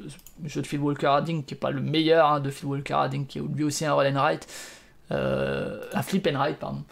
jeu 0.44 0.62
de 0.62 0.66
Phil 0.66 0.80
Walker 0.80 1.06
Harding, 1.06 1.44
qui 1.44 1.54
est 1.54 1.58
pas 1.58 1.70
le 1.70 1.80
meilleur 1.80 2.26
hein, 2.26 2.40
de 2.40 2.50
Phil 2.50 2.66
Walker 2.66 2.94
Harding, 2.94 3.26
qui 3.26 3.38
est 3.38 3.42
lui 3.42 3.64
aussi 3.64 3.84
un 3.86 3.94
roll 3.94 4.06
and 4.06 4.20
write, 4.20 4.46
un 5.10 6.02
flip 6.02 6.28
and 6.30 6.38
write, 6.38 6.58
pardon, 6.58 6.84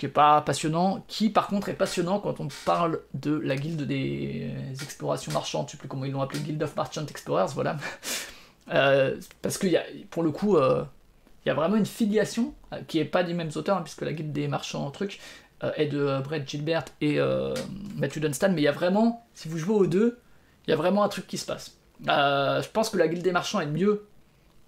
qui 0.00 0.06
est 0.06 0.08
pas 0.08 0.40
passionnant, 0.40 1.04
qui 1.08 1.28
par 1.28 1.48
contre 1.48 1.68
est 1.68 1.74
passionnant 1.74 2.20
quand 2.20 2.40
on 2.40 2.48
parle 2.64 3.00
de 3.12 3.32
la 3.32 3.54
guilde 3.54 3.82
des 3.82 4.50
explorations 4.82 5.30
marchandes, 5.30 5.66
je 5.66 5.72
sais 5.72 5.76
plus 5.76 5.88
comment 5.88 6.06
ils 6.06 6.12
l'ont 6.12 6.22
appelé, 6.22 6.40
Guild 6.40 6.62
of 6.62 6.74
Merchant 6.74 7.04
Explorers, 7.06 7.52
voilà. 7.54 7.76
Euh, 8.72 9.16
parce 9.42 9.58
que 9.58 9.66
pour 10.10 10.22
le 10.22 10.30
coup, 10.30 10.56
euh, 10.56 10.84
il 11.44 11.48
y 11.48 11.50
a 11.50 11.54
vraiment 11.54 11.76
une 11.76 11.86
filiation 11.86 12.54
euh, 12.72 12.80
qui 12.86 13.00
est 13.00 13.04
pas 13.04 13.24
des 13.24 13.34
mêmes 13.34 13.50
auteurs, 13.56 13.76
hein, 13.76 13.82
puisque 13.82 14.02
la 14.02 14.12
guilde 14.12 14.32
des 14.32 14.46
marchands 14.46 14.88
truc 14.92 15.18
est 15.76 15.86
de 15.86 16.20
Brett 16.22 16.48
Gilbert 16.48 16.84
et 17.00 17.18
Matthew 17.96 18.20
Dunstan, 18.20 18.50
mais 18.50 18.62
il 18.62 18.64
y 18.64 18.68
a 18.68 18.72
vraiment, 18.72 19.26
si 19.34 19.48
vous 19.48 19.58
jouez 19.58 19.74
aux 19.74 19.86
deux, 19.86 20.18
il 20.66 20.70
y 20.70 20.72
a 20.72 20.76
vraiment 20.76 21.02
un 21.02 21.08
truc 21.08 21.26
qui 21.26 21.38
se 21.38 21.46
passe. 21.46 21.76
je 22.06 22.68
pense 22.70 22.90
que 22.90 22.96
la 22.96 23.08
guilde 23.08 23.22
des 23.22 23.32
marchands 23.32 23.60
est 23.60 23.66
mieux 23.66 24.06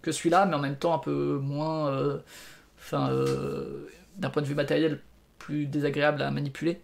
que 0.02 0.12
celui-là, 0.12 0.46
mais 0.46 0.54
en 0.54 0.58
même 0.58 0.76
temps 0.76 0.94
un 0.94 0.98
peu 0.98 1.38
moins, 1.38 2.20
enfin, 2.78 3.10
d'un 4.18 4.30
point 4.30 4.42
de 4.42 4.46
vue 4.46 4.54
matériel, 4.54 5.00
plus 5.38 5.66
désagréable 5.66 6.22
à 6.22 6.30
manipuler. 6.30 6.80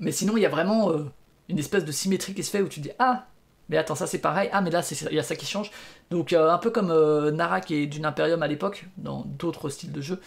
Mais 0.00 0.12
sinon, 0.12 0.36
il 0.36 0.42
y 0.42 0.46
a 0.46 0.48
vraiment 0.48 0.90
euh, 0.90 1.04
une 1.48 1.58
espèce 1.58 1.84
de 1.84 1.92
symétrie 1.92 2.34
qui 2.34 2.42
se 2.42 2.50
fait 2.50 2.62
où 2.62 2.68
tu 2.68 2.80
dis 2.80 2.90
Ah, 2.98 3.26
mais 3.68 3.76
attends, 3.76 3.94
ça 3.94 4.06
c'est 4.06 4.18
pareil, 4.18 4.48
ah, 4.52 4.60
mais 4.60 4.70
là 4.70 4.82
il 5.10 5.14
y 5.14 5.18
a 5.18 5.22
ça 5.22 5.36
qui 5.36 5.46
change. 5.46 5.70
Donc, 6.10 6.32
euh, 6.32 6.50
un 6.50 6.58
peu 6.58 6.70
comme 6.70 6.90
euh, 6.90 7.30
Narak 7.30 7.70
et 7.70 7.86
Dune 7.86 8.04
Imperium 8.04 8.42
à 8.42 8.48
l'époque, 8.48 8.86
dans 8.96 9.22
d'autres 9.24 9.68
styles 9.68 9.92
de 9.92 10.00
jeu 10.00 10.20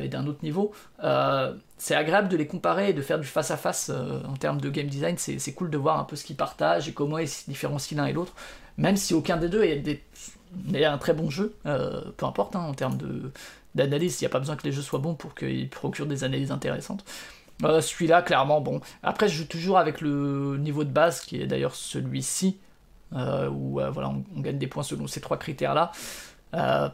et 0.00 0.08
d'un 0.08 0.26
autre 0.26 0.40
niveau, 0.42 0.72
c'est 1.78 1.94
agréable 1.94 2.28
de 2.28 2.36
les 2.36 2.46
comparer 2.46 2.90
et 2.90 2.92
de 2.92 3.02
faire 3.02 3.18
du 3.18 3.26
face-à-face 3.26 3.90
en 3.90 4.34
termes 4.34 4.60
de 4.60 4.68
game 4.68 4.86
design. 4.86 5.16
C'est 5.16 5.52
cool 5.54 5.70
de 5.70 5.78
voir 5.78 5.98
un 5.98 6.04
peu 6.04 6.16
ce 6.16 6.24
qu'ils 6.24 6.36
partagent 6.36 6.88
et 6.88 6.92
comment 6.92 7.18
ils 7.18 7.28
se 7.28 7.48
différencient 7.48 7.96
l'un 7.96 8.06
et 8.06 8.12
l'autre, 8.12 8.34
même 8.76 8.96
si 8.96 9.14
aucun 9.14 9.36
des 9.36 9.48
deux 9.48 9.64
est, 9.64 10.04
un 10.84 10.98
très 10.98 11.14
bon 11.14 11.30
jeu, 11.30 11.56
peu 11.64 12.26
importe 12.26 12.54
hein, 12.54 12.60
en 12.60 12.74
termes 12.74 12.98
d'analyse, 13.74 14.20
il 14.20 14.24
n'y 14.24 14.26
a 14.26 14.30
pas 14.30 14.40
besoin 14.40 14.56
que 14.56 14.64
les 14.64 14.72
jeux 14.72 14.82
soient 14.82 14.98
bons 14.98 15.14
pour 15.14 15.34
qu'ils 15.34 15.70
procurent 15.70 16.06
des 16.06 16.24
analyses 16.24 16.52
intéressantes. 16.52 17.04
Euh, 17.64 17.80
celui-là, 17.80 18.22
clairement, 18.22 18.60
bon. 18.60 18.80
Après, 19.02 19.28
je 19.28 19.36
joue 19.36 19.44
toujours 19.44 19.78
avec 19.78 20.00
le 20.00 20.56
niveau 20.58 20.84
de 20.84 20.90
base, 20.90 21.20
qui 21.20 21.40
est 21.40 21.46
d'ailleurs 21.46 21.74
celui-ci, 21.74 22.58
euh, 23.14 23.48
où 23.48 23.80
euh, 23.80 23.90
voilà, 23.90 24.08
on, 24.08 24.40
gagne 24.40 24.58
des 24.58 24.66
points 24.66 24.82
selon 24.82 25.06
ces 25.06 25.20
trois 25.20 25.38
critères-là, 25.38 25.92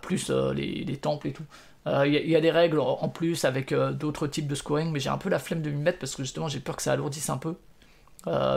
plus 0.02 0.30
les, 0.30 0.98
temples 1.00 1.28
et 1.28 1.32
tout. 1.32 1.44
Il 1.86 2.12
y, 2.12 2.36
a 2.36 2.40
des 2.40 2.50
règles 2.50 2.80
en 2.80 3.08
plus 3.08 3.46
avec 3.46 3.72
d'autres 3.72 4.26
types 4.26 4.46
de 4.46 4.54
scoring, 4.54 4.92
mais 4.92 5.00
j'ai 5.00 5.08
un 5.08 5.16
peu 5.16 5.30
la 5.30 5.38
flemme 5.38 5.62
de 5.62 5.70
m'y 5.70 5.80
mettre 5.80 5.98
parce 5.98 6.16
que 6.16 6.22
justement 6.22 6.46
j'ai 6.46 6.60
peur 6.60 6.76
que 6.76 6.82
ça 6.82 6.92
alourdisse 6.92 7.30
un 7.30 7.38
peu. 7.38 7.54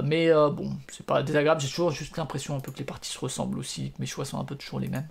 mais 0.03 0.33
bon, 0.33 0.73
c'est 0.91 1.05
pas 1.05 1.23
désagréable, 1.23 1.61
j'ai 1.61 1.69
toujours 1.69 1.91
juste 1.91 2.17
l'impression 2.17 2.57
un 2.57 2.59
peu 2.59 2.73
que 2.73 2.79
les 2.79 2.83
parties 2.83 3.09
se 3.09 3.19
ressemblent 3.19 3.57
aussi, 3.57 3.91
que 3.91 4.01
mes 4.01 4.05
choix 4.05 4.25
sont 4.25 4.37
un 4.37 4.43
peu 4.43 4.55
toujours 4.55 4.81
les 4.81 4.89
mêmes. 4.89 5.07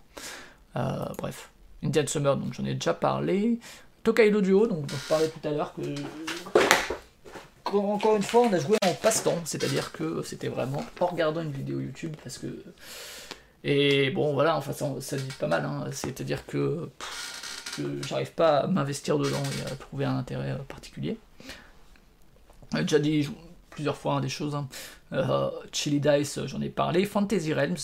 bref. 1.16 1.50
Indian 1.82 2.06
Summer, 2.06 2.36
donc 2.36 2.52
j'en 2.52 2.66
ai 2.66 2.74
déjà 2.74 2.92
parlé. 2.92 3.58
Tokaido 4.02 4.42
Duo, 4.42 4.66
donc 4.66 4.84
je 4.90 5.08
parlais 5.08 5.28
tout 5.28 5.48
à 5.48 5.50
l'heure, 5.52 5.72
que 5.72 5.80
encore 7.78 8.16
une 8.16 8.22
fois, 8.22 8.42
on 8.42 8.52
a 8.52 8.58
joué 8.58 8.76
en 8.84 8.94
passe-temps, 8.94 9.38
c'est-à-dire 9.44 9.92
que 9.92 10.22
c'était 10.22 10.48
vraiment 10.48 10.84
en 11.00 11.06
regardant 11.06 11.42
une 11.42 11.52
vidéo 11.52 11.80
YouTube, 11.80 12.16
parce 12.22 12.38
que. 12.38 12.46
Et 13.62 14.10
bon, 14.10 14.32
voilà, 14.32 14.56
enfin, 14.56 14.72
ça, 14.72 14.86
ça 15.00 15.16
dit 15.16 15.28
pas 15.38 15.46
mal, 15.46 15.64
hein. 15.64 15.84
c'est-à-dire 15.92 16.46
que, 16.46 16.88
j'arrive 18.08 18.32
pas 18.32 18.58
à 18.58 18.66
m'investir 18.66 19.18
dedans 19.18 19.42
et 19.58 19.72
à 19.72 19.76
trouver 19.76 20.04
un 20.04 20.16
intérêt 20.16 20.52
euh, 20.52 20.58
particulier. 20.58 21.18
J'ai 22.74 22.82
déjà 22.82 22.98
dit 22.98 23.28
plusieurs 23.70 23.96
fois 23.96 24.14
hein, 24.14 24.20
des 24.20 24.28
choses. 24.28 24.54
Hein. 24.54 24.68
Euh, 25.12 25.50
Chili 25.72 26.00
Dice, 26.00 26.40
j'en 26.46 26.60
ai 26.60 26.68
parlé. 26.68 27.04
Fantasy 27.04 27.52
Realms. 27.52 27.76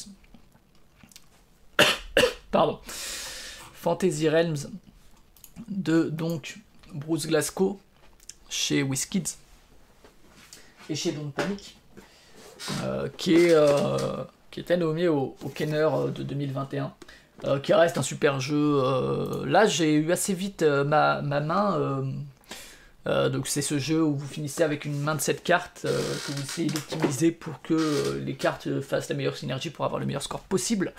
Pardon. 2.51 2.81
Fantasy 2.87 4.29
Realms 4.29 4.71
de 5.69 6.05
donc 6.05 6.59
Bruce 6.93 7.27
Glasgow 7.27 7.81
chez 8.49 8.83
WizKids 8.83 9.37
et 10.89 10.95
chez 10.95 11.13
Don't 11.13 11.33
Panic, 11.33 11.77
euh, 12.83 13.09
qui, 13.17 13.35
est, 13.35 13.53
euh, 13.53 14.25
qui 14.51 14.61
était 14.61 14.77
nommé 14.77 15.09
au, 15.09 15.37
Kenner 15.55 15.89
euh, 15.93 16.09
de 16.09 16.23
2021, 16.23 16.95
qui 17.63 17.75
reste 17.75 17.99
un 17.99 18.03
super 18.03 18.41
jeu. 18.41 19.45
là, 19.47 19.67
j'ai 19.67 19.95
eu 19.95 20.11
assez 20.13 20.35
vite 20.35 20.63
ma, 20.63 21.21
ma, 21.23 21.41
main. 21.41 22.03
donc 23.07 23.47
c'est 23.47 23.63
ce 23.63 23.79
jeu 23.79 24.03
où 24.03 24.17
vous 24.17 24.27
finissez 24.27 24.63
avec 24.63 24.85
une 24.85 24.99
main 25.01 25.15
de 25.15 25.21
7 25.21 25.43
cartes 25.43 25.83
que 25.83 26.33
vous 26.33 26.43
essayez 26.43 26.69
d'optimiser 26.69 27.33
pour 27.33 27.61
que 27.63 28.21
les 28.25 28.35
cartes 28.35 28.81
fassent 28.81 29.09
la 29.09 29.17
meilleure 29.17 29.37
synergie 29.37 29.71
pour 29.71 29.85
avoir 29.85 30.01
le 30.01 30.07
meilleur 30.07 30.23
score 30.23 30.41
possible. 30.41 30.93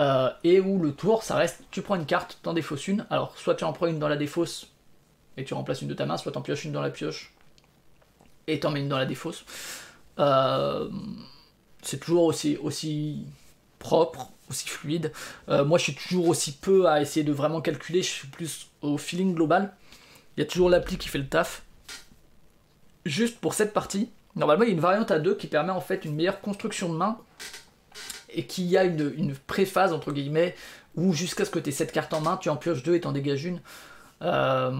Euh, 0.00 0.30
et 0.44 0.60
où 0.60 0.80
le 0.80 0.92
tour, 0.92 1.24
ça 1.24 1.34
reste, 1.36 1.64
tu 1.70 1.82
prends 1.82 1.96
une 1.96 2.06
carte, 2.06 2.38
t'en 2.42 2.52
défausses 2.52 2.86
une. 2.86 3.06
Alors, 3.10 3.36
soit 3.36 3.56
tu 3.56 3.64
en 3.64 3.72
prends 3.72 3.86
une 3.86 3.98
dans 3.98 4.08
la 4.08 4.16
défausse 4.16 4.68
et 5.36 5.44
tu 5.44 5.54
remplaces 5.54 5.82
une 5.82 5.88
de 5.88 5.94
ta 5.94 6.06
main, 6.06 6.16
soit 6.16 6.32
t'en 6.32 6.40
pioches 6.40 6.64
une 6.64 6.72
dans 6.72 6.82
la 6.82 6.90
pioche 6.90 7.32
et 8.46 8.60
t'en 8.60 8.70
mets 8.70 8.80
une 8.80 8.88
dans 8.88 8.98
la 8.98 9.06
défausse. 9.06 9.44
Euh, 10.18 10.88
c'est 11.82 11.98
toujours 11.98 12.24
aussi, 12.24 12.56
aussi 12.58 13.26
propre, 13.78 14.30
aussi 14.50 14.68
fluide. 14.68 15.12
Euh, 15.48 15.64
moi, 15.64 15.78
je 15.78 15.84
suis 15.84 15.94
toujours 15.94 16.28
aussi 16.28 16.52
peu 16.52 16.86
à 16.88 17.00
essayer 17.00 17.24
de 17.24 17.32
vraiment 17.32 17.60
calculer, 17.60 18.02
je 18.02 18.10
suis 18.10 18.28
plus 18.28 18.68
au 18.82 18.98
feeling 18.98 19.34
global. 19.34 19.74
Il 20.36 20.40
y 20.40 20.42
a 20.42 20.46
toujours 20.46 20.70
l'appli 20.70 20.98
qui 20.98 21.08
fait 21.08 21.18
le 21.18 21.28
taf. 21.28 21.62
Juste 23.04 23.38
pour 23.40 23.54
cette 23.54 23.72
partie, 23.72 24.10
normalement, 24.36 24.64
il 24.64 24.68
y 24.68 24.70
a 24.70 24.74
une 24.74 24.80
variante 24.80 25.10
à 25.10 25.18
deux 25.18 25.34
qui 25.34 25.46
permet 25.46 25.72
en 25.72 25.80
fait 25.80 26.04
une 26.04 26.14
meilleure 26.14 26.40
construction 26.40 26.88
de 26.92 26.96
main 26.96 27.18
et 28.30 28.46
qu'il 28.46 28.64
y 28.66 28.76
a 28.76 28.84
une, 28.84 29.34
préphase, 29.46 29.92
entre 29.92 30.12
guillemets, 30.12 30.54
où 30.94 31.12
jusqu'à 31.12 31.44
ce 31.44 31.50
que 31.50 31.58
tu 31.58 31.70
aies 31.70 31.72
cette 31.72 31.92
carte 31.92 32.12
en 32.12 32.20
main, 32.20 32.36
tu 32.36 32.50
en 32.50 32.56
pioches 32.56 32.82
deux 32.82 32.94
et 32.94 33.00
t'en 33.00 33.12
dégages 33.12 33.44
une. 33.44 33.60
Euh, 34.22 34.70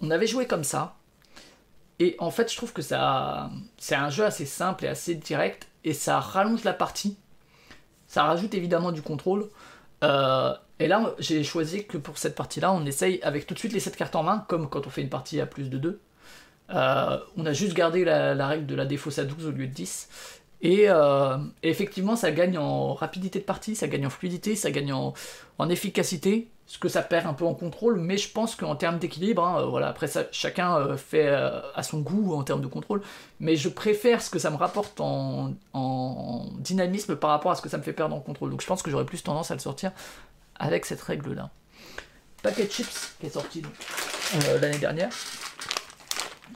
on 0.00 0.10
avait 0.10 0.26
joué 0.26 0.46
comme 0.46 0.64
ça. 0.64 0.96
Et 1.98 2.16
en 2.18 2.30
fait, 2.30 2.50
je 2.50 2.56
trouve 2.56 2.72
que 2.72 2.82
ça, 2.82 3.50
c'est 3.76 3.94
un 3.94 4.10
jeu 4.10 4.24
assez 4.24 4.46
simple 4.46 4.86
et 4.86 4.88
assez 4.88 5.14
direct, 5.14 5.68
et 5.84 5.92
ça 5.92 6.18
rallonge 6.18 6.64
la 6.64 6.72
partie. 6.72 7.16
Ça 8.10 8.24
rajoute 8.24 8.54
évidemment 8.54 8.90
du 8.90 9.02
contrôle. 9.02 9.48
Euh, 10.02 10.52
et 10.80 10.88
là, 10.88 11.14
j'ai 11.20 11.44
choisi 11.44 11.86
que 11.86 11.96
pour 11.96 12.18
cette 12.18 12.34
partie-là, 12.34 12.72
on 12.72 12.84
essaye 12.84 13.20
avec 13.22 13.46
tout 13.46 13.54
de 13.54 13.58
suite 13.60 13.72
les 13.72 13.78
7 13.78 13.94
cartes 13.94 14.16
en 14.16 14.24
main, 14.24 14.44
comme 14.48 14.68
quand 14.68 14.84
on 14.88 14.90
fait 14.90 15.02
une 15.02 15.08
partie 15.08 15.40
à 15.40 15.46
plus 15.46 15.70
de 15.70 15.78
2. 15.78 16.00
Euh, 16.70 17.18
on 17.36 17.46
a 17.46 17.52
juste 17.52 17.72
gardé 17.72 18.04
la, 18.04 18.48
règle 18.48 18.66
de 18.66 18.74
la 18.74 18.84
défausse 18.84 19.20
à 19.20 19.24
12 19.24 19.46
au 19.46 19.50
lieu 19.52 19.68
de 19.68 19.72
10. 19.72 20.08
Euh, 20.64 21.38
et, 21.62 21.68
effectivement, 21.68 22.16
ça 22.16 22.32
gagne 22.32 22.58
en 22.58 22.94
rapidité 22.94 23.38
de 23.38 23.44
partie, 23.44 23.76
ça 23.76 23.86
gagne 23.86 24.08
en 24.08 24.10
fluidité, 24.10 24.56
ça 24.56 24.72
gagne 24.72 24.92
en, 24.92 25.14
efficacité, 25.70 26.48
ce 26.70 26.78
que 26.78 26.88
ça 26.88 27.02
perd 27.02 27.26
un 27.26 27.34
peu 27.34 27.44
en 27.44 27.52
contrôle, 27.52 27.98
mais 27.98 28.16
je 28.16 28.30
pense 28.30 28.54
qu'en 28.54 28.76
termes 28.76 29.00
d'équilibre, 29.00 29.44
hein, 29.44 29.66
voilà, 29.66 29.88
après 29.88 30.06
ça, 30.06 30.26
chacun 30.30 30.76
euh, 30.76 30.96
fait 30.96 31.26
euh, 31.26 31.60
à 31.74 31.82
son 31.82 31.98
goût 31.98 32.32
en 32.32 32.44
termes 32.44 32.60
de 32.60 32.68
contrôle, 32.68 33.02
mais 33.40 33.56
je 33.56 33.68
préfère 33.68 34.22
ce 34.22 34.30
que 34.30 34.38
ça 34.38 34.50
me 34.50 34.56
rapporte 34.56 35.00
en, 35.00 35.50
dynamisme 36.60 37.16
par 37.16 37.30
rapport 37.30 37.50
à 37.50 37.56
ce 37.56 37.62
que 37.62 37.68
ça 37.68 37.76
me 37.76 37.82
fait 37.82 37.92
perdre 37.92 38.14
en 38.14 38.20
contrôle. 38.20 38.50
Donc 38.50 38.62
je 38.62 38.68
pense 38.68 38.84
que 38.84 38.90
j'aurais 38.92 39.04
plus 39.04 39.20
tendance 39.20 39.50
à 39.50 39.54
le 39.54 39.60
sortir 39.60 39.90
avec 40.60 40.86
cette 40.86 41.00
règle-là. 41.00 41.50
Packet 42.40 42.72
Chips, 42.72 43.16
qui 43.18 43.26
est 43.26 43.30
sorti 43.30 43.64
l'année 44.60 44.78
dernière, 44.78 45.10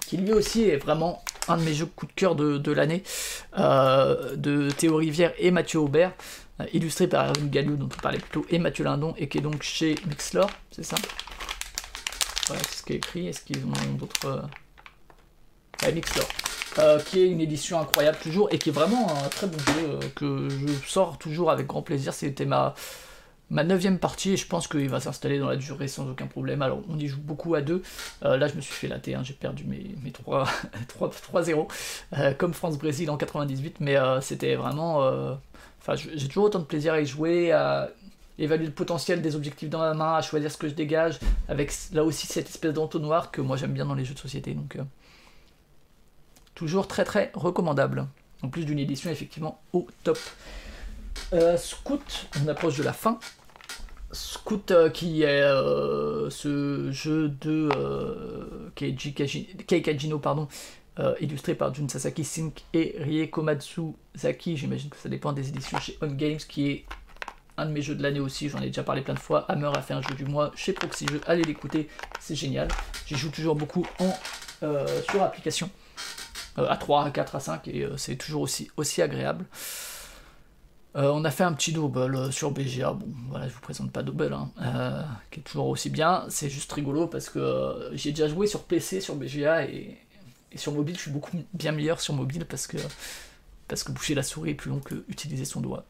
qui 0.06 0.16
lui 0.16 0.32
aussi 0.32 0.62
est 0.62 0.76
vraiment 0.76 1.24
un 1.48 1.56
de 1.56 1.62
mes 1.62 1.74
jeux 1.74 1.86
coup 1.86 2.06
de 2.06 2.12
cœur 2.12 2.36
de, 2.36 2.72
l'année, 2.72 3.02
euh, 3.58 4.36
de 4.36 4.70
Théo 4.70 4.94
Rivière 4.96 5.32
et 5.38 5.50
Mathieu 5.50 5.80
Aubert, 5.80 6.12
euh, 6.12 6.43
illustré 6.72 7.08
par 7.08 7.26
Erwin 7.28 7.48
Gallou, 7.50 7.76
dont 7.76 7.86
on 7.86 8.00
parlait 8.00 8.18
plutôt, 8.18 8.46
et 8.50 8.58
Mathieu 8.58 8.84
Lindon, 8.84 9.14
et 9.18 9.28
qui 9.28 9.38
est 9.38 9.40
donc 9.40 9.62
chez 9.62 9.94
Mixlore, 10.06 10.50
c'est 10.70 10.84
ça? 10.84 10.96
Voilà, 12.46 12.62
c'est 12.68 12.78
ce 12.78 12.82
qui 12.82 12.92
est 12.92 12.96
écrit. 12.96 13.28
Est-ce 13.28 13.40
qu'ils 13.40 13.64
ont 13.64 13.94
d'autres. 13.98 14.26
Euh, 14.26 15.92
Mixlore. 15.92 16.28
qui 17.06 17.20
est 17.20 17.28
une 17.28 17.40
édition 17.40 17.78
incroyable 17.78 18.16
toujours 18.22 18.48
et 18.50 18.58
qui 18.58 18.70
est 18.70 18.72
vraiment 18.72 19.06
un 19.22 19.28
très 19.28 19.46
bon 19.46 19.58
jeu 19.58 19.98
que 20.14 20.48
je 20.48 20.88
sors 20.88 21.18
toujours 21.18 21.50
avec 21.50 21.66
grand 21.66 21.82
plaisir. 21.82 22.14
C'était 22.14 22.46
ma, 22.46 22.74
ma 23.50 23.64
neuvième 23.64 23.98
partie 23.98 24.32
et 24.32 24.36
je 24.36 24.46
pense 24.46 24.66
qu'il 24.66 24.88
va 24.88 25.00
s'installer 25.00 25.38
dans 25.38 25.48
la 25.48 25.56
durée 25.56 25.88
sans 25.88 26.08
aucun 26.08 26.26
problème. 26.26 26.62
Alors 26.62 26.80
on 26.88 26.98
y 26.98 27.06
joue 27.06 27.20
beaucoup 27.20 27.54
à 27.54 27.60
deux. 27.60 27.82
Euh, 28.24 28.36
là 28.36 28.48
je 28.48 28.54
me 28.54 28.60
suis 28.60 28.72
fait 28.72 28.88
latter, 28.88 29.14
hein, 29.14 29.22
j'ai 29.22 29.34
perdu 29.34 29.64
mes, 29.64 29.94
mes 30.02 30.10
3-0 30.10 31.68
euh, 32.18 32.34
comme 32.34 32.54
France-Brésil 32.54 33.10
en 33.10 33.16
98, 33.16 33.76
mais 33.80 33.96
euh, 33.96 34.20
c'était 34.20 34.54
vraiment... 34.54 35.38
Enfin 35.86 35.94
j'ai 35.96 36.28
toujours 36.28 36.44
autant 36.44 36.60
de 36.60 36.64
plaisir 36.64 36.94
à 36.94 37.00
y 37.00 37.06
jouer, 37.06 37.52
à 37.52 37.90
évaluer 38.38 38.66
le 38.66 38.72
potentiel 38.72 39.20
des 39.20 39.36
objectifs 39.36 39.68
dans 39.68 39.82
la 39.82 39.92
main, 39.92 40.14
à 40.14 40.22
choisir 40.22 40.50
ce 40.50 40.56
que 40.56 40.68
je 40.68 40.74
dégage, 40.74 41.18
avec 41.48 41.72
là 41.92 42.04
aussi 42.04 42.26
cette 42.26 42.48
espèce 42.48 42.72
d'entonnoir 42.72 43.30
que 43.30 43.42
moi 43.42 43.56
j'aime 43.56 43.72
bien 43.72 43.84
dans 43.84 43.94
les 43.94 44.04
jeux 44.04 44.14
de 44.14 44.18
société. 44.18 44.54
Donc 44.54 44.78
toujours 46.54 46.88
très 46.88 47.04
très 47.04 47.30
recommandable. 47.34 48.06
En 48.42 48.48
plus 48.48 48.64
d'une 48.64 48.78
édition 48.78 49.10
effectivement 49.10 49.60
au 49.72 49.86
top. 50.04 50.18
Scout, 51.56 52.28
on 52.42 52.48
approche 52.48 52.78
de 52.78 52.82
la 52.82 52.92
fin. 52.92 53.18
Scout 54.14 54.70
euh, 54.70 54.90
qui 54.90 55.22
est 55.22 55.42
euh, 55.42 56.30
ce 56.30 56.90
jeu 56.92 57.28
de 57.28 57.68
euh, 57.76 58.70
Keiji 58.76 59.12
pardon, 60.22 60.48
illustré 61.20 61.54
par 61.54 61.74
Jun 61.74 61.88
Sasaki 61.88 62.24
Sink 62.24 62.62
et 62.72 62.94
Rie 62.98 63.28
Komatsu 63.28 63.82
Zaki, 64.16 64.56
j'imagine 64.56 64.90
que 64.90 64.96
ça 64.96 65.08
dépend 65.08 65.32
des 65.32 65.48
éditions 65.48 65.78
chez 65.78 65.98
On 66.00 66.06
Games, 66.06 66.38
qui 66.38 66.70
est 66.70 66.84
un 67.56 67.66
de 67.66 67.72
mes 67.72 67.82
jeux 67.82 67.94
de 67.94 68.02
l'année 68.02 68.20
aussi, 68.20 68.48
j'en 68.48 68.60
ai 68.60 68.66
déjà 68.66 68.82
parlé 68.82 69.02
plein 69.02 69.14
de 69.14 69.18
fois. 69.18 69.44
Hammer 69.50 69.70
a 69.74 69.82
fait 69.82 69.94
un 69.94 70.02
jeu 70.02 70.14
du 70.14 70.24
mois 70.24 70.52
chez 70.54 70.72
Proxy 70.72 71.06
Jeux, 71.08 71.20
allez 71.26 71.42
l'écouter, 71.42 71.88
c'est 72.20 72.34
génial. 72.36 72.68
J'y 73.06 73.16
joue 73.16 73.30
toujours 73.30 73.56
beaucoup 73.56 73.86
en, 73.98 74.12
sur 75.10 75.22
application, 75.22 75.68
à 76.56 76.76
3, 76.76 77.04
à 77.06 77.10
4, 77.10 77.34
à 77.36 77.40
5, 77.40 77.68
et 77.68 77.88
c'est 77.96 78.16
toujours 78.16 78.42
aussi, 78.76 79.02
agréable. 79.02 79.46
Euh, 80.96 81.10
on 81.12 81.24
a 81.24 81.30
fait 81.30 81.42
un 81.42 81.52
petit 81.52 81.72
double 81.72 82.14
euh, 82.14 82.30
sur 82.30 82.52
BGA. 82.52 82.92
Bon, 82.92 83.06
voilà, 83.28 83.48
je 83.48 83.54
vous 83.54 83.60
présente 83.60 83.90
pas 83.90 84.02
double, 84.02 84.32
hein, 84.32 84.50
euh, 84.62 85.02
qui 85.30 85.40
est 85.40 85.42
toujours 85.42 85.66
aussi 85.66 85.90
bien. 85.90 86.24
C'est 86.28 86.48
juste 86.48 86.72
rigolo 86.72 87.08
parce 87.08 87.28
que 87.28 87.90
j'ai 87.94 88.10
déjà 88.10 88.28
joué 88.28 88.46
sur 88.46 88.62
PC, 88.62 89.00
sur 89.00 89.16
BGA 89.16 89.64
et, 89.64 89.98
sur 90.56 90.72
mobile, 90.72 90.96
je 90.96 91.02
suis 91.02 91.10
beaucoup 91.10 91.36
bien 91.52 91.72
meilleur 91.72 92.00
sur 92.00 92.14
mobile 92.14 92.44
parce 92.44 92.66
que 92.66 92.78
parce 93.68 93.82
que 93.82 93.92
bouger 93.92 94.14
la 94.14 94.22
souris 94.22 94.50
est 94.50 94.54
plus 94.54 94.70
long 94.70 94.80
que 94.80 95.04
utiliser 95.08 95.44
son 95.44 95.60
doigt. 95.60 95.84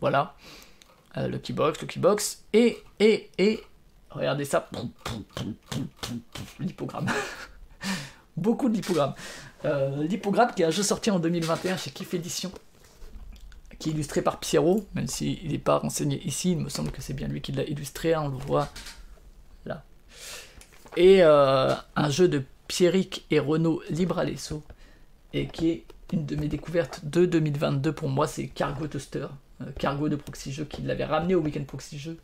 voilà, 0.00 0.34
Lucky 1.16 1.52
Box, 1.52 1.80
Lucky 1.80 1.98
Box 1.98 2.44
et 2.52 2.78
et 2.98 3.30
et 3.38 3.60
regardez 4.10 4.44
ça, 4.44 4.68
l'hypogramme. 6.58 7.08
beaucoup 8.36 8.68
de 8.68 8.74
l'hypogramme. 8.74 9.14
l'hypogramme 9.98 10.52
qui 10.54 10.62
est 10.62 10.66
un 10.66 10.70
jeu 10.70 10.82
sorti 10.82 11.10
en 11.10 11.18
2021 11.18 11.76
chez 11.76 11.90
Kiff 11.90 12.14
Edition 12.14 12.52
qui 13.80 13.88
est 13.88 13.92
illustré 13.92 14.22
par 14.22 14.38
Pierrot, 14.38 14.86
même 14.94 15.08
s'il 15.08 15.50
n'est 15.50 15.58
pas 15.58 15.78
renseigné 15.78 16.22
ici, 16.24 16.52
il 16.52 16.58
me 16.58 16.68
semble 16.68 16.92
que 16.92 17.00
c'est 17.02 17.14
bien 17.14 17.26
lui 17.26 17.40
qui 17.40 17.50
l'a 17.50 17.64
illustré, 17.64 18.14
hein, 18.14 18.22
on 18.24 18.28
le 18.28 18.36
voit 18.36 18.68
là. 19.64 19.82
Et 20.96 21.22
euh, 21.22 21.74
un 21.96 22.10
jeu 22.10 22.28
de 22.28 22.42
Pierrick 22.66 23.24
et 23.30 23.38
Renaud 23.38 23.82
Libralesso, 23.90 24.62
et 25.32 25.46
qui 25.46 25.70
est 25.70 25.84
une 26.12 26.26
de 26.26 26.36
mes 26.36 26.48
découvertes 26.48 27.00
de 27.04 27.26
2022 27.26 27.92
pour 27.92 28.08
moi, 28.08 28.26
c'est 28.26 28.48
Cargo 28.48 28.86
Toaster, 28.88 29.26
euh, 29.60 29.66
Cargo 29.78 30.08
de 30.08 30.16
Proxy 30.16 30.52
Jeux, 30.52 30.64
qui 30.64 30.82
l'avait 30.82 31.04
ramené 31.04 31.34
au 31.34 31.40
Weekend 31.40 31.66
Proxy 31.66 31.98
Jeux, 31.98 32.18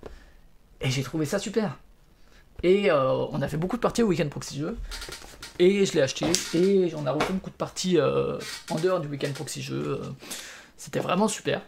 et 0.80 0.90
j'ai 0.90 1.02
trouvé 1.02 1.26
ça 1.26 1.38
super. 1.38 1.78
Et 2.62 2.90
euh, 2.90 3.12
on 3.30 3.40
a 3.42 3.48
fait 3.48 3.56
beaucoup 3.56 3.76
de 3.76 3.82
parties 3.82 4.02
au 4.02 4.08
Weekend 4.08 4.30
Proxy 4.30 4.58
Jeux, 4.58 4.76
et 5.58 5.86
je 5.86 5.92
l'ai 5.94 6.02
acheté, 6.02 6.26
et 6.54 6.92
on 6.96 7.06
a 7.06 7.12
refait 7.12 7.32
beaucoup 7.32 7.50
de 7.50 7.56
parties 7.56 7.98
en 8.00 8.78
dehors 8.80 9.00
du 9.00 9.08
Weekend 9.08 9.32
Proxy 9.32 9.62
Jeux. 9.62 10.00
C'était 10.76 11.00
vraiment 11.00 11.28
super. 11.28 11.62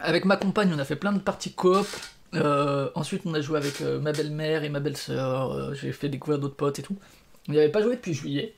Avec 0.00 0.26
ma 0.26 0.36
compagne, 0.36 0.70
on 0.74 0.78
a 0.78 0.84
fait 0.84 0.96
plein 0.96 1.12
de 1.12 1.18
parties 1.18 1.54
coop. 1.54 1.86
Euh, 2.34 2.90
ensuite, 2.94 3.22
on 3.24 3.34
a 3.34 3.40
joué 3.40 3.58
avec 3.58 3.80
euh, 3.80 4.00
ma 4.00 4.12
belle-mère 4.12 4.64
et 4.64 4.68
ma 4.68 4.80
belle-sœur. 4.80 5.52
Euh, 5.52 5.74
j'ai 5.74 5.92
fait 5.92 6.08
découvrir 6.08 6.38
d'autres 6.38 6.56
potes 6.56 6.78
et 6.78 6.82
tout. 6.82 6.96
On 7.48 7.52
n'y 7.52 7.58
avait 7.58 7.70
pas 7.70 7.82
joué 7.82 7.96
depuis 7.96 8.14
juillet. 8.14 8.54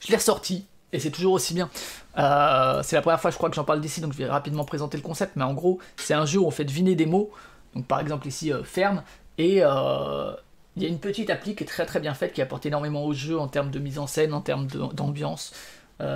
Je 0.00 0.08
l'ai 0.08 0.16
ressorti 0.16 0.66
et 0.92 1.00
c'est 1.00 1.10
toujours 1.10 1.32
aussi 1.34 1.54
bien. 1.54 1.70
c'est 2.14 2.96
la 2.96 3.02
première 3.02 3.20
fois, 3.20 3.30
je 3.30 3.36
crois, 3.36 3.48
que 3.48 3.56
j'en 3.56 3.64
parle 3.64 3.80
d'ici, 3.80 4.00
donc 4.00 4.12
je 4.12 4.18
vais 4.18 4.26
rapidement 4.26 4.64
présenter 4.64 4.96
le 4.96 5.02
concept. 5.02 5.36
Mais 5.36 5.44
en 5.44 5.54
gros, 5.54 5.80
c'est 5.96 6.14
un 6.14 6.26
jeu 6.26 6.38
où 6.38 6.46
on 6.46 6.50
fait 6.50 6.64
deviner 6.64 6.94
des 6.94 7.06
mots. 7.06 7.30
Donc, 7.74 7.86
par 7.86 8.00
exemple, 8.00 8.26
ici, 8.26 8.52
ferme. 8.64 9.02
Et 9.38 9.56
il 9.56 10.82
y 10.82 10.86
a 10.86 10.88
une 10.88 10.98
petite 10.98 11.30
appli 11.30 11.54
qui 11.54 11.64
est 11.64 11.66
très 11.66 11.86
très 11.86 12.00
bien 12.00 12.14
faite, 12.14 12.32
qui 12.32 12.42
apporte 12.42 12.66
énormément 12.66 13.04
au 13.04 13.12
jeu 13.12 13.38
en 13.38 13.48
termes 13.48 13.70
de 13.70 13.78
mise 13.78 13.98
en 13.98 14.06
scène, 14.06 14.32
en 14.34 14.40
termes 14.40 14.66
d'ambiance. 14.66 15.52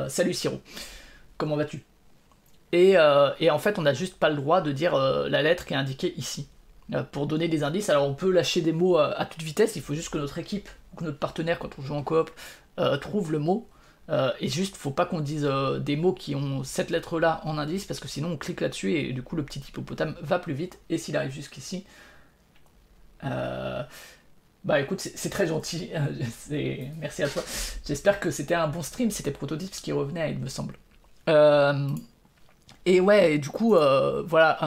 Salut 0.08 0.34
Siro, 0.34 0.60
comment 1.36 1.56
vas-tu? 1.56 1.89
Euh, 2.74 3.32
et, 3.40 3.50
en 3.50 3.58
fait, 3.58 3.78
on 3.78 3.82
n'a 3.82 3.94
juste 3.94 4.16
pas 4.18 4.28
le 4.28 4.36
droit 4.36 4.60
de 4.60 4.72
dire 4.72 4.94
euh, 4.94 5.28
la 5.28 5.42
lettre 5.42 5.64
qui 5.64 5.74
est 5.74 5.76
indiquée 5.76 6.14
ici. 6.16 6.48
pour 7.12 7.26
donner 7.26 7.48
des 7.48 7.62
indices, 7.62 7.88
alors 7.90 8.08
on 8.08 8.14
peut 8.14 8.30
lâcher 8.30 8.62
des 8.62 8.72
mots 8.72 8.98
à, 8.98 9.24
toute 9.24 9.42
vitesse, 9.42 9.76
il 9.76 9.82
faut 9.82 9.94
juste 9.94 10.10
que 10.10 10.18
notre 10.18 10.38
équipe, 10.38 10.68
ou 10.92 10.96
que 10.96 11.04
notre 11.04 11.18
partenaire, 11.18 11.58
quand 11.58 11.78
on 11.78 11.82
joue 11.82 11.94
en 11.94 12.02
coop, 12.02 12.30
trouve 13.00 13.32
le 13.32 13.38
mot. 13.38 13.68
et 14.40 14.48
juste, 14.48 14.76
faut 14.76 14.90
pas 14.90 15.06
qu'on 15.06 15.20
dise 15.20 15.48
des 15.80 15.96
mots 15.96 16.12
qui 16.12 16.34
ont 16.34 16.64
cette 16.64 16.90
lettre-là 16.90 17.40
en 17.44 17.58
indice, 17.58 17.84
parce 17.84 18.00
que 18.00 18.08
sinon 18.08 18.30
on 18.32 18.36
clique 18.36 18.60
là-dessus 18.60 18.94
et 18.94 19.12
du 19.12 19.22
coup 19.22 19.36
le 19.36 19.44
petit 19.44 19.60
hippopotame 19.60 20.16
va 20.22 20.38
plus 20.38 20.54
vite. 20.54 20.78
Et 20.90 20.98
s'il 20.98 21.16
arrive 21.16 21.32
jusqu'ici, 21.32 21.84
bah 24.64 24.78
écoute, 24.80 25.00
c'est 25.00 25.30
très 25.30 25.46
gentil. 25.46 25.90
Merci 26.98 27.22
à 27.22 27.28
toi. 27.28 27.42
J'espère 27.86 28.20
que 28.20 28.30
c'était 28.30 28.54
un 28.54 28.68
bon 28.68 28.82
stream. 28.82 29.10
C'était 29.10 29.30
Prototypes 29.30 29.70
qui 29.70 29.92
revenait, 29.92 30.32
il 30.32 30.38
me 30.38 30.48
semble. 30.48 30.76
Euh, 31.28 31.88
et 32.86 33.00
ouais, 33.00 33.38
du 33.38 33.48
coup, 33.48 33.74
euh, 33.76 34.22
voilà, 34.26 34.58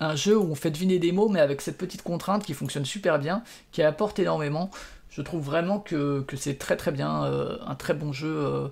un, 0.00 0.16
jeu 0.16 0.36
où 0.36 0.50
on 0.50 0.54
fait 0.54 0.70
deviner 0.70 0.98
des 0.98 1.12
mots, 1.12 1.28
mais 1.28 1.40
avec 1.40 1.60
cette 1.60 1.78
petite 1.78 2.02
contrainte 2.02 2.44
qui 2.44 2.54
fonctionne 2.54 2.84
super 2.84 3.18
bien, 3.18 3.42
qui 3.72 3.82
apporte 3.82 4.18
énormément. 4.18 4.70
Je 5.08 5.22
trouve 5.22 5.42
vraiment 5.42 5.78
que, 5.80 6.24
c'est 6.36 6.58
très 6.58 6.76
très 6.76 6.92
bien, 6.92 7.24
euh, 7.24 7.56
un 7.66 7.74
très 7.74 7.94
bon 7.94 8.12
jeu, 8.12 8.70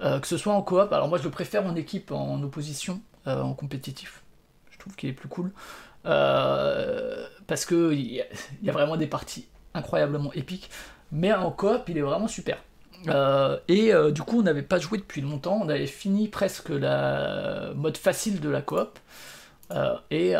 que 0.00 0.26
ce 0.26 0.36
soit 0.36 0.54
en 0.54 0.62
coop. 0.62 0.92
Alors 0.92 1.08
moi, 1.08 1.18
je 1.18 1.24
le 1.24 1.30
préfère 1.30 1.66
en 1.66 1.76
équipe, 1.76 2.10
en 2.12 2.42
opposition, 2.42 3.00
en 3.26 3.54
compétitif. 3.54 4.22
Je 4.70 4.78
trouve 4.78 4.96
qu'il 4.96 5.08
est 5.10 5.14
plus 5.14 5.28
cool. 5.28 5.52
Euh, 6.06 7.28
parce 7.46 7.64
que 7.64 7.92
il 7.92 8.24
y, 8.62 8.68
a 8.68 8.72
vraiment 8.72 8.96
des 8.96 9.06
parties 9.06 9.46
incroyablement 9.74 10.32
épiques. 10.32 10.70
Mais 11.12 11.32
en 11.32 11.50
coop, 11.50 11.82
il 11.88 11.98
est 11.98 12.02
vraiment 12.02 12.28
super. 12.28 12.58
Euh, 13.08 13.58
et 13.68 13.92
euh, 13.92 14.10
du 14.10 14.22
coup, 14.22 14.40
on 14.40 14.42
n'avait 14.42 14.62
pas 14.62 14.78
joué 14.78 14.98
depuis 14.98 15.20
longtemps. 15.20 15.60
On 15.62 15.68
avait 15.68 15.86
fini 15.86 16.28
presque 16.28 16.70
la 16.70 17.72
mode 17.74 17.96
facile 17.96 18.40
de 18.40 18.48
la 18.48 18.62
coop. 18.62 18.98
et 20.10 20.34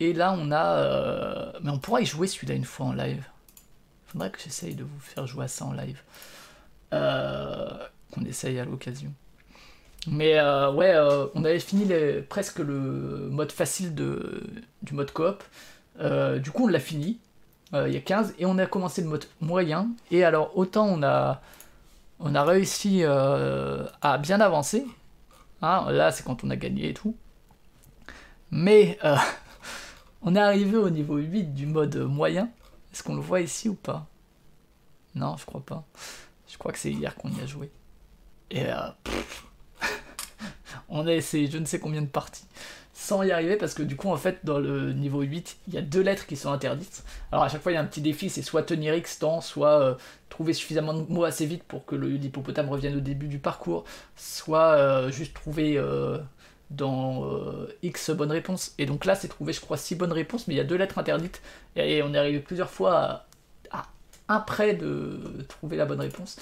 et 0.00 0.12
là, 0.12 0.36
on 0.38 0.52
a. 0.52 1.52
mais 1.62 1.70
on 1.70 1.78
pourra 1.78 2.00
y 2.00 2.06
jouer 2.06 2.26
celui-là 2.26 2.54
une 2.54 2.64
fois 2.64 2.86
en 2.86 2.92
live. 2.92 3.24
Faudrait 4.06 4.30
que 4.30 4.40
j'essaye 4.40 4.74
de 4.74 4.84
vous 4.84 5.00
faire 5.00 5.26
jouer 5.26 5.44
à 5.44 5.48
ça 5.48 5.64
en 5.64 5.72
live. 5.72 6.00
qu'on 6.90 8.24
essaye 8.24 8.58
à 8.58 8.64
l'occasion. 8.64 9.12
Mais 10.06 10.38
euh, 10.38 10.70
ouais, 10.72 10.94
euh, 10.94 11.26
on 11.34 11.44
avait 11.44 11.58
fini 11.58 11.86
presque 12.28 12.60
le 12.60 13.28
mode 13.30 13.52
facile 13.52 13.94
de, 13.94 14.42
du 14.82 14.94
mode 14.94 15.10
coop. 15.12 15.42
Euh, 16.00 16.38
du 16.38 16.50
coup, 16.50 16.64
on 16.64 16.68
l'a 16.68 16.80
fini. 16.80 17.18
Il 17.72 17.92
y 17.92 17.96
a 17.96 18.00
15 18.00 18.34
et 18.38 18.46
on 18.46 18.56
a 18.58 18.66
commencé 18.66 19.02
le 19.02 19.08
mode 19.08 19.26
moyen. 19.40 19.88
Et 20.10 20.24
alors, 20.24 20.56
autant 20.56 20.86
on 20.86 21.02
a, 21.02 21.42
on 22.18 22.34
a 22.34 22.42
réussi 22.42 23.04
à 23.04 24.18
bien 24.18 24.40
avancer. 24.40 24.86
Hein, 25.60 25.90
là, 25.90 26.10
c'est 26.10 26.24
quand 26.24 26.44
on 26.44 26.50
a 26.50 26.56
gagné 26.56 26.88
et 26.88 26.94
tout. 26.94 27.14
Mais 28.50 28.98
on 30.22 30.34
est 30.34 30.40
arrivé 30.40 30.78
au 30.78 30.88
niveau 30.88 31.18
8 31.18 31.54
du 31.54 31.66
mode 31.66 31.96
moyen. 31.96 32.48
Est-ce 32.92 33.02
qu'on 33.02 33.16
le 33.16 33.20
voit 33.20 33.40
ici 33.40 33.68
ou 33.68 33.74
pas? 33.74 34.06
Non, 35.14 35.36
je 35.36 35.44
crois 35.44 35.64
pas. 35.64 35.84
Je 36.48 36.56
crois 36.56 36.72
que 36.72 36.78
c'est 36.78 36.92
hier 36.92 37.14
qu'on 37.16 37.30
y 37.30 37.40
a 37.40 37.46
joué. 37.46 37.70
Et 38.50 38.64
on 40.88 41.06
a 41.06 41.12
essayé 41.12 41.50
je 41.50 41.58
ne 41.58 41.66
sais 41.66 41.78
combien 41.78 42.02
de 42.02 42.06
parties 42.06 42.46
sans 42.98 43.22
y 43.22 43.30
arriver 43.30 43.54
parce 43.54 43.74
que 43.74 43.84
du 43.84 43.94
coup 43.94 44.08
en 44.08 44.16
fait 44.16 44.40
dans 44.42 44.58
le 44.58 44.92
niveau 44.92 45.22
8 45.22 45.58
il 45.68 45.74
y 45.74 45.78
a 45.78 45.82
deux 45.82 46.00
lettres 46.00 46.26
qui 46.26 46.36
sont 46.36 46.50
interdites. 46.50 47.04
Alors 47.30 47.44
à 47.44 47.48
chaque 47.48 47.62
fois 47.62 47.70
il 47.70 47.76
y 47.76 47.78
a 47.78 47.80
un 47.80 47.86
petit 47.86 48.00
défi 48.00 48.28
c'est 48.28 48.42
soit 48.42 48.64
tenir 48.64 48.92
X 48.96 49.20
temps 49.20 49.40
soit 49.40 49.80
euh, 49.80 49.94
trouver 50.28 50.52
suffisamment 50.52 50.94
de 50.94 51.10
mots 51.10 51.22
assez 51.22 51.46
vite 51.46 51.62
pour 51.62 51.86
que 51.86 51.94
l'hippopotame 51.94 52.68
revienne 52.68 52.96
au 52.96 53.00
début 53.00 53.28
du 53.28 53.38
parcours 53.38 53.84
soit 54.16 54.72
euh, 54.72 55.12
juste 55.12 55.32
trouver 55.32 55.78
euh, 55.78 56.18
dans 56.70 57.24
X 57.82 58.10
bonnes 58.10 58.32
réponses. 58.32 58.74
Et 58.78 58.84
donc 58.84 59.04
là 59.04 59.14
c'est 59.14 59.28
trouver 59.28 59.52
je 59.52 59.60
crois 59.60 59.76
6 59.76 59.94
bonnes 59.94 60.12
réponses 60.12 60.48
mais 60.48 60.54
il 60.54 60.56
y 60.56 60.60
a 60.60 60.64
deux 60.64 60.76
lettres 60.76 60.98
interdites. 60.98 61.40
Et, 61.76 62.02
on 62.02 62.12
est 62.12 62.18
arrivé 62.18 62.40
plusieurs 62.40 62.70
fois 62.70 63.26
à, 63.70 63.84
un 64.26 64.40
près 64.40 64.74
de 64.74 65.46
trouver 65.48 65.76
la 65.76 65.86
bonne 65.86 66.00
réponse. 66.00 66.36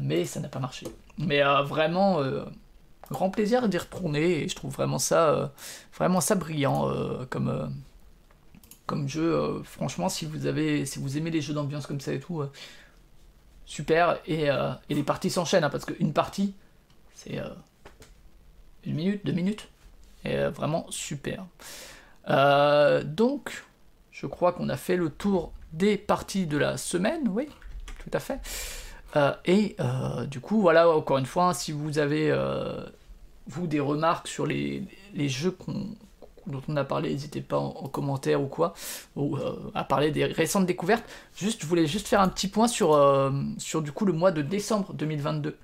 Mais 0.00 0.24
ça 0.24 0.40
n'a 0.40 0.48
pas 0.48 0.58
marché. 0.58 0.86
Mais 1.18 1.40
vraiment 1.62 2.20
grand 3.10 3.30
plaisir 3.30 3.68
d'y 3.68 3.78
retourner 3.78 4.44
et 4.44 4.48
je 4.48 4.54
trouve 4.54 4.72
vraiment 4.72 4.98
ça, 4.98 5.30
euh, 5.30 5.46
vraiment 5.94 6.20
ça 6.20 6.34
brillant 6.34 6.88
euh, 6.88 7.24
comme, 7.28 7.48
euh, 7.48 7.66
comme 8.86 9.08
jeu. 9.08 9.62
franchement, 9.64 10.08
si 10.08 10.26
vous 10.26 10.46
avez, 10.46 10.86
si 10.86 10.98
vous 10.98 11.16
aimez 11.16 11.30
les 11.30 11.40
jeux 11.40 11.54
d'ambiance 11.54 11.86
comme 11.86 12.00
ça 12.00 12.12
et 12.12 12.20
tout, 12.20 12.42
super, 13.66 14.18
et, 14.26 14.48
les 14.88 15.02
parties 15.02 15.30
s'enchaînent, 15.30 15.64
hein, 15.64 15.70
parce 15.70 15.84
qu'une 15.84 16.12
partie, 16.12 16.54
c'est 17.14 17.40
une 18.84 18.94
minute, 18.94 19.24
deux 19.24 19.32
minutes, 19.32 19.68
et 20.24 20.36
vraiment 20.48 20.86
super. 20.90 21.46
donc, 23.04 23.64
je 24.12 24.26
crois 24.26 24.52
qu'on 24.52 24.68
a 24.68 24.76
fait 24.76 24.96
le 24.96 25.08
tour 25.08 25.52
des 25.72 25.96
parties 25.96 26.46
de 26.46 26.58
la 26.58 26.76
semaine, 26.76 27.26
oui, 27.28 27.48
tout 27.98 28.10
à 28.12 28.20
fait. 28.20 28.40
Et 29.44 29.76
du 30.28 30.40
coup, 30.40 30.60
voilà, 30.60 30.88
encore 30.88 31.18
une 31.18 31.26
fois, 31.26 31.54
si 31.54 31.72
vous 31.72 31.98
avez 31.98 32.30
vous 33.46 33.66
des 33.66 33.80
remarques 33.80 34.28
sur 34.28 34.46
les, 34.46 34.86
jeux 35.28 35.56
dont 36.46 36.62
on 36.68 36.76
a 36.76 36.84
parlé, 36.84 37.10
n'hésitez 37.10 37.40
pas 37.40 37.58
en, 37.58 37.88
commentaire 37.88 38.42
ou 38.42 38.46
quoi, 38.46 38.74
ou 39.16 39.36
euh, 39.36 39.70
à 39.74 39.84
parler 39.84 40.10
des 40.10 40.24
récentes 40.24 40.66
découvertes. 40.66 41.04
Juste, 41.36 41.62
je 41.62 41.66
voulais 41.66 41.86
juste 41.86 42.08
faire 42.08 42.20
un 42.20 42.28
petit 42.28 42.48
point 42.48 42.68
sur, 42.68 42.94
euh, 42.94 43.30
sur 43.58 43.82
du 43.82 43.92
coup 43.92 44.04
le 44.04 44.12
mois 44.12 44.30
de 44.30 44.42
décembre 44.42 44.92
2022. 44.94 45.56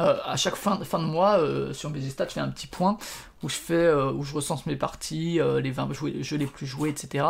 Euh, 0.00 0.16
à 0.24 0.36
chaque 0.36 0.56
fin, 0.56 0.82
fin 0.84 0.98
de 0.98 1.04
mois, 1.04 1.38
sur 1.72 1.90
mes 1.90 2.00
stats, 2.08 2.28
je 2.28 2.34
fais 2.34 2.40
un 2.40 2.48
petit 2.48 2.66
point 2.66 2.96
où 3.42 3.48
je 3.48 3.56
fais, 3.56 3.92
où 3.92 4.22
je 4.24 4.34
recense 4.34 4.66
mes 4.66 4.76
parties, 4.76 5.38
les 5.62 5.70
20 5.70 5.92
jeux 6.22 6.36
les 6.36 6.46
plus 6.46 6.66
joués, 6.66 6.90
etc. 6.90 7.26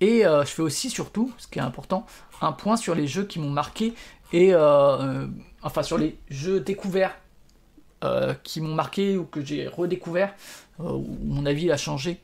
Et 0.00 0.22
je 0.24 0.46
fais 0.46 0.62
aussi, 0.62 0.90
surtout, 0.90 1.32
ce 1.38 1.46
qui 1.46 1.58
est 1.58 1.62
important, 1.62 2.04
un 2.42 2.52
point 2.52 2.76
sur 2.76 2.94
les 2.94 3.06
jeux 3.06 3.24
qui 3.24 3.38
m'ont 3.38 3.50
marqué 3.50 3.94
et 4.32 4.54
enfin 4.54 5.82
sur 5.82 5.98
les 5.98 6.18
jeux 6.28 6.60
découverts 6.60 7.16
euh, 8.04 8.34
qui 8.42 8.60
m'ont 8.60 8.74
marqué 8.74 9.16
ou 9.16 9.24
que 9.24 9.42
j'ai 9.42 9.68
redécouvert, 9.68 10.34
euh, 10.80 10.92
où 10.92 11.18
mon 11.24 11.46
avis 11.46 11.72
a 11.72 11.78
changé. 11.78 12.20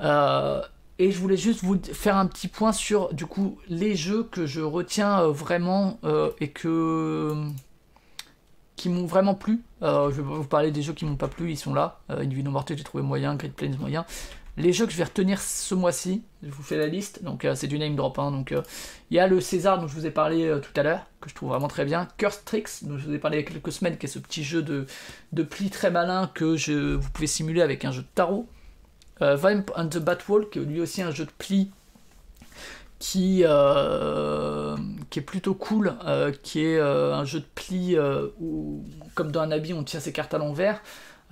Euh, 0.00 0.62
et 1.00 1.10
je 1.10 1.18
voulais 1.18 1.36
juste 1.36 1.64
vous 1.64 1.76
faire 1.92 2.16
un 2.16 2.26
petit 2.26 2.46
point 2.46 2.70
sur 2.70 3.12
du 3.12 3.26
coup 3.26 3.58
les 3.68 3.96
jeux 3.96 4.22
que 4.22 4.46
je 4.46 4.60
retiens 4.60 5.26
vraiment 5.26 5.98
et 6.38 6.50
que 6.50 7.34
qui 8.76 8.90
m'ont 8.90 9.06
vraiment 9.06 9.34
plu. 9.34 9.62
je 9.80 10.10
vais 10.10 10.22
vous 10.22 10.44
parler 10.44 10.70
des 10.70 10.82
jeux 10.82 10.92
qui 10.92 11.04
m'ont 11.04 11.16
pas 11.16 11.26
plu, 11.26 11.50
ils 11.50 11.56
sont 11.56 11.74
là. 11.74 12.00
Non 12.08 12.50
mortelle, 12.52 12.78
j'ai 12.78 12.84
trouvé 12.84 13.02
moyen, 13.02 13.34
Great 13.34 13.54
Plains 13.54 13.76
moyen. 13.80 14.06
Les 14.58 14.74
jeux 14.74 14.84
que 14.84 14.92
je 14.92 14.98
vais 14.98 15.04
retenir 15.04 15.40
ce 15.40 15.74
mois-ci, 15.74 16.22
je 16.42 16.50
vous 16.50 16.62
fais 16.62 16.76
la 16.76 16.86
liste, 16.86 17.24
donc 17.24 17.46
euh, 17.46 17.54
c'est 17.54 17.68
du 17.68 17.78
name 17.78 17.96
drop. 17.96 18.18
Hein, 18.18 18.30
donc 18.30 18.52
euh, 18.52 18.60
il 19.10 19.16
y 19.16 19.20
a 19.20 19.26
le 19.26 19.40
César 19.40 19.80
dont 19.80 19.86
je 19.86 19.94
vous 19.94 20.04
ai 20.04 20.10
parlé 20.10 20.44
euh, 20.44 20.58
tout 20.58 20.78
à 20.78 20.82
l'heure, 20.82 21.06
que 21.22 21.30
je 21.30 21.34
trouve 21.34 21.48
vraiment 21.48 21.68
très 21.68 21.86
bien. 21.86 22.06
Curse 22.18 22.44
Tricks, 22.44 22.68
dont 22.82 22.98
je 22.98 23.06
vous 23.06 23.14
ai 23.14 23.18
parlé 23.18 23.38
il 23.38 23.40
y 23.40 23.46
a 23.46 23.50
quelques 23.50 23.72
semaines, 23.72 23.96
qui 23.96 24.04
est 24.04 24.10
ce 24.10 24.18
petit 24.18 24.44
jeu 24.44 24.62
de, 24.62 24.84
de 25.32 25.42
pli 25.42 25.70
très 25.70 25.90
malin 25.90 26.30
que 26.34 26.56
je, 26.56 26.94
vous 26.94 27.08
pouvez 27.10 27.26
simuler 27.26 27.62
avec 27.62 27.86
un 27.86 27.92
jeu 27.92 28.02
de 28.02 28.08
tarot. 28.14 28.46
Vamp 29.20 29.66
and 29.76 29.86
the 29.86 29.98
Batwall, 29.98 30.50
qui 30.50 30.58
est 30.58 30.62
lui 30.62 30.80
aussi 30.80 31.00
un 31.00 31.12
jeu 31.12 31.24
de 31.24 31.30
pli 31.30 31.70
qui, 32.98 33.44
qui 35.10 35.18
est 35.18 35.22
plutôt 35.24 35.54
cool, 35.54 35.94
qui 36.42 36.64
est 36.64 36.80
un 36.80 37.24
jeu 37.24 37.38
de 37.38 37.46
pli 37.54 37.96
où, 38.40 38.84
comme 39.14 39.30
dans 39.30 39.42
un 39.42 39.52
habit, 39.52 39.74
on 39.74 39.84
tient 39.84 40.00
ses 40.00 40.12
cartes 40.12 40.34
à 40.34 40.38
l'envers. 40.38 40.82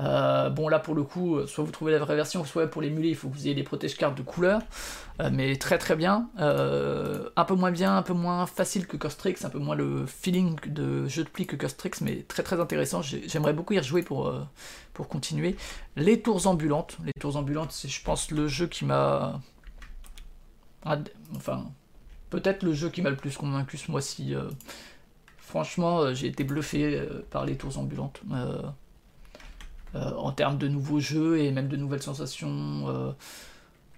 Euh, 0.00 0.48
bon 0.48 0.68
là 0.68 0.78
pour 0.78 0.94
le 0.94 1.02
coup, 1.02 1.36
euh, 1.36 1.46
soit 1.46 1.62
vous 1.62 1.72
trouvez 1.72 1.92
la 1.92 1.98
vraie 1.98 2.16
version, 2.16 2.44
soit 2.44 2.66
pour 2.66 2.80
l'émuler, 2.80 3.10
il 3.10 3.16
faut 3.16 3.28
que 3.28 3.34
vous 3.34 3.46
ayez 3.46 3.54
des 3.54 3.62
protège-cartes 3.62 4.16
de 4.16 4.22
couleur, 4.22 4.62
euh, 5.20 5.28
mais 5.32 5.56
très 5.56 5.78
très 5.78 5.94
bien. 5.96 6.30
un 6.38 7.44
peu 7.44 7.54
moins 7.54 7.70
bien, 7.70 7.96
un 7.96 8.02
peu 8.02 8.14
moins 8.14 8.46
facile 8.46 8.86
que 8.86 8.96
Costrix, 8.96 9.36
un 9.44 9.50
peu 9.50 9.58
moins 9.58 9.76
le 9.76 10.06
feeling 10.06 10.58
de 10.66 11.06
jeu 11.06 11.24
de 11.24 11.28
pli 11.28 11.46
que 11.46 11.56
Costrix, 11.56 11.90
mais 12.00 12.22
très 12.22 12.42
très 12.42 12.60
intéressant. 12.60 13.02
J'aimerais 13.02 13.52
beaucoup 13.52 13.74
y 13.74 13.78
rejouer 13.78 14.02
pour, 14.02 14.32
pour 14.94 15.08
continuer. 15.08 15.56
Les 15.96 16.20
tours 16.20 16.46
ambulantes, 16.46 16.96
les 17.04 17.12
tours 17.20 17.36
ambulantes, 17.36 17.72
c'est 17.72 17.88
je 17.88 18.02
pense 18.02 18.30
le 18.30 18.48
jeu 18.48 18.66
qui 18.66 18.84
m'a... 18.84 19.40
Enfin, 21.36 21.66
peut-être 22.30 22.62
le 22.62 22.72
jeu 22.72 22.88
qui 22.88 23.02
m'a 23.02 23.10
le 23.10 23.16
plus 23.16 23.36
convaincu 23.36 23.76
ce 23.76 23.90
mois-ci. 23.90 24.34
Franchement, 25.38 26.14
j'ai 26.14 26.28
été 26.28 26.44
bluffé 26.44 27.06
par 27.30 27.44
les 27.44 27.56
tours 27.56 27.78
ambulantes. 27.78 28.22
Euh, 29.96 30.12
en 30.16 30.30
termes 30.30 30.56
de 30.56 30.68
nouveaux 30.68 31.00
jeux 31.00 31.40
et 31.40 31.50
même 31.50 31.66
de 31.66 31.76
nouvelles 31.76 32.02
sensations. 32.02 32.88
Euh, 32.88 33.10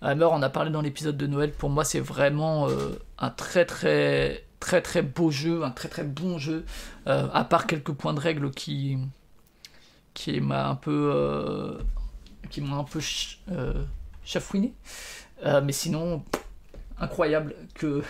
Hammer, 0.00 0.28
on 0.30 0.40
a 0.40 0.48
parlé 0.48 0.70
dans 0.70 0.80
l'épisode 0.80 1.18
de 1.18 1.26
Noël, 1.26 1.52
pour 1.52 1.68
moi 1.68 1.84
c'est 1.84 2.00
vraiment 2.00 2.66
euh, 2.68 2.98
un 3.18 3.28
très 3.28 3.66
très 3.66 4.44
très 4.58 4.80
très 4.80 5.02
beau 5.02 5.30
jeu, 5.30 5.64
un 5.64 5.70
très 5.70 5.88
très 5.88 6.02
bon 6.02 6.38
jeu, 6.38 6.64
à 7.06 7.44
part 7.44 7.66
quelques 7.66 7.92
points 7.92 8.14
de 8.14 8.20
règle 8.20 8.50
qui 8.50 8.96
qui 10.14 10.40
m'a 10.40 10.66
un 10.66 10.76
peu 10.76 11.78
qui 12.50 12.62
m'ont 12.62 12.78
un 12.78 12.84
peu 12.84 13.00
chafouiné, 14.24 14.72
mais 15.44 15.72
sinon 15.72 16.24
incroyable 16.98 17.54
que 17.74 18.02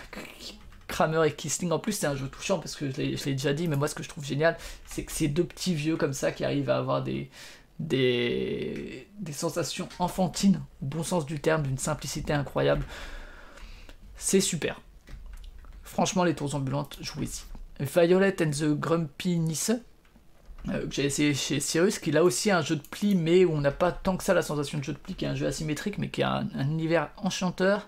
Kramer 0.87 1.27
et 1.27 1.33
Kissling. 1.33 1.73
En 1.73 1.79
plus, 1.79 1.93
c'est 1.93 2.07
un 2.07 2.15
jeu 2.15 2.29
touchant 2.29 2.59
parce 2.59 2.77
que 2.77 2.91
je 2.91 2.97
l'ai 3.01 3.17
déjà 3.17 3.55
dit, 3.55 3.67
mais 3.67 3.77
moi, 3.77 3.89
ce 3.89 3.95
que 3.95 4.03
je 4.03 4.09
trouve 4.09 4.25
génial, 4.25 4.57
c'est 4.87 5.05
que 5.05 5.13
ces 5.13 5.27
deux 5.27 5.45
petits 5.45 5.75
vieux 5.75 5.97
comme 5.97 6.13
ça 6.13 6.33
qui 6.33 6.45
arrivent 6.45 6.71
à 6.71 6.77
avoir 6.77 7.03
des, 7.79 9.09
sensations 9.33 9.89
enfantines, 9.99 10.61
au 10.83 10.87
bon 10.87 11.03
sens 11.03 11.27
du 11.27 11.41
terme, 11.41 11.63
d'une 11.63 11.79
simplicité 11.79 12.33
incroyable. 12.33 12.85
C'est 14.17 14.41
super. 14.41 14.81
Franchement, 15.83 16.25
les 16.25 16.35
tours 16.35 16.55
ambulantes, 16.55 16.99
jouez-y. 17.01 17.45
Violet 17.81 18.37
and 18.43 18.51
the 18.51 18.79
Grumpy 18.79 19.39
Nisse, 19.39 19.73
euh, 20.69 20.87
que 20.87 20.95
j'ai 20.95 21.07
essayé 21.07 21.35
chez 21.35 21.59
Cyrus, 21.59 21.99
qui 21.99 22.17
a 22.17 22.23
aussi 22.23 22.51
un 22.51 22.63
jeu 22.63 22.77
de 22.77 22.83
pli, 22.83 23.17
mais 23.17 23.45
où 23.45 23.53
on 23.53 23.61
n'a 23.61 23.73
pas 23.73 23.91
tant 23.91 24.17
que 24.17 24.23
ça 24.23 24.33
la 24.33 24.43
sensation 24.43 24.79
de 24.79 24.85
jeu 24.85 24.93
de 24.93 24.99
pli, 24.99 25.15
qui 25.15 25.25
est 25.25 25.29
un 25.29 25.35
jeu 25.35 25.47
asymétrique, 25.47 25.99
mais 25.99 26.09
qui 26.09 26.23
a 26.23 26.45
un, 26.55 26.71
univers 26.71 27.11
enchanteur, 27.17 27.87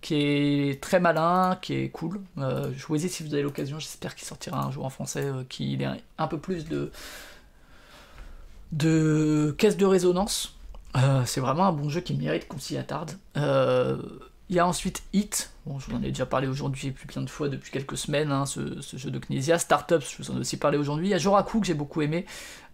qui 0.00 0.14
est 0.14 0.82
très 0.82 0.98
malin, 0.98 1.56
qui 1.62 1.74
est 1.74 1.88
cool. 1.90 2.20
Euh, 2.38 2.72
jouez-y 2.74 3.08
si 3.08 3.22
vous 3.22 3.32
avez 3.32 3.42
l'occasion, 3.42 3.78
j'espère 3.78 4.16
qu'il 4.16 4.26
sortira 4.26 4.64
un 4.64 4.70
jour 4.72 4.84
en 4.84 4.90
français, 4.90 5.24
euh, 5.24 5.44
qui 5.48 5.74
ait 5.74 5.88
un, 6.18 6.26
peu 6.26 6.38
plus 6.38 6.66
de, 6.66 6.90
de 8.72 9.54
caisse 9.58 9.76
de 9.76 9.86
résonance. 9.86 10.56
Euh, 10.96 11.22
c'est 11.26 11.40
vraiment 11.40 11.66
un 11.66 11.72
bon 11.72 11.88
jeu 11.88 12.00
qui 12.00 12.14
mérite 12.14 12.48
qu'on 12.48 12.58
s'y 12.58 12.76
attarde. 12.76 13.12
Euh, 13.36 14.00
il 14.48 14.56
y 14.56 14.58
a 14.58 14.66
ensuite 14.66 15.02
Hit, 15.12 15.50
bon, 15.66 15.78
je 15.78 15.90
vous 15.90 15.96
en 15.96 16.02
ai 16.02 16.08
déjà 16.08 16.24
parlé 16.24 16.46
aujourd'hui 16.46 16.92
plus 16.92 17.06
plein 17.06 17.22
de 17.22 17.28
fois 17.28 17.48
depuis 17.48 17.70
quelques 17.70 17.98
semaines, 17.98 18.30
hein, 18.30 18.46
ce, 18.46 18.80
jeu 18.94 19.10
de 19.10 19.18
Knesia. 19.18 19.58
Startups, 19.58 20.06
je 20.08 20.22
vous 20.22 20.30
en 20.30 20.36
ai 20.36 20.40
aussi 20.40 20.56
parlé 20.56 20.78
aujourd'hui. 20.78 21.08
Il 21.08 21.10
y 21.10 21.14
a 21.14 21.18
Joraku 21.18 21.60
que 21.60 21.66
j'ai 21.66 21.74
beaucoup 21.74 22.00
aimé, 22.00 22.24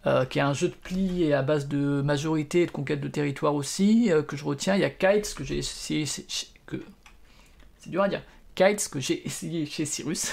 euh, 0.07 0.25
qui 0.25 0.39
est 0.39 0.43
un 0.43 0.53
jeu 0.53 0.69
de 0.69 0.75
pli 0.75 1.25
et 1.25 1.35
à 1.35 1.43
base 1.43 1.69
de 1.69 2.03
majorité 2.03 2.63
et 2.63 2.67
de 2.67 2.71
conquête 2.71 3.01
de 3.01 3.09
territoire 3.09 3.55
aussi, 3.55 4.11
que 4.29 4.37
je 4.37 4.45
retiens. 4.45 4.75
Il 4.77 4.83
y 4.83 4.85
a 4.85 4.91
Kites 4.91 5.35
que 5.35 5.45
j'ai 5.45 5.59
essayé. 5.59 6.05
C'est 6.07 7.91
dur 7.91 8.03
à 8.03 8.09
dire. 8.09 8.23
Kites 8.55 8.89
que 8.91 9.01
j'ai 9.01 9.27
essayé 9.27 9.67
chez 9.67 9.87
Cyrus. 9.87 10.33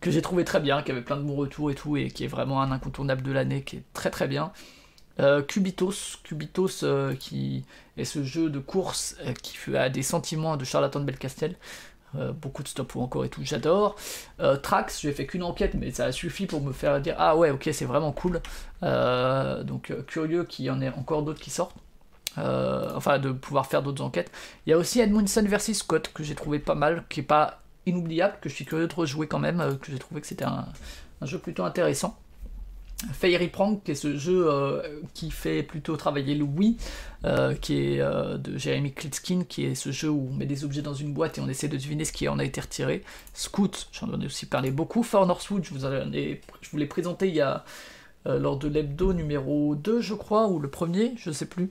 Que 0.00 0.10
j'ai 0.10 0.22
trouvé 0.22 0.44
très 0.44 0.60
bien, 0.60 0.82
qui 0.82 0.90
avait 0.90 1.02
plein 1.02 1.16
de 1.16 1.22
bons 1.22 1.36
retours 1.36 1.70
et 1.70 1.74
tout, 1.74 1.96
et 1.96 2.10
qui 2.10 2.24
est 2.24 2.28
vraiment 2.28 2.60
un 2.62 2.72
incontournable 2.72 3.22
de 3.22 3.32
l'année, 3.32 3.62
qui 3.62 3.76
est 3.76 3.84
très 3.92 4.10
très 4.10 4.28
bien. 4.28 4.52
Euh, 5.18 5.42
Cubitos, 5.42 6.18
Cubitos 6.22 6.82
euh, 6.84 7.14
qui 7.14 7.64
est 7.96 8.04
ce 8.04 8.22
jeu 8.22 8.50
de 8.50 8.58
course 8.58 9.16
euh, 9.24 9.32
qui 9.32 9.74
a 9.74 9.88
des 9.88 10.02
sentiments 10.02 10.56
de 10.56 10.64
Charlatan 10.64 11.00
de 11.00 11.04
Belcastel. 11.04 11.56
beaucoup 12.40 12.62
de 12.62 12.68
stop 12.68 12.94
ou 12.94 13.02
encore 13.02 13.24
et 13.26 13.28
tout, 13.28 13.42
j'adore. 13.44 13.96
Trax, 14.62 15.00
j'ai 15.02 15.12
fait 15.12 15.26
qu'une 15.26 15.42
enquête, 15.42 15.74
mais 15.74 15.90
ça 15.90 16.06
a 16.06 16.12
suffi 16.12 16.46
pour 16.46 16.62
me 16.62 16.72
faire 16.72 17.00
dire 17.00 17.14
Ah 17.18 17.36
ouais, 17.36 17.50
ok, 17.50 17.68
c'est 17.72 17.84
vraiment 17.84 18.12
cool. 18.12 18.40
donc 18.82 19.92
curieux 20.06 20.44
qu'il 20.44 20.64
y 20.64 20.70
en 20.70 20.80
ait 20.80 20.88
encore 20.90 21.22
d'autres 21.22 21.40
qui 21.40 21.50
sortent. 21.50 21.76
enfin, 22.38 23.18
de 23.18 23.32
pouvoir 23.32 23.66
faire 23.66 23.82
d'autres 23.82 24.02
enquêtes. 24.02 24.30
Il 24.66 24.70
y 24.70 24.72
a 24.72 24.78
aussi 24.78 25.00
Edmundson 25.00 25.44
vs 25.44 25.74
Scott 25.74 26.10
que 26.14 26.22
j'ai 26.22 26.34
trouvé 26.34 26.58
pas 26.58 26.74
mal, 26.74 27.04
qui 27.10 27.20
est 27.20 27.22
pas 27.22 27.60
inoubliable, 27.86 28.34
que 28.40 28.48
je 28.48 28.54
suis 28.54 28.64
curieux 28.64 28.88
de 28.88 28.94
rejouer 28.94 29.26
quand 29.26 29.38
même, 29.38 29.60
euh, 29.60 29.74
que 29.74 29.90
j'ai 29.90 29.98
trouvé 29.98 30.20
que 30.20 30.26
c'était 30.26 30.44
un, 30.44 30.66
jeu 31.22 31.38
plutôt 31.38 31.64
intéressant. 31.64 32.18
Fairy 33.12 33.48
Prank, 33.48 33.84
qui 33.84 33.90
est 33.90 33.94
ce 33.94 34.16
jeu 34.16 34.50
euh, 34.50 35.00
qui 35.12 35.30
fait 35.30 35.62
plutôt 35.62 35.96
travailler 35.96 36.34
le 36.34 36.44
Wii, 36.44 36.78
euh, 37.24 37.54
qui 37.54 37.76
est 37.76 37.98
de 37.98 38.56
Jeremy 38.56 38.92
Klitskin, 38.92 39.44
qui 39.46 39.64
est 39.66 39.74
ce 39.74 39.90
jeu 39.92 40.08
où 40.08 40.28
on 40.30 40.34
met 40.34 40.46
des 40.46 40.64
objets 40.64 40.80
dans 40.80 40.94
une 40.94 41.12
boîte 41.12 41.36
et 41.36 41.42
on 41.42 41.48
essaie 41.48 41.68
de 41.68 41.76
deviner 41.76 42.06
ce 42.06 42.12
qui 42.12 42.26
en 42.26 42.38
a 42.38 42.44
été 42.44 42.60
retiré. 42.60 43.02
Scoot, 43.34 43.88
j'en 43.92 44.18
ai 44.18 44.26
aussi 44.26 44.46
parlé 44.46 44.70
beaucoup. 44.70 45.02
For 45.02 45.26
Northwood, 45.26 45.64
je 45.64 45.74
vous, 45.74 45.80
je 45.80 46.70
vous 46.70 46.76
l'ai 46.78 46.86
présenté 46.86 47.28
il 47.28 47.34
y 47.34 47.42
a, 47.42 47.64
lors 48.24 48.58
de 48.58 48.66
l'hebdo 48.66 49.12
numéro 49.12 49.74
2, 49.74 50.00
je 50.00 50.14
crois, 50.14 50.48
ou 50.48 50.58
le 50.58 50.70
premier, 50.70 51.12
je 51.18 51.30
sais 51.30 51.46
plus. 51.46 51.70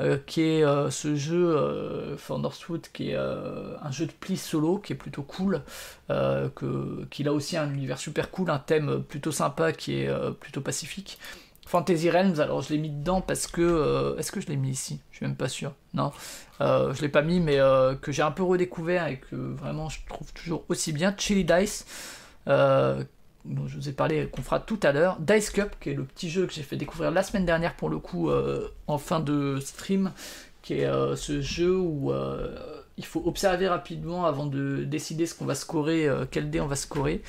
Euh, 0.00 0.18
qui 0.26 0.42
est 0.42 0.64
euh, 0.64 0.90
ce 0.90 1.14
jeu 1.14 1.56
euh, 1.56 2.16
For 2.16 2.40
Northwood, 2.40 2.88
qui 2.92 3.10
est 3.10 3.16
un 3.16 3.90
jeu 3.92 4.06
de 4.06 4.12
pli 4.12 4.36
solo, 4.36 4.78
qui 4.78 4.92
est 4.92 4.96
plutôt 4.96 5.22
cool, 5.22 5.62
que, 6.08 7.04
qu'il 7.10 7.28
a 7.28 7.32
aussi 7.32 7.56
un 7.56 7.72
univers 7.72 7.98
super 7.98 8.30
cool, 8.30 8.50
un 8.50 8.58
thème 8.58 9.02
plutôt 9.02 9.32
sympa, 9.32 9.72
qui 9.72 10.00
est 10.00 10.32
plutôt 10.40 10.60
pacifique. 10.60 11.18
Fantasy 11.66 12.10
Realms, 12.10 12.40
alors 12.40 12.60
je 12.60 12.72
l'ai 12.72 12.78
mis 12.78 12.90
dedans 12.90 13.20
parce 13.20 13.46
que... 13.46 14.16
Est-ce 14.18 14.30
que 14.32 14.40
je 14.40 14.48
l'ai 14.48 14.56
mis 14.56 14.70
ici? 14.70 15.00
Je 15.10 15.16
suis 15.16 15.26
même 15.26 15.36
pas 15.36 15.48
sûr. 15.48 15.72
Non, 15.94 16.12
je 16.60 17.00
l'ai 17.00 17.08
pas 17.08 17.22
mis, 17.22 17.40
mais 17.40 17.58
que 18.00 18.12
j'ai 18.12 18.22
un 18.22 18.30
peu 18.30 18.42
redécouvert 18.42 19.06
et 19.06 19.18
que 19.18 19.36
vraiment 19.36 19.88
je 19.88 20.00
trouve 20.08 20.32
toujours 20.32 20.64
aussi 20.68 20.92
bien. 20.92 21.14
Chili 21.16 21.44
Dice, 21.44 21.86
dont 23.44 23.66
je 23.66 23.76
vous 23.76 23.88
ai 23.88 23.92
parlé, 23.92 24.26
qu'on 24.26 24.42
fera 24.42 24.60
tout 24.60 24.80
à 24.82 24.92
l'heure. 24.92 25.18
Dice 25.20 25.50
Cup, 25.50 25.76
qui 25.80 25.90
est 25.90 25.94
le 25.94 26.04
petit 26.04 26.30
jeu 26.30 26.46
que 26.46 26.52
j'ai 26.52 26.62
fait 26.62 26.76
découvrir 26.76 27.10
la 27.10 27.22
semaine 27.22 27.44
dernière 27.44 27.74
pour 27.76 27.88
le 27.88 27.98
coup 27.98 28.30
euh, 28.30 28.68
en 28.86 28.98
fin 28.98 29.20
de 29.20 29.58
stream, 29.60 30.12
qui 30.62 30.74
est 30.74 30.86
euh, 30.86 31.14
ce 31.14 31.40
jeu 31.40 31.76
où 31.76 32.10
euh, 32.10 32.56
il 32.96 33.04
faut 33.04 33.22
observer 33.26 33.68
rapidement 33.68 34.24
avant 34.24 34.46
de 34.46 34.84
décider 34.84 35.26
ce 35.26 35.34
qu'on 35.34 35.44
va 35.44 35.54
scorer, 35.54 36.08
quel 36.30 36.50
dé 36.50 36.60
on 36.60 36.66
va 36.66 36.76
scorer. 36.76 37.22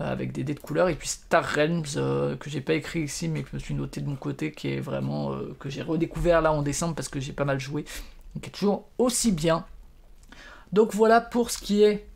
avec 0.00 0.32
des 0.32 0.42
dés 0.42 0.54
de 0.54 0.60
couleur, 0.60 0.88
et 0.88 0.96
puis 0.96 1.06
Star 1.06 1.44
Realms, 1.44 2.36
que 2.40 2.50
j'ai 2.50 2.60
pas 2.60 2.74
écrit 2.74 3.02
ici, 3.02 3.28
mais 3.28 3.42
que 3.42 3.50
je 3.50 3.56
me 3.56 3.60
suis 3.60 3.74
noté 3.74 4.00
de 4.00 4.08
mon 4.08 4.16
côté, 4.16 4.50
qui 4.50 4.68
est 4.68 4.80
vraiment, 4.80 5.38
que 5.60 5.68
j'ai 5.68 5.82
redécouvert 5.82 6.40
là 6.42 6.52
en 6.52 6.62
décembre 6.62 6.96
parce 6.96 7.08
que 7.08 7.20
j'ai 7.20 7.32
pas 7.32 7.44
mal 7.44 7.60
joué, 7.60 7.84
qui 8.42 8.48
est 8.48 8.52
toujours 8.52 8.88
aussi 8.98 9.30
bien. 9.30 9.66
Donc 10.72 10.94
voilà 10.94 11.20
pour 11.20 11.52
ce 11.52 11.58
qui 11.58 11.84
est 11.84 12.08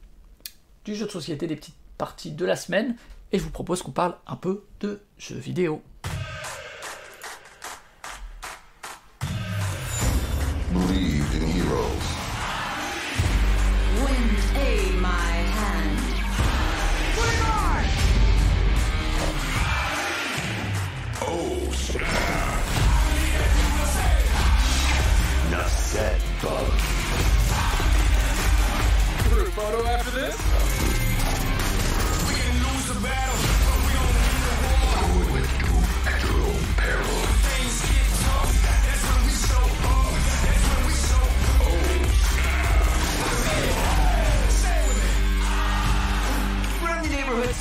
du 0.85 0.97
jeu 0.97 1.07
de 1.07 1.11
société, 1.13 1.47
des 1.47 1.55
petites 1.55 1.77
parties 1.99 2.33
de 2.33 2.45
la 2.45 2.57
semaine, 2.57 2.97
et 3.33 3.39
je 3.39 3.45
vous 3.45 3.51
propose 3.51 3.83
qu'on 3.83 3.93
parle 3.93 4.17
un 4.27 4.37
peu 4.37 4.65
de 4.81 5.01
jeux 5.19 5.39
vidéo. 5.39 5.83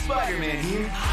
Spider-Man 0.07 0.59
here. 0.59 1.06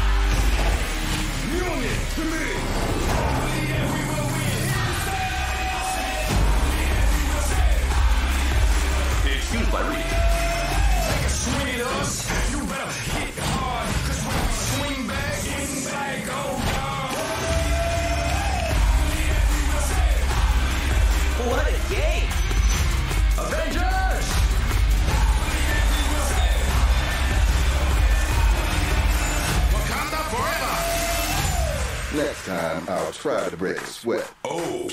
Oh, 34.45 34.87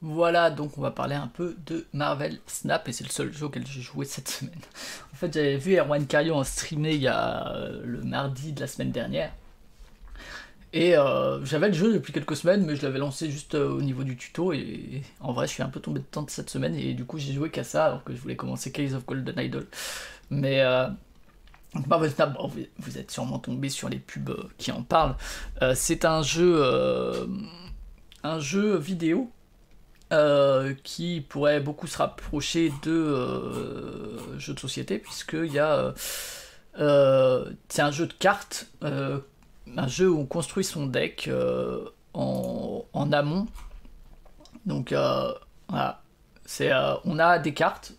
voilà, 0.00 0.50
donc 0.50 0.78
on 0.78 0.80
va 0.80 0.92
parler 0.92 1.16
un 1.16 1.26
peu 1.26 1.56
de 1.66 1.84
Marvel 1.92 2.38
Snap, 2.46 2.88
et 2.88 2.92
c'est 2.92 3.02
le 3.02 3.10
seul 3.10 3.32
jeu 3.32 3.46
auquel 3.46 3.66
j'ai 3.66 3.80
joué 3.80 4.04
cette 4.04 4.28
semaine. 4.28 4.60
En 5.12 5.16
fait, 5.16 5.34
j'avais 5.34 5.56
vu 5.56 5.76
Erwan 5.76 6.06
Cario 6.06 6.34
en 6.34 6.44
streamé 6.44 6.94
il 6.94 7.00
y 7.00 7.08
a 7.08 7.56
euh, 7.56 7.82
le 7.84 8.02
mardi 8.02 8.52
de 8.52 8.60
la 8.60 8.68
semaine 8.68 8.92
dernière. 8.92 9.32
Et 10.72 10.96
euh, 10.96 11.44
j'avais 11.44 11.68
le 11.68 11.74
jeu 11.74 11.92
depuis 11.94 12.12
quelques 12.12 12.36
semaines, 12.36 12.64
mais 12.64 12.76
je 12.76 12.82
l'avais 12.82 13.00
lancé 13.00 13.32
juste 13.32 13.56
euh, 13.56 13.70
au 13.70 13.82
niveau 13.82 14.04
du 14.04 14.16
tuto. 14.16 14.52
Et, 14.52 15.02
en 15.18 15.32
vrai, 15.32 15.48
je 15.48 15.54
suis 15.54 15.62
un 15.64 15.70
peu 15.70 15.80
tombé 15.80 15.98
de 15.98 16.04
temps 16.04 16.24
cette 16.28 16.50
semaine, 16.50 16.76
et 16.76 16.94
du 16.94 17.04
coup, 17.04 17.18
j'ai 17.18 17.32
joué 17.32 17.50
qu'à 17.50 17.64
ça, 17.64 17.86
alors 17.86 18.04
que 18.04 18.14
je 18.14 18.20
voulais 18.20 18.36
commencer 18.36 18.70
Case 18.70 18.94
of 18.94 19.04
Golden 19.06 19.40
Idol. 19.40 19.66
Mais 20.30 20.62
Snap, 22.08 22.36
vous 22.78 22.98
êtes 22.98 23.10
sûrement 23.10 23.38
tombé 23.38 23.68
sur 23.68 23.88
les 23.88 23.98
pubs 23.98 24.30
euh, 24.30 24.48
qui 24.56 24.72
en 24.72 24.82
parlent. 24.82 25.16
Euh, 25.62 25.74
c'est 25.74 26.04
un 26.04 26.22
jeu, 26.22 26.56
euh, 26.60 27.26
un 28.22 28.40
jeu 28.40 28.76
vidéo 28.76 29.30
qui 30.84 31.20
pourrait 31.28 31.60
beaucoup 31.60 31.86
se 31.86 31.98
rapprocher 31.98 32.72
de 32.82 34.16
jeux 34.38 34.54
de 34.54 34.58
société, 34.58 34.98
puisqu'il 34.98 35.52
y 35.52 35.58
a. 35.58 35.92
c'est 37.68 37.82
un 37.82 37.90
jeu 37.90 38.06
de 38.06 38.14
cartes, 38.14 38.70
un 38.80 39.86
jeu 39.86 40.08
où 40.08 40.18
on 40.18 40.24
construit 40.24 40.64
son 40.64 40.86
deck 40.86 41.28
en, 42.14 43.12
amont. 43.12 43.48
Donc, 44.64 44.94
voilà. 45.68 46.00
On 47.04 47.18
a 47.18 47.38
des 47.38 47.52
cartes 47.52 47.92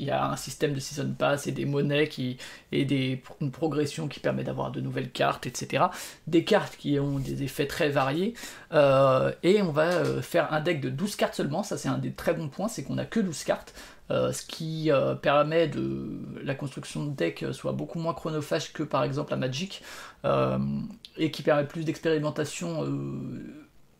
il 0.00 0.06
y 0.06 0.10
a 0.10 0.30
un 0.30 0.36
système 0.36 0.72
de 0.72 0.80
season 0.80 1.14
pass 1.16 1.46
et 1.46 1.52
des 1.52 1.66
monnaies 1.66 2.08
qui, 2.08 2.38
et 2.72 3.20
une 3.40 3.50
progression 3.50 4.08
qui 4.08 4.18
permet 4.18 4.42
d'avoir 4.42 4.72
de 4.72 4.80
nouvelles 4.80 5.10
cartes, 5.10 5.46
etc. 5.46 5.84
Des 6.26 6.42
cartes 6.42 6.76
qui 6.76 6.98
ont 6.98 7.18
des 7.18 7.42
effets 7.42 7.66
très 7.66 7.90
variés. 7.90 8.34
Euh, 8.72 9.32
et 9.42 9.60
on 9.60 9.72
va 9.72 9.92
euh, 9.92 10.22
faire 10.22 10.52
un 10.52 10.60
deck 10.60 10.80
de 10.80 10.88
12 10.88 11.16
cartes 11.16 11.34
seulement. 11.34 11.62
Ça, 11.62 11.76
c'est 11.76 11.90
un 11.90 11.98
des 11.98 12.12
très 12.12 12.32
bons 12.32 12.48
points, 12.48 12.68
c'est 12.68 12.82
qu'on 12.82 12.96
a 12.96 13.04
que 13.04 13.20
12 13.20 13.44
cartes. 13.44 13.74
Euh, 14.10 14.32
ce 14.32 14.42
qui 14.42 14.90
permet 15.22 15.68
de 15.68 16.18
la 16.42 16.54
construction 16.54 17.04
de 17.04 17.14
deck 17.14 17.44
soit 17.52 17.72
beaucoup 17.72 18.00
moins 18.00 18.14
chronophage 18.14 18.72
que 18.72 18.82
par 18.82 19.04
exemple 19.04 19.30
la 19.30 19.36
Magic 19.36 19.84
et 20.24 21.30
qui 21.30 21.42
permet 21.42 21.64
plus 21.64 21.84
d'expérimentation 21.84 22.84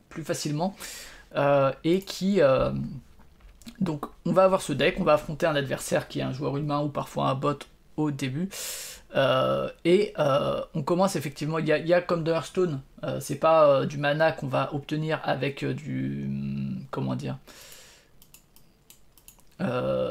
plus 0.09 0.24
facilement 0.24 0.74
et 1.85 2.01
qui 2.01 2.40
donc 3.81 4.07
on 4.24 4.32
va 4.32 4.45
avoir 4.45 4.62
ce 4.62 4.73
deck, 4.73 4.97
on 5.01 5.05
va 5.05 5.15
affronter 5.15 5.47
un 5.47 5.57
adversaire 5.57 6.09
qui 6.09 6.20
est 6.20 6.23
un 6.23 6.32
joueur 6.32 6.57
humain 6.57 6.81
ou 6.81 6.89
parfois 6.89 7.28
un 7.28 7.35
bot 7.35 7.59
au 7.97 8.11
début. 8.11 8.49
Euh, 9.16 9.69
et 9.85 10.12
euh, 10.19 10.61
on 10.74 10.82
commence 10.82 11.16
effectivement, 11.16 11.59
il 11.59 11.66
y, 11.66 11.95
a, 11.95 12.01
comme 12.01 12.23
de 12.23 12.31
Hearthstone, 12.31 12.81
euh, 13.05 13.19
c'est 13.20 13.37
pas 13.37 13.85
du 13.87 13.99
mana 13.99 14.32
qu'on 14.32 14.49
va 14.49 14.74
obtenir 14.74 15.20
avec 15.24 15.65
du... 15.65 16.28
Comment 16.91 17.16
dire 17.16 17.39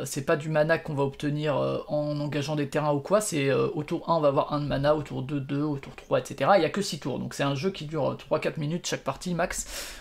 c'est 0.06 0.26
pas 0.26 0.36
du 0.36 0.48
mana 0.50 0.78
qu'on 0.78 0.94
va 0.94 1.02
obtenir 1.02 1.56
en 1.88 2.20
engageant 2.20 2.56
des 2.56 2.70
terrains 2.70 2.94
ou 2.94 3.00
quoi, 3.00 3.20
c'est 3.20 3.52
au 3.52 3.82
tour 3.82 4.08
1 4.08 4.14
on 4.14 4.20
va 4.20 4.28
avoir 4.28 4.54
un 4.54 4.60
de 4.60 4.68
mana, 4.68 4.96
au 4.96 5.02
tour 5.02 5.24
2, 5.24 5.40
2, 5.40 5.62
au 5.64 5.78
tour 5.78 5.96
3, 5.96 6.20
etc. 6.20 6.52
Il 6.58 6.62
y 6.62 6.66
a 6.66 6.70
que 6.70 6.84
6 6.84 7.00
tours, 7.00 7.18
donc 7.18 7.34
c'est 7.34 7.42
un 7.42 7.56
jeu 7.56 7.72
qui 7.72 7.86
dure 7.86 8.16
3-4 8.30 8.60
minutes 8.60 8.86
chaque 8.86 9.04
partie 9.04 9.34
max. 9.34 9.98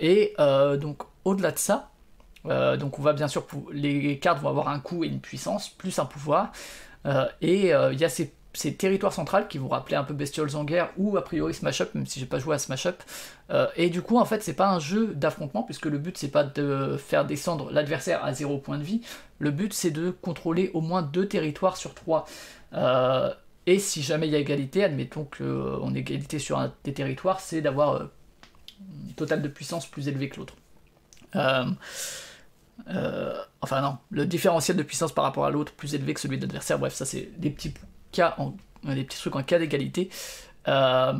et 0.00 0.34
donc 0.78 0.98
au-delà 1.24 1.50
de 1.52 1.58
ça, 1.58 1.89
euh, 2.46 2.76
donc 2.76 2.98
on 2.98 3.02
va 3.02 3.12
bien 3.12 3.28
sûr, 3.28 3.46
les 3.72 4.18
cartes 4.18 4.40
vont 4.40 4.48
avoir 4.48 4.68
un 4.68 4.80
coût 4.80 5.04
et 5.04 5.08
une 5.08 5.20
puissance, 5.20 5.68
plus 5.68 5.98
un 5.98 6.06
pouvoir. 6.06 6.52
Euh, 7.06 7.26
et 7.40 7.74
euh, 7.74 7.92
il 7.92 8.00
y 8.00 8.04
a 8.04 8.08
ces, 8.08 8.32
territoires 8.76 9.12
centrales 9.12 9.48
qui 9.48 9.58
vont 9.58 9.68
rappeler 9.68 9.96
un 9.96 10.02
peu 10.04 10.12
Bestioles 10.12 10.56
en 10.56 10.64
guerre 10.64 10.90
ou 10.96 11.16
a 11.16 11.24
priori 11.24 11.54
Smash 11.54 11.82
Up, 11.82 11.94
même 11.94 12.06
si 12.06 12.18
j'ai 12.18 12.26
pas 12.26 12.38
joué 12.38 12.56
à 12.56 12.58
Smash 12.58 12.86
Up. 12.86 13.02
et 13.76 13.90
du 13.90 14.02
coup, 14.02 14.18
en 14.18 14.24
fait, 14.24 14.42
c'est 14.42 14.54
pas 14.54 14.68
un 14.70 14.80
jeu 14.80 15.14
d'affrontement, 15.14 15.62
puisque 15.62 15.86
le 15.86 15.98
but 15.98 16.18
c'est 16.18 16.30
pas 16.30 16.44
de 16.44 16.96
faire 16.96 17.24
descendre 17.24 17.70
l'adversaire 17.70 18.24
à 18.24 18.32
zéro 18.32 18.58
point 18.58 18.78
de 18.78 18.82
vie. 18.82 19.02
Le 19.38 19.50
but 19.50 19.72
c'est 19.72 19.92
de 19.92 20.10
contrôler 20.10 20.70
au 20.74 20.80
moins 20.80 21.02
deux 21.02 21.28
territoires 21.28 21.76
sur 21.76 21.94
trois. 21.94 22.26
et 23.66 23.78
si 23.78 24.02
jamais 24.02 24.26
il 24.26 24.32
y 24.32 24.36
a 24.36 24.40
égalité, 24.40 24.82
admettons 24.82 25.24
qu'on 25.24 25.94
ait 25.94 26.00
égalité 26.00 26.40
sur 26.40 26.58
un 26.58 26.72
des 26.82 26.92
territoires, 26.92 27.38
c'est 27.38 27.60
d'avoir 27.60 28.02
un 28.02 28.10
total 29.16 29.42
de 29.42 29.48
puissance 29.48 29.86
plus 29.86 30.08
élevé 30.08 30.28
que 30.28 30.38
l'autre. 30.38 30.56
Euh, 32.88 33.34
enfin 33.60 33.80
non, 33.80 33.98
le 34.10 34.26
différentiel 34.26 34.76
de 34.76 34.82
puissance 34.82 35.12
par 35.12 35.24
rapport 35.24 35.44
à 35.44 35.50
l'autre 35.50 35.72
plus 35.72 35.94
élevé 35.94 36.14
que 36.14 36.20
celui 36.20 36.38
de 36.38 36.42
l'adversaire. 36.42 36.78
Bref, 36.78 36.94
ça 36.94 37.04
c'est 37.04 37.30
des 37.38 37.50
petits 37.50 37.74
cas, 38.12 38.36
des 38.84 39.04
petits 39.04 39.18
trucs 39.18 39.36
en 39.36 39.42
cas 39.42 39.58
d'égalité. 39.58 40.10
Euh, 40.68 41.14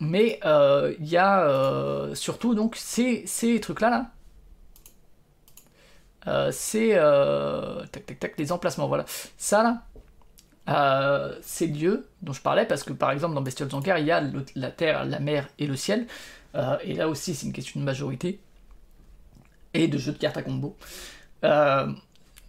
mais 0.00 0.40
euh, 0.44 0.94
il 0.98 1.08
y 1.08 1.16
a 1.16 2.14
surtout 2.14 2.54
donc 2.54 2.76
ces, 2.76 3.24
ces 3.26 3.60
trucs-là 3.60 4.10
là. 6.26 6.50
c'est 6.52 6.94
tac 7.92 8.06
tac 8.06 8.18
tac 8.18 8.38
les 8.38 8.52
emplacements 8.52 8.88
voilà 8.88 9.04
ça 9.36 9.62
là 10.66 11.38
ces 11.42 11.66
lieux 11.66 12.08
dont 12.22 12.32
je 12.32 12.40
parlais 12.40 12.66
parce 12.66 12.82
que 12.82 12.92
par 12.92 13.10
exemple 13.12 13.34
dans 13.34 13.42
Bestioles 13.42 13.74
en 13.74 13.80
guerre 13.80 13.98
il 13.98 14.06
y 14.06 14.10
a 14.10 14.22
la 14.56 14.70
terre 14.70 15.04
la 15.04 15.20
mer 15.20 15.48
et 15.58 15.66
le 15.66 15.76
ciel 15.76 16.06
et 16.82 16.94
là 16.94 17.08
aussi 17.08 17.34
c'est 17.34 17.46
une 17.46 17.52
question 17.52 17.78
de 17.78 17.84
majorité 17.84 18.40
et 19.74 19.88
de 19.88 19.98
jeux 19.98 20.12
de 20.12 20.18
cartes 20.18 20.36
à 20.36 20.42
combo. 20.42 20.76
Euh, 21.44 21.86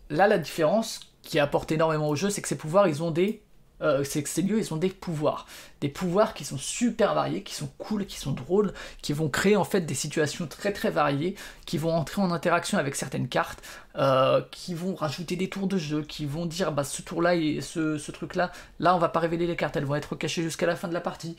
là, 0.10 0.28
la 0.28 0.38
différence 0.38 1.00
qui 1.22 1.40
apporte 1.40 1.72
énormément 1.72 2.10
au 2.10 2.16
jeu, 2.16 2.30
c'est 2.30 2.42
que 2.42 2.48
ces 2.48 2.58
pouvoirs, 2.58 2.88
ils 2.88 3.02
ont 3.02 3.12
des. 3.12 3.42
Euh, 3.82 4.04
c'est 4.06 4.24
que 4.24 4.30
ces 4.30 4.42
lieux, 4.42 4.60
ils 4.60 4.74
ont 4.74 4.78
des 4.78 4.90
pouvoirs. 4.90 5.46
Des 5.82 5.90
pouvoirs 5.90 6.34
qui 6.34 6.46
sont 6.46 6.58
super 6.58 7.16
variés, 7.16 7.44
qui 7.44 7.54
sont 7.54 7.70
cool, 7.78 8.06
qui 8.06 8.18
sont 8.18 8.32
drôles, 8.32 8.72
qui 9.02 9.12
vont 9.12 9.28
créer 9.30 9.58
en 9.58 9.66
fait 9.66 9.82
des 9.82 9.96
situations 9.96 10.48
très 10.48 10.72
très 10.72 10.90
variées, 10.90 11.36
qui 11.66 11.78
vont 11.78 11.94
entrer 11.94 12.22
en 12.22 12.32
interaction 12.32 12.78
avec 12.78 12.96
certaines 12.96 13.28
cartes, 13.28 13.62
euh, 13.98 14.42
qui 14.52 14.74
vont 14.74 14.96
rajouter 14.96 15.36
des 15.36 15.50
tours 15.50 15.68
de 15.68 15.78
jeu, 15.78 16.04
qui 16.04 16.26
vont 16.26 16.46
dire 16.46 16.72
bah 16.72 16.86
ce 16.86 17.02
tour-là 17.02 17.36
et 17.36 17.60
ce, 17.62 17.98
ce 17.98 18.12
truc-là, 18.12 18.52
là 18.80 18.96
on 18.96 19.00
va 19.00 19.10
pas 19.10 19.20
révéler 19.20 19.48
les 19.48 19.58
cartes, 19.58 19.76
elles 19.76 19.86
vont 19.86 19.96
être 19.96 20.16
cachées 20.16 20.44
jusqu'à 20.44 20.68
la 20.68 20.78
fin 20.78 20.88
de 20.88 20.94
la 20.94 21.02
partie 21.02 21.36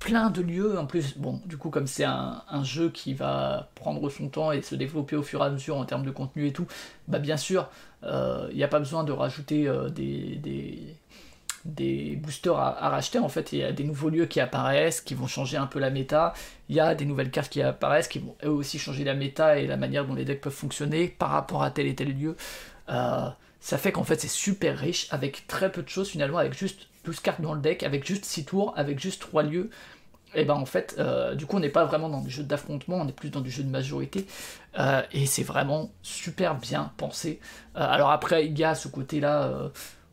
plein 0.00 0.30
de 0.30 0.42
lieux. 0.42 0.76
En 0.78 0.86
plus, 0.86 1.16
bon, 1.16 1.40
du 1.46 1.56
coup, 1.56 1.70
comme 1.70 1.86
c'est 1.86 2.04
un, 2.04 2.42
jeu 2.64 2.90
qui 2.90 3.14
va 3.14 3.70
prendre 3.76 4.10
son 4.10 4.28
temps 4.28 4.50
et 4.50 4.62
se 4.62 4.74
développer 4.74 5.14
au 5.14 5.22
fur 5.22 5.42
et 5.42 5.46
à 5.46 5.50
mesure 5.50 5.76
en 5.76 5.84
termes 5.84 6.04
de 6.04 6.10
contenu 6.10 6.48
et 6.48 6.52
tout, 6.52 6.66
bah 7.06 7.20
bien 7.20 7.36
sûr, 7.36 7.68
il 8.02 8.08
euh, 8.08 8.52
n'y 8.52 8.64
a 8.64 8.68
pas 8.68 8.80
besoin 8.80 9.04
de 9.04 9.12
rajouter 9.12 9.68
euh, 9.68 9.88
des, 9.90 10.96
boosters 12.16 12.58
à, 12.58 12.88
racheter. 12.88 13.18
En 13.18 13.28
fait, 13.28 13.52
il 13.52 13.60
y 13.60 13.62
a 13.62 13.72
des 13.72 13.84
nouveaux 13.84 14.08
lieux 14.08 14.26
qui 14.26 14.40
apparaissent, 14.40 15.00
qui 15.00 15.14
vont 15.14 15.26
changer 15.26 15.58
un 15.58 15.66
peu 15.66 15.78
la 15.78 15.90
méta. 15.90 16.32
Il 16.68 16.74
y 16.74 16.80
a 16.80 16.94
des 16.94 17.04
nouvelles 17.04 17.30
cartes 17.30 17.52
qui 17.52 17.62
apparaissent, 17.62 18.08
qui 18.08 18.18
vont 18.18 18.34
eux 18.44 18.50
aussi 18.50 18.78
changer 18.78 19.04
la 19.04 19.14
méta 19.14 19.58
et 19.58 19.66
la 19.66 19.76
manière 19.76 20.06
dont 20.06 20.14
les 20.14 20.24
decks 20.24 20.40
peuvent 20.40 20.52
fonctionner 20.52 21.08
par 21.08 21.30
rapport 21.30 21.62
à 21.62 21.70
tel 21.70 21.86
et 21.86 21.94
tel 21.94 22.18
lieu. 22.18 22.36
Euh, 22.88 23.28
ça 23.60 23.76
fait 23.76 23.92
qu'en 23.92 24.04
fait, 24.04 24.20
c'est 24.20 24.28
super 24.28 24.78
riche, 24.78 25.06
avec 25.10 25.46
très 25.46 25.70
peu 25.70 25.82
de 25.82 25.88
choses 25.88 26.08
finalement, 26.08 26.38
avec 26.38 26.54
juste 26.54 26.88
12 27.04 27.20
cartes 27.20 27.40
dans 27.40 27.54
le 27.54 27.60
deck, 27.60 27.82
avec 27.82 28.06
juste 28.06 28.24
6 28.24 28.44
tours, 28.44 28.74
avec 28.76 28.98
juste 28.98 29.20
3 29.20 29.42
lieux. 29.42 29.70
Et 30.34 30.44
ben 30.44 30.54
en 30.54 30.66
fait, 30.66 30.94
euh, 30.98 31.34
du 31.34 31.46
coup, 31.46 31.56
on 31.56 31.60
n'est 31.60 31.70
pas 31.70 31.84
vraiment 31.84 32.08
dans 32.08 32.20
du 32.20 32.30
jeu 32.30 32.44
d'affrontement, 32.44 32.98
on 32.98 33.08
est 33.08 33.12
plus 33.12 33.30
dans 33.30 33.40
du 33.40 33.50
jeu 33.50 33.64
de 33.64 33.68
majorité. 33.68 34.26
Euh, 34.78 35.02
et 35.12 35.26
c'est 35.26 35.42
vraiment 35.42 35.90
super 36.02 36.54
bien 36.54 36.92
pensé. 36.96 37.40
alors 37.74 38.10
après, 38.10 38.46
il 38.46 38.56
y 38.56 38.62
a 38.62 38.74
ce 38.74 38.86
côté-là 38.88 39.70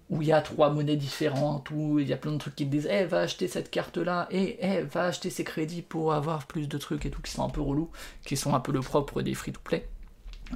où 0.09 0.21
il 0.21 0.27
y 0.27 0.31
a 0.31 0.41
trois 0.41 0.69
monnaies 0.69 0.95
différentes, 0.95 1.69
où 1.71 1.99
il 1.99 2.07
y 2.07 2.13
a 2.13 2.17
plein 2.17 2.31
de 2.31 2.37
trucs 2.37 2.55
qui 2.55 2.65
te 2.65 2.71
disent 2.71 2.87
Eh, 2.89 3.05
va 3.05 3.21
acheter 3.21 3.47
cette 3.47 3.69
carte-là, 3.69 4.27
et 4.31 4.57
eh, 4.61 4.81
va 4.81 5.03
acheter 5.03 5.29
ces 5.29 5.43
crédits 5.43 5.81
pour 5.81 6.13
avoir 6.13 6.47
plus 6.47 6.67
de 6.67 6.77
trucs 6.77 7.05
et 7.05 7.11
tout, 7.11 7.21
qui 7.21 7.31
sont 7.31 7.43
un 7.43 7.49
peu 7.49 7.61
relous, 7.61 7.91
qui 8.25 8.37
sont 8.37 8.53
un 8.53 8.59
peu 8.59 8.71
le 8.71 8.81
propre 8.81 9.21
des 9.21 9.33
free-to-play. 9.33 9.87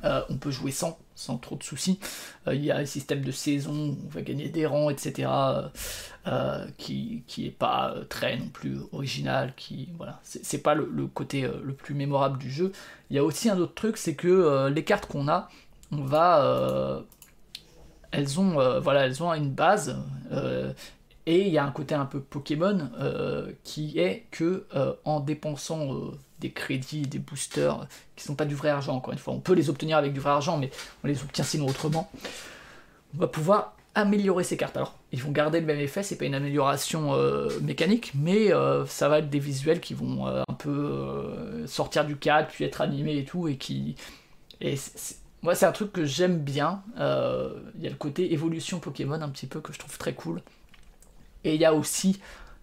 Euh, 0.03 0.21
on 0.29 0.37
peut 0.37 0.51
jouer 0.51 0.71
sans, 0.71 0.97
trop 1.41 1.55
de 1.55 1.63
soucis. 1.63 1.99
Euh, 2.47 2.55
il 2.55 2.63
y 2.63 2.71
a 2.71 2.77
un 2.77 2.85
système 2.85 3.21
de 3.21 3.31
saison, 3.31 3.97
on 4.03 4.09
va 4.09 4.21
gagner 4.21 4.49
des 4.49 4.65
rangs, 4.65 4.89
etc. 4.89 5.29
Euh, 6.27 6.67
qui, 6.77 7.23
qui 7.27 7.47
est 7.47 7.51
pas 7.51 7.95
très 8.09 8.37
non 8.37 8.49
plus 8.49 8.77
original, 8.91 9.53
qui 9.55 9.89
voilà, 9.97 10.19
c'est 10.23 10.61
pas 10.61 10.75
le, 10.75 11.07
côté 11.07 11.41
le 11.41 11.73
plus 11.73 11.93
mémorable 11.93 12.37
du 12.37 12.51
jeu. 12.51 12.71
Il 13.09 13.15
y 13.15 13.19
a 13.19 13.23
aussi 13.23 13.49
un 13.49 13.57
autre 13.57 13.73
truc, 13.73 13.97
c'est 13.97 14.15
que 14.15 14.69
les 14.69 14.83
cartes 14.83 15.07
qu'on 15.07 15.27
a, 15.27 15.49
on 15.91 16.03
va 16.03 17.03
elles 18.11 18.39
ont, 18.39 18.59
elles 18.91 19.23
ont 19.23 19.33
une 19.33 19.51
base. 19.51 19.97
Et 21.27 21.47
il 21.47 21.53
y 21.53 21.57
a 21.57 21.65
un 21.65 21.71
côté 21.71 21.95
un 21.95 22.05
peu 22.05 22.19
Pokémon 22.19 22.89
qui 23.63 23.99
est 23.99 24.27
que 24.31 24.67
en 25.05 25.19
dépensant 25.19 26.13
des 26.41 26.51
crédits, 26.51 27.03
des 27.03 27.19
boosters 27.19 27.87
qui 28.17 28.25
sont 28.25 28.35
pas 28.35 28.43
du 28.45 28.55
vrai 28.55 28.69
argent, 28.69 28.93
encore 28.93 29.13
une 29.13 29.19
fois, 29.19 29.33
on 29.33 29.39
peut 29.39 29.53
les 29.53 29.69
obtenir 29.69 29.95
avec 29.97 30.11
du 30.11 30.19
vrai 30.19 30.31
argent, 30.31 30.57
mais 30.57 30.69
on 31.03 31.07
les 31.07 31.21
obtient 31.21 31.45
sinon 31.45 31.67
autrement. 31.67 32.11
On 33.15 33.19
va 33.19 33.27
pouvoir 33.27 33.77
améliorer 33.95 34.43
ces 34.43 34.57
cartes. 34.57 34.75
Alors, 34.75 34.97
ils 35.13 35.21
vont 35.21 35.31
garder 35.31 35.59
le 35.59 35.65
même 35.65 35.79
effet, 35.79 36.03
c'est 36.03 36.17
pas 36.17 36.25
une 36.25 36.35
amélioration 36.35 37.15
mécanique, 37.61 38.11
mais 38.15 38.51
ça 38.87 39.09
va 39.09 39.19
être 39.19 39.29
des 39.29 39.39
visuels 39.39 39.79
qui 39.79 39.93
vont 39.93 40.27
un 40.27 40.53
peu 40.57 41.63
sortir 41.67 42.05
du 42.05 42.17
cadre, 42.17 42.47
puis 42.49 42.65
être 42.65 42.81
animés 42.81 43.17
et 43.17 43.25
tout, 43.25 43.47
et 43.47 43.57
qui. 43.57 43.95
Et 44.61 44.75
moi, 45.41 45.55
c'est 45.55 45.65
un 45.65 45.71
truc 45.71 45.91
que 45.91 46.05
j'aime 46.05 46.37
bien. 46.37 46.83
Euh, 46.99 47.53
il 47.75 47.83
y 47.83 47.87
a 47.87 47.89
le 47.89 47.95
côté 47.95 48.31
évolution 48.33 48.79
Pokémon 48.79 49.19
un 49.21 49.29
petit 49.29 49.47
peu 49.47 49.59
que 49.59 49.73
je 49.73 49.79
trouve 49.79 49.97
très 49.97 50.13
cool. 50.13 50.41
Et 51.43 51.55
il 51.55 51.61
y 51.61 51.65
a 51.65 51.73
aussi, 51.73 52.19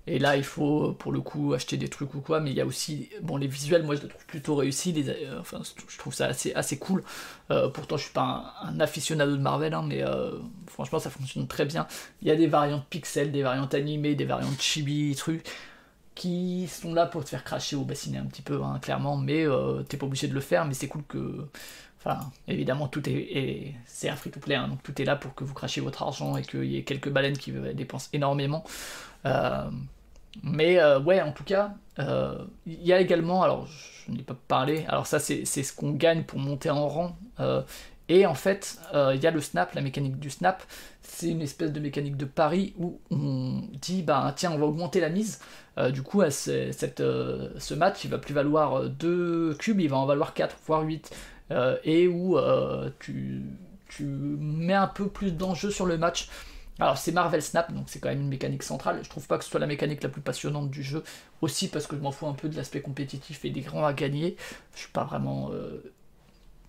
et 0.08 0.18
là 0.18 0.36
il 0.36 0.44
faut 0.44 0.92
pour 0.92 1.12
le 1.12 1.20
coup 1.20 1.52
acheter 1.54 1.76
des 1.76 1.88
trucs 1.88 2.14
ou 2.14 2.20
quoi, 2.20 2.40
mais 2.40 2.50
il 2.50 2.56
y 2.56 2.60
a 2.60 2.66
aussi, 2.66 3.10
bon, 3.22 3.36
les 3.36 3.46
visuels, 3.46 3.82
moi 3.82 3.94
je 3.94 4.02
les 4.02 4.08
trouve 4.08 4.26
plutôt 4.26 4.56
réussis. 4.56 4.94
Euh, 5.06 5.38
enfin, 5.40 5.60
je 5.88 5.98
trouve 5.98 6.14
ça 6.14 6.26
assez, 6.26 6.78
cool. 6.78 7.02
Euh, 7.50 7.68
pourtant, 7.68 7.96
je 7.96 8.04
suis 8.04 8.12
pas 8.12 8.54
un, 8.62 8.80
aficionado 8.80 9.36
de 9.36 9.42
Marvel, 9.42 9.74
hein, 9.74 9.84
mais 9.86 10.02
franchement, 10.66 10.98
ça 10.98 11.10
fonctionne 11.10 11.46
très 11.46 11.64
bien. 11.64 11.86
Il 12.22 12.28
y 12.28 12.30
a 12.30 12.36
des 12.36 12.46
variantes 12.46 12.86
pixels, 12.88 13.32
des 13.32 13.42
variantes 13.42 13.74
animées, 13.74 14.14
des 14.14 14.24
variantes 14.24 14.60
chibi, 14.60 15.14
trucs 15.16 15.46
qui 16.14 16.66
sont 16.66 16.94
là 16.94 17.06
pour 17.06 17.22
te 17.22 17.28
faire 17.28 17.44
cracher 17.44 17.76
ou 17.76 17.84
bassiner 17.84 18.18
un 18.18 18.26
petit 18.26 18.42
peu, 18.42 18.60
hein, 18.62 18.80
clairement, 18.82 19.16
mais 19.16 19.46
t'es 19.88 19.96
pas 19.96 20.06
obligé 20.06 20.26
de 20.26 20.34
le 20.34 20.40
faire, 20.40 20.64
mais 20.64 20.74
c'est 20.74 20.88
cool 20.88 21.04
que 21.06 21.46
Enfin, 22.00 22.30
évidemment, 22.46 22.86
tout 22.86 23.08
est, 23.08 23.74
c'est 23.84 24.08
un 24.08 24.14
free-to-play, 24.14 24.54
hein, 24.54 24.68
donc 24.68 24.82
tout 24.84 25.02
est 25.02 25.04
là 25.04 25.16
pour 25.16 25.34
que 25.34 25.42
vous 25.42 25.52
crachiez 25.52 25.82
votre 25.82 26.02
argent 26.02 26.36
et 26.36 26.42
qu'il 26.42 26.64
y 26.64 26.76
ait 26.76 26.84
quelques 26.84 27.08
baleines 27.08 27.36
qui 27.36 27.50
dépensent 27.74 28.08
énormément. 28.12 28.64
Euh, 29.26 29.68
mais 30.42 30.78
euh, 30.78 31.00
ouais, 31.00 31.20
en 31.20 31.32
tout 31.32 31.44
cas, 31.44 31.74
euh, 31.98 32.44
il 32.66 32.82
y 32.82 32.92
a 32.92 33.00
également, 33.00 33.42
alors 33.42 33.66
je 33.66 34.12
n'ai 34.12 34.22
pas 34.22 34.36
parlé, 34.48 34.84
alors 34.88 35.06
ça 35.06 35.18
c'est 35.18 35.44
ce 35.44 35.72
qu'on 35.72 35.92
gagne 35.92 36.22
pour 36.24 36.38
monter 36.38 36.70
en 36.70 36.88
rang. 36.88 37.18
et 38.08 38.26
en 38.26 38.34
fait, 38.34 38.78
il 38.94 39.20
y 39.20 39.26
a 39.26 39.30
le 39.30 39.40
snap, 39.40 39.74
la 39.74 39.82
mécanique 39.82 40.18
du 40.18 40.30
snap. 40.30 40.62
C'est 41.02 41.28
une 41.28 41.42
espèce 41.42 41.72
de 41.72 41.80
mécanique 41.80 42.16
de 42.16 42.24
pari 42.24 42.74
où 42.78 43.00
on 43.10 43.62
dit, 43.72 44.02
bah 44.02 44.32
tiens, 44.36 44.52
on 44.52 44.58
va 44.58 44.66
augmenter 44.66 45.00
la 45.00 45.10
mise. 45.10 45.40
du 45.92 46.02
coup, 46.02 46.22
cette, 46.30 47.00
ce 47.00 47.74
match, 47.74 48.04
il 48.04 48.10
va 48.10 48.18
plus 48.18 48.34
valoir 48.34 48.88
2 48.88 49.54
cubes, 49.58 49.80
il 49.80 49.88
va 49.88 49.96
en 49.96 50.06
valoir 50.06 50.34
4, 50.34 50.56
voire 50.66 50.82
8. 50.82 51.10
Euh, 51.50 51.76
et 51.84 52.08
où 52.08 52.36
euh, 52.36 52.90
tu, 52.98 53.42
tu 53.88 54.04
mets 54.04 54.74
un 54.74 54.86
peu 54.86 55.08
plus 55.08 55.32
d'enjeu 55.32 55.70
sur 55.70 55.86
le 55.86 55.96
match. 55.96 56.28
Alors 56.80 56.96
c'est 56.96 57.12
Marvel 57.12 57.42
Snap, 57.42 57.72
donc 57.72 57.84
c'est 57.88 57.98
quand 57.98 58.08
même 58.08 58.20
une 58.20 58.28
mécanique 58.28 58.62
centrale. 58.62 59.00
Je 59.02 59.10
trouve 59.10 59.26
pas 59.26 59.38
que 59.38 59.44
ce 59.44 59.50
soit 59.50 59.60
la 59.60 59.66
mécanique 59.66 60.02
la 60.02 60.08
plus 60.08 60.20
passionnante 60.20 60.70
du 60.70 60.82
jeu, 60.82 61.02
aussi 61.40 61.68
parce 61.68 61.86
que 61.86 61.96
je 61.96 62.00
m'en 62.00 62.12
fous 62.12 62.26
un 62.26 62.34
peu 62.34 62.48
de 62.48 62.56
l'aspect 62.56 62.80
compétitif 62.80 63.44
et 63.44 63.50
des 63.50 63.62
grands 63.62 63.84
à 63.84 63.92
gagner. 63.92 64.36
Je 64.74 64.80
suis 64.80 64.92
pas 64.92 65.04
vraiment 65.04 65.50
euh, 65.52 65.92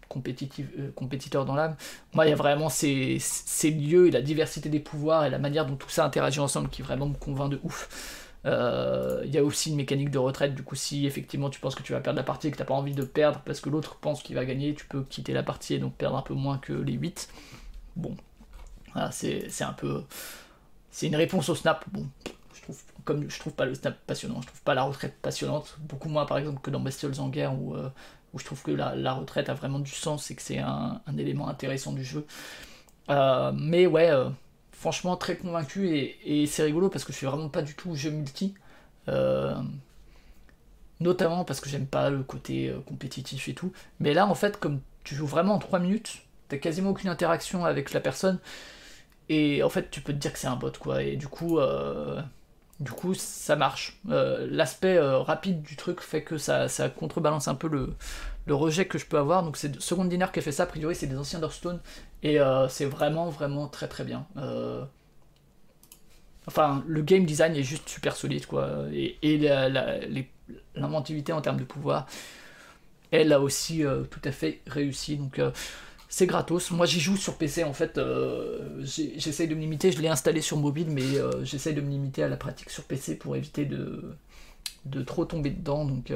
compétitif, 0.07 0.67
compétiteur 0.95 1.45
dans 1.45 1.55
l'âme. 1.55 1.75
Moi, 2.13 2.25
il 2.25 2.29
y 2.29 2.33
a 2.33 2.35
vraiment 2.35 2.69
ces, 2.69 3.17
ces, 3.19 3.71
lieux 3.71 4.07
et 4.07 4.11
la 4.11 4.21
diversité 4.21 4.67
des 4.67 4.79
pouvoirs 4.79 5.25
et 5.25 5.29
la 5.29 5.39
manière 5.39 5.65
dont 5.65 5.75
tout 5.75 5.89
ça 5.89 6.03
interagit 6.05 6.39
ensemble 6.39 6.69
qui 6.69 6.81
vraiment 6.81 7.07
me 7.07 7.15
convainc 7.15 7.51
de 7.51 7.59
ouf. 7.63 8.25
Euh, 8.45 9.21
il 9.25 9.33
y 9.33 9.37
a 9.37 9.43
aussi 9.43 9.69
une 9.69 9.75
mécanique 9.75 10.11
de 10.11 10.17
retraite, 10.17 10.55
du 10.55 10.63
coup 10.63 10.75
si 10.75 11.05
effectivement 11.05 11.49
tu 11.49 11.59
penses 11.59 11.75
que 11.75 11.83
tu 11.83 11.91
vas 11.91 11.99
perdre 11.99 12.17
la 12.17 12.23
partie 12.23 12.47
et 12.47 12.51
que 12.51 12.55
tu 12.55 12.61
n'as 12.61 12.65
pas 12.65 12.73
envie 12.73 12.93
de 12.93 13.03
perdre 13.03 13.41
parce 13.45 13.59
que 13.59 13.69
l'autre 13.69 13.97
pense 13.97 14.23
qu'il 14.23 14.35
va 14.35 14.45
gagner, 14.45 14.73
tu 14.73 14.85
peux 14.85 15.03
quitter 15.03 15.33
la 15.33 15.43
partie 15.43 15.73
et 15.73 15.79
donc 15.79 15.93
perdre 15.95 16.17
un 16.17 16.21
peu 16.21 16.33
moins 16.33 16.57
que 16.57 16.73
les 16.73 16.93
8. 16.93 17.29
Bon, 17.97 18.15
c'est 19.11 19.61
un 19.61 19.73
peu... 19.73 20.03
C'est 20.91 21.07
une 21.07 21.15
réponse 21.15 21.49
au 21.49 21.55
snap. 21.55 21.85
Bon, 21.91 22.07
je 22.53 22.61
trouve, 22.63 22.81
comme 23.05 23.29
je 23.29 23.39
trouve 23.39 23.53
pas 23.53 23.65
le 23.65 23.75
snap 23.75 23.95
passionnant, 24.07 24.41
je 24.41 24.47
trouve 24.47 24.61
pas 24.61 24.73
la 24.73 24.83
retraite 24.83 25.15
passionnante, 25.21 25.77
beaucoup 25.79 26.09
moins 26.09 26.25
par 26.25 26.37
exemple 26.37 26.61
que 26.61 26.71
dans 26.71 26.79
Bestioles 26.79 27.19
en 27.19 27.29
guerre 27.29 27.53
où, 27.53 27.75
euh, 27.75 27.89
où 28.33 28.39
je 28.39 28.45
trouve 28.45 28.61
que 28.63 28.71
la, 28.71 29.13
retraite 29.13 29.49
a 29.49 29.53
vraiment 29.53 29.79
du 29.79 29.91
sens 29.91 30.31
et 30.31 30.35
que 30.35 30.41
c'est 30.41 30.59
un, 30.59 31.01
élément 31.17 31.47
intéressant 31.47 31.93
du 31.93 32.03
jeu. 32.03 32.25
Euh, 33.09 33.51
mais 33.53 33.87
ouais 33.87 34.11
franchement 34.79 35.17
très 35.17 35.35
convaincu 35.35 35.89
et, 36.23 36.45
c'est 36.47 36.63
rigolo 36.63 36.89
parce 36.89 37.03
que 37.03 37.11
je 37.11 37.17
suis 37.17 37.27
vraiment 37.27 37.49
pas 37.49 37.61
du 37.61 37.75
tout 37.75 37.95
jeu 37.95 38.11
multi. 38.11 38.55
Euh, 39.09 39.55
notamment 40.99 41.43
parce 41.43 41.59
que 41.59 41.69
j'aime 41.69 41.87
pas 41.87 42.09
le 42.09 42.23
côté 42.23 42.69
euh, 42.69 42.79
compétitif 42.81 43.49
et 43.49 43.53
tout. 43.53 43.73
Mais 43.99 44.13
là 44.13 44.25
en 44.25 44.35
fait 44.35 44.57
comme 44.57 44.79
tu 45.03 45.15
joues 45.15 45.27
vraiment 45.27 45.55
en 45.55 45.59
3 45.59 45.79
minutes, 45.79 46.23
t'as 46.47 46.57
quasiment 46.57 46.91
aucune 46.91 47.09
interaction 47.09 47.65
avec 47.65 47.91
la 47.91 47.99
personne. 47.99 48.39
Et 49.29 49.63
en 49.63 49.69
fait 49.69 49.89
tu 49.91 50.01
peux 50.01 50.13
te 50.13 50.17
dire 50.17 50.33
que 50.33 50.39
c'est 50.39 50.47
un 50.47 50.55
bot 50.55 50.71
quoi. 50.79 51.03
Et 51.03 51.15
du 51.15 51.27
coup, 51.27 51.59
euh, 51.59 52.21
du 52.79 52.91
coup 52.91 53.13
ça 53.13 53.55
marche. 53.55 53.99
L'aspect 54.05 54.99
rapide 54.99 55.61
du 55.61 55.75
truc 55.75 56.01
fait 56.01 56.23
que 56.23 56.37
ça, 56.37 56.67
ça 56.67 56.89
contrebalance 56.89 57.47
un 57.47 57.55
peu 57.55 57.67
le, 57.67 57.95
le 58.49 58.55
rejet 58.55 58.85
que 58.85 58.97
je 58.97 59.05
peux 59.05 59.17
avoir. 59.17 59.43
Donc 59.43 59.55
c'est 59.55 59.79
Second 59.79 60.05
Dinner 60.05 60.25
qui 60.33 60.39
a 60.39 60.41
fait 60.41 60.51
ça, 60.51 60.63
a 60.63 60.65
priori 60.65 60.95
c'est 60.95 61.07
des 61.07 61.17
anciens 61.17 61.39
Hearthstone, 61.39 61.79
et 62.23 62.41
euh, 62.41 62.67
c'est 62.67 62.85
vraiment 62.85 63.29
vraiment 63.29 63.67
très 63.67 63.87
très 63.87 64.03
bien. 64.03 64.27
Euh, 64.37 64.83
enfin, 66.47 66.83
le 66.87 67.01
game 67.01 67.25
design 67.25 67.55
est 67.55 67.63
juste 67.63 67.87
super 67.87 68.15
solide, 68.15 68.45
quoi, 68.45 68.85
et, 68.91 69.37
l'inventivité 70.75 71.31
en 71.31 71.41
termes 71.41 71.59
de 71.59 71.63
pouvoir, 71.63 72.07
elle 73.11 73.31
a 73.33 73.39
aussi 73.39 73.85
euh, 73.85 74.03
tout 74.03 74.21
à 74.23 74.31
fait 74.31 74.61
réussi. 74.67 75.17
Donc 75.17 75.39
c'est 76.09 76.25
gratos. 76.25 76.71
Moi 76.71 76.85
j'y 76.85 76.99
joue 76.99 77.15
sur 77.15 77.35
PC 77.35 77.63
en 77.63 77.73
fait. 77.73 77.99
j'essaye 78.81 79.47
de 79.47 79.55
me 79.55 79.61
limiter. 79.61 79.91
Je 79.91 80.01
l'ai 80.01 80.09
installé 80.09 80.41
sur 80.41 80.57
mobile, 80.57 80.87
mais 80.89 81.03
j'essaye 81.43 81.73
de 81.73 81.81
me 81.81 81.89
limiter 81.89 82.23
à 82.23 82.27
la 82.27 82.37
pratique 82.37 82.69
sur 82.69 82.83
PC 82.83 83.15
pour 83.15 83.35
éviter 83.35 83.65
de, 83.65 84.15
trop 85.05 85.25
tomber 85.25 85.51
dedans. 85.51 85.85
Donc 85.85 86.11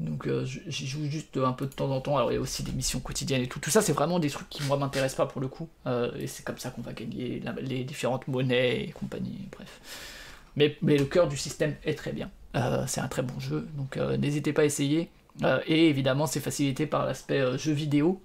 donc 0.00 0.28
euh, 0.28 0.44
j'y 0.44 0.86
joue 0.86 1.04
juste 1.06 1.36
un 1.38 1.52
peu 1.52 1.66
de 1.66 1.72
temps 1.72 1.90
en 1.90 2.00
temps. 2.00 2.16
Alors 2.16 2.30
il 2.30 2.34
y 2.34 2.38
a 2.38 2.40
aussi 2.40 2.62
des 2.62 2.72
missions 2.72 3.00
quotidiennes 3.00 3.42
et 3.42 3.48
tout. 3.48 3.58
Tout 3.58 3.70
ça 3.70 3.82
c'est 3.82 3.92
vraiment 3.92 4.20
des 4.20 4.30
trucs 4.30 4.48
qui 4.48 4.62
moi 4.64 4.76
m'intéressent 4.76 5.16
pas 5.16 5.26
pour 5.26 5.40
le 5.40 5.48
coup. 5.48 5.68
Euh, 5.86 6.12
et 6.18 6.26
c'est 6.28 6.44
comme 6.44 6.58
ça 6.58 6.70
qu'on 6.70 6.82
va 6.82 6.92
gagner 6.92 7.42
les 7.60 7.84
différentes 7.84 8.28
monnaies 8.28 8.84
et 8.84 8.90
compagnie. 8.92 9.48
Bref. 9.50 9.80
Mais, 10.56 10.76
le 10.82 11.04
cœur 11.04 11.28
du 11.28 11.36
système 11.36 11.76
est 11.84 11.94
très 11.94 12.12
bien. 12.12 12.30
Euh, 12.56 12.84
c'est 12.86 13.00
un 13.00 13.08
très 13.08 13.22
bon 13.22 13.38
jeu. 13.40 13.68
Donc 13.76 13.96
n'hésitez 13.96 14.52
pas 14.52 14.62
à 14.62 14.66
essayer. 14.66 15.10
et 15.66 15.88
évidemment 15.88 16.26
c'est 16.26 16.40
facilité 16.40 16.86
par 16.86 17.04
l'aspect 17.04 17.58
jeu 17.58 17.72
vidéo 17.72 18.20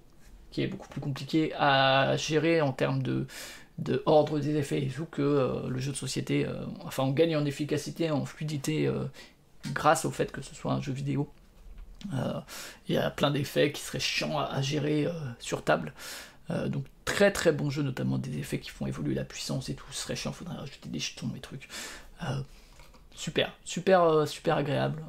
qui 0.54 0.62
est 0.62 0.68
beaucoup 0.68 0.88
plus 0.88 1.02
compliqué 1.02 1.52
à 1.58 2.16
gérer 2.16 2.62
en 2.62 2.72
termes 2.72 3.04
de, 3.04 3.28
de 3.80 4.02
ordre 4.06 4.40
des 4.40 4.56
effets 4.56 4.82
et 4.82 4.88
tout 4.88 5.06
que 5.06 5.68
le 5.68 5.80
jeu 5.80 5.92
de 5.92 5.98
société. 5.98 6.48
enfin 6.86 7.04
on 7.04 7.12
gagne 7.12 7.36
en 7.36 7.44
efficacité, 7.44 8.12
en 8.12 8.24
fluidité 8.26 8.90
grâce 9.72 10.06
au 10.06 10.12
fait 10.12 10.32
que 10.32 10.42
ce 10.42 10.56
soit 10.56 10.72
un 10.72 10.82
jeu 10.82 10.94
vidéo. 10.94 11.30
Euh, 12.14 12.40
il 12.88 12.96
y 12.96 12.98
a 12.98 13.10
plein 13.10 13.32
d'effets 13.32 13.72
qui 13.72 13.82
seraient 13.82 14.00
chiants 14.00 14.40
à, 14.40 14.62
gérer 14.62 15.06
euh, 15.06 15.12
sur 15.40 15.64
table. 15.64 15.94
Euh, 16.50 16.68
donc 16.68 16.86
très 17.06 17.32
très 17.32 17.52
bon 17.52 17.70
jeu, 17.70 17.84
notamment 17.84 18.18
des 18.18 18.38
effets 18.38 18.60
qui 18.60 18.70
font 18.70 18.88
évoluer 18.88 19.14
la 19.14 19.24
puissance 19.24 19.70
et 19.70 19.76
tout. 19.76 19.86
Ce 19.92 20.04
serait 20.04 20.16
chiant, 20.16 20.32
faudrait 20.32 20.58
rajouter 20.58 20.90
des 20.90 21.00
jetons 21.00 21.32
et 21.36 21.40
trucs. 21.40 21.68
super, 23.16 23.54
super, 23.64 24.28
super 24.28 24.58
agréable. 24.58 25.04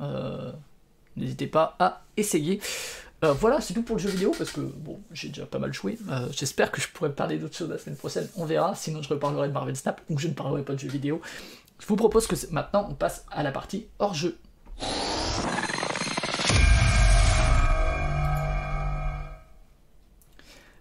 N'hésitez 1.16 1.46
pas 1.46 1.76
à 1.78 2.02
essayer. 2.16 2.60
Voilà, 3.32 3.60
c'est 3.60 3.74
tout 3.74 3.82
pour 3.82 3.96
le 3.96 4.02
jeu 4.02 4.10
vidéo 4.10 4.32
parce 4.36 4.50
que 4.50 4.60
bon, 4.60 5.00
j'ai 5.12 5.28
déjà 5.28 5.46
pas 5.46 5.58
mal 5.58 5.72
joué. 5.72 5.98
J'espère 6.30 6.70
que 6.70 6.80
je 6.80 6.88
pourrai 6.88 7.12
parler 7.12 7.38
d'autres 7.38 7.56
choses 7.56 7.70
la 7.70 7.78
semaine 7.78 7.96
prochaine. 7.96 8.28
On 8.36 8.44
verra. 8.44 8.74
Sinon, 8.74 9.02
je 9.02 9.08
reparlerai 9.08 9.48
de 9.48 9.52
Marvel 9.52 9.76
Snap 9.76 10.00
ou 10.10 10.18
je 10.18 10.28
ne 10.28 10.34
parlerai 10.34 10.62
pas 10.62 10.74
de 10.74 10.78
jeux 10.78 10.88
vidéo. 10.88 11.20
Je 11.80 11.86
vous 11.86 11.96
propose 11.96 12.26
que 12.26 12.36
maintenant 12.50 12.86
on 12.90 12.94
passe 12.94 13.24
à 13.30 13.42
la 13.42 13.52
partie 13.52 13.86
hors 13.98 14.14
jeu. 14.14 14.36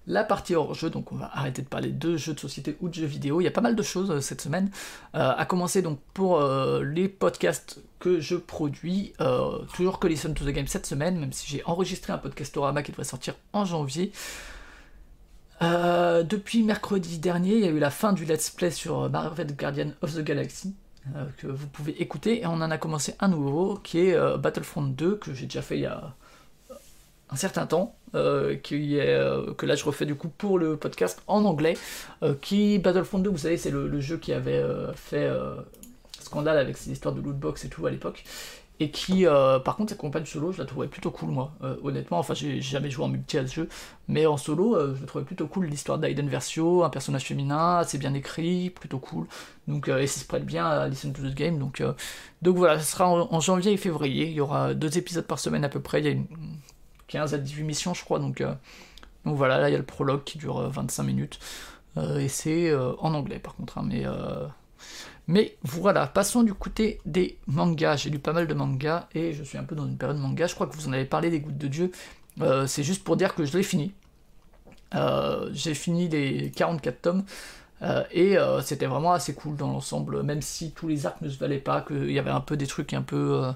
La 0.07 0.23
partie 0.23 0.55
hors 0.55 0.73
jeu, 0.73 0.89
donc 0.89 1.11
on 1.11 1.15
va 1.15 1.29
arrêter 1.33 1.61
de 1.61 1.67
parler 1.67 1.89
de 1.89 2.17
jeux 2.17 2.33
de 2.33 2.39
société 2.39 2.77
ou 2.81 2.89
de 2.89 2.93
jeux 2.93 3.05
vidéo. 3.05 3.39
Il 3.39 3.45
y 3.45 3.47
a 3.47 3.51
pas 3.51 3.61
mal 3.61 3.75
de 3.75 3.83
choses 3.83 4.11
euh, 4.11 4.19
cette 4.19 4.41
semaine. 4.41 4.69
Euh, 5.15 5.33
à 5.35 5.45
commencer 5.45 5.81
donc 5.81 5.99
pour 6.13 6.41
euh, 6.41 6.83
les 6.83 7.07
podcasts 7.07 7.79
que 7.99 8.19
je 8.19 8.35
produis, 8.35 9.13
toujours 9.73 9.97
que 9.97 10.07
Listen 10.07 10.33
to 10.33 10.43
the 10.43 10.49
Game 10.49 10.67
cette 10.67 10.85
semaine, 10.85 11.17
même 11.17 11.31
si 11.31 11.49
j'ai 11.49 11.63
enregistré 11.63 12.11
un 12.11 12.17
podcastorama 12.17 12.83
qui 12.83 12.91
devrait 12.91 13.05
sortir 13.05 13.35
en 13.53 13.63
janvier. 13.63 14.11
depuis 15.61 16.63
mercredi 16.63 17.17
dernier, 17.17 17.53
il 17.53 17.61
y 17.61 17.67
a 17.67 17.69
eu 17.69 17.79
la 17.79 17.91
fin 17.91 18.11
du 18.11 18.25
let's 18.25 18.49
play 18.49 18.71
sur 18.71 19.09
Marvel 19.09 19.55
Guardian 19.55 19.91
of 20.01 20.15
the 20.15 20.19
Galaxy. 20.19 20.75
que 21.37 21.47
vous 21.47 21.67
pouvez 21.67 21.93
écouter 22.01 22.41
et 22.41 22.45
on 22.45 22.55
en 22.55 22.71
a 22.71 22.77
commencé 22.77 23.15
un 23.21 23.29
nouveau 23.29 23.75
qui 23.81 23.99
est 23.99 24.37
Battlefront 24.37 24.83
2 24.83 25.15
que 25.15 25.33
j'ai 25.33 25.45
déjà 25.45 25.61
fait 25.61 25.77
il 25.77 25.83
y 25.83 25.85
a 25.85 26.13
un 27.29 27.37
certain 27.37 27.65
temps, 27.65 27.95
euh, 28.15 28.55
euh, 28.71 29.53
que 29.53 29.65
là 29.65 29.75
je 29.75 29.85
refais 29.85 30.05
du 30.05 30.15
coup 30.15 30.29
pour 30.29 30.59
le 30.59 30.77
podcast 30.77 31.21
en 31.27 31.45
anglais, 31.45 31.75
euh, 32.21 32.35
qui 32.41 32.77
Battlefront 32.79 33.19
2, 33.19 33.29
vous 33.29 33.37
savez, 33.37 33.57
c'est 33.57 33.71
le, 33.71 33.99
jeu 33.99 34.17
qui 34.17 34.33
avait 34.33 34.63
fait 34.95 35.29
scandale 36.19 36.57
avec 36.57 36.77
ses 36.77 36.91
histoires 36.91 37.13
de 37.13 37.21
lootbox 37.21 37.65
et 37.65 37.69
tout 37.69 37.85
à 37.85 37.91
l'époque, 37.91 38.23
et 38.79 38.89
qui, 38.91 39.25
par 39.63 39.77
contre, 39.77 39.91
sa 39.91 39.95
campagne 39.95 40.25
solo, 40.25 40.51
je 40.51 40.57
la 40.57 40.65
trouvais 40.65 40.87
plutôt 40.87 41.11
cool, 41.11 41.29
moi, 41.29 41.53
honnêtement. 41.83 42.19
Enfin, 42.19 42.33
j'ai 42.33 42.59
jamais 42.59 42.89
joué 42.89 43.05
en 43.05 43.07
multi 43.07 43.37
à 43.37 43.47
ce 43.47 43.53
jeu, 43.53 43.69
mais 44.07 44.25
en 44.25 44.35
solo, 44.35 44.77
je 44.95 44.99
la 44.99 45.07
trouvais 45.07 45.23
plutôt 45.23 45.47
cool. 45.47 45.67
L'histoire 45.67 45.99
d'Aiden 45.99 46.27
Versio, 46.27 46.83
un 46.83 46.89
personnage 46.89 47.23
féminin, 47.23 47.77
assez 47.77 47.97
bien 47.97 48.13
écrit, 48.13 48.71
plutôt 48.71 48.99
cool. 48.99 49.27
Donc, 49.67 49.87
et 49.87 50.07
ça 50.07 50.19
se 50.19 50.25
prête 50.25 50.45
bien 50.45 50.65
à 50.65 50.87
Listen 50.89 51.13
to 51.13 51.21
the 51.21 51.33
Game. 51.33 51.59
Donc, 51.59 51.81
donc 52.41 52.57
voilà, 52.57 52.79
ce 52.79 52.91
sera 52.91 53.07
en, 53.07 53.31
en, 53.31 53.39
janvier 53.39 53.71
et 53.71 53.77
février. 53.77 54.25
Il 54.25 54.33
y 54.33 54.41
aura 54.41 54.73
deux 54.73 54.97
épisodes 54.97 55.25
par 55.25 55.39
semaine 55.39 55.63
à 55.63 55.69
peu 55.69 55.79
près. 55.79 55.99
Il 55.99 56.05
y 56.05 56.09
a 56.09 56.11
une 56.11 56.27
15 57.07 57.33
à 57.33 57.37
18 57.37 57.63
missions, 57.63 57.93
je 57.93 58.03
crois. 58.03 58.19
Donc, 58.19 58.41
euh, 58.41 58.53
donc 59.25 59.35
voilà, 59.35 59.59
là 59.59 59.69
il 59.69 59.71
y 59.71 59.75
a 59.75 59.79
le 59.79 59.85
prologue 59.85 60.23
qui 60.23 60.37
dure 60.37 60.69
25 60.69 61.03
euh, 61.03 61.05
minutes. 61.05 61.39
Euh, 61.97 62.19
et 62.19 62.27
c'est 62.27 62.73
en 62.75 63.13
anglais 63.13 63.39
par 63.39 63.55
contre. 63.55 63.77
Hein, 63.77 63.87
mais, 63.87 64.05
mais 65.27 65.57
voilà, 65.63 66.07
passons 66.07 66.43
du 66.43 66.53
côté 66.53 66.99
des 67.05 67.37
mangas. 67.47 67.97
J'ai 67.97 68.09
lu 68.09 68.19
pas 68.19 68.33
mal 68.33 68.47
de 68.47 68.53
mangas 68.53 69.07
et 69.13 69.33
je 69.33 69.43
suis 69.43 69.57
un 69.57 69.63
peu 69.63 69.75
dans 69.75 69.85
une 69.85 69.97
période 69.97 70.17
manga. 70.17 70.47
Je 70.47 70.55
crois 70.55 70.67
que 70.67 70.75
vous 70.75 70.87
en 70.87 70.93
avez 70.93 71.05
parlé 71.05 71.29
des 71.29 71.39
gouttes 71.39 71.57
de 71.57 71.67
Dieu. 71.67 71.91
c'est 72.67 72.83
juste 72.83 73.03
pour 73.03 73.15
dire 73.17 73.35
que 73.35 73.45
je 73.45 73.55
l'ai 73.57 73.63
fini. 73.63 73.93
j'ai 75.51 75.73
fini 75.73 76.09
les 76.09 76.51
44 76.51 77.01
tomes. 77.01 77.23
et 78.11 78.35
c'était 78.63 78.87
vraiment 78.87 79.13
assez 79.13 79.35
cool 79.35 79.55
dans 79.55 79.67
l'ensemble, 79.71 80.23
même 80.23 80.41
si 80.41 80.71
tous 80.71 80.87
les 80.87 81.05
arcs 81.05 81.21
ne 81.21 81.29
se 81.29 81.37
valaient 81.37 81.59
pas, 81.59 81.81
qu'il 81.81 82.11
y 82.11 82.19
avait 82.19 82.31
un 82.31 82.41
peu 82.41 82.57
des 82.57 82.67
trucs 82.67 82.93
un 82.93 83.03
peu 83.03 83.53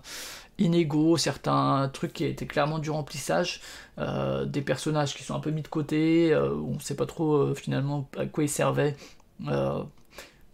inégaux, 0.59 1.17
certains 1.17 1.89
trucs 1.93 2.13
qui 2.13 2.25
étaient 2.25 2.47
clairement 2.47 2.79
du 2.79 2.89
remplissage, 2.89 3.61
euh, 3.99 4.45
des 4.45 4.61
personnages 4.61 5.15
qui 5.15 5.23
sont 5.23 5.35
un 5.35 5.39
peu 5.39 5.51
mis 5.51 5.61
de 5.61 5.67
côté, 5.67 6.33
euh, 6.33 6.53
on 6.55 6.75
ne 6.75 6.79
sait 6.79 6.95
pas 6.95 7.05
trop 7.05 7.33
euh, 7.35 7.53
finalement 7.55 8.09
à 8.17 8.25
quoi 8.25 8.43
ils 8.43 8.49
servaient. 8.49 8.95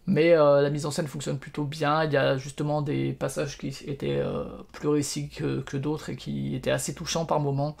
mais 0.06 0.34
la 0.34 0.70
mise 0.70 0.84
en 0.86 0.90
scène 0.90 1.06
fonctionne 1.06 1.38
plutôt 1.38 1.64
bien, 1.64 2.04
il 2.04 2.12
y 2.12 2.16
a 2.16 2.36
justement 2.36 2.82
des 2.82 3.12
passages 3.12 3.56
qui 3.56 3.68
étaient 3.86 4.22
plus 4.72 4.88
réussis 4.88 5.30
que, 5.30 5.76
d'autres 5.76 6.10
et 6.10 6.16
qui 6.16 6.54
étaient 6.54 6.70
assez 6.70 6.94
touchants 6.94 7.24
par 7.24 7.40
moments. 7.40 7.76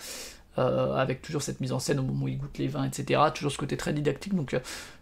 avec 0.56 1.20
toujours 1.20 1.42
cette 1.42 1.60
mise 1.60 1.72
en 1.72 1.78
scène 1.78 1.98
au 2.00 2.02
moment 2.02 2.24
où 2.24 2.28
ils 2.28 2.38
goûtent 2.38 2.58
les 2.58 2.68
vins, 2.68 2.84
etc. 2.84 3.20
Toujours 3.34 3.52
ce 3.52 3.58
côté 3.58 3.76
très 3.76 3.92
didactique. 3.92 4.34
Donc, 4.34 4.56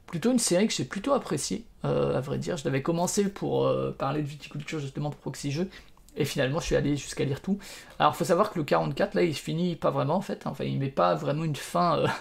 plutôt 0.07 0.33
une 0.33 0.41
série 0.41 0.67
que 0.67 0.75
j'ai 0.75 0.85
plutôt 0.85 1.13
appréciée, 1.13 1.65
à 1.85 2.21
vrai 2.21 2.39
dire. 2.39 2.57
Je 2.57 2.65
l'avais 2.65 2.83
commencé 2.83 3.29
pour 3.29 3.73
parler 3.99 4.23
de 4.23 4.27
viticulture 4.27 4.81
justement 4.81 5.11
pour 5.11 5.21
Proxy 5.21 5.53
Jeux, 5.53 5.69
et 6.17 6.25
finalement, 6.25 6.61
je 6.61 6.67
suis 6.67 6.77
allé 6.77 6.97
jusqu'à 6.97 7.25
lire 7.25 7.41
tout. 7.41 7.59
Alors, 7.99 8.15
faut 8.17 8.25
savoir 8.25 8.51
que 8.51 8.59
le 8.59 8.65
44, 8.65 9.15
là, 9.15 9.23
il 9.23 9.35
finit 9.35 9.77
pas 9.77 9.91
vraiment, 9.91 10.17
en 10.17 10.21
fait. 10.21 10.47
Enfin, 10.47 10.65
il 10.65 10.79
met 10.79 10.89
pas 10.89 11.15
vraiment 11.15 11.45
une 11.45 11.57
fin. 11.57 11.99
Euh. 11.99 12.09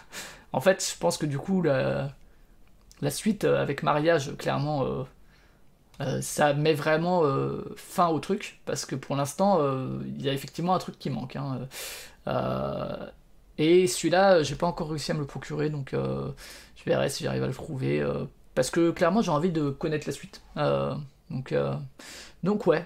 En 0.54 0.60
fait, 0.60 0.86
je 0.86 1.00
pense 1.00 1.18
que 1.18 1.26
du 1.26 1.38
coup, 1.38 1.62
la, 1.62 2.10
la 3.00 3.10
suite 3.10 3.46
euh, 3.46 3.62
avec 3.62 3.84
mariage, 3.84 4.36
clairement, 4.36 5.06
euh, 6.02 6.22
ça 6.22 6.54
met 6.54 6.74
vraiment 6.74 7.24
fin 7.78 8.10
au 8.10 8.20
truc. 8.20 8.60
Parce 8.66 8.86
que 8.86 8.96
pour 8.96 9.16
l'instant, 9.16 9.62
il 10.04 10.22
y 10.22 10.30
a 10.30 10.34
effectivement 10.34 10.76
un 10.76 10.80
truc 10.80 11.00
qui 11.00 11.10
manque. 11.10 11.38
Hein. 11.38 11.70
et 13.58 13.88
celui-là, 13.88 14.44
j'ai 14.44 14.56
pas 14.56 14.68
encore 14.68 14.90
réussi 14.90 15.12
à 15.12 15.14
me 15.14 15.22
le 15.22 15.26
procurer, 15.26 15.70
donc 15.70 15.94
je 15.94 16.84
verrai 16.86 17.08
si 17.08 17.24
j'arrive 17.24 17.44
à 17.44 17.48
le 17.48 17.54
trouver. 17.54 18.06
parce 18.54 18.70
que 18.72 18.92
clairement, 18.92 19.22
j'ai 19.22 19.32
envie 19.32 19.52
de 19.52 19.70
connaître 19.70 20.06
la 20.06 20.14
suite. 20.14 20.42
donc, 21.30 21.54
donc 22.44 22.68
ouais, 22.68 22.86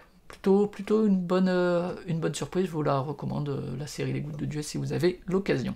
plutôt, 0.72 1.06
une, 1.06 1.18
bonne, 1.18 1.50
euh, 1.50 1.94
une 2.08 2.20
bonne 2.20 2.36
surprise. 2.36 2.68
Je 2.68 2.72
vous 2.72 2.84
la 2.84 3.00
recommande, 3.00 3.50
euh, 3.50 3.76
la 3.80 3.88
série 3.88 4.14
Les 4.14 4.22
Gouttes 4.22 4.38
de 4.38 4.46
Dieu, 4.46 4.62
si 4.62 4.78
vous 4.78 4.94
avez 4.94 5.22
l'occasion. 5.26 5.76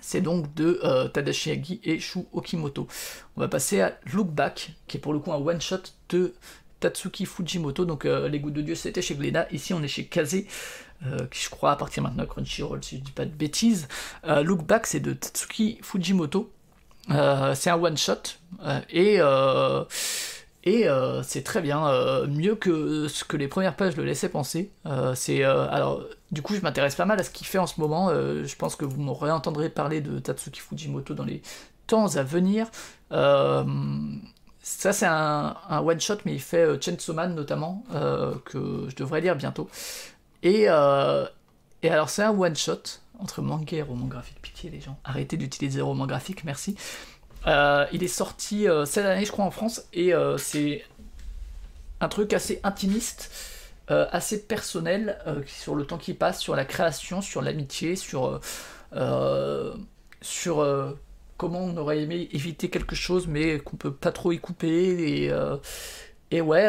C'est 0.00 0.20
donc 0.20 0.52
de 0.54 0.80
euh, 0.84 1.08
Tadashi 1.08 1.50
Agi 1.50 1.80
et 1.82 1.98
Shu 1.98 2.20
Okimoto. 2.32 2.86
On 3.36 3.40
va 3.40 3.48
passer 3.48 3.80
à 3.80 3.98
Look 4.12 4.28
Back, 4.28 4.72
qui 4.86 4.98
est 4.98 5.00
pour 5.00 5.12
le 5.12 5.18
coup 5.18 5.32
un 5.32 5.36
one-shot 5.36 5.82
de 6.10 6.34
Tatsuki 6.80 7.24
Fujimoto. 7.24 7.84
Donc 7.84 8.04
Les 8.04 8.38
Gouttes 8.38 8.54
de 8.54 8.62
Dieu, 8.62 8.74
c'était 8.74 9.02
chez 9.02 9.14
Glena. 9.14 9.50
Ici, 9.50 9.72
on 9.72 9.82
est 9.82 9.88
chez 9.88 10.04
Kaze, 10.04 10.44
qui 11.30 11.40
je 11.42 11.50
crois 11.50 11.72
appartient 11.72 12.00
maintenant 12.00 12.24
à 12.24 12.26
Crunchyroll, 12.26 12.84
si 12.84 12.98
je 12.98 13.02
dis 13.02 13.12
pas 13.12 13.24
de 13.24 13.30
bêtises. 13.30 13.88
Look 14.24 14.64
Back, 14.66 14.86
c'est 14.86 15.00
de 15.00 15.14
Tatsuki 15.14 15.78
Fujimoto. 15.82 16.50
c'est 17.08 17.70
un 17.70 17.80
one-shot. 17.82 18.38
et 18.90 19.20
et 20.66 20.88
euh, 20.88 21.22
c'est 21.22 21.44
très 21.44 21.62
bien, 21.62 21.86
euh, 21.86 22.26
mieux 22.26 22.56
que 22.56 23.06
ce 23.06 23.22
que 23.22 23.36
les 23.36 23.46
premières 23.46 23.76
pages 23.76 23.96
le 23.96 24.04
laissaient 24.04 24.28
penser. 24.28 24.72
Euh, 24.84 25.14
alors 25.70 26.02
du 26.32 26.42
coup 26.42 26.56
je 26.56 26.60
m'intéresse 26.60 26.96
pas 26.96 27.04
mal 27.04 27.20
à 27.20 27.22
ce 27.22 27.30
qu'il 27.30 27.46
fait 27.46 27.58
en 27.58 27.68
ce 27.68 27.80
moment. 27.80 28.10
je 28.10 28.56
pense 28.56 28.74
que 28.74 28.84
vous 28.84 29.00
m'aurez 29.00 29.30
entendrez 29.30 29.70
parler 29.70 30.00
de 30.00 30.18
Tatsuki 30.18 30.60
Fujimoto 30.60 31.14
dans 31.14 31.24
les 31.24 31.40
temps 31.86 32.16
à 32.16 32.24
venir. 32.24 32.66
ça 33.10 34.92
c'est 34.92 35.06
un, 35.06 35.54
one 35.70 36.00
shot, 36.00 36.18
mais 36.24 36.34
il 36.34 36.42
fait 36.42 36.82
Chainsaw 36.82 37.14
Man 37.14 37.36
notamment 37.36 37.84
que 38.44 38.86
je 38.88 38.96
devrais 38.96 39.20
lire 39.20 39.36
bientôt. 39.36 39.70
Et, 40.42 40.62
et 40.62 41.90
alors 41.90 42.10
c'est 42.10 42.24
un 42.24 42.36
one 42.36 42.56
shot 42.56 42.82
entre 43.20 43.40
manga 43.40 43.76
et 43.76 43.82
roman 43.82 44.06
graphique. 44.06 44.42
Pitié 44.42 44.70
les 44.70 44.80
gens, 44.80 44.98
arrêtez 45.04 45.36
d'utiliser 45.36 45.80
roman 45.80 46.06
graphique, 46.06 46.42
merci. 46.42 46.76
Euh, 47.46 47.86
il 47.92 48.02
est 48.02 48.08
sorti 48.08 48.68
euh, 48.68 48.84
cette 48.84 49.04
année, 49.04 49.24
je 49.24 49.32
crois, 49.32 49.44
en 49.44 49.50
France, 49.50 49.86
et 49.92 50.12
euh, 50.12 50.36
c'est 50.36 50.84
un 52.00 52.08
truc 52.08 52.32
assez 52.32 52.60
intimiste, 52.62 53.30
assez 53.88 54.42
personnel, 54.42 55.16
sur 55.46 55.76
le 55.76 55.86
temps 55.86 55.96
qui 55.96 56.12
passe, 56.12 56.40
sur 56.40 56.56
la 56.56 56.64
création, 56.64 57.22
sur 57.22 57.40
l'amitié, 57.40 57.94
sur, 57.94 58.40
sur 60.20 60.96
comment 61.36 61.60
on 61.60 61.76
aurait 61.76 62.02
aimé 62.02 62.28
éviter 62.32 62.68
quelque 62.68 62.96
chose, 62.96 63.28
mais 63.28 63.60
qu'on 63.60 63.76
peut 63.76 63.94
pas 63.94 64.10
trop 64.10 64.32
y 64.32 64.40
couper, 64.40 65.32
et, 66.32 66.40
ouais, 66.40 66.68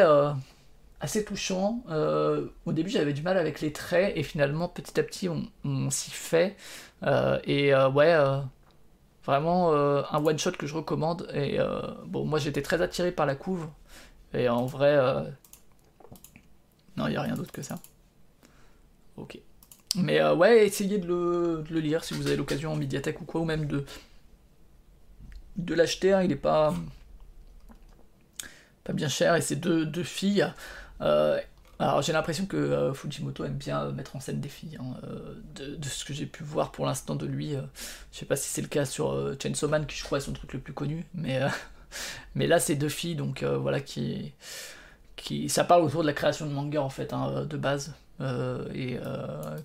assez 1.00 1.24
touchant. 1.24 1.82
au 1.90 2.72
début, 2.72 2.88
j'avais 2.88 3.12
du 3.12 3.22
mal 3.22 3.36
avec 3.36 3.60
les 3.60 3.72
traits, 3.72 4.12
et 4.16 4.22
finalement, 4.22 4.68
petit 4.68 4.98
à 5.00 5.02
petit, 5.02 5.28
on, 5.28 5.42
on 5.64 5.90
s'y 5.90 6.12
fait, 6.12 6.56
et 7.44 7.74
ouais 7.74 8.14
Vraiment 9.28 9.74
euh, 9.74 10.00
un 10.10 10.24
one 10.24 10.38
shot 10.38 10.52
que 10.52 10.66
je 10.66 10.74
recommande. 10.74 11.28
Et 11.34 11.60
euh, 11.60 11.82
bon, 12.06 12.24
moi 12.24 12.38
j'étais 12.38 12.62
très 12.62 12.80
attiré 12.80 13.12
par 13.12 13.26
la 13.26 13.34
couve. 13.34 13.68
Et 14.32 14.48
en 14.48 14.64
vrai, 14.64 14.96
euh, 14.96 15.20
non, 16.96 17.08
il 17.08 17.10
n'y 17.10 17.16
a 17.18 17.20
rien 17.20 17.34
d'autre 17.34 17.52
que 17.52 17.60
ça. 17.60 17.78
Ok. 19.18 19.38
Mais 19.96 20.24
ouais, 20.30 20.66
essayez 20.66 20.96
de 20.96 21.06
le, 21.06 21.78
lire 21.78 22.04
si 22.04 22.14
vous 22.14 22.26
avez 22.26 22.36
l'occasion 22.36 22.72
en 22.72 22.76
médiathèque 22.76 23.20
ou 23.20 23.26
quoi, 23.26 23.42
ou 23.42 23.44
même 23.44 23.66
de, 23.66 23.84
de 25.56 25.74
l'acheter. 25.74 26.14
Hein. 26.14 26.22
il 26.22 26.32
est 26.32 26.36
pas, 26.36 26.72
pas 28.84 28.94
bien 28.94 29.08
cher 29.08 29.34
et 29.34 29.42
c'est 29.42 29.56
deux, 29.56 29.84
deux 29.84 30.04
filles. 30.04 30.50
Alors 31.80 32.02
j'ai 32.02 32.12
l'impression 32.12 32.46
que 32.46 32.56
euh, 32.56 32.92
Fujimoto 32.92 33.44
aime 33.44 33.54
bien 33.54 33.82
euh, 33.82 33.92
mettre 33.92 34.16
en 34.16 34.20
scène 34.20 34.40
des 34.40 34.48
filles, 34.48 34.78
hein, 34.80 34.96
euh, 35.04 35.34
de, 35.54 35.88
ce 35.88 36.04
que 36.04 36.12
j'ai 36.12 36.26
pu 36.26 36.42
voir 36.42 36.72
pour 36.72 36.86
l'instant 36.86 37.14
de 37.14 37.24
lui. 37.24 37.54
je 38.12 38.18
sais 38.18 38.26
pas 38.26 38.36
si 38.36 38.48
c'est 38.48 38.62
le 38.62 38.68
cas 38.68 38.84
sur 38.84 39.36
Chainsaw 39.40 39.68
Man, 39.68 39.86
qui 39.86 39.96
je 39.96 40.02
crois 40.02 40.18
est 40.18 40.22
son 40.22 40.32
truc 40.32 40.52
le 40.52 40.58
plus 40.58 40.72
connu, 40.72 41.06
mais, 41.14 41.40
mais 42.34 42.46
là 42.46 42.58
c'est 42.58 42.74
deux 42.74 42.88
filles, 42.88 43.14
donc 43.14 43.44
voilà, 43.44 43.80
qui, 43.80 44.32
qui... 45.16 45.48
Ça 45.48 45.64
parle 45.64 45.82
autour 45.82 46.02
de 46.02 46.08
la 46.08 46.12
création 46.14 46.46
de 46.46 46.52
manga 46.52 46.82
en 46.82 46.90
fait, 46.90 47.12
hein, 47.12 47.44
de 47.44 47.56
base, 47.56 47.94
et 48.74 48.98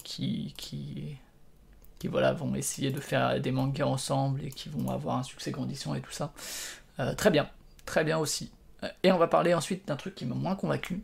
qui, 0.03 0.53
qui, 0.56 1.18
qui 1.98 2.07
voilà, 2.07 2.34
vont 2.34 2.53
essayer 2.53 2.91
de 2.91 2.99
faire 2.99 3.41
des 3.41 3.52
mangas 3.52 3.85
ensemble 3.85 4.44
et 4.45 4.49
qui 4.49 4.69
vont 4.69 4.90
avoir 4.90 5.18
un 5.18 5.23
succès 5.23 5.49
grandissant 5.49 5.95
et 5.95 6.02
tout 6.02 6.11
ça. 6.11 6.31
très 7.18 7.31
bien, 7.31 7.49
très 7.85 8.03
bien 8.03 8.19
aussi. 8.19 8.52
Et 9.02 9.11
on 9.11 9.18
va 9.18 9.27
parler 9.27 9.53
ensuite 9.53 9.88
d'un 9.88 9.95
truc 9.95 10.14
qui 10.14 10.26
m'a 10.26 10.35
moins 10.35 10.56
convaincu, 10.56 11.03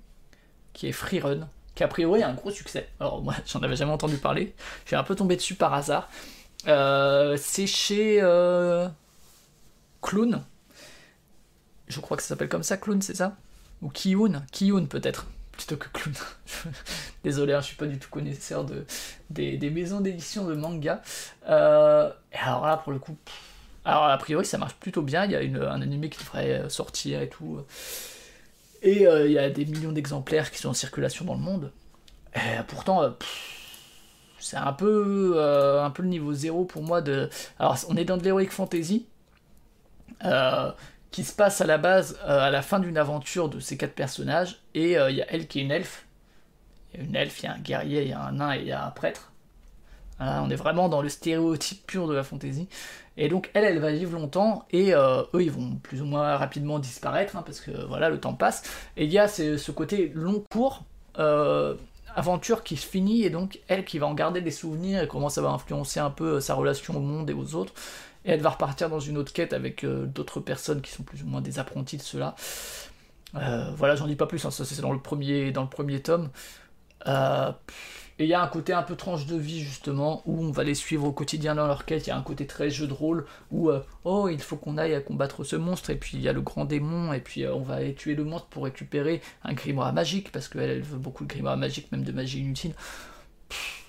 qui 0.80 0.88
est 0.88 0.94
Freerun, 0.94 1.50
qui 1.76 1.84
a 1.84 1.90
priori 1.90 2.24
a 2.24 2.30
un 2.30 2.34
gros 2.34 2.52
succès. 2.52 2.88
Alors 3.02 3.22
moi, 3.22 3.36
j'en 3.46 3.60
avais 3.60 3.76
jamais 3.76 3.92
entendu 3.92 4.16
parler. 4.16 4.56
J'ai 4.86 4.96
un 4.96 5.04
peu 5.04 5.14
tombé 5.14 5.36
dessus 5.36 5.56
par 5.56 5.74
hasard. 5.74 6.10
Euh, 6.68 7.36
c'est 7.38 7.68
chez 7.68 8.20
Clown. 10.02 10.42
Je 11.90 12.00
crois 12.00 12.16
que 12.16 12.24
ça 12.24 12.30
s'appelle 12.30 12.48
comme 12.48 12.64
ça, 12.64 12.78
Clown, 12.78 13.02
c'est 13.02 13.16
ça? 13.16 13.36
Ou 13.82 13.90
Kiyun 13.90 14.46
Kiyun 14.54 14.86
peut-être 14.86 15.28
plutôt 15.52 15.76
que 15.76 15.90
Clown. 15.90 16.16
Désolé, 17.26 17.52
hein, 17.52 17.60
je 17.60 17.66
suis 17.68 17.76
pas 17.76 17.88
du 17.88 18.00
tout 18.00 18.10
connaisseur 18.10 18.64
de, 18.64 18.86
des, 19.30 19.70
maisons 19.70 20.00
d'édition 20.00 20.46
de 20.46 20.54
manga. 20.54 21.02
Euh, 21.50 22.10
alors 22.32 22.66
là, 22.66 22.78
pour 22.78 22.94
le 22.94 23.00
coup, 23.00 23.18
alors 23.84 24.06
a 24.06 24.18
priori, 24.18 24.46
ça 24.46 24.58
marche 24.58 24.76
plutôt 24.76 25.02
bien. 25.02 25.26
Il 25.26 25.32
y 25.32 25.36
a 25.36 25.42
une, 25.42 25.62
un 25.62 25.82
animé 25.82 26.10
qui 26.10 26.20
devrait 26.20 26.70
sortir 26.70 27.22
et 27.22 27.28
tout. 27.28 27.66
Et 28.82 29.08
euh, 29.08 29.28
il 29.28 29.34
y 29.34 29.40
a 29.40 29.50
des 29.50 29.66
millions 29.66 29.92
d'exemplaires 29.92 30.52
qui 30.52 30.60
sont 30.60 30.70
en 30.70 30.74
circulation 30.74 31.26
dans 31.26 31.36
le 31.36 31.42
monde. 31.42 31.72
Et 32.36 32.40
pourtant, 32.68 33.04
euh, 33.04 33.10
c'est 34.40 34.58
un 34.58 34.74
peu, 34.74 35.42
un 35.82 35.90
peu 35.90 36.04
le 36.04 36.10
niveau 36.10 36.34
zéro 36.34 36.66
pour 36.66 36.84
moi 36.84 37.02
de. 37.02 37.30
Alors, 37.60 37.78
on 37.90 37.96
est 37.98 38.06
dans 38.06 38.18
de 38.18 38.24
l'heroic 38.24 38.50
fantasy 38.50 39.08
qui 41.12 41.24
se 41.24 41.34
passe 41.34 41.60
à 41.62 41.66
la 41.66 41.78
base 41.78 42.20
à 42.24 42.52
la 42.52 42.62
fin 42.62 42.80
d'une 42.80 42.98
aventure 42.98 43.50
de 43.50 43.60
ces 43.60 43.78
quatre 43.78 43.96
personnages. 43.96 44.62
Et 44.76 44.92
il 44.92 45.16
y 45.16 45.22
a 45.22 45.26
elle 45.30 45.48
qui 45.48 45.60
est 45.60 45.64
une 45.64 45.72
elfe 45.72 46.06
il 46.94 47.00
y 47.00 47.04
a 47.04 47.06
une 47.06 47.16
elfe, 47.16 47.40
il 47.42 47.46
y 47.46 47.48
a 47.48 47.54
un 47.54 47.60
guerrier, 47.60 48.02
il 48.04 48.10
y 48.10 48.14
a 48.14 48.22
un 48.22 48.34
nain 48.34 48.56
et 48.56 48.60
il 48.60 48.68
y 48.68 48.72
a 48.72 48.86
un 48.86 48.92
prêtre. 48.92 49.29
On 50.20 50.50
est 50.50 50.56
vraiment 50.56 50.90
dans 50.90 51.02
le 51.02 51.10
stéréotype 51.10 51.86
pur 51.88 52.08
de 52.08 52.14
la 52.14 52.24
fantaisie. 52.24 52.68
Et 53.20 53.28
donc 53.28 53.52
elle, 53.54 53.66
elle 53.66 53.80
va 53.80 53.92
vivre 53.92 54.14
longtemps 54.14 54.66
et 54.72 54.94
euh, 54.94 55.24
eux, 55.34 55.44
ils 55.44 55.52
vont 55.52 55.76
plus 55.76 56.02
ou 56.02 56.06
moins 56.06 56.38
rapidement 56.38 56.80
disparaître 56.80 57.36
hein, 57.36 57.44
parce 57.46 57.60
que 57.60 57.86
voilà, 57.86 58.10
le 58.10 58.18
temps 58.18 58.34
passe. 58.34 58.64
Et 58.96 59.04
il 59.04 59.12
y 59.12 59.20
a 59.20 59.28
ce, 59.28 59.72
côté 59.72 60.12
long 60.16 60.42
cours, 60.50 60.86
euh, 61.18 61.76
aventure 62.16 62.64
qui 62.64 62.78
se 62.78 62.88
finit 62.88 63.24
et 63.24 63.30
donc 63.30 63.60
elle 63.68 63.84
qui 63.84 64.00
va 64.00 64.08
en 64.08 64.14
garder 64.14 64.40
des 64.40 64.52
souvenirs 64.52 65.04
et 65.04 65.08
comment 65.08 65.28
ça 65.28 65.42
va 65.42 65.50
influencer 65.50 66.00
un 66.00 66.10
peu 66.10 66.36
euh, 66.36 66.40
sa 66.40 66.54
relation 66.56 66.96
au 66.96 67.02
monde 67.02 67.30
et 67.30 67.34
aux 67.34 67.56
autres. 67.56 67.74
Et 68.24 68.32
elle 68.32 68.42
va 68.42 68.52
repartir 68.52 68.90
dans 68.90 69.02
une 69.02 69.18
autre 69.18 69.34
quête 69.34 69.52
avec 69.52 69.86
d'autres 69.86 70.40
personnes 70.40 70.82
qui 70.82 70.92
sont 70.92 71.04
plus 71.04 71.24
ou 71.24 71.28
moins 71.28 71.42
des 71.42 71.60
apprentis 71.60 71.98
de 71.98 72.02
cela. 72.02 72.36
voilà, 73.34 73.96
j'en 73.96 74.08
dis 74.08 74.18
pas 74.18 74.28
plus, 74.28 74.46
hein, 74.46 74.52
ça 74.52 74.66
c'est 74.66 74.82
dans 74.82 74.92
le 74.92 75.00
premier 75.00 75.52
dans 75.52 75.64
le 75.64 75.70
premier 75.70 76.02
tome. 76.02 76.30
Et 78.20 78.26
il 78.26 78.30
y 78.30 78.34
a 78.34 78.42
un 78.42 78.48
côté 78.48 78.74
un 78.74 78.84
peu 78.84 78.96
tranche 78.96 79.26
de 79.26 79.38
vie 79.38 79.62
justement, 79.62 80.22
où 80.26 80.44
on 80.44 80.52
va 80.52 80.64
les 80.64 80.76
suivre 80.76 81.06
au 81.06 81.12
quotidien 81.12 81.56
dans 81.56 81.68
leur 81.68 81.86
quête. 81.86 82.06
Il 82.06 82.10
y 82.10 82.14
a 82.14 82.18
un 82.18 82.22
côté 82.22 82.46
très 82.46 82.70
jeu 82.70 82.86
de 82.86 82.94
rôle, 82.94 83.26
où 83.50 83.70
euh, 83.70 83.82
oh 84.04 84.28
il 84.30 84.42
faut 84.42 84.58
qu'on 84.58 84.78
aille 84.78 84.94
à 84.94 85.02
combattre 85.02 85.44
ce 85.44 85.56
monstre, 85.56 85.90
et 85.90 85.96
puis 85.96 86.18
il 86.18 86.22
y 86.22 86.30
a 86.30 86.34
le 86.34 86.42
grand 86.42 86.66
démon, 86.66 87.14
et 87.14 87.22
puis 87.22 87.46
euh, 87.46 87.56
on 87.56 87.62
va 87.62 87.76
aller 87.76 87.96
tuer 87.96 88.16
le 88.16 88.26
monstre 88.26 88.48
pour 88.48 88.66
récupérer 88.66 89.22
un 89.44 89.54
grimoire 89.54 89.94
magique, 89.94 90.32
parce 90.32 90.50
qu'elle 90.50 90.70
elle 90.70 90.82
veut 90.82 90.98
beaucoup 90.98 91.24
de 91.24 91.30
grimoire 91.30 91.58
magique, 91.58 91.92
même 91.92 92.04
de 92.04 92.12
magie 92.12 92.40
inutile. 92.40 92.74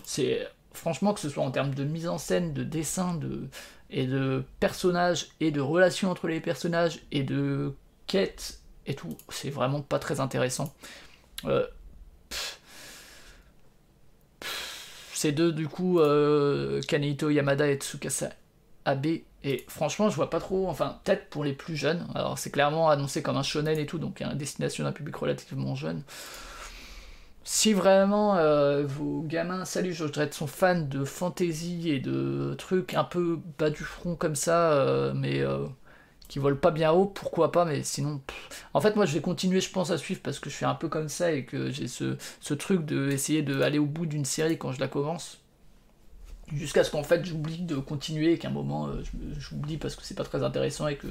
C'est 0.05 0.47
franchement 0.73 1.13
que 1.13 1.21
ce 1.21 1.29
soit 1.29 1.45
en 1.45 1.51
termes 1.51 1.75
de 1.75 1.85
mise 1.85 2.09
en 2.09 2.19
scène, 2.19 2.55
de 2.55 2.65
dessin, 2.65 3.15
de 3.15 3.49
et 3.91 4.07
de 4.07 4.45
personnages 4.61 5.29
et 5.41 5.51
de 5.51 5.61
relations 5.61 6.11
entre 6.11 6.29
les 6.29 6.41
personnages 6.41 7.01
et 7.11 7.23
de 7.23 7.75
quêtes 8.07 8.61
et 8.87 8.95
tout, 8.95 9.17
c'est 9.29 9.51
vraiment 9.51 9.83
pas 9.83 9.99
très 9.99 10.21
intéressant. 10.21 10.73
Euh, 11.45 11.67
ces 15.21 15.33
deux, 15.33 15.53
du 15.53 15.69
coup, 15.69 16.01
euh, 16.01 16.81
Kaneito 16.89 17.29
Yamada 17.29 17.69
et 17.69 17.77
Tsukasa 17.77 18.31
Abe. 18.87 19.07
Et 19.45 19.65
franchement, 19.69 20.09
je 20.09 20.17
vois 20.17 20.31
pas 20.31 20.41
trop, 20.41 20.67
enfin, 20.67 20.99
peut-être 21.05 21.29
pour 21.29 21.45
les 21.45 21.53
plus 21.53 21.77
jeunes. 21.77 22.07
Alors, 22.15 22.39
c'est 22.39 22.51
clairement 22.51 22.89
annoncé 22.89 23.23
comme 23.23 23.37
un 23.37 23.43
shonen 23.43 23.79
et 23.79 23.85
tout, 23.85 23.99
donc 23.99 24.23
une 24.23 24.33
destination 24.39 24.85
d'un 24.85 24.93
public 24.93 25.15
relativement 25.15 25.75
jeune. 25.75 26.05
Si 27.45 27.75
vraiment 27.75 28.37
euh, 28.37 28.87
vos 28.87 29.21
gamins, 29.21 29.67
salut, 29.67 29.93
je 29.93 30.07
être 30.21 30.33
sont 30.33 30.47
fans 30.47 30.81
de 30.81 31.05
fantasy 31.05 31.91
et 31.91 32.01
de 32.01 32.55
trucs 32.57 32.95
un 32.95 33.05
peu 33.05 33.41
bas 33.59 33.69
du 33.69 33.85
front 33.85 34.17
comme 34.17 34.37
ça, 34.37 34.73
euh, 34.73 35.13
mais 35.15 35.41
euh, 35.41 35.67
qui 36.31 36.39
volent 36.39 36.57
pas 36.57 36.71
bien 36.71 36.93
haut, 36.93 37.07
pourquoi 37.07 37.51
pas, 37.51 37.65
mais 37.65 37.83
sinon. 37.83 38.21
En 38.73 38.81
fait, 38.81 38.95
moi 38.95 39.05
je 39.05 39.13
vais 39.15 39.21
continuer, 39.21 39.61
je 39.61 39.71
pense, 39.71 39.91
à 39.91 39.99
suivre 39.99 40.21
parce 40.23 40.39
que 40.39 40.49
je 40.49 40.55
suis 40.55 40.65
un 40.65 40.77
peu 40.77 40.89
comme 40.89 41.09
ça 41.09 41.33
et 41.33 41.45
que 41.45 41.71
j'ai 41.71 41.89
ce, 41.89 42.17
ce, 42.41 42.55
truc 42.55 42.87
de 42.87 43.11
essayer 43.11 43.43
d'aller 43.43 43.81
au 43.81 43.85
bout 43.85 44.07
d'une 44.07 44.25
série 44.25 44.57
quand 44.57 44.71
je 44.71 44.79
la 44.79 44.87
commence. 44.87 45.39
Jusqu'à 46.55 46.85
ce 46.85 46.91
qu'en 46.91 47.03
fait 47.03 47.25
j'oublie 47.25 47.63
de 47.63 47.77
continuer 47.77 48.33
et 48.33 48.39
qu'à 48.39 48.49
un 48.49 48.53
moment 48.53 48.89
euh, 48.89 49.03
j'oublie 49.39 49.77
parce 49.77 49.95
que 49.95 50.03
c'est 50.03 50.17
pas 50.17 50.25
très 50.25 50.43
intéressant 50.43 50.89
et 50.89 50.97
que, 50.97 51.07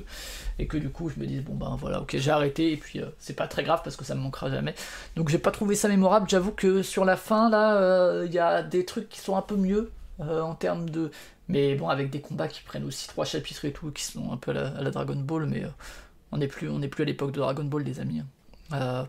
et 0.57 0.67
que 0.67 0.75
du 0.77 0.89
coup 0.89 1.07
je 1.07 1.17
me 1.17 1.25
dis 1.25 1.39
bon 1.39 1.55
ben 1.55 1.77
voilà, 1.79 2.01
ok, 2.01 2.17
j'ai 2.17 2.31
arrêté 2.31 2.73
et 2.73 2.77
puis 2.77 2.99
euh, 2.99 3.05
c'est 3.19 3.37
pas 3.37 3.47
très 3.47 3.63
grave 3.63 3.79
parce 3.81 3.95
que 3.95 4.03
ça 4.03 4.15
me 4.15 4.21
manquera 4.21 4.49
jamais. 4.49 4.75
Donc 5.15 5.29
j'ai 5.29 5.37
pas 5.37 5.51
trouvé 5.51 5.75
ça 5.75 5.87
mémorable. 5.87 6.29
J'avoue 6.29 6.51
que 6.51 6.81
sur 6.81 7.05
la 7.05 7.15
fin 7.15 7.49
là, 7.49 7.77
euh, 7.77 8.25
il 8.25 8.33
y 8.33 8.39
a 8.39 8.63
des 8.63 8.85
trucs 8.85 9.07
qui 9.07 9.19
sont 9.19 9.37
un 9.37 9.41
peu 9.41 9.55
mieux 9.55 9.91
en 10.19 10.53
termes 10.53 10.89
de 10.89 11.11
mais 11.49 11.73
bon, 11.75 11.89
avec 11.89 12.11
des 12.11 12.21
combats 12.21 12.47
qui 12.47 12.61
prennent 12.61 12.85
aussi 12.85 13.07
trois 13.07 13.25
chapitres 13.25 13.65
et 13.65 13.73
tout, 13.73 13.91
qui 13.91 14.03
sont 14.03 14.31
un 14.31 14.37
peu 14.37 14.51
à 14.51 14.81
la, 14.81 14.91
Dragon 14.91 15.15
Ball, 15.15 15.47
mais 15.47 15.65
euh, 15.65 15.69
on 16.31 16.37
n'est 16.37 16.47
plus, 16.47 16.69
on 16.69 16.79
plus 16.79 17.01
à 17.01 17.05
l'époque 17.05 17.31
de 17.31 17.39
Dragon 17.39 17.63
Ball, 17.63 17.83
les 17.83 17.99
amis. 17.99 18.21
Euh, 18.71 19.03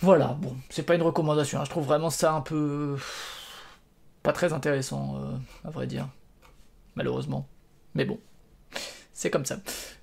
voilà, 0.00 0.36
bon, 0.40 0.56
c'est 0.68 0.82
pas 0.82 0.96
une 0.96 1.02
recommandation, 1.02 1.60
hein. 1.60 1.64
je 1.64 1.70
trouve 1.70 1.86
vraiment 1.86 2.10
ça 2.10 2.34
un 2.34 2.40
peu. 2.40 2.96
pas 4.24 4.32
très 4.32 4.52
intéressant, 4.52 5.16
euh, 5.18 5.36
à 5.64 5.70
vrai 5.70 5.86
dire. 5.86 6.08
Malheureusement. 6.96 7.46
Mais 7.94 8.04
bon, 8.04 8.18
c'est 9.16 9.30
comme 9.30 9.46
ça. 9.46 9.56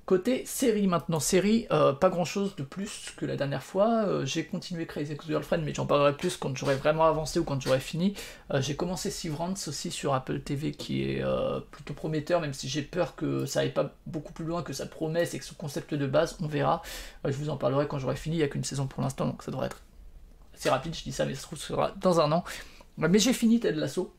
Côté 0.08 0.44
série 0.48 0.88
maintenant, 0.88 1.20
série, 1.20 1.68
euh, 1.72 1.94
pas 1.94 2.10
grand 2.10 2.26
chose 2.26 2.56
de 2.56 2.64
plus 2.64 3.14
que 3.16 3.28
la 3.28 3.36
dernière 3.36 3.62
fois. 3.62 4.06
Euh, 4.08 4.26
j'ai 4.26 4.44
continué 4.44 4.88
Crazy 4.88 5.14
Ex-Girlfriend, 5.14 5.62
mais 5.64 5.72
j'en 5.72 5.86
parlerai 5.86 6.18
plus 6.18 6.36
quand 6.36 6.58
j'aurai 6.58 6.76
vraiment 6.76 7.06
avancé 7.06 7.38
ou 7.38 7.44
quand 7.44 7.62
j'aurai 7.62 7.80
fini. 7.80 8.16
Euh, 8.52 8.60
j'ai 8.60 8.76
commencé 8.76 9.12
Severance 9.12 9.68
aussi 9.68 9.92
sur 9.92 10.16
Apple 10.16 10.40
TV 10.40 10.72
qui 10.72 11.04
est 11.04 11.24
plutôt 11.70 11.94
prometteur, 11.94 12.42
même 12.42 12.54
si 12.54 12.68
j'ai 12.68 12.82
peur 12.82 13.16
que 13.16 13.46
ça 13.46 13.60
aille 13.60 13.72
pas 13.72 13.94
beaucoup 14.08 14.34
plus 14.34 14.46
loin 14.46 14.64
que 14.64 14.74
sa 14.74 14.88
promesse 14.88 15.36
et 15.36 15.40
que 15.40 15.46
ce 15.46 15.54
concept 15.54 15.94
de 15.94 16.08
base, 16.08 16.36
on 16.42 16.48
verra. 16.48 16.82
je 17.24 17.38
vous 17.38 17.50
en 17.50 17.58
parlerai 17.58 17.88
quand 17.88 18.00
j'aurai 18.00 18.16
fini, 18.16 18.38
il 18.38 18.40
n'y 18.40 18.44
a 18.44 18.48
qu'une 18.48 18.64
saison 18.64 18.88
pour 18.88 19.04
l'instant, 19.04 19.28
donc 19.28 19.44
ça 19.44 19.52
devrait 19.52 19.68
être 19.68 19.84
assez 20.56 20.72
rapide, 20.72 20.96
je 20.96 21.04
dis 21.04 21.12
ça, 21.12 21.26
mais 21.26 21.36
ça 21.36 21.42
se 21.42 21.46
trouve 21.46 21.60
sera 21.60 21.92
dans 22.02 22.20
un 22.20 22.32
an. 22.32 22.44
Mais 22.98 23.20
j'ai 23.20 23.34
fini 23.34 23.60
Ted 23.60 23.80
Lasso 23.80 24.12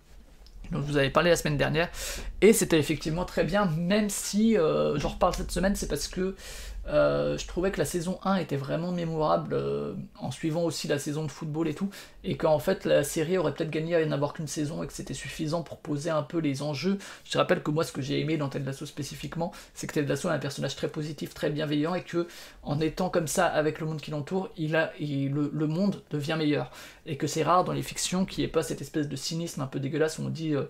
dont 0.73 0.81
vous 0.81 0.97
avais 0.97 1.11
parlé 1.11 1.31
la 1.31 1.37
semaine 1.37 1.57
dernière, 1.57 1.89
et 2.41 2.53
c'était 2.53 2.79
effectivement 2.79 3.25
très 3.25 3.45
bien, 3.45 3.67
même 3.67 4.09
si 4.11 4.57
euh, 4.57 4.99
j'en 4.99 5.11
reparle 5.11 5.35
cette 5.35 5.51
semaine, 5.51 5.75
c'est 5.77 5.89
parce 5.89 6.09
que 6.09 6.35
euh, 6.87 7.39
je 7.39 7.47
trouvais 7.47 7.71
que 7.71 7.79
la 7.79 7.85
saison 7.85 8.19
1 8.25 8.37
était 8.37 8.57
vraiment 8.57 8.93
mémorable 8.93 9.55
euh, 9.55 9.95
en 10.19 10.31
suivant 10.31 10.63
aussi 10.63 10.87
la 10.87 10.99
saison 10.99 11.25
de 11.25 11.31
football 11.31 11.69
et 11.69 11.75
tout, 11.75 11.89
et 12.25 12.37
qu'en 12.37 12.59
fait 12.59 12.85
la 12.85 13.03
série 13.05 13.39
aurait 13.39 13.55
peut-être 13.55 13.71
gagné 13.71 13.95
à 13.95 14.05
n'avoir 14.05 14.35
qu'une 14.35 14.47
saison 14.47 14.83
et 14.83 14.87
que 14.87 14.93
c'était 14.93 15.15
suffisant 15.15 15.63
pour 15.63 15.79
poser 15.79 16.11
un 16.11 16.23
peu 16.23 16.39
les 16.39 16.63
enjeux. 16.63 16.99
Je 17.25 17.39
rappelle 17.39 17.63
que 17.63 17.71
moi 17.71 17.85
ce 17.85 17.93
que 17.93 18.03
j'ai 18.03 18.21
aimé 18.21 18.37
dans 18.37 18.49
Ted 18.49 18.65
Lasso 18.65 18.85
spécifiquement, 18.85 19.53
c'est 19.73 19.87
que 19.87 19.95
Ted 19.95 20.07
Lasso 20.07 20.29
est 20.29 20.33
un 20.33 20.39
personnage 20.39 20.77
très 20.77 20.89
positif, 20.89 21.33
très 21.33 21.51
bienveillant 21.51 21.95
et 21.95 22.03
que 22.03 22.27
en 22.63 22.81
étant 22.81 23.09
comme 23.09 23.29
ça 23.29 23.47
avec 23.47 23.81
le 23.81 23.87
monde 23.87 24.01
qui 24.01 24.11
l'entoure, 24.11 24.51
il 24.57 24.77
a, 24.77 24.93
le, 25.01 25.67
monde 25.67 26.03
devient 26.11 26.37
meilleur. 26.37 26.71
Et 27.07 27.17
que 27.17 27.27
c'est 27.27 27.43
rare 27.43 27.65
dans 27.65 27.73
les 27.73 27.83
fictions 27.83 28.25
qu'il 28.25 28.43
n'y 28.43 28.49
ait 28.49 28.53
pas 28.53 28.63
cette 28.63 28.81
espèce 28.81 29.09
de 29.09 29.17
cynisme 29.17 29.61
un 29.61 29.67
peu 29.67 29.81
dégueulasse 29.81 30.19
où 30.19 30.23
on 30.23 30.29
dit 30.29 30.55
euh, 30.55 30.65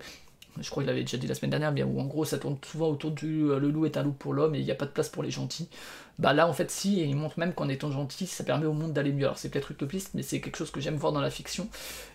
je 0.59 0.69
crois 0.69 0.83
qu'il 0.83 0.89
avait 0.89 1.01
déjà 1.01 1.17
dit 1.17 1.27
la 1.27 1.35
semaine 1.35 1.51
dernière, 1.51 1.89
où 1.89 1.99
en 1.99 2.05
gros 2.05 2.25
ça 2.25 2.37
tourne 2.37 2.57
souvent 2.65 2.89
autour 2.89 3.11
du 3.11 3.47
le 3.47 3.69
loup 3.69 3.85
est 3.85 3.97
un 3.97 4.03
loup 4.03 4.13
pour 4.13 4.33
l'homme 4.33 4.55
et 4.55 4.59
il 4.59 4.65
n'y 4.65 4.71
a 4.71 4.75
pas 4.75 4.85
de 4.85 4.91
place 4.91 5.09
pour 5.09 5.23
les 5.23 5.31
gentils. 5.31 5.69
Bah 6.17 6.31
là 6.31 6.47
en 6.47 6.53
fait 6.53 6.71
si, 6.71 7.01
et 7.01 7.03
il 7.03 7.15
montre 7.15 7.39
même 7.39 7.53
qu'en 7.53 7.67
étant 7.67 7.91
gentil, 7.91 8.25
ça 8.25 8.43
permet 8.45 8.65
au 8.65 8.73
monde 8.73 8.93
d'aller 8.93 9.11
mieux. 9.11 9.25
Alors 9.25 9.37
c'est 9.37 9.49
peut-être 9.49 9.71
utopiste, 9.71 10.11
mais 10.13 10.21
c'est 10.21 10.39
quelque 10.39 10.57
chose 10.57 10.71
que 10.71 10.79
j'aime 10.79 10.95
voir 10.95 11.11
dans 11.11 11.19
la 11.19 11.29
fiction, 11.29 11.67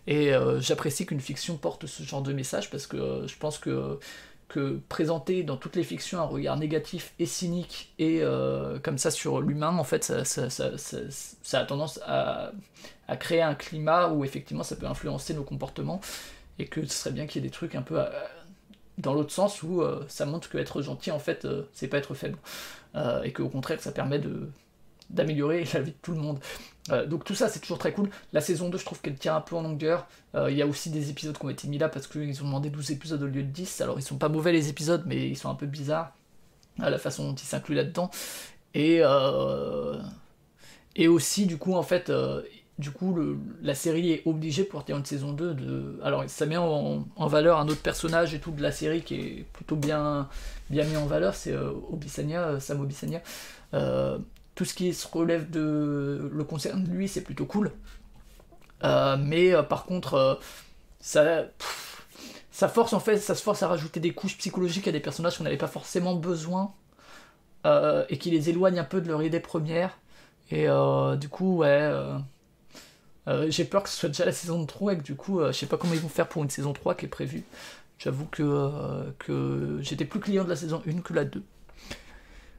et 0.06 0.32
euh, 0.32 0.60
j'apprécie 0.60 1.04
qu'une 1.06 1.20
fiction 1.20 1.56
porte 1.56 1.86
ce 1.86 2.02
genre 2.02 2.22
de 2.22 2.32
message, 2.32 2.70
parce 2.70 2.86
que 2.86 2.96
euh, 2.96 3.26
je 3.26 3.36
pense 3.36 3.58
que, 3.58 3.98
que 4.48 4.80
présenter 4.88 5.42
dans 5.42 5.56
toutes 5.56 5.76
les 5.76 5.84
fictions 5.84 6.18
un 6.18 6.24
regard 6.24 6.56
négatif 6.56 7.12
et 7.18 7.26
cynique, 7.26 7.92
et 7.98 8.20
euh, 8.22 8.78
comme 8.78 8.96
ça 8.96 9.10
sur 9.10 9.42
l'humain, 9.42 9.76
en 9.76 9.84
fait, 9.84 10.04
ça, 10.04 11.58
a 11.58 11.64
tendance 11.66 12.00
à, 12.06 12.52
à, 13.06 13.16
créer 13.16 13.42
un 13.42 13.54
climat 13.54 14.08
où 14.08 14.24
effectivement 14.24 14.62
ça 14.62 14.76
peut 14.76 14.86
influencer 14.86 15.34
nos 15.34 15.44
comportements, 15.44 16.00
et 16.58 16.66
que 16.66 16.84
ce 16.84 16.92
serait 16.92 17.12
bien 17.12 17.26
qu'il 17.26 17.42
y 17.42 17.44
ait 17.44 17.48
des 17.48 17.52
trucs 17.52 17.74
un 17.74 17.82
peu... 17.82 17.98
dans 18.98 19.14
l'autre 19.14 19.32
sens 19.32 19.62
où 19.62 19.82
ça 20.08 20.26
montre 20.26 20.50
qu'être 20.50 20.82
gentil 20.82 21.10
en 21.10 21.18
fait 21.18 21.46
c'est 21.72 21.88
pas 21.88 21.98
être 21.98 22.14
faible. 22.14 22.38
Euh, 22.96 23.22
et 23.22 23.32
qu'au 23.32 23.48
contraire 23.48 23.80
ça 23.80 23.92
permet 23.92 24.18
de 24.18 24.48
d'améliorer 25.10 25.64
la 25.74 25.80
vie 25.80 25.92
de 25.92 25.96
tout 26.02 26.12
le 26.12 26.18
monde. 26.18 26.38
Euh, 26.90 27.06
donc 27.06 27.24
tout 27.24 27.34
ça 27.34 27.48
c'est 27.48 27.60
toujours 27.60 27.78
très 27.78 27.92
cool. 27.92 28.10
La 28.32 28.40
saison 28.40 28.68
2 28.68 28.78
je 28.78 28.84
trouve 28.84 29.00
qu'elle 29.00 29.16
tient 29.16 29.36
un 29.36 29.40
peu 29.40 29.56
en 29.56 29.62
longueur. 29.62 30.08
Euh, 30.34 30.50
il 30.50 30.56
y 30.56 30.62
a 30.62 30.66
aussi 30.66 30.90
des 30.90 31.10
épisodes 31.10 31.36
qui 31.36 31.44
ont 31.44 31.50
été 31.50 31.68
mis 31.68 31.78
là 31.78 31.88
parce 31.88 32.06
qu'ils 32.06 32.42
ont 32.42 32.46
demandé 32.46 32.70
12 32.70 32.90
épisodes 32.90 33.22
au 33.22 33.26
lieu 33.26 33.42
de 33.42 33.48
10. 33.50 33.80
Alors 33.80 33.98
ils 33.98 34.02
sont 34.02 34.18
pas 34.18 34.28
mauvais 34.28 34.52
les 34.52 34.68
épisodes 34.68 35.04
mais 35.06 35.28
ils 35.28 35.36
sont 35.36 35.50
un 35.50 35.54
peu 35.54 35.66
bizarres 35.66 36.12
à 36.80 36.90
la 36.90 36.98
façon 36.98 37.28
dont 37.28 37.34
ils 37.34 37.46
s'incluent 37.46 37.74
là-dedans. 37.76 38.10
Et, 38.74 39.02
et 40.96 41.08
aussi 41.08 41.46
du 41.46 41.58
coup 41.58 41.74
en 41.74 41.82
fait 41.82 42.10
du 42.80 42.90
coup, 42.90 43.16
la 43.62 43.74
série 43.74 44.10
est 44.10 44.22
obligée 44.24 44.64
pour 44.64 44.82
une 44.88 45.04
saison 45.04 45.32
2 45.32 45.54
de. 45.54 46.00
Alors, 46.02 46.24
ça 46.28 46.46
met 46.46 46.56
en, 46.56 47.04
valeur 47.18 47.60
un 47.60 47.68
autre 47.68 47.82
personnage 47.82 48.34
et 48.34 48.40
tout 48.40 48.50
de 48.52 48.62
la 48.62 48.72
série 48.72 49.02
qui 49.02 49.14
est 49.14 49.46
plutôt 49.52 49.76
bien, 49.76 50.28
bien 50.70 50.84
mis 50.84 50.96
en 50.96 51.06
valeur, 51.06 51.34
c'est 51.34 51.52
euh, 51.52 51.72
euh, 51.92 52.60
Sam 52.60 52.80
Obisania. 52.80 53.22
Euh, 53.74 54.18
tout 54.54 54.64
ce 54.64 54.72
qui 54.74 54.94
se 54.94 55.06
relève 55.06 55.50
de 55.50 56.30
le 56.32 56.44
concerne 56.44 56.84
lui, 56.88 57.06
c'est 57.06 57.20
plutôt 57.20 57.44
cool. 57.44 57.70
mais 58.82 59.52
par 59.68 59.84
contre, 59.84 60.40
ça, 61.00 61.44
ça 62.50 62.68
force 62.68 62.94
en 62.94 63.00
fait, 63.00 63.18
ça 63.18 63.34
se 63.34 63.42
force 63.42 63.62
à 63.62 63.68
rajouter 63.68 64.00
des 64.00 64.12
couches 64.12 64.38
psychologiques 64.38 64.88
à 64.88 64.92
des 64.92 65.00
personnages 65.00 65.38
qu'on 65.38 65.44
n'avait 65.44 65.56
pas 65.58 65.68
forcément 65.68 66.14
besoin 66.14 66.72
et 67.64 68.18
qui 68.18 68.30
les 68.30 68.48
éloigne 68.48 68.78
un 68.78 68.84
peu 68.84 69.02
de 69.02 69.08
leur 69.08 69.22
idée 69.22 69.40
première. 69.40 69.98
Et 70.50 70.66
du 71.18 71.28
coup, 71.28 71.58
ouais. 71.58 71.92
J'ai 73.48 73.64
peur 73.64 73.82
que 73.82 73.88
ce 73.88 73.96
soit 73.96 74.08
déjà 74.08 74.24
la 74.24 74.32
saison 74.32 74.64
3 74.64 74.94
et 74.94 74.98
que 74.98 75.02
du 75.02 75.14
coup, 75.14 75.40
je 75.44 75.52
sais 75.52 75.66
pas 75.66 75.76
comment 75.76 75.94
ils 75.94 76.00
vont 76.00 76.08
faire 76.08 76.28
pour 76.28 76.42
une 76.42 76.50
saison 76.50 76.72
3 76.72 76.94
qui 76.94 77.06
est 77.06 77.08
prévue. 77.08 77.44
J'avoue 77.98 78.26
que, 78.26 79.12
que 79.18 79.78
j'étais 79.82 80.04
plus 80.04 80.20
client 80.20 80.44
de 80.44 80.48
la 80.48 80.56
saison 80.56 80.82
1 80.86 81.00
que 81.00 81.12
la 81.12 81.24
2. 81.24 81.42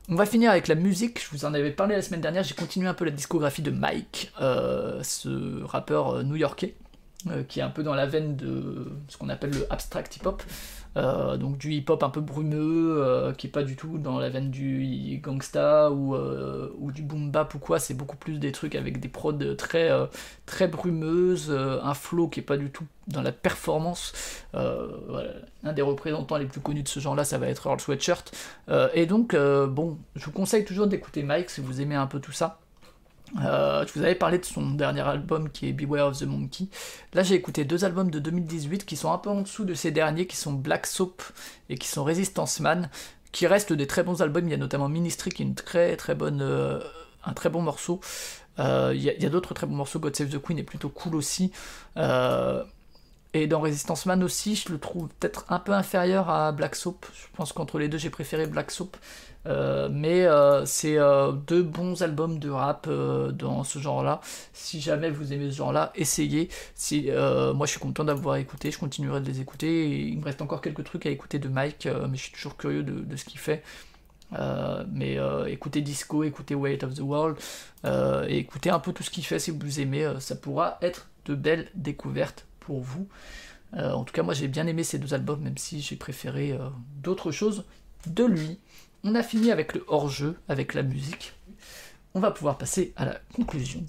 On 0.10 0.16
va 0.16 0.26
finir 0.26 0.52
avec 0.52 0.68
la 0.68 0.76
musique, 0.76 1.22
je 1.24 1.30
vous 1.32 1.46
en 1.46 1.54
avais 1.54 1.72
parlé 1.72 1.96
la 1.96 2.02
semaine 2.02 2.22
dernière, 2.22 2.44
j'ai 2.44 2.56
continué 2.56 2.88
un 2.88 2.94
peu 2.94 3.06
la 3.06 3.12
discographie 3.12 3.62
de 3.62 3.72
Mike, 3.72 4.34
euh, 4.42 5.02
ce 5.04 5.64
rappeur 5.64 6.10
euh, 6.10 6.24
new-yorkais, 6.24 6.76
euh, 7.28 7.44
qui 7.44 7.60
est 7.60 7.64
un 7.64 7.70
peu 7.70 7.84
dans 7.84 7.94
la 7.94 8.08
veine 8.08 8.36
de 8.36 8.92
ce 9.08 9.18
qu'on 9.18 9.30
appelle 9.30 9.52
le 9.52 9.66
abstract 9.70 10.18
hip-hop. 10.18 10.44
Euh, 10.98 11.38
donc 11.38 11.58
du 11.58 11.72
hip-hop 11.74 12.04
un 12.04 12.10
peu 12.10 12.22
brumeux, 12.22 13.02
euh, 13.02 13.34
qui 13.34 13.48
est 13.48 13.50
pas 13.50 13.64
du 13.64 13.76
tout 13.76 13.98
dans 13.98 14.20
la 14.20 14.30
veine 14.30 14.52
du 14.52 15.20
gangsta 15.24 15.90
ou, 15.92 16.16
euh, 16.16 16.70
ou 16.80 16.92
du 16.92 17.02
boom 17.02 17.32
bap 17.32 17.56
ou 17.56 17.60
quoi, 17.60 17.80
c'est 17.80 17.94
beaucoup 17.94 18.18
plus 18.18 18.40
des 18.40 18.52
trucs 18.52 18.76
avec 18.76 19.00
des 19.00 19.08
prods 19.08 19.56
très, 19.58 19.90
très 20.46 20.68
brumeuses, 20.68 21.52
un 21.52 21.94
flow 21.94 22.28
qui 22.28 22.42
est 22.42 22.44
pas 22.44 22.58
du 22.58 22.70
tout 22.72 22.86
dans 23.08 23.22
la 23.22 23.32
performance. 23.32 24.14
Un 24.54 25.74
des 25.74 25.82
représentants 25.82 26.38
les 26.38 26.46
plus 26.46 26.62
connus 26.62 26.84
de 26.84 26.88
ce 26.88 27.00
genre-là, 27.00 27.24
ça 27.24 27.38
va 27.38 27.48
être 27.48 27.68
Earl 27.68 27.80
Sweatshirt. 27.80 28.32
et 28.94 29.06
donc, 29.06 29.36
bon, 29.36 29.98
je 30.16 30.26
vous 30.26 30.32
conseille 30.32 30.66
toujours 30.66 30.88
d'écouter 30.88 31.24
Mike 31.24 31.50
si 31.50 31.62
vous 31.62 31.82
aimez 31.82 31.96
un 31.96 32.08
peu 32.08 32.20
tout 32.20 32.32
ça. 32.32 32.61
Euh, 33.40 33.86
je 33.88 33.94
vous 33.94 34.04
avais 34.04 34.16
parlé 34.16 34.40
de 34.40 34.46
son 34.46 34.72
dernier 34.72 35.02
album 35.02 35.50
qui 35.50 35.70
est 35.70 35.74
Beware 35.74 36.08
of 36.08 36.20
the 36.20 36.24
Monkey. 36.24 36.66
Là, 37.14 37.24
j'ai 37.24 37.36
écouté 37.36 37.64
deux 37.66 37.86
albums 37.86 38.12
de 38.12 38.20
2018 38.20 38.86
qui 38.86 38.96
sont 38.96 39.12
un 39.12 39.18
peu 39.18 39.30
en 39.30 39.42
dessous 39.42 39.66
de 39.66 39.74
ces 39.74 39.92
derniers, 39.92 40.28
qui 40.28 40.36
sont 40.36 40.54
Black 40.54 40.86
Soap 40.86 41.22
et 41.70 41.78
qui 41.78 41.88
sont 41.88 42.04
Resistance 42.04 42.60
Man, 42.60 42.90
qui 43.32 43.48
restent 43.48 43.74
des 43.74 43.88
très 43.88 44.04
bons 44.04 44.22
albums. 44.22 44.48
Il 44.48 44.52
y 44.52 44.56
a 44.56 44.58
notamment 44.58 44.90
Ministry 44.90 45.32
qui 45.32 45.44
est 45.44 45.70
euh, 45.76 46.80
un 47.24 47.34
très 47.34 47.50
bon 47.50 47.62
morceau. 47.62 48.02
Euh, 48.60 48.92
il 48.94 49.02
y 49.02 49.26
a, 49.26 49.30
d'autres 49.30 49.54
très 49.54 49.66
bons 49.66 49.76
morceaux. 49.76 50.00
God 50.00 50.16
Save 50.16 50.30
the 50.30 50.42
Queen 50.42 50.60
est 50.60 50.64
plutôt 50.64 50.90
cool 50.90 51.16
aussi. 51.16 51.52
Et 53.34 53.48
dans 53.48 53.62
Resistance 53.62 54.06
Man 54.06 54.24
aussi, 54.24 54.56
je 54.56 54.70
le 54.72 54.80
trouve 54.80 55.08
peut-être 55.20 55.46
un 55.50 55.60
peu 55.60 55.72
inférieur 55.72 56.30
à 56.30 56.52
Black 56.52 56.76
Soap. 56.76 57.06
Je 57.14 57.28
pense 57.34 57.54
qu'entre 57.54 57.80
les 57.80 57.88
deux, 57.88 57.98
j'ai 57.98 58.10
préféré 58.10 58.46
Black 58.46 58.72
Soap. 58.72 58.98
Euh, 59.48 59.90
mais 59.92 60.26
euh, 60.26 60.66
c'est 60.66 60.98
euh, 60.98 61.32
deux 61.32 61.64
bons 61.64 62.04
albums 62.04 62.38
de 62.40 62.50
rap 62.50 62.88
dans 62.90 63.64
ce 63.64 63.80
genre-là. 63.80 64.22
Si 64.54 64.82
jamais 64.82 65.10
vous 65.10 65.34
aimez 65.34 65.50
ce 65.50 65.56
genre-là, 65.58 65.92
essayez. 65.96 66.50
Moi, 66.92 67.66
je 67.66 67.72
suis 67.72 67.80
content 67.80 68.04
d'avoir 68.04 68.36
écouté, 68.36 68.72
je 68.72 68.80
continuerai 68.80 69.22
de 69.22 69.28
les 69.28 69.42
écouter. 69.42 70.10
il 70.10 70.20
me 70.20 70.26
reste 70.26 70.42
encore 70.42 70.62
quelques 70.62 70.84
trucs 70.84 71.06
à 71.06 71.10
écouter 71.10 71.40
de 71.40 71.48
Mike, 71.48 71.88
mais 72.10 72.18
je 72.18 72.24
suis 72.24 72.32
toujours 72.32 72.58
curieux 72.58 72.84
de, 72.84 73.16
ce 73.16 73.26
qu'il 73.26 73.40
fait. 73.40 73.64
mais 74.92 75.18
écoutez 75.48 75.82
Disco, 75.82 76.24
écoutez 76.24 76.56
Weight 76.56 76.84
of 76.84 76.94
the 76.94 77.02
World, 77.02 77.38
écoutez 78.28 78.70
un 78.70 78.80
peu 78.80 78.94
tout 78.94 79.04
ce 79.04 79.10
qu'il 79.10 79.26
fait 79.26 79.40
si 79.40 79.52
vous 79.52 79.80
aimez. 79.80 80.12
ça 80.20 80.36
pourra 80.36 80.78
être 80.82 81.10
de 81.26 81.36
belles 81.36 81.70
découvertes 81.76 82.46
vous. 82.80 83.08
en 83.74 84.04
tout 84.04 84.14
cas, 84.14 84.24
moi 84.24 84.34
j'ai 84.34 84.48
bien 84.48 84.68
aimé 84.68 84.84
ces 84.84 85.00
deux 85.00 85.14
albums, 85.14 85.42
même 85.42 85.58
si 85.58 85.82
j'ai 85.82 85.96
préféré 85.96 86.58
d'autres 87.02 87.32
choses 87.32 87.66
de 88.08 88.24
lui. 88.24 88.60
On 89.04 89.16
a 89.16 89.24
fini 89.24 89.52
avec 89.52 89.74
le 89.74 89.84
hors-jeu, 89.88 90.38
avec 90.48 90.74
la 90.74 90.84
musique. 90.84 91.34
On 92.14 92.20
va 92.20 92.32
pouvoir 92.32 92.58
passer 92.58 92.94
à 92.98 93.06
la 93.06 93.20
conclusion. 93.34 93.84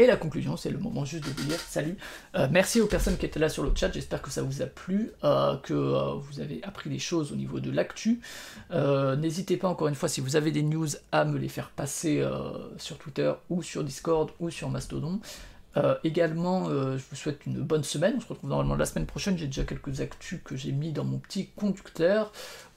Et 0.00 0.06
la 0.06 0.16
conclusion, 0.16 0.56
c'est 0.56 0.70
le 0.70 0.78
moment 0.78 1.04
juste 1.04 1.24
de 1.24 1.30
vous 1.30 1.48
dire 1.48 1.58
salut. 1.58 1.96
Euh, 2.36 2.46
merci 2.50 2.80
aux 2.80 2.86
personnes 2.86 3.16
qui 3.16 3.26
étaient 3.26 3.40
là 3.40 3.48
sur 3.48 3.64
le 3.64 3.72
chat, 3.74 3.90
j'espère 3.92 4.22
que 4.22 4.30
ça 4.30 4.42
vous 4.42 4.62
a 4.62 4.66
plu, 4.66 5.10
euh, 5.24 5.56
que 5.56 5.74
euh, 5.74 6.14
vous 6.14 6.38
avez 6.38 6.62
appris 6.62 6.88
des 6.88 7.00
choses 7.00 7.32
au 7.32 7.36
niveau 7.36 7.58
de 7.58 7.70
l'actu. 7.72 8.20
N'hésitez 8.70 9.56
pas 9.56 9.68
encore 9.68 9.88
une 9.88 9.96
fois, 9.96 10.08
si 10.08 10.20
vous 10.20 10.36
avez 10.36 10.52
des 10.52 10.62
news, 10.62 10.86
à 11.10 11.24
me 11.24 11.36
les 11.36 11.48
faire 11.48 11.70
passer 11.70 12.24
sur 12.76 12.98
Twitter 12.98 13.32
ou 13.50 13.62
sur 13.62 13.82
Discord 13.82 14.30
ou 14.38 14.50
sur 14.50 14.70
Mastodon. 14.70 15.20
Euh, 15.76 15.96
également, 16.02 16.68
euh, 16.68 16.96
je 16.96 17.04
vous 17.08 17.16
souhaite 17.16 17.46
une 17.46 17.60
bonne 17.60 17.84
semaine. 17.84 18.14
On 18.16 18.20
se 18.20 18.26
retrouve 18.26 18.50
normalement 18.50 18.74
la 18.74 18.86
semaine 18.86 19.06
prochaine. 19.06 19.36
J'ai 19.36 19.46
déjà 19.46 19.64
quelques 19.64 20.00
actus 20.00 20.40
que 20.42 20.56
j'ai 20.56 20.72
mis 20.72 20.92
dans 20.92 21.04
mon 21.04 21.18
petit 21.18 21.48
conducteur. 21.56 22.32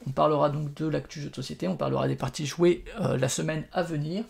On 0.08 0.12
parlera 0.12 0.50
donc 0.50 0.74
de 0.76 0.88
l'actu 0.88 1.22
jeu 1.22 1.30
de 1.30 1.36
société. 1.36 1.68
On 1.68 1.78
parlera 1.78 2.08
des 2.08 2.16
parties 2.16 2.46
jouées 2.46 2.84
euh, 3.00 3.18
la 3.18 3.30
semaine 3.30 3.66
à 3.72 3.84
venir. 3.84 4.24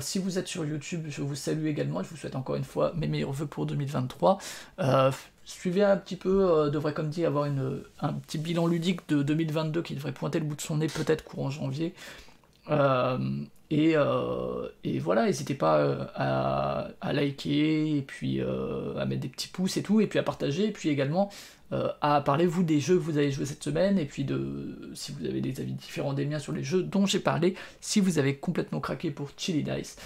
si 0.00 0.18
vous 0.18 0.38
êtes 0.38 0.46
sur 0.46 0.64
YouTube, 0.64 1.06
je 1.08 1.22
vous 1.22 1.34
salue 1.34 1.66
également. 1.66 2.02
Je 2.02 2.08
vous 2.08 2.16
souhaite 2.16 2.36
encore 2.36 2.56
une 2.56 2.64
fois 2.64 2.92
mes 2.94 3.08
meilleurs 3.08 3.32
voeux 3.32 3.46
pour 3.46 3.66
2023. 3.66 4.38
suivez 5.44 5.82
un 5.82 5.96
petit 5.96 6.16
peu, 6.16 6.70
devrait 6.70 6.92
comme 6.92 7.08
dit 7.08 7.24
avoir 7.24 7.46
une, 7.46 7.82
un 8.00 8.12
petit 8.12 8.38
bilan 8.38 8.66
ludique 8.66 9.08
de 9.08 9.22
2022 9.22 9.82
qui 9.82 9.94
devrait 9.94 10.12
pointer 10.12 10.38
le 10.38 10.44
bout 10.44 10.54
de 10.54 10.60
son 10.60 10.76
nez 10.76 10.86
peut-être 10.86 11.24
courant 11.24 11.50
janvier. 11.50 11.94
Euh, 12.70 14.68
et, 14.84 14.98
voilà, 14.98 15.26
n'hésitez 15.26 15.54
pas 15.54 15.78
euh, 15.78 16.04
à, 16.14 17.12
liker, 17.12 17.98
et 17.98 18.02
puis 18.02 18.40
euh, 18.40 18.96
à 18.98 19.06
mettre 19.06 19.22
des 19.22 19.28
petits 19.28 19.48
pouces 19.48 19.76
et 19.76 19.82
tout, 19.82 20.00
et 20.00 20.06
puis 20.06 20.18
à 20.18 20.22
partager, 20.22 20.66
et 20.66 20.72
puis 20.72 20.88
également 20.88 21.30
à 22.00 22.22
parler 22.22 22.46
vous 22.46 22.62
des 22.62 22.80
jeux 22.80 22.94
que 22.94 23.02
vous 23.02 23.18
avez 23.18 23.30
joués 23.30 23.44
cette 23.44 23.62
semaine, 23.62 23.98
et 23.98 24.06
puis 24.06 24.24
de 24.24 24.90
si 24.94 25.12
vous 25.12 25.26
avez 25.26 25.42
des 25.42 25.60
avis 25.60 25.74
différents 25.74 26.14
des 26.14 26.24
miens 26.24 26.38
sur 26.38 26.54
les 26.54 26.64
jeux 26.64 26.82
dont 26.82 27.04
j'ai 27.04 27.20
parlé, 27.20 27.56
si 27.82 28.00
vous 28.00 28.18
avez 28.18 28.36
complètement 28.36 28.80
craqué 28.80 29.10
pour 29.10 29.28
Chili 29.36 29.62
Dice. 29.62 29.96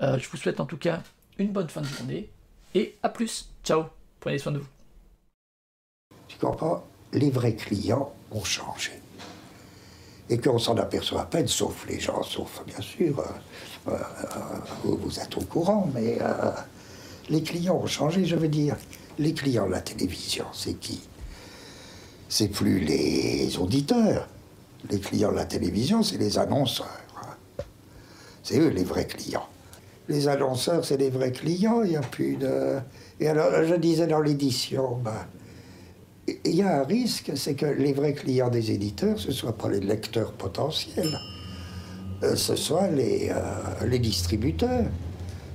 je 0.00 0.28
vous 0.30 0.38
souhaite 0.38 0.60
en 0.60 0.64
tout 0.64 0.78
cas 0.78 1.02
une 1.36 1.52
bonne 1.52 1.68
fin 1.68 1.82
de 1.82 1.86
journée, 1.86 2.30
et 2.74 2.96
à 3.02 3.10
plus. 3.10 3.50
Ciao, 3.62 3.84
prenez 4.18 4.38
soin 4.38 4.52
de 4.52 4.60
vous. 4.60 4.68
Tu 6.26 6.38
comprends? 6.38 6.86
Les 7.12 7.30
vrais 7.30 7.54
clients 7.54 8.14
ont 8.30 8.44
changé 8.44 8.92
et 10.30 10.38
qu'on 10.38 10.58
s'en 10.58 10.76
aperçoit 10.76 11.22
à 11.22 11.24
peine, 11.24 11.48
sauf 11.48 11.86
les 11.88 11.98
gens, 11.98 12.22
sauf 12.22 12.62
bien 12.64 12.80
sûr, 12.80 13.18
euh, 13.88 13.92
euh, 13.92 13.96
vous, 14.84 15.18
êtes 15.18 15.36
au 15.36 15.40
courant, 15.40 15.90
mais 15.92 16.18
euh, 16.20 16.50
les 17.28 17.42
clients 17.42 17.80
ont 17.82 17.86
changé, 17.86 18.24
je 18.24 18.36
veux 18.36 18.48
dire. 18.48 18.76
Les 19.18 19.34
clients 19.34 19.66
de 19.66 19.72
la 19.72 19.80
télévision, 19.80 20.46
c'est 20.52 20.74
qui? 20.74 21.00
C'est 22.28 22.48
plus 22.48 22.78
les 22.78 23.58
auditeurs. 23.58 24.28
Les 24.88 25.00
clients 25.00 25.32
de 25.32 25.36
la 25.36 25.44
télévision, 25.44 26.02
c'est 26.02 26.16
les 26.16 26.38
annonceurs. 26.38 26.86
C'est 28.44 28.58
eux 28.58 28.68
les 28.68 28.84
vrais 28.84 29.06
clients. 29.06 29.46
Les 30.08 30.28
annonceurs, 30.28 30.84
c'est 30.84 30.96
les 30.96 31.10
vrais 31.10 31.32
clients, 31.32 31.82
il 31.82 31.90
n'y 31.90 31.96
a 31.96 32.00
plus 32.00 32.36
de... 32.36 32.78
Et 33.18 33.28
alors, 33.28 33.64
je 33.64 33.74
disais 33.74 34.06
dans 34.06 34.20
l'édition, 34.20 34.96
ben, 34.96 35.26
il 36.44 36.54
y 36.54 36.62
a 36.62 36.80
un 36.80 36.84
risque, 36.84 37.32
c'est 37.36 37.54
que 37.54 37.66
les 37.66 37.92
vrais 37.92 38.14
clients 38.14 38.50
des 38.50 38.70
éditeurs, 38.70 39.18
ce 39.18 39.28
ne 39.28 39.32
soient 39.32 39.56
pas 39.56 39.68
les 39.68 39.80
lecteurs 39.80 40.32
potentiels, 40.32 41.18
euh, 42.22 42.36
ce 42.36 42.56
soient 42.56 42.88
les, 42.88 43.30
euh, 43.30 43.86
les 43.86 43.98
distributeurs. 43.98 44.86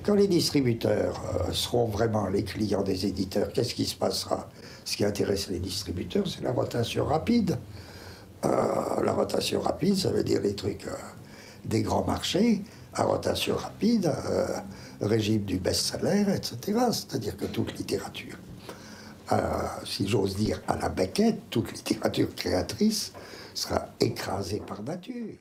Quand 0.04 0.16
les 0.16 0.28
distributeurs 0.28 1.22
euh, 1.36 1.52
seront 1.52 1.86
vraiment 1.86 2.28
les 2.28 2.44
clients 2.44 2.84
des 2.84 3.06
éditeurs, 3.06 3.52
qu'est-ce 3.54 3.76
qui 3.76 3.86
se 3.86 3.96
passera? 3.96 4.50
Ce 4.84 4.98
qui 4.98 5.06
intéresse 5.06 5.50
les 5.50 5.60
distributeurs, 5.60 6.28
c'est 6.28 6.44
la 6.44 6.52
rotation 6.52 7.06
rapide. 7.06 7.58
la 8.44 9.14
rotation 9.14 9.60
rapide, 9.60 9.96
ça 9.96 10.12
veut 10.12 10.24
dire 10.24 10.40
les 10.42 10.54
trucs 10.54 10.86
des 11.66 11.82
grands 11.82 12.06
marchés, 12.06 12.62
à 12.94 13.04
rotation 13.04 13.56
rapide, 13.56 14.12
régime 15.02 15.44
du 15.46 15.58
best-seller, 15.58 16.26
etc. 16.36 16.80
C'est-à-dire 16.92 17.36
que 17.36 17.46
toute 17.46 17.76
littérature 17.76 18.38
si 19.86 20.08
j'ose 20.08 20.36
dire, 20.36 20.62
à 20.68 20.76
la 20.78 20.90
baquette, 20.90 21.50
toute 21.50 21.72
littérature 21.72 22.34
créatrice 22.36 23.14
sera 23.54 23.88
écrasée 24.00 24.62
par 24.66 24.84
nature. 24.84 25.36